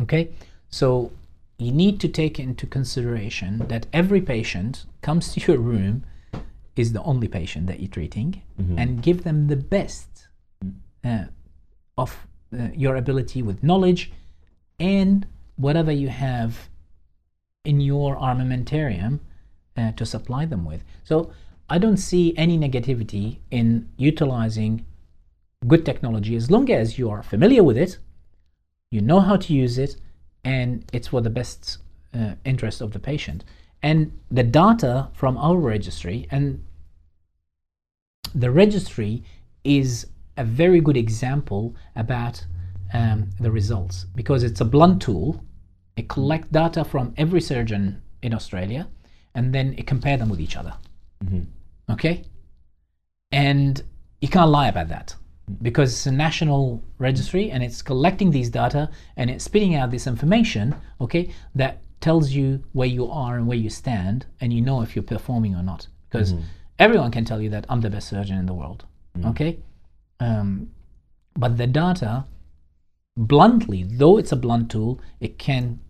Okay, 0.00 0.30
so 0.68 1.10
you 1.58 1.72
need 1.72 1.98
to 2.00 2.08
take 2.08 2.38
into 2.38 2.66
consideration 2.66 3.66
that 3.68 3.86
every 3.92 4.20
patient 4.20 4.84
comes 5.02 5.32
to 5.34 5.40
your 5.40 5.60
room 5.60 6.04
is 6.76 6.92
the 6.92 7.02
only 7.02 7.28
patient 7.28 7.66
that 7.66 7.80
you're 7.80 7.88
treating 7.88 8.42
and 8.78 9.02
give 9.02 9.24
them 9.24 9.48
the 9.48 9.56
best 9.56 10.28
uh, 11.04 11.24
of 11.96 12.26
uh, 12.56 12.68
your 12.74 12.96
ability 12.96 13.42
with 13.42 13.62
knowledge 13.62 14.12
and 14.78 15.26
whatever 15.56 15.92
you 15.92 16.08
have 16.08 16.68
in 17.64 17.80
your 17.80 18.16
armamentarium 18.16 19.20
uh, 19.76 19.92
to 19.92 20.06
supply 20.06 20.46
them 20.46 20.64
with. 20.64 20.84
So 21.04 21.32
I 21.68 21.78
don't 21.78 21.96
see 21.96 22.36
any 22.36 22.58
negativity 22.58 23.38
in 23.50 23.88
utilizing 23.96 24.84
good 25.66 25.84
technology 25.84 26.36
as 26.36 26.50
long 26.50 26.70
as 26.70 26.98
you 26.98 27.10
are 27.10 27.22
familiar 27.22 27.64
with 27.64 27.76
it, 27.76 27.98
you 28.90 29.00
know 29.00 29.20
how 29.20 29.36
to 29.36 29.52
use 29.52 29.78
it, 29.78 29.96
and 30.44 30.84
it's 30.92 31.08
for 31.08 31.20
the 31.20 31.30
best 31.30 31.78
uh, 32.14 32.34
interest 32.44 32.80
of 32.80 32.92
the 32.92 33.00
patient. 33.00 33.44
And 33.82 34.12
the 34.30 34.42
data 34.44 35.08
from 35.12 35.36
our 35.38 35.56
registry, 35.56 36.26
and 36.30 36.64
the 38.34 38.50
registry 38.50 39.24
is 39.64 40.06
a 40.36 40.44
very 40.44 40.80
good 40.80 40.96
example 40.96 41.74
about 41.94 42.44
um, 42.92 43.30
the 43.40 43.50
results 43.50 44.06
because 44.14 44.42
it's 44.42 44.60
a 44.60 44.64
blunt 44.64 45.02
tool. 45.02 45.42
It 45.96 46.08
collects 46.08 46.48
data 46.48 46.84
from 46.84 47.14
every 47.16 47.40
surgeon 47.40 48.02
in 48.22 48.34
Australia, 48.34 48.86
and 49.34 49.54
then 49.54 49.74
it 49.78 49.86
compare 49.86 50.16
them 50.16 50.28
with 50.28 50.40
each 50.40 50.56
other. 50.56 50.74
Okay, 51.90 52.24
and 53.32 53.82
you 54.20 54.28
can't 54.28 54.50
lie 54.50 54.68
about 54.68 54.88
that 54.88 55.14
because 55.62 55.92
it's 55.92 56.06
a 56.06 56.12
national 56.12 56.82
registry 56.98 57.50
and 57.50 57.62
it's 57.62 57.80
collecting 57.80 58.30
these 58.32 58.50
data 58.50 58.90
and 59.16 59.30
it's 59.30 59.44
spitting 59.44 59.74
out 59.74 59.90
this 59.90 60.06
information. 60.06 60.74
Okay, 61.00 61.30
that 61.54 61.80
tells 62.00 62.30
you 62.32 62.62
where 62.72 62.88
you 62.88 63.10
are 63.10 63.36
and 63.36 63.46
where 63.46 63.56
you 63.56 63.70
stand, 63.70 64.26
and 64.40 64.52
you 64.52 64.60
know 64.60 64.82
if 64.82 64.94
you're 64.94 65.02
performing 65.02 65.54
or 65.54 65.62
not. 65.62 65.86
Because 66.10 66.34
everyone 66.78 67.10
can 67.10 67.24
tell 67.24 67.40
you 67.40 67.50
that 67.50 67.64
I'm 67.68 67.80
the 67.80 67.90
best 67.90 68.08
surgeon 68.08 68.36
in 68.38 68.46
the 68.46 68.54
world. 68.54 68.84
Okay, 69.24 69.58
um, 70.20 70.70
but 71.34 71.56
the 71.56 71.66
data, 71.66 72.24
bluntly, 73.16 73.84
though 73.84 74.18
it's 74.18 74.32
a 74.32 74.36
blunt 74.36 74.70
tool, 74.70 75.00
it 75.20 75.38
can 75.38 75.80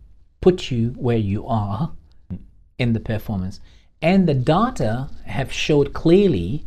put 0.41 0.71
you 0.71 0.89
where 0.97 1.17
you 1.17 1.45
are 1.47 1.91
in 2.77 2.93
the 2.93 2.99
performance. 2.99 3.59
And 4.01 4.27
the 4.27 4.33
data 4.33 5.09
have 5.25 5.51
showed 5.51 5.93
clearly 5.93 6.63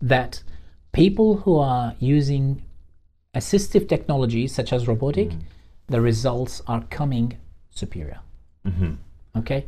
that 0.00 0.42
people 0.92 1.38
who 1.38 1.56
are 1.56 1.94
using 1.98 2.62
assistive 3.34 3.88
technologies 3.88 4.54
such 4.54 4.72
as 4.72 4.86
robotic, 4.86 5.30
mm. 5.30 5.40
the 5.88 6.00
results 6.00 6.62
are 6.66 6.82
coming 6.90 7.36
superior. 7.70 8.20
Mm-hmm. 8.66 8.94
Okay? 9.36 9.66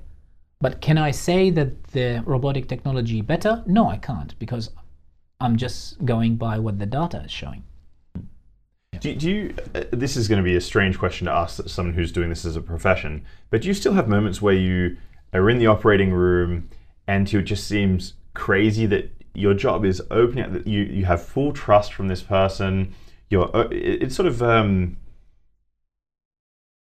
But 0.60 0.80
can 0.80 0.98
I 0.98 1.10
say 1.10 1.50
that 1.50 1.84
the 1.88 2.22
robotic 2.24 2.68
technology 2.68 3.20
better? 3.20 3.62
No, 3.66 3.88
I 3.88 3.96
can't 3.96 4.38
because 4.38 4.70
I'm 5.40 5.56
just 5.56 6.04
going 6.04 6.36
by 6.36 6.58
what 6.58 6.78
the 6.78 6.86
data 6.86 7.22
is 7.24 7.30
showing. 7.30 7.64
Do, 9.06 9.14
do 9.14 9.30
you? 9.30 9.54
Uh, 9.72 9.84
this 9.92 10.16
is 10.16 10.26
going 10.26 10.38
to 10.38 10.44
be 10.44 10.56
a 10.56 10.60
strange 10.60 10.98
question 10.98 11.26
to 11.26 11.32
ask 11.32 11.68
someone 11.68 11.94
who's 11.94 12.10
doing 12.10 12.28
this 12.28 12.44
as 12.44 12.56
a 12.56 12.60
profession, 12.60 13.24
but 13.50 13.62
do 13.62 13.68
you 13.68 13.74
still 13.74 13.92
have 13.92 14.08
moments 14.08 14.42
where 14.42 14.54
you 14.54 14.96
are 15.32 15.48
in 15.48 15.58
the 15.58 15.68
operating 15.68 16.12
room 16.12 16.68
and 17.06 17.32
it 17.32 17.42
just 17.42 17.68
seems 17.68 18.14
crazy 18.34 18.84
that 18.86 19.12
your 19.32 19.54
job 19.54 19.84
is 19.84 20.02
opening 20.10 20.44
up 20.44 20.52
that 20.52 20.66
you 20.66 20.82
you 20.82 21.04
have 21.04 21.22
full 21.22 21.52
trust 21.52 21.92
from 21.92 22.08
this 22.08 22.20
person. 22.20 22.92
You're 23.30 23.56
uh, 23.56 23.68
it, 23.68 24.02
it's 24.02 24.16
sort 24.16 24.26
of 24.26 24.42
um. 24.42 24.96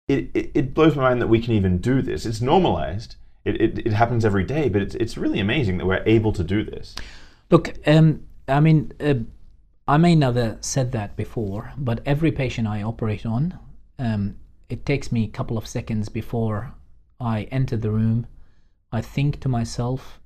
It, 0.08 0.30
it, 0.34 0.52
it 0.54 0.74
blows 0.74 0.96
my 0.96 1.04
mind 1.04 1.22
that 1.22 1.28
we 1.28 1.42
can 1.42 1.54
even 1.54 1.80
do 1.80 2.02
this. 2.02 2.26
It's 2.26 2.42
normalized. 2.42 3.16
It, 3.44 3.62
it, 3.62 3.80
it 3.80 3.94
happens 3.94 4.24
every 4.24 4.44
day, 4.46 4.70
but 4.70 4.82
it's, 4.82 4.96
it's 4.96 5.18
really 5.18 5.40
amazing 5.40 5.78
that 5.78 5.86
we're 5.86 6.04
able 6.06 6.32
to 6.34 6.44
do 6.44 6.64
this. 6.64 6.96
Look, 7.50 7.74
um, 7.86 8.24
I 8.48 8.60
mean, 8.60 8.92
uh, 9.00 9.16
I 9.88 9.98
may 9.98 10.16
never 10.16 10.58
said 10.62 10.94
that 10.94 11.18
before, 11.18 11.74
but 11.78 12.02
every 12.06 12.32
patient 12.32 12.68
I 12.68 12.82
operate 12.82 13.26
on, 13.26 13.60
um, 14.00 14.38
it 14.70 14.86
takes 14.86 15.12
me 15.12 15.26
a 15.26 15.30
couple 15.30 15.58
of 15.58 15.68
seconds 15.68 16.08
before 16.08 16.74
I 17.20 17.44
enter 17.52 17.76
the 17.76 17.92
room. 17.92 18.28
I 18.92 19.02
think 19.02 19.42
to 19.42 19.50
myself 19.50 20.22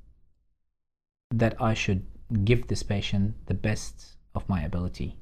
that 1.32 1.60
I 1.60 1.74
should 1.74 2.06
give 2.44 2.68
this 2.68 2.84
patient 2.84 3.34
the 3.48 3.54
best 3.54 4.18
of 4.36 4.48
my 4.48 4.62
ability. 4.62 5.18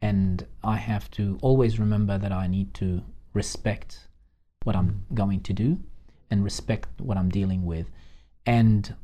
And 0.00 0.46
I 0.62 0.76
have 0.76 1.10
to 1.12 1.38
always 1.42 1.78
remember 1.78 2.18
that 2.18 2.32
I 2.32 2.46
need 2.46 2.74
to 2.74 3.02
respect 3.34 4.08
what 4.62 4.76
I'm 4.76 5.06
going 5.12 5.40
to 5.40 5.52
do 5.52 5.78
and 6.30 6.44
respect 6.44 7.00
what 7.00 7.16
I'm 7.16 7.30
dealing 7.30 7.64
with. 7.64 7.90
And 8.46 8.94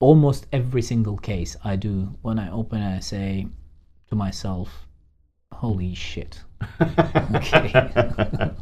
almost 0.00 0.46
every 0.52 0.82
single 0.82 1.16
case 1.16 1.56
I 1.64 1.76
do, 1.76 2.16
when 2.22 2.38
I 2.38 2.50
open, 2.50 2.82
I 2.82 3.00
say 3.00 3.48
to 4.08 4.14
myself, 4.14 4.86
holy 5.52 5.94
shit. 5.94 6.40
okay. 7.34 7.90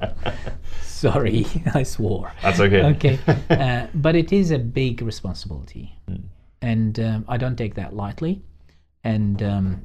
Sorry, 0.83 1.47
I 1.75 1.83
swore. 1.83 2.33
That's 2.43 2.61
okay. 2.61 2.83
Okay. 2.85 3.19
Uh, 3.51 3.87
but 3.95 4.17
it 4.17 4.33
is 4.33 4.51
a 4.51 4.59
big 4.59 5.03
responsibility. 5.03 5.99
And 6.63 6.99
um, 7.01 7.25
I 7.29 7.37
don't 7.37 7.57
take 7.57 7.75
that 7.75 7.95
lightly. 7.95 8.43
And 9.05 9.43
um, 9.43 9.83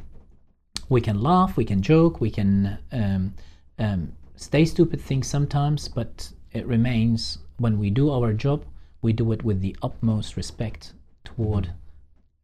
we 0.89 0.99
can 0.99 1.21
laugh, 1.21 1.57
we 1.57 1.65
can 1.65 1.81
joke, 1.81 2.19
we 2.19 2.31
can 2.31 2.77
um, 2.91 3.33
um, 3.77 4.11
say 4.35 4.65
stupid 4.65 4.99
things 4.99 5.27
sometimes, 5.27 5.87
but 5.87 6.29
it 6.53 6.65
remains 6.65 7.37
when 7.57 7.77
we 7.77 7.89
do 7.89 8.11
our 8.11 8.33
job, 8.33 8.65
we 9.01 9.13
do 9.13 9.31
it 9.31 9.43
with 9.43 9.61
the 9.61 9.75
utmost 9.83 10.37
respect 10.37 10.93
toward 11.23 11.71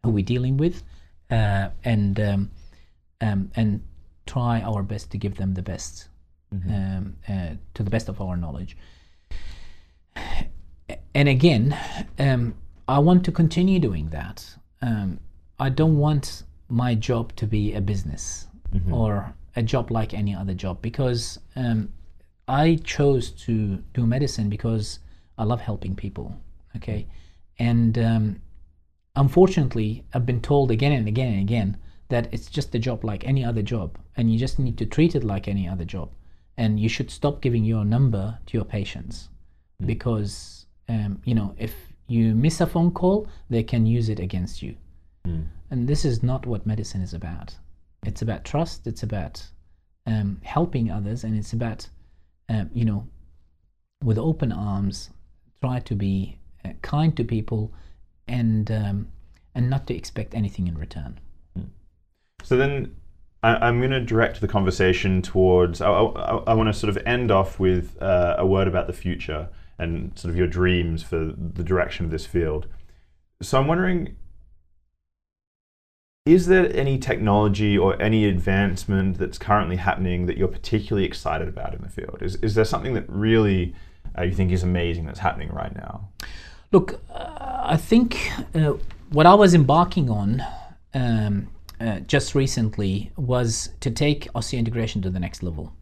who 0.04 0.12
we're 0.12 0.24
dealing 0.24 0.58
with 0.58 0.84
uh, 1.30 1.70
and 1.84 2.20
um, 2.20 2.52
um, 3.22 3.52
and 3.56 3.84
try 4.26 4.62
our 4.62 4.84
best 4.84 5.12
to 5.12 5.18
give 5.18 5.36
them 5.36 5.54
the 5.54 5.62
best 5.62 6.10
um, 6.52 7.16
uh, 7.28 7.49
to 7.74 7.84
the 7.84 7.90
best 7.90 8.10
of 8.10 8.22
our 8.22 8.38
knowledge. 8.38 8.78
And 11.14 11.28
again, 11.28 11.78
um, 12.20 12.56
I 12.88 12.99
want 12.99 13.26
to 13.26 13.32
continue 13.32 13.80
doing 13.80 14.10
that. 14.10 14.45
Um, 14.82 15.20
I 15.60 15.70
don't 15.70 15.98
want 15.98 16.44
my 16.70 16.95
job 16.95 17.36
to 17.38 17.48
be 17.48 17.74
a 17.74 17.82
business 17.82 18.48
or 18.91 19.34
a 19.56 19.64
job 19.64 19.90
like 19.90 20.14
any 20.14 20.36
other 20.36 20.54
job 20.54 20.82
because 20.82 21.40
um, 21.56 21.91
I 22.48 22.80
chose 22.84 23.32
to 23.45 23.78
do 23.94 24.06
medicine 24.06 24.49
because 24.49 24.99
I 25.38 25.44
love 25.44 25.62
helping 25.62 25.95
people. 25.95 26.40
Okay, 26.76 27.08
and 27.58 27.98
um, 27.98 28.41
unfortunately, 29.18 30.06
I've 30.14 30.26
been 30.26 30.41
told 30.41 30.72
again 30.72 30.91
and 30.91 31.07
again 31.07 31.34
and 31.34 31.41
again 31.41 31.77
that 32.10 32.30
it's 32.31 32.48
just 32.48 32.73
a 32.76 32.80
job 32.80 33.03
like 33.03 33.27
any 33.27 33.44
other 33.44 33.61
job, 33.61 33.98
and 34.15 34.31
you 34.31 34.39
just 34.39 34.60
need 34.60 34.77
to 34.77 34.85
treat 34.85 35.15
it 35.15 35.23
like 35.23 35.48
any 35.48 35.68
other 35.68 35.84
job, 35.84 36.11
and 36.56 36.80
you 36.80 36.88
should 36.88 37.11
stop 37.11 37.41
giving 37.41 37.65
your 37.65 37.84
number 37.84 38.39
to 38.45 38.57
your 38.57 38.65
patients 38.65 39.30
because 39.85 40.65
um, 40.89 41.22
you 41.26 41.35
know 41.35 41.53
if 41.57 41.73
you 42.07 42.34
miss 42.34 42.61
a 42.61 42.68
phone 42.68 42.91
call, 42.91 43.27
they 43.49 43.64
can 43.64 43.85
use 43.85 44.07
it 44.07 44.19
against 44.19 44.61
you, 44.61 44.76
and 45.72 45.88
this 45.88 46.06
is 46.06 46.23
not 46.23 46.45
what 46.45 46.65
medicine 46.65 47.02
is 47.02 47.14
about. 47.14 47.56
It's 48.06 48.22
about 48.22 48.45
trust. 48.45 48.88
It's 48.88 49.03
about 49.03 49.44
um, 50.06 50.39
helping 50.44 50.89
others, 50.89 51.23
and 51.23 51.38
it's 51.38 51.53
about 51.53 51.89
um, 52.49 52.69
you 52.73 52.85
know 52.85 53.07
with 54.03 54.18
open 54.18 54.52
arms 54.52 55.10
try 55.60 55.80
to 55.80 55.95
be 55.95 56.38
uh, 56.64 56.69
kind 56.84 57.18
to 57.18 57.23
people 57.23 57.73
and 58.28 58.72
um, 58.72 59.08
and 59.56 59.70
not 59.70 59.88
to 59.88 59.95
expect 59.95 60.34
anything 60.34 60.68
in 60.68 60.78
return. 60.78 61.20
So 62.44 62.56
then 62.56 62.95
I, 63.44 63.56
I'm 63.68 63.80
going 63.80 63.91
to 63.91 64.02
direct 64.02 64.41
the 64.41 64.48
conversation 64.48 65.22
towards. 65.22 65.82
I, 65.82 65.90
I, 65.90 66.36
I 66.48 66.54
want 66.54 66.68
to 66.68 66.74
sort 66.74 66.95
of 66.95 67.02
end 67.06 67.32
off 67.32 67.60
with 67.60 68.02
uh, 68.02 68.36
a 68.38 68.45
word 68.45 68.68
about 68.68 68.88
the 68.88 68.94
future 68.94 69.49
and 69.80 70.18
sort 70.18 70.32
of 70.32 70.38
your 70.38 70.48
dreams 70.48 71.04
for 71.04 71.34
the 71.38 71.64
direction 71.64 72.06
of 72.06 72.12
this 72.12 72.26
field. 72.26 72.68
So 73.41 73.60
I'm 73.60 73.68
wondering 73.68 74.16
is 76.28 76.48
there 76.48 76.70
any 76.76 76.98
technology 76.98 77.78
or 77.78 77.99
any 78.02 78.26
advancement 78.26 79.18
that's 79.18 79.38
currently 79.38 79.78
happening 79.78 80.26
that 80.26 80.38
you're 80.38 80.49
particularly 80.49 81.06
excited 81.06 81.48
about 81.48 81.74
in 81.74 81.82
the 81.82 81.88
field? 81.88 82.18
Is, 82.22 82.36
is 82.38 82.54
there 82.54 82.66
something 82.66 82.94
that 82.95 83.06
really 83.08 83.74
uh, 84.18 84.24
you 84.24 84.34
think 84.34 84.52
is 84.52 84.62
amazing 84.62 85.06
that's 85.06 85.20
happening 85.20 85.49
right 85.54 85.74
now? 85.74 86.10
Look, 86.74 86.99
uh, 87.10 87.57
I 87.68 87.76
think 87.76 88.31
uh, 88.56 88.73
what 89.11 89.26
I 89.26 89.34
was 89.34 89.53
embarking 89.53 90.10
on 90.10 90.41
um, 90.94 91.49
uh, 91.81 91.99
just 91.99 92.34
recently 92.34 93.11
was 93.18 93.69
to 93.81 93.91
take 93.91 94.31
osseointegration 94.34 95.03
to 95.03 95.10
the 95.10 95.19
next 95.19 95.44
level, 95.44 95.73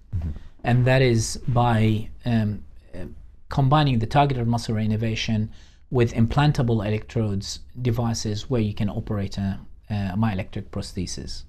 and 0.63 0.83
that 0.85 1.03
is 1.03 1.37
by 1.47 2.09
um, 2.25 2.63
uh, 2.95 3.05
combining 3.49 3.99
the 3.99 4.07
targeted 4.07 4.47
muscle 4.47 4.73
reinnervation 4.73 5.49
with 5.91 6.11
implantable 6.13 6.85
electrodes 6.85 7.59
devices 7.83 8.49
where 8.49 8.61
you 8.61 8.73
can 8.73 8.89
operate 8.89 9.37
a, 9.37 9.59
a 9.91 10.15
myoelectric 10.17 10.69
prosthesis, 10.71 11.43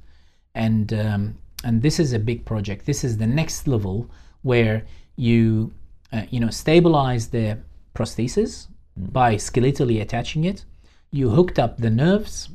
and 0.54 0.92
um, 0.92 1.38
and 1.64 1.80
this 1.80 1.98
is 1.98 2.12
a 2.12 2.18
big 2.18 2.44
project. 2.44 2.84
This 2.84 3.04
is 3.04 3.16
the 3.16 3.26
next 3.26 3.66
level 3.66 4.10
where 4.42 4.84
you 5.16 5.72
uh, 6.12 6.24
you 6.28 6.40
know 6.40 6.50
stabilize 6.50 7.28
the 7.28 7.58
prosthesis 7.94 8.66
by 8.96 9.36
skeletally 9.36 10.00
attaching 10.00 10.44
it. 10.44 10.64
You 11.10 11.30
hooked 11.30 11.58
up 11.58 11.78
the 11.78 11.90
nerves 11.90 12.48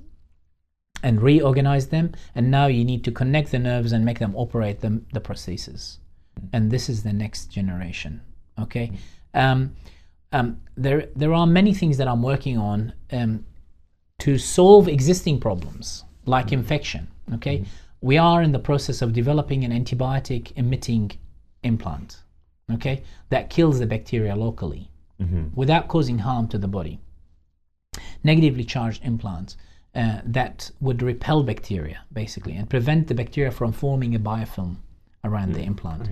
and 1.04 1.22
reorganize 1.22 1.88
them, 1.88 2.14
and 2.36 2.52
now 2.52 2.68
you 2.68 2.84
need 2.84 3.04
to 3.06 3.12
connect 3.12 3.52
the 3.52 3.60
nerves 3.60 3.92
and 3.92 4.06
make 4.06 4.20
them 4.20 4.36
operate 4.36 4.82
the, 4.82 5.02
the 5.14 5.22
prosthesis. 5.22 5.98
And 6.54 6.72
this 6.72 6.90
is 6.90 7.04
the 7.04 7.14
next 7.14 7.48
generation. 7.48 8.22
Okay. 8.60 8.92
Um, 9.34 9.76
um, 10.32 10.62
there, 10.78 11.08
there 11.16 11.34
are 11.34 11.48
many 11.48 11.74
things 11.74 11.98
that 11.98 12.08
I'm 12.08 12.24
working 12.24 12.58
on 12.58 12.94
um, 13.12 13.46
to 14.20 14.38
solve 14.38 14.88
existing 14.88 15.40
problems 15.40 16.06
like 16.26 16.52
infection. 16.52 17.08
Okay, 17.34 17.66
we 18.02 18.18
are 18.18 18.42
in 18.42 18.52
the 18.52 18.60
process 18.60 19.02
of 19.02 19.14
developing 19.14 19.64
an 19.64 19.72
antibiotic 19.72 20.54
emitting 20.56 21.12
implant. 21.64 22.18
Okay, 22.72 23.04
that 23.30 23.50
kills 23.50 23.80
the 23.80 23.86
bacteria 23.86 24.36
locally 24.36 24.91
without 25.56 25.88
causing 25.88 26.20
harm 26.20 26.48
to 26.48 26.58
the 26.58 26.68
body. 26.68 27.00
Negatively 28.24 28.64
charged 28.64 29.04
implants 29.04 29.58
uh, 29.94 30.20
that 30.24 30.72
would 30.80 31.02
repel 31.02 31.44
bacteria 31.44 32.02
basically 32.14 32.56
and 32.56 32.70
prevent 32.70 33.08
the 33.08 33.14
bacteria 33.14 33.52
from 33.52 33.72
forming 33.72 34.16
a 34.16 34.20
biofilm 34.20 34.78
around 35.24 35.54
the 35.54 35.62
implant. 35.62 36.10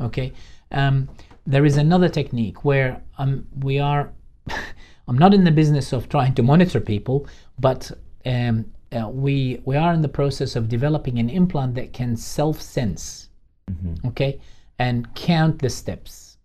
Okay. 0.00 0.32
Um, 0.70 1.08
there 1.46 1.64
is 1.64 1.76
another 1.76 2.08
technique 2.08 2.64
where 2.64 3.02
um, 3.18 3.46
we 3.60 3.78
are. 3.78 4.12
I'm 5.08 5.16
not 5.16 5.32
in 5.32 5.44
the 5.44 5.50
business 5.50 5.92
of 5.92 6.08
trying 6.08 6.34
to 6.34 6.42
monitor 6.42 6.80
people, 6.80 7.26
but 7.58 7.90
um, 8.26 8.66
uh, 8.92 9.08
we 9.08 9.62
we 9.64 9.76
are 9.76 9.94
in 9.94 10.02
the 10.02 10.08
process 10.08 10.56
of 10.56 10.68
developing 10.68 11.18
an 11.18 11.30
implant 11.30 11.74
that 11.76 11.94
can 11.94 12.16
self-sense, 12.16 13.30
okay, 14.06 14.40
and 14.78 15.14
count 15.14 15.58
the 15.60 15.70
steps, 15.70 16.36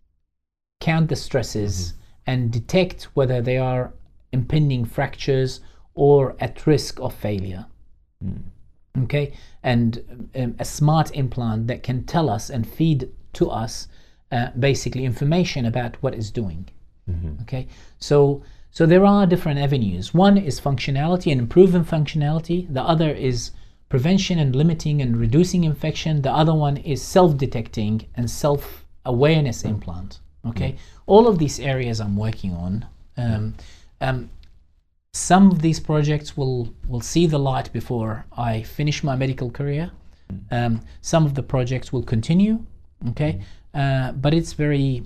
count 0.80 1.10
the 1.10 1.15
stresses, 1.15 1.94
and 2.25 2.51
detect 2.51 3.03
whether 3.13 3.41
they 3.41 3.57
are 3.57 3.93
impending 4.31 4.85
fractures 4.85 5.61
or 5.95 6.35
at 6.39 6.65
risk 6.65 6.99
of 6.99 7.13
failure. 7.13 7.65
Okay, 9.03 9.33
and 9.63 10.29
um, 10.35 10.55
a 10.59 10.65
smart 10.65 11.11
implant 11.15 11.67
that 11.67 11.83
can 11.83 12.03
tell 12.03 12.29
us 12.29 12.49
and 12.49 12.67
feed 12.67 13.09
to 13.33 13.49
us 13.49 13.87
uh, 14.31 14.49
basically 14.57 15.03
information 15.05 15.65
about 15.65 15.97
what 16.01 16.13
it's 16.13 16.31
doing. 16.31 16.69
Okay, 17.41 17.67
so 17.99 18.43
so 18.71 18.85
there 18.85 19.05
are 19.05 19.27
different 19.27 19.59
avenues. 19.59 20.13
One 20.13 20.37
is 20.37 20.61
functionality 20.61 21.31
and 21.31 21.41
improving 21.41 21.83
functionality. 21.83 22.73
The 22.73 22.81
other 22.81 23.11
is 23.11 23.51
prevention 23.89 24.39
and 24.39 24.55
limiting 24.55 25.01
and 25.01 25.17
reducing 25.17 25.63
infection. 25.63 26.21
The 26.21 26.31
other 26.31 26.53
one 26.53 26.77
is 26.77 27.01
self-detecting 27.01 28.07
and 28.15 28.29
self-awareness 28.29 29.63
implant. 29.63 30.19
Okay, 30.45 30.77
all 31.05 31.27
of 31.27 31.38
these 31.38 31.59
areas 31.59 31.99
I'm 31.99 32.15
working 32.15 32.53
on. 32.53 32.85
Um, 33.17 33.55
um, 34.01 34.30
some 35.13 35.51
of 35.51 35.61
these 35.61 35.80
projects 35.80 36.35
will 36.35 36.73
will 36.88 37.01
see 37.01 37.27
the 37.27 37.38
light 37.38 37.71
before 37.71 38.25
I 38.35 38.63
finish 38.63 39.03
my 39.03 39.15
medical 39.15 39.51
career. 39.51 39.91
Um, 40.49 40.81
some 41.01 41.25
of 41.25 41.35
the 41.35 41.43
projects 41.43 41.93
will 41.93 42.03
continue. 42.03 42.65
Okay, 43.09 43.41
uh, 43.73 44.13
but 44.13 44.34
it's 44.34 44.53
very 44.53 45.03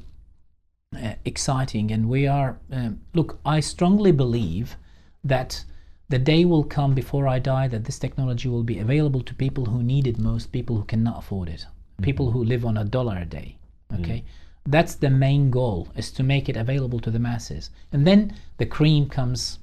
uh, 0.96 1.14
exciting, 1.26 1.92
and 1.92 2.08
we 2.08 2.28
are. 2.28 2.58
Um, 2.72 3.02
look, 3.14 3.40
I 3.46 3.60
strongly 3.60 4.12
believe 4.12 4.78
that 5.24 5.66
the 6.10 6.20
day 6.20 6.46
will 6.46 6.64
come 6.64 6.94
before 6.94 7.28
I 7.28 7.40
die 7.40 7.68
that 7.68 7.84
this 7.84 8.00
technology 8.00 8.48
will 8.48 8.64
be 8.64 8.80
available 8.80 9.22
to 9.22 9.34
people 9.34 9.66
who 9.66 9.84
need 9.84 10.08
it 10.08 10.18
most, 10.18 10.54
people 10.54 10.78
who 10.78 10.86
cannot 10.86 11.18
afford 11.20 11.50
it, 11.50 11.66
people 12.02 12.32
who 12.32 12.44
live 12.44 12.66
on 12.66 12.78
a 12.78 12.86
dollar 12.86 13.18
a 13.18 13.26
day. 13.26 13.58
Okay, 14.00 14.24
that's 14.68 14.96
the 14.96 15.10
main 15.10 15.50
goal: 15.50 15.90
is 15.96 16.12
to 16.12 16.24
make 16.24 16.50
it 16.50 16.58
available 16.58 17.00
to 17.00 17.12
the 17.12 17.20
masses, 17.20 17.72
and 17.92 18.06
then 18.06 18.36
the 18.58 18.66
cream 18.66 19.10
comes 19.10 19.60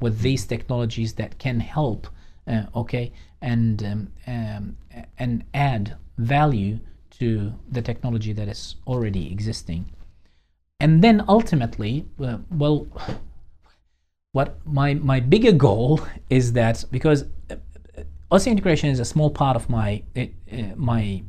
with 0.00 0.20
these 0.20 0.46
technologies 0.46 1.14
that 1.14 1.38
can 1.38 1.60
help. 1.60 2.08
Uh, 2.46 2.64
okay, 2.74 3.12
and 3.40 3.82
um, 3.82 4.12
um, 4.26 4.76
and 5.18 5.44
add 5.54 5.96
value 6.18 6.78
to 7.18 7.52
the 7.70 7.82
technology 7.82 8.32
that 8.32 8.48
is 8.48 8.76
already 8.86 9.30
existing 9.32 9.90
and 10.80 11.02
then 11.02 11.24
ultimately 11.28 12.06
uh, 12.22 12.38
well 12.50 12.86
what 14.32 14.58
my 14.66 14.94
my 14.94 15.20
bigger 15.20 15.52
goal 15.52 16.00
is 16.28 16.52
that 16.52 16.84
because 16.90 17.24
uh, 17.50 18.38
integration 18.46 18.90
is 18.90 19.00
a 19.00 19.04
small 19.04 19.30
part 19.30 19.56
of 19.56 19.68
my 19.70 20.02
uh, 20.16 20.20
uh, 20.52 20.74
my 20.76 21.22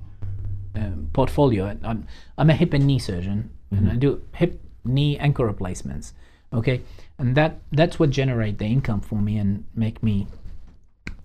um, 0.78 1.10
portfolio 1.14 1.78
I'm, 1.84 2.08
I'm 2.38 2.50
a 2.50 2.54
hip 2.54 2.74
and 2.74 2.86
knee 2.86 3.00
surgeon 3.00 3.50
and 3.72 3.92
i 3.92 3.96
do 3.96 4.22
hip 4.34 4.62
knee 4.86 5.18
ankle 5.18 5.46
replacements 5.46 6.14
okay 6.54 6.82
and 7.18 7.36
that 7.36 7.60
that's 7.72 8.00
what 8.00 8.10
generate 8.10 8.58
the 8.58 8.66
income 8.66 9.02
for 9.02 9.16
me 9.16 9.38
and 9.38 9.66
make 9.76 10.02
me 10.02 10.28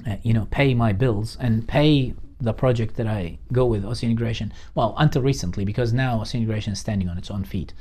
uh, 0.06 0.16
you 0.22 0.32
know 0.32 0.46
pay 0.50 0.74
my 0.74 0.92
bills 0.92 1.36
and 1.40 1.68
pay 1.68 2.14
the 2.42 2.52
project 2.52 2.96
that 2.96 3.06
I 3.06 3.38
go 3.52 3.64
with 3.64 3.84
osseointegration. 3.84 4.50
Well, 4.74 4.94
until 4.98 5.22
recently, 5.22 5.64
because 5.64 5.92
now 5.92 6.18
osseointegration 6.18 6.72
is 6.72 6.80
standing 6.80 7.08
on 7.08 7.16
its 7.16 7.30
own 7.30 7.44
feet. 7.44 7.72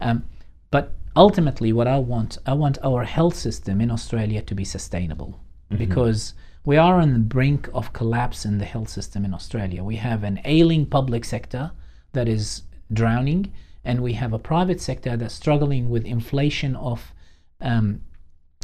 Um, 0.00 0.24
but 0.70 0.92
ultimately, 1.16 1.72
what 1.72 1.88
I 1.88 1.98
want, 1.98 2.38
I 2.46 2.52
want 2.54 2.78
our 2.82 3.04
health 3.04 3.34
system 3.34 3.80
in 3.80 3.90
Australia 3.90 4.40
to 4.42 4.54
be 4.54 4.64
sustainable, 4.64 5.40
because 5.76 6.34
we 6.64 6.76
are 6.76 7.00
on 7.00 7.12
the 7.12 7.18
brink 7.18 7.68
of 7.74 7.92
collapse 7.92 8.44
in 8.44 8.58
the 8.58 8.64
health 8.64 8.88
system 8.88 9.24
in 9.24 9.34
Australia. 9.34 9.84
We 9.84 9.96
have 9.96 10.24
an 10.24 10.40
ailing 10.44 10.86
public 10.86 11.24
sector 11.24 11.72
that 12.12 12.28
is 12.28 12.62
drowning, 12.92 13.52
and 13.84 14.02
we 14.02 14.14
have 14.14 14.32
a 14.32 14.38
private 14.38 14.80
sector 14.80 15.16
that's 15.16 15.34
struggling 15.34 15.90
with 15.90 16.06
inflation 16.06 16.74
of 16.76 17.12
um, 17.60 18.00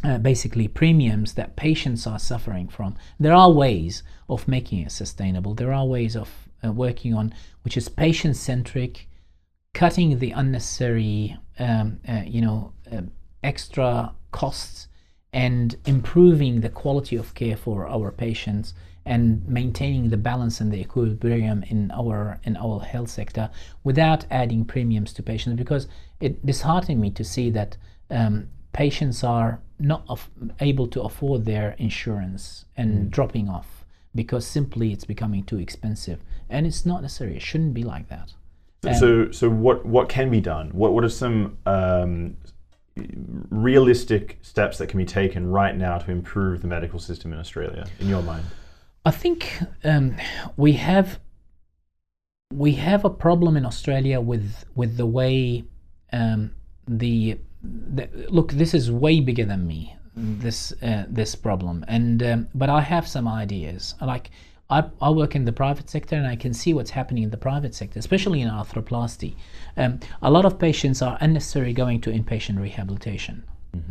uh, 0.03 0.19
basically 0.19 0.67
premiums 0.67 1.35
that 1.35 1.57
patients 1.57 2.07
are 2.07 2.19
suffering 2.19 2.69
from. 2.69 2.97
There 3.19 3.35
are 3.35 3.51
ways 3.51 4.03
of 4.29 4.49
making 4.49 4.81
it 4.81 4.93
sustainable. 4.93 5.55
There 5.55 5.73
are 5.73 5.87
ways 5.87 6.17
of 6.17 6.31
uh, 6.65 6.73
working 6.73 7.15
on 7.15 7.35
which 7.63 7.77
is 7.77 7.89
patient 7.89 8.37
centric, 8.37 9.09
cutting 9.75 10.19
the 10.19 10.31
unnecessary, 10.31 11.37
um, 11.59 12.01
uh, 12.09 12.23
you 12.27 12.41
know, 12.41 12.73
uh, 12.91 13.03
extra 13.43 14.15
costs, 14.31 14.89
and 15.32 15.77
improving 15.86 16.61
the 16.61 16.69
quality 16.69 17.16
of 17.16 17.35
care 17.35 17.57
for 17.57 17.86
our 17.89 18.11
patients 18.11 18.74
and 19.07 19.47
maintaining 19.48 20.11
the 20.11 20.16
balance 20.16 20.61
and 20.61 20.73
the 20.73 20.81
equilibrium 20.81 21.62
in 21.65 21.90
our 21.93 22.39
in 22.44 22.57
our 22.57 22.81
health 22.81 23.09
sector 23.09 23.48
without 23.82 24.24
adding 24.31 24.65
premiums 24.65 25.12
to 25.12 25.23
patients 25.23 25.57
because 25.57 25.89
it 26.20 26.44
disheartened 26.44 27.01
me 27.01 27.11
to 27.11 27.24
see 27.24 27.48
that 27.51 27.77
um, 28.11 28.48
patients 28.73 29.24
are 29.24 29.61
not 29.78 30.05
af- 30.09 30.31
able 30.61 30.86
to 30.86 31.01
afford 31.02 31.44
their 31.44 31.70
insurance 31.78 32.66
and 32.77 33.11
dropping 33.11 33.48
off 33.48 33.85
because 34.15 34.47
simply 34.47 34.93
it's 34.93 35.05
becoming 35.05 35.43
too 35.44 35.59
expensive. 35.59 36.20
And 36.48 36.66
it's 36.66 36.85
not 36.85 37.02
necessary. 37.02 37.36
It 37.36 37.43
shouldn't 37.43 37.74
be 37.74 37.85
like 37.85 38.09
that. 38.09 38.35
Um, 38.86 38.94
So, 38.94 39.31
so 39.31 39.48
what 39.48 39.86
what 39.86 40.09
can 40.09 40.31
be 40.31 40.40
done? 40.40 40.70
What 40.70 40.93
what 40.93 41.05
are 41.05 41.09
some 41.09 41.57
um, 41.66 42.36
realistic 43.51 44.39
steps 44.43 44.79
that 44.79 44.89
can 44.89 44.99
be 44.99 45.05
taken 45.05 45.51
right 45.51 45.77
now 45.77 45.99
to 45.99 46.11
improve 46.11 46.63
the 46.63 46.69
medical 46.69 46.99
system 46.99 47.33
in 47.33 47.39
Australia, 47.39 47.87
in 47.99 48.09
your 48.09 48.23
mind? 48.23 48.45
I 49.05 49.11
think 49.11 49.61
um, 49.85 50.17
we 50.57 50.73
have 50.75 51.19
we 52.53 52.73
have 52.73 53.05
a 53.05 53.11
problem 53.11 53.57
in 53.57 53.65
Australia 53.65 54.21
with 54.21 54.65
with 54.75 54.97
the 54.97 55.07
way 55.07 55.65
um, 56.13 56.53
the, 56.87 57.39
the 57.63 58.09
look. 58.29 58.53
This 58.53 58.75
is 58.75 58.91
way 58.91 59.21
bigger 59.21 59.45
than 59.45 59.67
me. 59.67 59.97
This 60.17 60.73
uh, 60.83 61.05
this 61.09 61.35
problem, 61.35 61.85
and 61.89 62.23
um, 62.23 62.49
but 62.55 62.69
I 62.69 62.81
have 62.81 63.07
some 63.07 63.29
ideas. 63.29 63.95
Like 64.01 64.31
I, 64.71 64.85
I 65.01 65.11
work 65.11 65.35
in 65.35 65.45
the 65.45 65.53
private 65.53 65.91
sector, 65.91 66.17
and 66.17 66.27
I 66.27 66.37
can 66.37 66.55
see 66.55 66.73
what's 66.75 66.91
happening 66.91 67.23
in 67.23 67.31
the 67.31 67.37
private 67.37 67.75
sector, 67.75 67.99
especially 67.99 68.41
in 68.41 68.49
arthroplasty. 68.49 69.35
Um, 69.77 70.01
a 70.23 70.31
lot 70.31 70.45
of 70.45 70.59
patients 70.59 71.03
are 71.03 71.19
unnecessarily 71.21 71.73
going 71.73 72.01
to 72.03 72.11
inpatient 72.11 72.61
rehabilitation. 72.61 73.45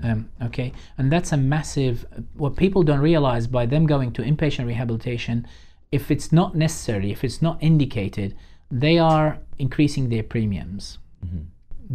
Um, 0.03 0.30
okay, 0.41 0.73
and 0.97 1.11
that's 1.11 1.31
a 1.31 1.38
massive. 1.38 2.06
What 2.34 2.56
people 2.56 2.84
don't 2.84 2.99
realize 2.99 3.47
by 3.47 3.65
them 3.65 3.85
going 3.85 4.11
to 4.14 4.22
inpatient 4.22 4.68
rehabilitation, 4.68 5.47
if 5.91 6.11
it's 6.11 6.31
not 6.31 6.56
necessary, 6.56 7.11
if 7.11 7.23
it's 7.23 7.41
not 7.41 7.57
indicated, 7.61 8.35
they 8.69 8.99
are 8.99 9.39
increasing 9.57 10.10
their 10.10 10.23
premiums 10.23 10.97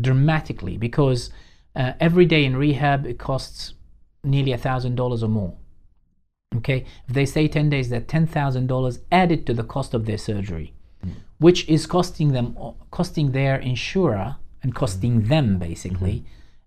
dramatically 0.00 0.76
because 0.76 1.30
uh, 1.76 1.92
every 2.00 2.26
day 2.26 2.44
in 2.44 2.56
rehab 2.56 3.06
it 3.06 3.18
costs 3.18 3.74
nearly 4.22 4.52
a 4.52 4.58
thousand 4.58 4.96
dollars 4.96 5.22
or 5.22 5.28
more. 5.28 5.54
Okay, 6.56 6.84
if 7.08 7.14
they 7.14 7.26
stay 7.26 7.48
10 7.48 7.70
days, 7.70 7.90
that 7.90 8.06
$10,000 8.06 8.98
added 9.10 9.46
to 9.46 9.54
the 9.54 9.64
cost 9.64 9.94
of 9.94 10.06
their 10.06 10.18
surgery, 10.18 10.72
which 11.38 11.68
is 11.68 11.86
costing 11.86 12.32
them, 12.32 12.56
costing 12.90 13.32
their 13.32 13.56
insurer 13.56 14.36
and 14.62 14.74
costing 14.74 15.24
them 15.24 15.58
basically 15.58 16.24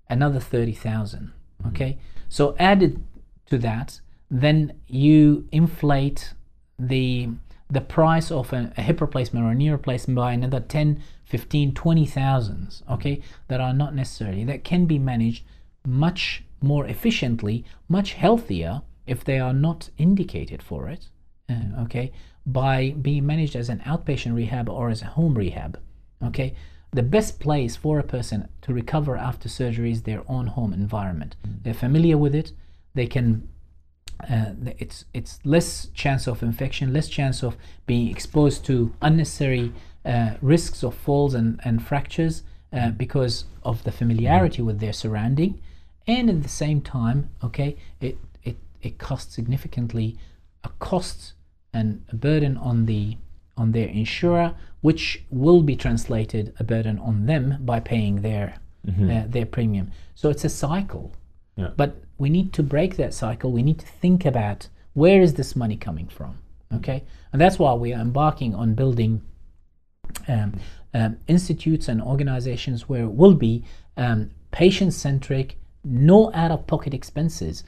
another 0.10 0.40
30,000. 0.40 1.32
Okay, 1.68 1.98
so 2.30 2.56
added 2.60 3.04
to 3.48 3.58
that, 3.58 4.00
then 4.30 4.74
you 4.88 5.48
inflate 5.52 6.34
the 6.78 7.30
the 7.70 7.82
price 7.82 8.32
of 8.32 8.54
a, 8.54 8.72
a 8.78 8.82
hip 8.82 9.02
replacement 9.02 9.46
or 9.46 9.52
a 9.52 9.56
knee 9.56 9.70
replacement 9.70 10.16
by 10.16 10.32
another 10.32 10.62
10, 10.62 11.02
15, 11.26 11.74
20 11.74 12.06
thousands, 12.06 12.82
okay, 12.90 13.22
that 13.50 13.60
are 13.60 13.74
not 13.74 13.94
necessary, 13.94 14.46
that 14.46 14.64
can 14.64 14.86
be 14.86 14.98
managed 14.98 15.44
much 15.86 16.44
more 16.62 16.86
efficiently, 16.88 17.66
much 17.90 18.14
healthier 18.14 18.82
if 19.08 19.24
they 19.24 19.40
are 19.40 19.54
not 19.54 19.90
indicated 19.98 20.62
for 20.62 20.90
it, 20.90 21.10
uh, 21.50 21.82
okay, 21.84 22.12
by 22.46 22.96
being 23.02 23.26
managed 23.26 23.56
as 23.56 23.70
an 23.70 23.80
outpatient 23.80 24.36
rehab 24.36 24.70
or 24.70 24.90
as 24.90 25.02
a 25.02 25.06
home 25.06 25.36
rehab, 25.36 25.80
okay. 26.24 26.54
The 26.92 27.04
best 27.04 27.40
place 27.42 27.76
for 27.76 28.00
a 28.00 28.04
person 28.04 28.48
to 28.62 28.74
recover 28.74 29.18
after 29.18 29.50
surgery 29.50 29.92
is 29.92 30.04
their 30.04 30.24
own 30.28 30.48
home 30.48 30.72
environment. 30.72 31.36
They're 31.44 31.74
familiar 31.74 32.18
with 32.18 32.34
it. 32.34 32.54
They 32.94 33.08
can 33.08 33.50
uh, 34.30 34.52
it's 34.80 35.06
it's 35.14 35.40
less 35.44 35.88
chance 35.94 36.28
of 36.28 36.42
infection, 36.42 36.94
less 36.94 37.08
chance 37.08 37.44
of 37.44 37.56
being 37.86 38.10
exposed 38.10 38.66
to 38.66 38.94
unnecessary 39.02 39.72
uh, 40.06 40.36
risks 40.42 40.84
of 40.84 40.96
falls 40.96 41.34
and, 41.34 41.60
and 41.64 41.86
fractures 41.86 42.44
uh, 42.74 42.92
because 42.92 43.46
of 43.64 43.84
the 43.84 43.92
familiarity 43.92 44.62
with 44.62 44.80
their 44.80 44.94
surrounding, 44.94 45.62
and 46.08 46.30
at 46.30 46.42
the 46.42 46.50
same 46.50 46.82
time, 46.82 47.30
okay, 47.44 47.76
it 48.02 48.18
it 48.82 48.98
costs 48.98 49.36
significantly 49.36 50.18
a 50.64 50.70
cost 50.80 51.34
and 51.74 52.04
a 52.10 52.16
burden 52.16 52.58
on 52.58 52.86
the 52.86 53.18
on 53.56 53.72
their 53.72 53.88
insurer, 53.88 54.56
which 54.82 55.24
will 55.30 55.62
be 55.64 55.76
translated 55.76 56.54
a 56.60 56.64
burden 56.64 57.00
on 57.00 57.26
them 57.26 57.58
by 57.62 57.80
paying 57.80 58.22
their 58.22 58.60
uh, 58.88 59.24
their 59.28 59.46
premium. 59.46 59.92
So 60.16 60.30
it's 60.30 60.46
a 60.46 60.50
cycle. 60.50 61.12
Yeah. 61.56 61.72
But 61.76 61.96
we 62.18 62.30
need 62.30 62.54
to 62.54 62.64
break 62.64 62.98
that 62.98 63.14
cycle. 63.14 63.52
We 63.52 63.64
need 63.64 63.80
to 63.80 63.86
think 63.86 64.26
about 64.26 64.70
where 64.94 65.22
is 65.22 65.34
this 65.34 65.56
money 65.56 65.76
coming 65.76 66.08
from, 66.08 66.38
okay? 66.74 67.04
And 67.32 67.42
that's 67.42 67.60
why 67.60 67.74
we 67.74 67.94
are 67.94 68.02
embarking 68.02 68.56
on 68.56 68.76
building 68.76 69.22
um, 70.28 70.60
um, 70.94 71.18
institutes 71.28 71.88
and 71.88 72.02
organizations 72.02 72.88
where 72.88 73.04
it 73.04 73.14
will 73.14 73.34
be 73.36 73.64
um, 73.98 74.32
patient-centric, 74.52 75.58
no 75.84 76.32
out-of-pocket 76.34 76.94
expenses. 76.94 77.64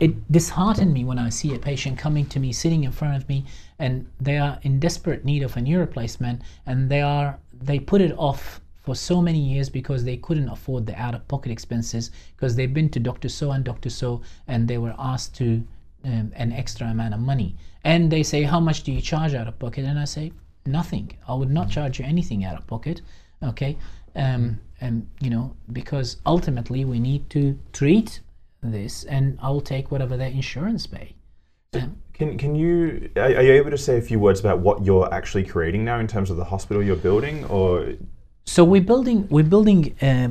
It 0.00 0.30
disheartened 0.30 0.92
me 0.92 1.04
when 1.04 1.18
I 1.18 1.28
see 1.28 1.54
a 1.54 1.58
patient 1.58 1.98
coming 1.98 2.26
to 2.26 2.40
me, 2.40 2.52
sitting 2.52 2.84
in 2.84 2.92
front 2.92 3.16
of 3.16 3.28
me, 3.28 3.44
and 3.78 4.06
they 4.20 4.38
are 4.38 4.58
in 4.62 4.80
desperate 4.80 5.24
need 5.24 5.42
of 5.42 5.56
a 5.56 5.60
knee 5.60 5.76
replacement, 5.76 6.42
and 6.66 6.90
they 6.90 7.00
are 7.00 7.38
they 7.52 7.78
put 7.78 8.00
it 8.00 8.12
off 8.18 8.60
for 8.80 8.94
so 8.94 9.22
many 9.22 9.38
years 9.38 9.70
because 9.70 10.04
they 10.04 10.16
couldn't 10.16 10.48
afford 10.48 10.86
the 10.86 11.00
out 11.00 11.14
of 11.14 11.26
pocket 11.26 11.50
expenses 11.50 12.10
because 12.36 12.54
they've 12.54 12.74
been 12.74 12.90
to 12.90 13.00
Dr. 13.00 13.30
So 13.30 13.52
and 13.52 13.64
Dr. 13.64 13.88
So 13.88 14.20
and 14.46 14.68
they 14.68 14.76
were 14.78 14.94
asked 14.98 15.34
to 15.36 15.64
um, 16.04 16.32
an 16.36 16.52
extra 16.52 16.88
amount 16.88 17.14
of 17.14 17.20
money. 17.20 17.56
And 17.82 18.10
they 18.10 18.22
say, 18.22 18.42
How 18.42 18.60
much 18.60 18.82
do 18.82 18.92
you 18.92 19.00
charge 19.00 19.34
out 19.34 19.48
of 19.48 19.58
pocket? 19.58 19.84
And 19.84 19.98
I 19.98 20.04
say, 20.04 20.32
Nothing. 20.66 21.12
I 21.28 21.34
would 21.34 21.50
not 21.50 21.70
charge 21.70 21.98
you 21.98 22.04
anything 22.04 22.44
out 22.44 22.56
of 22.56 22.66
pocket. 22.66 23.00
Okay. 23.42 23.76
Um, 24.14 24.60
and, 24.80 25.08
you 25.20 25.30
know, 25.30 25.56
because 25.72 26.18
ultimately 26.26 26.84
we 26.84 27.00
need 27.00 27.30
to 27.30 27.58
treat 27.72 28.20
this 28.70 29.04
and 29.04 29.38
I'll 29.42 29.60
take 29.60 29.90
whatever 29.90 30.16
their 30.16 30.30
insurance 30.30 30.86
pay. 30.86 31.14
Um, 31.74 31.96
Can 32.12 32.38
can 32.38 32.54
you 32.54 33.10
are, 33.16 33.22
are 33.22 33.42
you 33.42 33.52
able 33.52 33.70
to 33.70 33.78
say 33.78 33.98
a 33.98 34.02
few 34.02 34.20
words 34.20 34.38
about 34.40 34.60
what 34.60 34.84
you're 34.84 35.12
actually 35.12 35.44
creating 35.44 35.84
now 35.84 35.98
in 35.98 36.06
terms 36.06 36.30
of 36.30 36.36
the 36.36 36.44
hospital 36.44 36.82
you're 36.82 36.94
building, 36.94 37.44
or 37.46 37.94
So 38.44 38.62
we're 38.62 38.82
building 38.82 39.26
we're 39.30 39.50
building 39.54 39.96
a, 40.02 40.30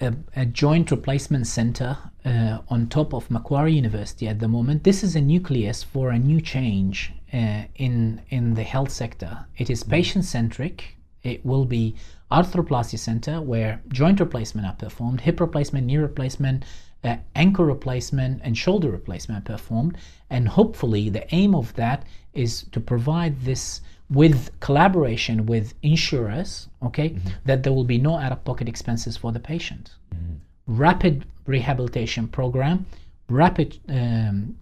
a, 0.00 0.14
a 0.34 0.46
joint 0.46 0.90
replacement 0.90 1.46
center 1.46 1.98
uh, 2.24 2.58
on 2.68 2.88
top 2.88 3.12
of 3.14 3.30
Macquarie 3.30 3.74
University 3.74 4.26
at 4.26 4.38
the 4.40 4.48
moment. 4.48 4.82
This 4.82 5.04
is 5.04 5.14
a 5.14 5.20
nucleus 5.20 5.82
for 5.82 6.10
a 6.10 6.18
new 6.18 6.40
change 6.40 7.12
uh, 7.32 7.64
in 7.76 8.22
in 8.30 8.54
the 8.54 8.64
health 8.64 8.90
sector. 8.90 9.46
It 9.56 9.70
is 9.70 9.84
patient 9.84 10.24
centric. 10.24 10.96
It 11.22 11.44
will 11.44 11.66
be 11.66 11.94
arthroplasty 12.30 12.98
center 12.98 13.40
where 13.40 13.80
joint 13.88 14.18
replacement 14.18 14.66
are 14.66 14.74
performed, 14.74 15.20
hip 15.20 15.38
replacement, 15.40 15.86
knee 15.86 15.98
replacement, 15.98 16.64
uh, 17.04 17.16
ankle 17.34 17.64
replacement, 17.64 18.40
and 18.44 18.56
shoulder 18.56 18.90
replacement 18.90 19.44
performed. 19.44 19.96
And 20.30 20.48
hopefully, 20.48 21.08
the 21.08 21.32
aim 21.34 21.54
of 21.54 21.74
that 21.74 22.04
is 22.32 22.64
to 22.72 22.80
provide 22.80 23.40
this 23.40 23.80
with 24.08 24.50
collaboration 24.60 25.46
with 25.46 25.74
insurers, 25.82 26.68
okay, 26.82 27.16
that 27.44 27.62
there 27.62 27.72
will 27.72 27.84
be 27.84 27.98
no 27.98 28.16
out 28.16 28.32
of 28.32 28.44
pocket 28.44 28.68
expenses 28.68 29.16
for 29.16 29.32
the 29.32 29.40
patient. 29.40 29.90
Rapid 30.66 31.24
rehabilitation 31.46 32.28
program, 32.28 32.86
rapid 33.28 33.78
um, 33.88 34.56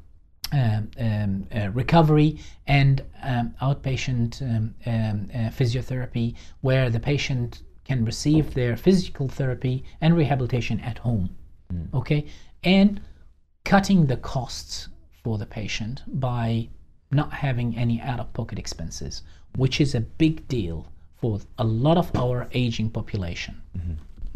um, 0.53 0.91
um, 0.99 1.47
uh, 1.55 1.71
recovery, 1.71 2.39
and 2.67 3.03
um, 3.23 3.55
outpatient 3.61 4.41
um, 4.43 4.75
um, 4.87 5.29
uh, 5.35 5.51
physiotherapy 5.51 6.35
where 6.61 6.89
the 6.89 7.01
patient 7.01 7.63
can 7.85 8.05
receive 8.05 8.55
their 8.55 8.77
physical 8.77 9.29
therapy 9.29 9.85
and 10.01 10.17
rehabilitation 10.17 10.81
at 10.81 10.99
home. 10.99 11.37
Okay, 11.95 12.27
and 12.65 13.01
cutting 13.65 14.07
the 14.07 14.17
costs 14.17 14.89
for 15.23 15.39
the 15.39 15.47
patient 15.47 16.03
by 16.07 16.69
not 17.11 17.33
having 17.33 17.77
any 17.77 18.01
out 18.01 18.21
of 18.21 18.33
pocket 18.33 18.59
expenses, 18.59 19.23
which 19.57 19.81
is 19.81 19.95
a 19.95 20.01
big 20.01 20.47
deal 20.49 20.87
for 21.17 21.41
a 21.59 21.65
lot 21.65 21.97
of 21.99 22.11
our 22.17 22.49
aging 22.53 22.91
population. 22.91 23.61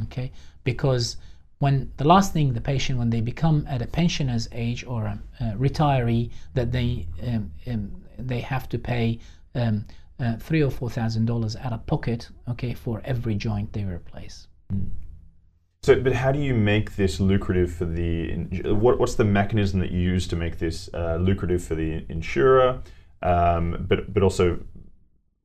Okay, 0.04 0.30
because 0.64 1.16
when 1.58 1.90
the 1.96 2.04
last 2.04 2.32
thing 2.32 2.52
the 2.52 2.60
patient, 2.60 2.98
when 2.98 3.10
they 3.10 3.20
become 3.20 3.64
at 3.68 3.80
a 3.80 3.86
pensioner's 3.86 4.48
age 4.52 4.84
or 4.84 5.04
a, 5.04 5.18
a 5.40 5.44
retiree, 5.56 6.30
that 6.54 6.72
they 6.72 7.06
um, 7.26 7.50
um, 7.66 8.04
they 8.18 8.40
have 8.40 8.68
to 8.68 8.78
pay 8.78 9.18
um, 9.54 9.84
uh, 10.20 10.36
three 10.36 10.62
or 10.62 10.70
four 10.70 10.90
thousand 10.90 11.26
dollars 11.26 11.56
out 11.56 11.72
of 11.72 11.86
pocket, 11.86 12.28
okay, 12.48 12.74
for 12.74 13.00
every 13.04 13.34
joint 13.34 13.72
they 13.72 13.84
replace. 13.84 14.48
So? 15.84 16.00
But 16.00 16.14
how 16.14 16.32
do 16.32 16.38
you 16.38 16.54
make 16.54 16.96
this 16.96 17.20
lucrative 17.20 17.72
for 17.72 17.84
the? 17.84 18.34
What, 18.72 18.98
what's 18.98 19.14
the 19.14 19.24
mechanism 19.24 19.80
that 19.80 19.90
you 19.90 20.00
use 20.00 20.26
to 20.28 20.36
make 20.36 20.58
this 20.58 20.88
uh, 20.94 21.16
lucrative 21.16 21.62
for 21.62 21.74
the 21.74 22.04
insurer, 22.08 22.80
um, 23.22 23.84
but 23.88 24.12
but 24.12 24.22
also 24.22 24.58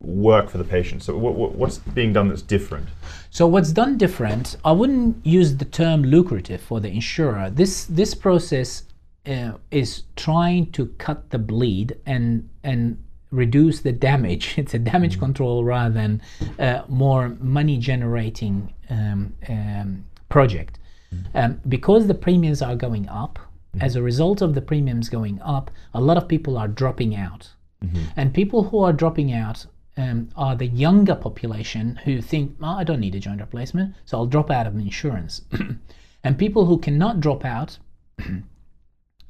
work 0.01 0.49
for 0.49 0.57
the 0.57 0.63
patient? 0.63 1.03
So 1.03 1.17
what, 1.17 1.35
what, 1.35 1.55
what's 1.55 1.77
being 1.79 2.13
done 2.13 2.29
that's 2.29 2.41
different? 2.41 2.87
So 3.31 3.47
what's 3.47 3.71
done 3.71 3.97
different? 3.97 4.55
I 4.63 4.71
wouldn't 4.71 5.25
use 5.25 5.57
the 5.57 5.65
term 5.65 6.03
lucrative 6.03 6.61
for 6.61 6.79
the 6.79 6.89
insurer. 6.89 7.49
This 7.49 7.85
this 7.85 8.15
process 8.15 8.83
uh, 9.25 9.53
is 9.71 10.03
trying 10.15 10.71
to 10.71 10.87
cut 10.97 11.29
the 11.31 11.39
bleed 11.39 11.97
and 12.05 12.49
and 12.63 12.97
reduce 13.31 13.81
the 13.81 13.91
damage. 13.91 14.55
It's 14.57 14.73
a 14.73 14.79
damage 14.79 15.19
control 15.19 15.63
rather 15.63 15.93
than 15.93 16.21
uh, 16.57 16.83
more 16.87 17.29
money 17.39 17.77
generating 17.77 18.73
um, 18.89 19.33
um, 19.47 20.05
project. 20.29 20.79
Hmm. 21.09 21.17
Um, 21.35 21.61
because 21.67 22.07
the 22.07 22.13
premiums 22.13 22.61
are 22.61 22.75
going 22.75 23.07
up, 23.09 23.39
hmm. 23.73 23.81
as 23.81 23.95
a 23.95 24.01
result 24.01 24.41
of 24.41 24.53
the 24.53 24.61
premiums 24.61 25.09
going 25.09 25.41
up, 25.41 25.71
a 25.93 26.01
lot 26.01 26.17
of 26.17 26.27
people 26.27 26.57
are 26.57 26.67
dropping 26.67 27.15
out. 27.15 27.49
Mm-hmm. 27.83 28.03
And 28.17 28.33
people 28.33 28.63
who 28.63 28.79
are 28.79 28.93
dropping 28.93 29.31
out 29.31 29.65
um, 29.97 30.29
are 30.35 30.55
the 30.55 30.67
younger 30.67 31.15
population 31.15 31.97
who 32.03 32.21
think, 32.21 32.55
oh, 32.61 32.77
I 32.77 32.83
don't 32.83 32.99
need 32.99 33.15
a 33.15 33.19
joint 33.19 33.41
replacement, 33.41 33.95
so 34.05 34.17
I'll 34.17 34.25
drop 34.25 34.51
out 34.51 34.67
of 34.67 34.75
insurance. 34.75 35.41
and 36.23 36.37
people 36.37 36.65
who 36.65 36.77
cannot 36.77 37.19
drop 37.19 37.45
out 37.45 37.77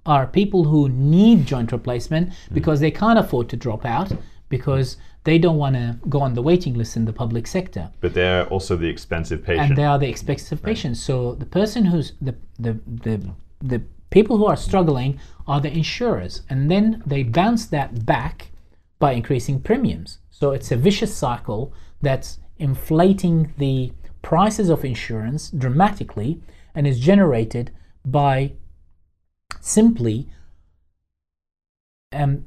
are 0.06 0.28
people 0.28 0.64
who 0.64 0.90
need 0.90 1.46
joint 1.46 1.72
replacement 1.72 2.34
hmm. 2.34 2.54
because 2.54 2.80
they 2.80 2.92
can't 2.92 3.20
afford 3.20 3.50
to 3.50 3.58
drop 3.58 3.86
out 3.86 4.12
because 4.50 4.98
they 5.24 5.38
don't 5.38 5.58
want 5.58 5.76
to 5.76 5.98
go 6.08 6.22
on 6.22 6.34
the 6.34 6.42
waiting 6.42 6.74
list 6.74 6.96
in 6.96 7.06
the 7.06 7.14
public 7.14 7.46
sector 7.48 7.92
But 8.00 8.14
they're 8.14 8.48
also 8.48 8.76
the 8.76 8.88
expensive 8.88 9.44
patient. 9.44 9.70
and 9.70 9.78
they 9.78 9.84
are 9.84 10.00
the 10.00 10.08
expensive 10.10 10.62
patients. 10.64 11.02
So 11.02 11.36
the 11.36 11.46
person 11.46 11.86
who's 11.86 12.14
the 12.22 12.36
the 12.58 12.80
the 12.88 13.16
the 13.62 13.82
people 14.10 14.38
who 14.38 14.46
are 14.46 14.56
struggling 14.58 15.20
are 15.48 15.62
the 15.62 15.72
insurers, 15.72 16.42
and 16.50 16.72
then 16.72 17.04
they 17.06 17.24
bounce 17.24 17.66
that 17.68 18.06
back 18.06 18.52
by 18.98 19.12
increasing 19.14 19.60
premiums. 19.62 20.20
So 20.30 20.52
it's 20.52 20.72
a 20.72 20.78
vicious 20.78 21.14
cycle 21.16 21.74
that's 22.02 22.40
inflating 22.58 23.54
the 23.58 23.92
prices 24.22 24.70
of 24.70 24.84
insurance 24.84 25.50
dramatically, 25.52 26.42
and 26.76 26.88
is 26.88 27.00
generated 27.00 27.72
by 28.06 28.54
simply 29.62 30.28
um, 32.14 32.46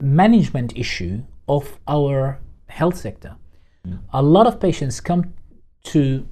management 0.00 0.76
issue 0.76 1.22
of 1.48 1.78
our 1.86 2.40
health 2.68 2.96
sector. 2.96 3.36
A 4.12 4.22
lot 4.22 4.46
of 4.46 4.60
patients 4.60 5.00
come 5.00 5.34
to 5.84 6.26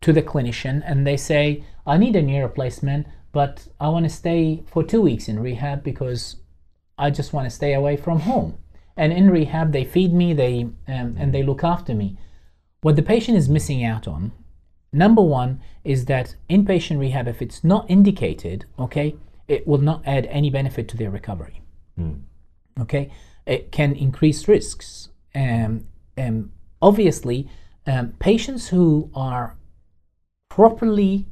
to 0.00 0.12
the 0.12 0.22
clinician 0.22 0.82
and 0.84 1.06
they 1.06 1.16
say, 1.16 1.64
"I 1.86 1.98
need 1.98 2.16
a 2.16 2.22
knee 2.22 2.40
replacement, 2.40 3.06
but 3.32 3.68
I 3.80 3.88
want 3.88 4.04
to 4.04 4.10
stay 4.10 4.62
for 4.66 4.82
two 4.82 5.02
weeks 5.02 5.28
in 5.28 5.40
rehab 5.40 5.82
because 5.82 6.36
I 6.96 7.10
just 7.10 7.32
want 7.32 7.46
to 7.46 7.50
stay 7.50 7.74
away 7.74 7.96
from 7.96 8.20
home. 8.20 8.58
And 8.96 9.12
in 9.12 9.30
rehab, 9.30 9.72
they 9.72 9.84
feed 9.84 10.12
me, 10.12 10.32
they 10.32 10.62
um, 10.86 11.16
and 11.18 11.34
they 11.34 11.42
look 11.42 11.64
after 11.64 11.94
me. 11.94 12.16
What 12.82 12.96
the 12.96 13.02
patient 13.02 13.36
is 13.36 13.48
missing 13.48 13.84
out 13.84 14.06
on, 14.06 14.32
number 14.92 15.22
one, 15.22 15.60
is 15.82 16.04
that 16.04 16.36
inpatient 16.48 16.98
rehab, 17.00 17.26
if 17.26 17.42
it's 17.42 17.64
not 17.64 17.90
indicated, 17.90 18.66
okay, 18.78 19.16
it 19.48 19.66
will 19.66 19.78
not 19.78 20.02
add 20.06 20.26
any 20.26 20.50
benefit 20.50 20.88
to 20.88 20.96
their 20.96 21.10
recovery. 21.10 21.62
Okay, 22.80 23.10
it 23.46 23.72
can 23.72 23.94
increase 23.94 24.48
risks. 24.48 25.08
Um, 25.34 25.86
um, 26.16 26.52
obviously, 26.80 27.48
um, 27.86 28.14
patients 28.18 28.68
who 28.68 29.10
are 29.14 29.56
properly 30.48 31.26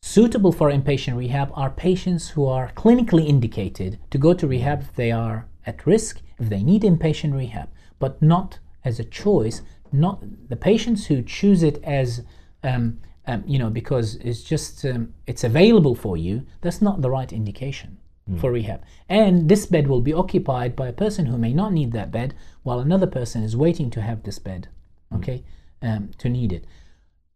suitable 0.00 0.52
for 0.52 0.70
inpatient 0.70 1.16
rehab 1.16 1.50
are 1.54 1.70
patients 1.70 2.30
who 2.30 2.46
are 2.46 2.70
clinically 2.76 3.26
indicated 3.26 3.98
to 4.10 4.18
go 4.18 4.34
to 4.34 4.46
rehab 4.46 4.82
if 4.82 4.94
they 4.94 5.10
are 5.10 5.48
at 5.64 5.84
risk, 5.86 6.20
if 6.38 6.48
they 6.48 6.62
need 6.62 6.82
inpatient 6.82 7.34
rehab, 7.34 7.68
but 7.98 8.22
not 8.22 8.58
as 8.84 9.00
a 9.00 9.04
choice. 9.04 9.62
Not 9.92 10.22
the 10.48 10.56
patients 10.56 11.06
who 11.06 11.22
choose 11.22 11.62
it 11.62 11.82
as 11.82 12.22
um, 12.62 13.00
um, 13.26 13.42
you 13.46 13.58
know 13.58 13.70
because 13.70 14.16
it's 14.16 14.42
just 14.42 14.84
um, 14.84 15.14
it's 15.26 15.42
available 15.42 15.94
for 15.94 16.16
you. 16.16 16.46
That's 16.60 16.82
not 16.82 17.02
the 17.02 17.10
right 17.10 17.32
indication 17.32 17.98
for 18.40 18.50
rehab. 18.50 18.82
And 19.08 19.48
this 19.48 19.66
bed 19.66 19.86
will 19.86 20.00
be 20.00 20.12
occupied 20.12 20.74
by 20.74 20.88
a 20.88 20.92
person 20.92 21.26
who 21.26 21.38
may 21.38 21.52
not 21.52 21.72
need 21.72 21.92
that 21.92 22.10
bed, 22.10 22.34
while 22.64 22.80
another 22.80 23.06
person 23.06 23.42
is 23.42 23.56
waiting 23.56 23.90
to 23.90 24.02
have 24.02 24.22
this 24.22 24.38
bed. 24.38 24.68
Okay, 25.14 25.44
um, 25.80 26.10
to 26.18 26.28
need 26.28 26.52
it. 26.52 26.64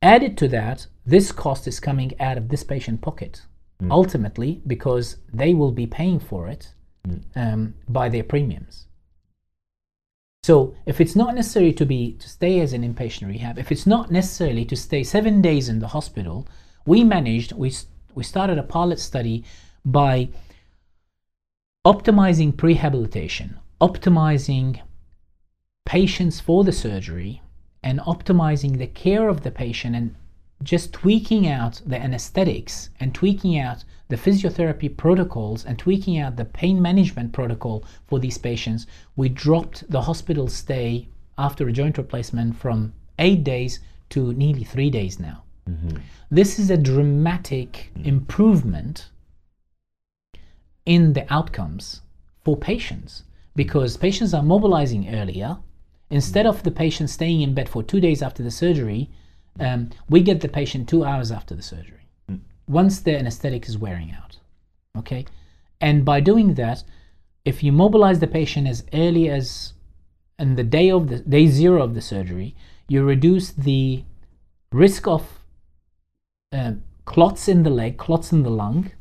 Added 0.03 0.37
to 0.39 0.49
that, 0.49 0.87
this 1.07 1.31
cost 1.31 1.69
is 1.69 1.79
coming 1.79 2.13
out 2.19 2.37
of 2.37 2.49
this 2.49 2.65
patient 2.65 3.01
pocket 3.01 3.43
ultimately 3.89 4.61
because 4.67 5.17
they 5.33 5.55
will 5.55 5.73
be 5.73 5.87
paying 5.87 6.19
for 6.19 6.49
it 6.49 6.75
um, 7.35 7.75
by 7.89 8.09
their 8.09 8.25
premiums. 8.25 8.87
So 10.43 10.75
if 10.87 11.01
it's 11.01 11.15
not 11.15 11.35
necessary 11.35 11.73
to 11.75 11.87
be 11.87 12.13
to 12.15 12.29
stay 12.29 12.61
as 12.61 12.73
an 12.73 12.83
inpatient 12.83 13.29
rehab, 13.29 13.59
if 13.59 13.71
it's 13.71 13.87
not 13.87 14.11
necessarily 14.11 14.65
to 14.67 14.77
stay 14.77 15.05
seven 15.05 15.41
days 15.41 15.69
in 15.69 15.79
the 15.79 15.89
hospital, 15.89 16.49
we 16.87 17.05
managed 17.05 17.53
we 17.53 17.73
we 18.15 18.25
started 18.25 18.59
a 18.59 18.63
pilot 18.63 18.99
study 18.99 19.45
by 19.85 20.31
optimizing 21.87 22.53
prehabilitation, 22.53 23.57
optimizing 23.81 24.81
patients 25.87 26.39
for 26.39 26.63
the 26.63 26.73
surgery, 26.73 27.41
and 27.83 28.01
optimizing 28.01 28.77
the 28.77 28.87
care 28.87 29.29
of 29.29 29.43
the 29.43 29.51
patient 29.51 29.97
and 29.97 30.15
just 30.63 30.93
tweaking 30.93 31.49
out 31.49 31.81
the 31.87 31.99
anesthetics 31.99 32.91
and 33.01 33.15
tweaking 33.15 33.59
out 33.59 33.83
the 34.09 34.17
physiotherapy 34.17 34.95
protocols 34.95 35.65
and 35.65 35.79
tweaking 35.79 36.19
out 36.19 36.37
the 36.37 36.45
pain 36.45 36.83
management 36.83 37.33
protocol 37.33 37.83
for 38.07 38.19
these 38.19 38.37
patients, 38.37 38.87
we 39.17 39.31
dropped 39.31 39.91
the 39.91 40.03
hospital 40.03 40.49
stay 40.49 41.09
after 41.39 41.67
a 41.67 41.73
joint 41.73 41.97
replacement 41.97 42.55
from 42.57 42.93
eight 43.19 43.43
days 43.43 43.81
to 44.11 44.35
nearly 44.35 44.65
three 44.65 44.91
days 44.91 45.19
now. 45.19 45.43
Mm-hmm. 45.69 45.97
This 46.31 46.59
is 46.59 46.71
a 46.71 46.77
dramatic 46.77 47.91
mm. 47.97 48.05
improvement 48.05 49.09
in 50.91 51.13
the 51.13 51.27
outcomes 51.33 52.03
for 52.45 52.57
patients 52.57 53.23
because 53.55 53.97
patients 53.97 54.35
are 54.35 54.43
mobilizing 54.43 55.15
earlier. 55.15 55.59
Instead 56.11 56.47
of 56.47 56.65
the 56.65 56.71
patient 56.71 57.09
staying 57.09 57.41
in 57.43 57.55
bed 57.55 57.69
for 57.69 57.83
two 57.83 58.01
days 58.01 58.21
after 58.23 58.43
the 58.43 58.51
surgery, 58.51 59.09
um, 59.61 59.91
we 60.09 60.21
get 60.21 60.41
the 60.41 60.49
patient 60.49 60.89
two 60.89 61.05
hours 61.05 61.31
after 61.31 61.55
the 61.55 61.63
surgery 61.63 62.01
once 62.71 63.01
the 63.01 63.17
anesthetic 63.17 63.69
is 63.69 63.77
wearing 63.77 64.13
out. 64.13 64.39
Okay? 64.97 65.27
And 65.81 66.05
by 66.05 66.21
doing 66.21 66.55
that, 66.55 66.85
if 67.45 67.63
you 67.63 67.73
mobilize 67.73 68.21
the 68.21 68.27
patient 68.27 68.69
as 68.69 68.85
early 68.93 69.29
as 69.29 69.73
in 70.39 70.55
the 70.57 70.65
day 70.65 70.91
of 70.91 71.09
the 71.09 71.19
day 71.19 71.47
zero 71.49 71.83
of 71.83 71.95
the 71.95 72.01
surgery, 72.01 72.55
you 72.89 73.03
reduce 73.05 73.51
the 73.51 74.05
risk 74.73 75.07
of 75.07 75.41
uh, 76.53 76.73
clots 77.05 77.49
in 77.49 77.63
the 77.63 77.71
leg, 77.71 77.99
clots 77.99 78.33
in 78.33 78.43
the 78.43 78.51
lung. 78.51 78.93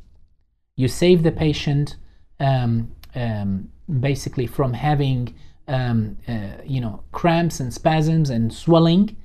You 0.80 0.88
save 0.88 1.24
the 1.24 1.32
patient 1.34 1.98
um, 2.40 2.74
um, 3.14 3.70
basically 4.00 4.48
from 4.48 4.72
having 4.72 5.36
um, 5.68 6.18
uh, 6.26 6.62
you 6.64 6.80
know 6.80 7.04
cramps 7.12 7.60
and 7.60 7.74
spasms 7.74 8.30
and 8.30 8.54
swelling. 8.64 9.18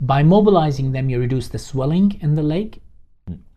By 0.00 0.22
mobilizing 0.22 0.92
them, 0.92 1.10
you 1.10 1.18
reduce 1.18 1.48
the 1.48 1.58
swelling 1.58 2.08
in 2.20 2.36
the 2.36 2.44
leg. 2.44 2.80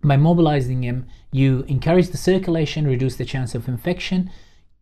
By 0.01 0.17
mobilizing 0.17 0.81
them, 0.81 1.05
you 1.31 1.63
encourage 1.67 2.09
the 2.09 2.17
circulation, 2.17 2.87
reduce 2.87 3.17
the 3.17 3.25
chance 3.33 3.53
of 3.53 3.67
infection. 3.67 4.31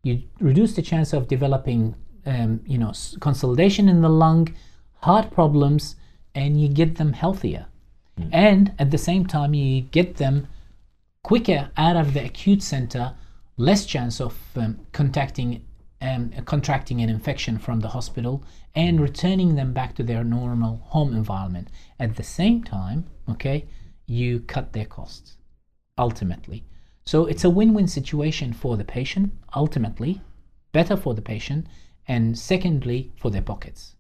You 0.03 0.23
reduce 0.40 0.76
the 0.76 0.82
chance 0.91 1.11
of 1.11 1.27
developing, 1.27 1.95
um, 2.26 2.61
you 2.65 2.77
know, 2.77 2.91
s- 2.91 3.18
consolidation 3.19 3.90
in 3.90 3.99
the 4.02 4.15
lung, 4.23 4.56
heart 5.02 5.30
problems, 5.30 5.98
and 6.34 6.61
you 6.61 6.69
get 6.69 6.95
them 6.95 7.11
healthier. 7.11 7.65
And 8.32 8.73
at 8.80 8.91
the 8.91 8.98
same 9.10 9.26
time, 9.26 9.53
you 9.53 9.82
get 9.82 10.15
them 10.23 10.48
quicker 11.26 11.72
out 11.76 11.95
of 11.95 12.14
the 12.14 12.23
acute 12.23 12.61
center, 12.61 13.11
less 13.57 13.88
chance 13.88 14.22
of 14.22 14.38
um, 14.57 14.80
contacting, 14.91 15.65
um, 15.99 16.30
contracting 16.45 17.02
an 17.02 17.10
infection 17.10 17.57
from 17.57 17.80
the 17.80 17.88
hospital, 17.88 18.43
and 18.76 19.02
returning 19.02 19.56
them 19.56 19.73
back 19.73 19.95
to 19.95 20.03
their 20.03 20.23
normal 20.23 20.76
home 20.85 21.15
environment. 21.15 21.69
At 21.99 22.15
the 22.15 22.22
same 22.22 22.64
time, 22.64 23.07
okay, 23.27 23.65
you 24.06 24.41
cut 24.41 24.73
their 24.73 24.85
costs 24.85 25.38
ultimately. 25.97 26.64
So 27.07 27.26
it's 27.26 27.43
a 27.43 27.49
win-win 27.49 27.88
situation 27.88 28.53
for 28.53 28.77
the 28.77 28.85
patient 28.85 29.34
ultimately, 29.56 30.22
better 30.73 30.95
for 30.95 31.15
the 31.15 31.23
patient, 31.23 31.65
and 32.07 32.38
secondly 32.38 33.11
for 33.18 33.31
their 33.31 33.41
pockets. 33.41 33.95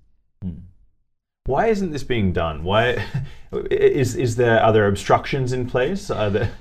Why 1.47 1.67
isn't 1.69 1.89
this 1.89 2.03
being 2.03 2.33
done? 2.33 2.63
Why 2.63 3.03
is 3.71 4.15
is 4.15 4.35
there 4.35 4.61
are 4.61 4.71
there 4.71 4.87
obstructions 4.87 5.53
in 5.53 5.65
place? 5.65 6.11
Are 6.11 6.29
there 6.29 6.51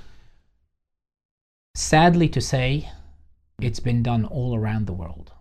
Sadly 1.77 2.29
to 2.29 2.39
say, 2.39 2.89
it's 3.59 3.81
been 3.81 4.01
done 4.01 4.23
all 4.23 4.55
around 4.55 4.87
the 4.87 4.93
world, 4.93 5.33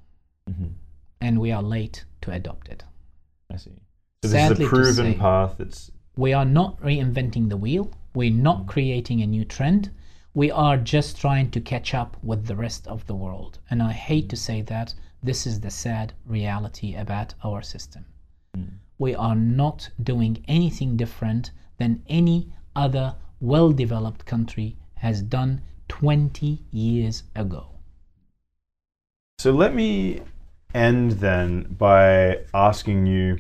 mm-hmm. 0.51 0.73
and 1.21 1.41
we 1.41 1.53
are 1.53 1.63
late 1.63 2.05
to 2.23 2.33
adopt 2.33 2.69
it. 2.69 2.83
I 3.53 3.57
see. 3.57 3.71
So 4.25 4.29
this 4.29 4.33
Sadly 4.33 4.65
is 4.65 4.67
a 4.67 4.75
proven 4.75 5.13
say. 5.13 5.19
path. 5.19 5.61
It's 5.61 5.93
We 6.17 6.33
are 6.33 6.45
not 6.45 6.81
reinventing 6.81 7.51
the 7.51 7.57
wheel. 7.57 7.93
We're 8.15 8.33
not 8.33 8.59
mm-hmm. 8.59 8.69
creating 8.69 9.23
a 9.23 9.29
new 9.29 9.45
trend. 9.45 9.93
We 10.35 10.51
are 10.51 10.77
just 10.77 11.17
trying 11.17 11.53
to 11.53 11.61
catch 11.61 11.95
up 11.95 12.17
with 12.21 12.47
the 12.47 12.57
rest 12.57 12.89
of 12.89 13.07
the 13.07 13.15
world. 13.15 13.61
And 13.71 13.81
I 13.81 13.93
hate 13.93 14.29
to 14.31 14.37
mm-hmm. 14.37 14.43
say 14.43 14.63
that 14.63 14.93
this 15.23 15.47
is 15.47 15.61
the 15.61 15.71
sad 15.71 16.15
reality 16.27 16.97
about 16.97 17.35
our 17.45 17.63
system. 17.63 18.07
Mm. 18.57 18.79
We 18.99 19.15
are 19.15 19.37
not 19.37 19.89
doing 20.03 20.45
anything 20.49 20.97
different 20.97 21.53
than 21.79 22.03
any 22.09 22.53
other 22.75 23.15
well 23.41 23.71
developed 23.71 24.27
country 24.27 24.77
has 24.97 25.23
done 25.23 25.63
20 26.01 26.59
years 26.73 27.23
ago. 27.37 27.69
So 29.39 29.53
let 29.53 29.75
me 29.75 30.23
end 30.75 31.13
then 31.13 31.75
by 31.79 32.41
asking 32.53 33.07
you 33.07 33.39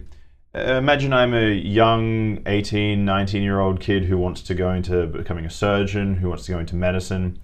uh, 0.54 0.74
imagine 0.74 1.12
I'm 1.12 1.34
a 1.34 1.52
young 1.52 2.40
18, 2.46 3.04
19 3.04 3.42
year 3.42 3.58
old 3.58 3.80
kid 3.80 4.04
who 4.04 4.16
wants 4.16 4.40
to 4.42 4.54
go 4.54 4.72
into 4.72 5.06
becoming 5.08 5.44
a 5.44 5.50
surgeon, 5.50 6.14
who 6.14 6.28
wants 6.28 6.46
to 6.46 6.52
go 6.52 6.60
into 6.60 6.76
medicine. 6.76 7.40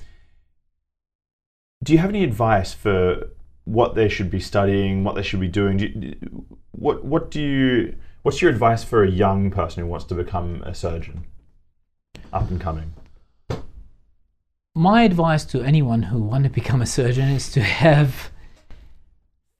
Do 1.82 1.92
you 1.92 1.98
have 1.98 2.10
any 2.10 2.22
advice 2.22 2.72
for 2.72 3.30
what 3.64 3.96
they 3.96 4.08
should 4.08 4.30
be 4.30 4.38
studying, 4.38 5.02
what 5.02 5.16
they 5.16 5.22
should 5.22 5.40
be 5.40 5.48
doing? 5.48 5.76
Do 5.78 5.86
you, 5.86 6.46
what, 6.70 7.04
what 7.04 7.32
do 7.32 7.40
you, 7.40 7.96
what's 8.22 8.40
your 8.40 8.50
advice 8.50 8.84
for 8.84 9.02
a 9.02 9.10
young 9.10 9.50
person 9.50 9.82
who 9.82 9.88
wants 9.88 10.06
to 10.06 10.14
become 10.14 10.62
a 10.62 10.72
surgeon, 10.72 11.24
up 12.32 12.48
and 12.48 12.60
coming? 12.60 12.92
My 14.74 15.02
advice 15.02 15.44
to 15.46 15.62
anyone 15.62 16.02
who 16.04 16.22
want 16.22 16.44
to 16.44 16.50
become 16.60 16.80
a 16.80 16.86
surgeon 16.86 17.28
is 17.28 17.50
to 17.52 17.60
have 17.62 18.30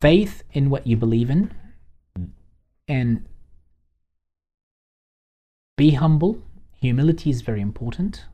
faith 0.01 0.45
in 0.53 0.70
what 0.70 0.87
you 0.87 0.97
believe 0.97 1.31
in 1.31 1.53
and 2.87 3.27
be 5.77 5.93
humble. 5.93 6.43
Humility 6.81 7.31
is 7.31 7.43
very 7.43 7.61
important. 7.61 8.24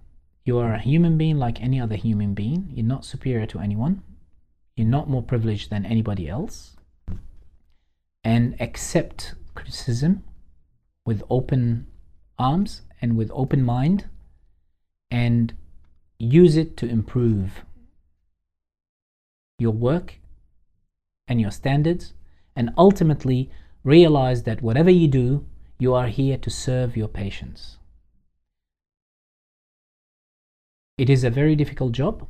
You 0.45 0.59
are 0.59 0.75
a 0.75 0.79
human 0.79 1.17
being 1.17 1.39
like 1.39 1.61
any 1.61 1.81
other 1.81 1.97
human 1.97 2.35
being. 2.35 2.71
You're 2.75 2.87
not 2.87 3.05
superior 3.05 3.47
to 3.47 3.59
anyone. 3.59 4.03
You're 4.77 4.87
not 4.87 5.09
more 5.09 5.23
privileged 5.23 5.71
than 5.71 5.87
anybody 5.87 6.29
else. 6.29 6.77
And 8.23 8.55
accept 8.61 9.35
criticism 9.55 10.25
with 11.05 11.23
open 11.31 11.87
arms 12.39 12.83
and 13.01 13.17
with 13.17 13.31
open 13.33 13.63
mind 13.63 14.05
and 15.11 15.55
use 16.19 16.57
it 16.57 16.77
to 16.79 16.87
improve 16.87 17.65
your 19.59 19.73
work 19.73 20.19
and 21.29 21.41
your 21.41 21.51
standards, 21.51 22.13
and 22.55 22.71
ultimately 22.77 23.51
realize 23.83 24.45
that 24.45 24.63
whatever 24.63 24.91
you 24.91 25.09
do, 25.09 25.45
you 25.79 25.93
are 25.93 26.07
here 26.07 26.37
to 26.39 26.51
serve 26.51 26.97
your 26.97 27.09
patients. 27.09 27.79
It 30.99 31.11
is 31.11 31.25
a 31.25 31.31
very 31.31 31.57
difficult 31.57 31.93
job. 31.93 32.27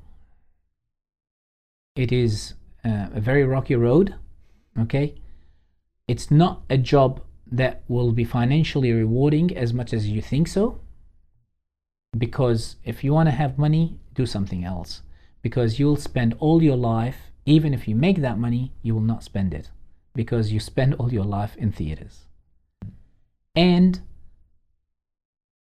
It 1.94 2.10
is 2.10 2.54
uh, 2.84 3.08
a 3.14 3.20
very 3.20 3.44
rocky 3.44 3.76
road. 3.76 4.14
Okay, 4.78 5.14
it's 6.08 6.30
not 6.30 6.62
a 6.68 6.76
job 6.76 7.22
that 7.50 7.82
will 7.88 8.12
be 8.12 8.24
financially 8.24 8.92
rewarding 8.92 9.56
as 9.56 9.72
much 9.72 9.92
as 9.92 10.08
you 10.08 10.20
think 10.20 10.48
so. 10.48 10.80
Because 12.16 12.76
if 12.84 13.02
you 13.04 13.12
want 13.12 13.28
to 13.28 13.34
have 13.34 13.58
money, 13.58 13.98
do 14.14 14.26
something 14.26 14.64
else. 14.64 15.02
Because 15.42 15.78
you'll 15.78 15.96
spend 15.96 16.34
all 16.38 16.62
your 16.62 16.76
life, 16.76 17.16
even 17.44 17.74
if 17.74 17.86
you 17.86 17.94
make 17.94 18.20
that 18.20 18.38
money, 18.38 18.72
you 18.82 18.94
will 18.94 19.00
not 19.02 19.22
spend 19.22 19.54
it. 19.54 19.70
Because 20.14 20.52
you 20.52 20.60
spend 20.60 20.94
all 20.94 21.12
your 21.12 21.24
life 21.24 21.56
in 21.56 21.72
theaters. 21.72 22.26
And 23.54 24.00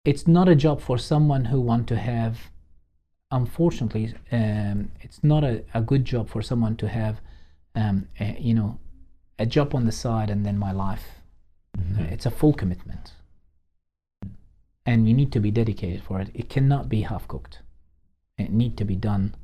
it's 0.06 0.28
not 0.28 0.50
a 0.50 0.56
job 0.56 0.82
for 0.82 0.98
someone 0.98 1.46
who 1.46 1.62
want 1.62 1.88
to 1.88 1.98
have 1.98 2.52
unfortunately 3.32 4.14
um, 4.32 4.92
it's 5.02 5.24
not 5.24 5.44
a, 5.44 5.64
a 5.74 5.82
good 5.82 6.06
job 6.06 6.30
for 6.30 6.42
someone 6.42 6.76
to 6.76 6.88
have 6.88 7.20
um, 7.74 8.08
a, 8.20 8.38
you 8.40 8.54
know 8.54 8.78
a 9.40 9.46
job 9.46 9.74
on 9.74 9.86
the 9.86 9.92
side 9.92 10.30
and 10.30 10.46
then 10.46 10.58
my 10.58 10.72
life 10.72 11.06
Mm-hmm. 11.76 12.04
it's 12.14 12.28
a 12.28 12.30
full 12.30 12.54
commitment 12.54 13.13
and 14.86 15.08
you 15.08 15.14
need 15.14 15.32
to 15.32 15.40
be 15.40 15.52
dedicated 15.52 16.04
for 16.04 16.20
it. 16.20 16.30
It 16.34 16.50
cannot 16.50 16.90
be 16.90 17.02
half 17.02 17.28
cooked 17.28 17.60
it 18.38 18.52
need 18.52 18.78
to 18.78 18.86
be 18.86 18.96
done 18.96 19.36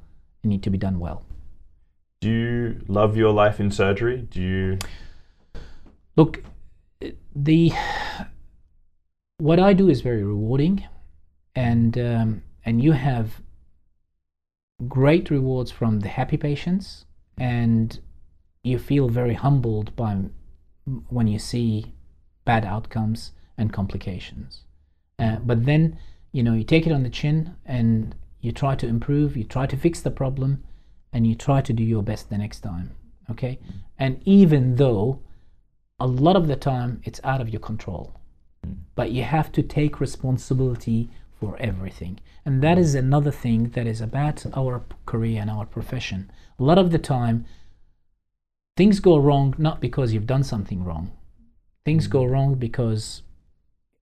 it 0.43 0.47
need 0.47 0.63
to 0.63 0.69
be 0.69 0.77
done 0.77 0.99
well. 0.99 1.25
Do 2.21 2.29
you 2.29 2.81
love 2.87 3.17
your 3.17 3.31
life 3.31 3.59
in 3.59 3.71
surgery? 3.71 4.21
Do 4.21 4.41
you? 4.41 4.79
look 6.15 6.43
the 7.33 7.71
what 9.37 9.57
i 9.57 9.71
do 9.73 9.89
is 9.89 10.01
very 10.01 10.23
rewarding. 10.23 10.83
And 11.55 11.97
um, 11.97 12.43
and 12.65 12.81
you 12.81 12.93
have 12.93 13.41
great 14.87 15.29
rewards 15.29 15.71
from 15.71 16.01
the 16.01 16.09
happy 16.09 16.37
patients. 16.37 17.05
And 17.37 17.99
you 18.63 18.77
feel 18.77 19.09
very 19.09 19.33
humbled 19.33 19.95
by 19.95 20.17
when 21.09 21.27
you 21.27 21.39
see 21.39 21.93
bad 22.45 22.65
outcomes 22.65 23.31
and 23.57 23.71
complications 23.73 24.63
uh, 25.19 25.37
but 25.43 25.65
then 25.65 25.97
you 26.31 26.43
know 26.43 26.53
you 26.53 26.63
take 26.63 26.87
it 26.87 26.91
on 26.91 27.03
the 27.03 27.09
chin 27.09 27.55
and 27.65 28.15
you 28.41 28.51
try 28.51 28.75
to 28.75 28.87
improve 28.87 29.35
you 29.35 29.43
try 29.43 29.65
to 29.65 29.77
fix 29.77 30.01
the 30.01 30.11
problem 30.11 30.63
and 31.11 31.27
you 31.27 31.35
try 31.35 31.61
to 31.61 31.73
do 31.73 31.83
your 31.83 32.03
best 32.03 32.29
the 32.29 32.37
next 32.37 32.61
time 32.61 32.91
okay? 33.29 33.59
And 33.97 34.21
even 34.25 34.75
though 34.75 35.21
a 35.99 36.07
lot 36.07 36.35
of 36.35 36.47
the 36.47 36.55
time 36.55 37.01
it's 37.03 37.19
out 37.23 37.41
of 37.41 37.49
your 37.49 37.59
control 37.59 38.19
but 38.95 39.11
you 39.11 39.23
have 39.23 39.51
to 39.53 39.63
take 39.63 39.99
responsibility 39.99 41.09
for 41.39 41.55
everything. 41.59 42.19
And 42.45 42.61
that 42.61 42.77
is 42.77 42.95
another 42.95 43.31
thing 43.31 43.69
that 43.69 43.87
is 43.87 44.01
about 44.01 44.45
our 44.53 44.83
career 45.05 45.39
and 45.41 45.49
our 45.49 45.65
profession. 45.65 46.29
A 46.59 46.63
lot 46.63 46.77
of 46.77 46.91
the 46.91 46.99
time 46.99 47.45
things 48.75 48.99
go 48.99 49.17
wrong 49.17 49.55
not 49.57 49.79
because 49.79 50.13
you've 50.13 50.27
done 50.27 50.43
something 50.43 50.83
wrong. 50.83 51.11
Things 51.85 52.07
go 52.07 52.25
wrong 52.25 52.55
because 52.55 53.23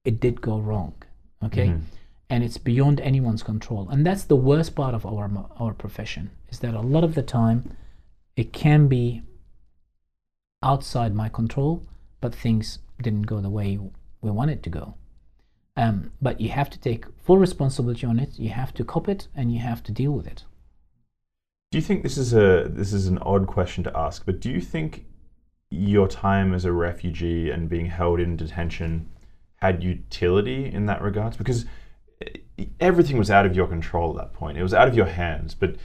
it 0.03 0.19
did 0.19 0.41
go 0.41 0.57
wrong 0.57 0.95
okay? 1.43 1.67
Mhm. 1.67 1.81
and 2.29 2.43
it's 2.43 2.57
beyond 2.57 2.99
anyone's 2.99 3.41
control. 3.41 3.87
And 3.89 4.05
that's 4.05 4.25
the 4.25 4.35
worst 4.35 4.75
part 4.75 4.93
of 4.93 5.05
our 5.05 5.29
our 5.63 5.73
profession 5.73 6.29
is 6.49 6.59
that 6.59 6.73
a 6.73 6.81
lot 6.81 7.03
of 7.05 7.15
the 7.15 7.23
time 7.23 7.57
it 8.35 8.51
can 8.51 8.87
be 8.89 9.21
outside 10.61 11.13
my 11.15 11.29
control 11.29 11.83
but 12.19 12.35
things 12.35 12.79
didn't 13.01 13.27
go 13.27 13.39
the 13.39 13.49
way 13.49 13.79
we 14.21 14.31
wanted 14.31 14.61
to 14.63 14.69
go. 14.69 14.95
Um, 15.77 16.11
but 16.21 16.41
you 16.41 16.49
have 16.49 16.69
to 16.71 16.79
take 16.79 17.05
full 17.23 17.37
responsibility 17.37 18.05
on 18.05 18.19
it 18.19 18.37
you 18.37 18.49
have 18.49 18.73
to 18.73 18.83
cop 18.83 19.07
it 19.07 19.27
and 19.35 19.53
you 19.53 19.59
have 19.59 19.81
to 19.83 19.91
deal 19.91 20.11
with 20.11 20.27
it. 20.27 20.43
Do 21.71 21.77
you 21.77 21.81
think 21.81 22.03
this 22.03 22.17
is 22.17 22.33
a 22.33 22.67
this 22.79 22.91
is 22.91 23.07
an 23.07 23.19
odd 23.19 23.45
question 23.47 23.83
to 23.85 23.97
ask, 23.97 24.25
but 24.25 24.39
do 24.41 24.49
you 24.49 24.61
think 24.61 25.05
your 25.69 26.07
time 26.07 26.53
as 26.53 26.65
a 26.65 26.71
refugee 26.71 27.51
and 27.51 27.69
being 27.69 27.87
held 27.87 28.19
in 28.19 28.35
detention 28.37 29.09
had 29.57 29.83
utility 29.83 30.65
in 30.65 30.85
that 30.87 31.01
regards? 31.01 31.37
Because 31.37 31.65
eh, 32.21 32.65
everything 32.79 33.17
was 33.17 33.31
out 33.31 33.45
of 33.45 33.55
your 33.55 33.67
control 33.67 34.11
at 34.11 34.17
that 34.17 34.33
point. 34.33 34.57
It 34.57 34.63
was 34.63 34.73
out 34.73 34.87
of 34.87 34.95
your 34.95 35.05
hands, 35.05 35.55
but 35.55 35.75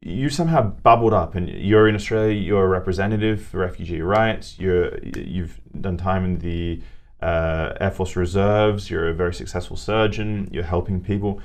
you 0.00 0.30
somehow 0.30 0.62
bubbled 0.62 1.12
up, 1.12 1.34
and 1.34 1.48
you're 1.48 1.86
in 1.86 1.94
Australia. 1.94 2.34
You're 2.34 2.64
a 2.64 2.68
representative 2.68 3.42
for 3.42 3.58
refugee 3.58 4.00
rights. 4.00 4.58
You're 4.58 4.98
you've 5.04 5.60
done 5.78 5.98
time 5.98 6.24
in 6.24 6.38
the 6.38 6.80
uh, 7.20 7.74
Air 7.80 7.90
Force 7.90 8.16
Reserves. 8.16 8.90
You're 8.90 9.08
a 9.08 9.14
very 9.14 9.34
successful 9.34 9.76
surgeon. 9.76 10.48
You're 10.50 10.64
helping 10.64 11.02
people 11.02 11.42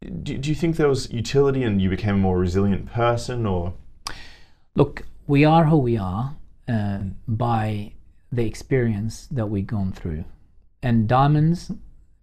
do, 0.00 0.38
do 0.38 0.48
you 0.48 0.54
think 0.54 0.76
there 0.76 0.88
was 0.88 1.10
utility 1.10 1.62
and 1.62 1.80
you 1.80 1.90
became 1.90 2.16
a 2.16 2.18
more 2.18 2.38
resilient 2.38 2.86
person 2.86 3.46
or 3.46 3.74
look 4.74 5.02
we 5.26 5.44
are 5.44 5.64
who 5.64 5.76
we 5.76 5.96
are 5.96 6.36
uh, 6.68 6.98
by 7.26 7.92
the 8.30 8.46
experience 8.46 9.26
that 9.30 9.46
we've 9.46 9.66
gone 9.66 9.92
through 9.92 10.24
and 10.82 11.08
diamonds 11.08 11.72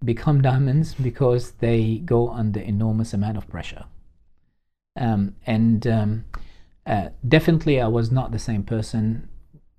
become 0.03 0.41
diamonds 0.41 0.94
because 0.94 1.52
they 1.53 1.98
go 1.99 2.30
under 2.30 2.60
enormous 2.60 3.14
amount 3.14 3.38
of 3.38 3.48
pressure. 3.48 3.86
Um, 4.98 5.36
and 5.45 5.86
um, 5.88 6.26
uh, 6.86 7.10
definitely 7.27 7.82
i 7.82 7.88
was 7.88 8.11
not 8.11 8.32
the 8.32 8.40
same 8.40 8.64
person 8.64 9.27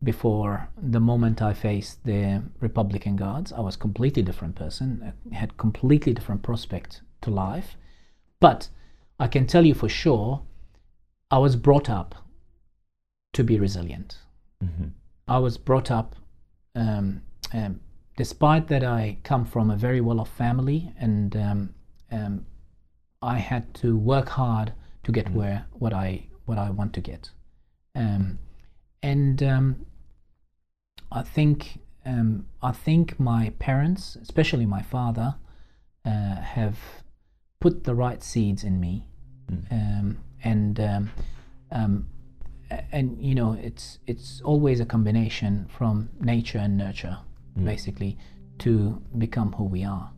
before 0.03 0.69
the 0.77 1.01
moment 1.01 1.40
i 1.40 1.55
faced 1.55 2.05
the 2.05 2.43
republican 2.61 3.16
guards. 3.16 3.51
I 3.53 3.61
was 3.61 3.77
completely 3.77 4.23
different 4.23 4.57
person 4.57 5.03
uh, 5.03 5.35
had 5.35 5.57
completely 5.57 6.12
different 6.12 6.43
prospect 6.43 7.01
to 7.23 7.31
life. 7.31 7.77
But 8.40 8.69
i 9.19 9.27
can 9.27 9.47
tell 9.47 9.65
you 9.65 9.74
for 9.74 9.89
sure 9.89 10.43
i 11.31 11.39
was 11.39 11.57
brought 11.57 11.89
up 11.89 12.15
to 13.32 13.44
be 13.44 13.59
resilient. 13.59 14.19
I 15.28 15.39
was 15.39 15.59
brought 15.59 15.90
up, 15.90 16.16
um, 16.74 17.23
um, 17.53 17.81
despite 18.16 18.68
that 18.68 18.82
I 18.82 19.18
come 19.22 19.44
from 19.44 19.70
a 19.70 19.76
very 19.76 20.01
well-off 20.01 20.30
family, 20.30 20.93
and 20.98 21.36
um, 21.36 21.74
um, 22.10 22.47
I 23.22 23.38
had 23.38 23.74
to 23.74 23.97
work 23.97 24.30
hard 24.30 24.72
to 25.05 25.12
get 25.12 25.30
where 25.30 25.66
what 25.72 25.93
I 25.93 26.26
what 26.47 26.59
I 26.59 26.70
want 26.70 26.93
to 26.94 27.01
get, 27.01 27.30
um, 27.94 28.38
and 29.02 29.43
um, 29.43 29.86
I 31.12 31.22
think 31.22 31.78
um, 32.05 32.47
I 32.62 32.72
think 32.72 33.20
my 33.20 33.51
parents, 33.59 34.16
especially 34.20 34.66
my 34.66 34.82
father, 34.82 35.36
uh, 36.05 36.36
have 36.36 36.78
put 37.60 37.84
the 37.84 37.94
right 37.94 38.22
seeds 38.22 38.64
in 38.64 38.80
me, 38.80 39.06
um, 39.70 40.18
and 40.43 40.80
um, 40.80 41.10
um, 41.70 42.09
and 42.90 43.20
you 43.20 43.34
know 43.34 43.52
it's 43.52 43.98
it's 44.06 44.40
always 44.43 44.80
a 44.80 44.86
combination 44.86 45.66
from 45.68 46.09
nature 46.20 46.59
and 46.59 46.76
nurture 46.76 47.18
basically 47.65 48.19
to 48.59 49.03
become 49.19 49.53
who 49.53 49.65
we 49.65 49.85
are. 49.85 50.11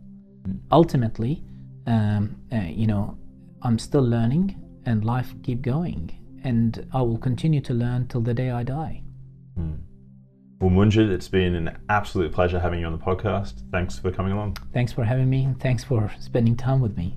Ultimately 0.70 1.44
um, 1.88 2.36
uh, 2.52 2.56
you 2.56 2.86
know 2.86 3.16
i'm 3.62 3.78
still 3.78 4.02
learning 4.02 4.54
and 4.84 5.04
life 5.04 5.34
keep 5.42 5.62
going 5.62 6.14
and 6.44 6.86
i 6.92 7.00
will 7.00 7.18
continue 7.18 7.60
to 7.60 7.74
learn 7.74 8.06
till 8.06 8.20
the 8.20 8.34
day 8.34 8.50
i 8.50 8.62
die. 8.62 9.02
Well 10.60 10.70
Munjed 10.70 11.10
it's 11.10 11.28
been 11.28 11.54
an 11.54 11.78
absolute 11.88 12.32
pleasure 12.32 12.60
having 12.60 12.80
you 12.80 12.86
on 12.86 12.92
the 12.92 12.98
podcast. 12.98 13.62
Thanks 13.72 13.98
for 13.98 14.10
coming 14.12 14.32
along. 14.32 14.56
Thanks 14.72 14.92
for 14.92 15.04
having 15.04 15.30
me 15.30 15.44
and 15.44 15.58
thanks 15.60 15.82
for 15.82 16.12
spending 16.20 16.56
time 16.56 16.80
with 16.80 16.96
me 16.96 17.16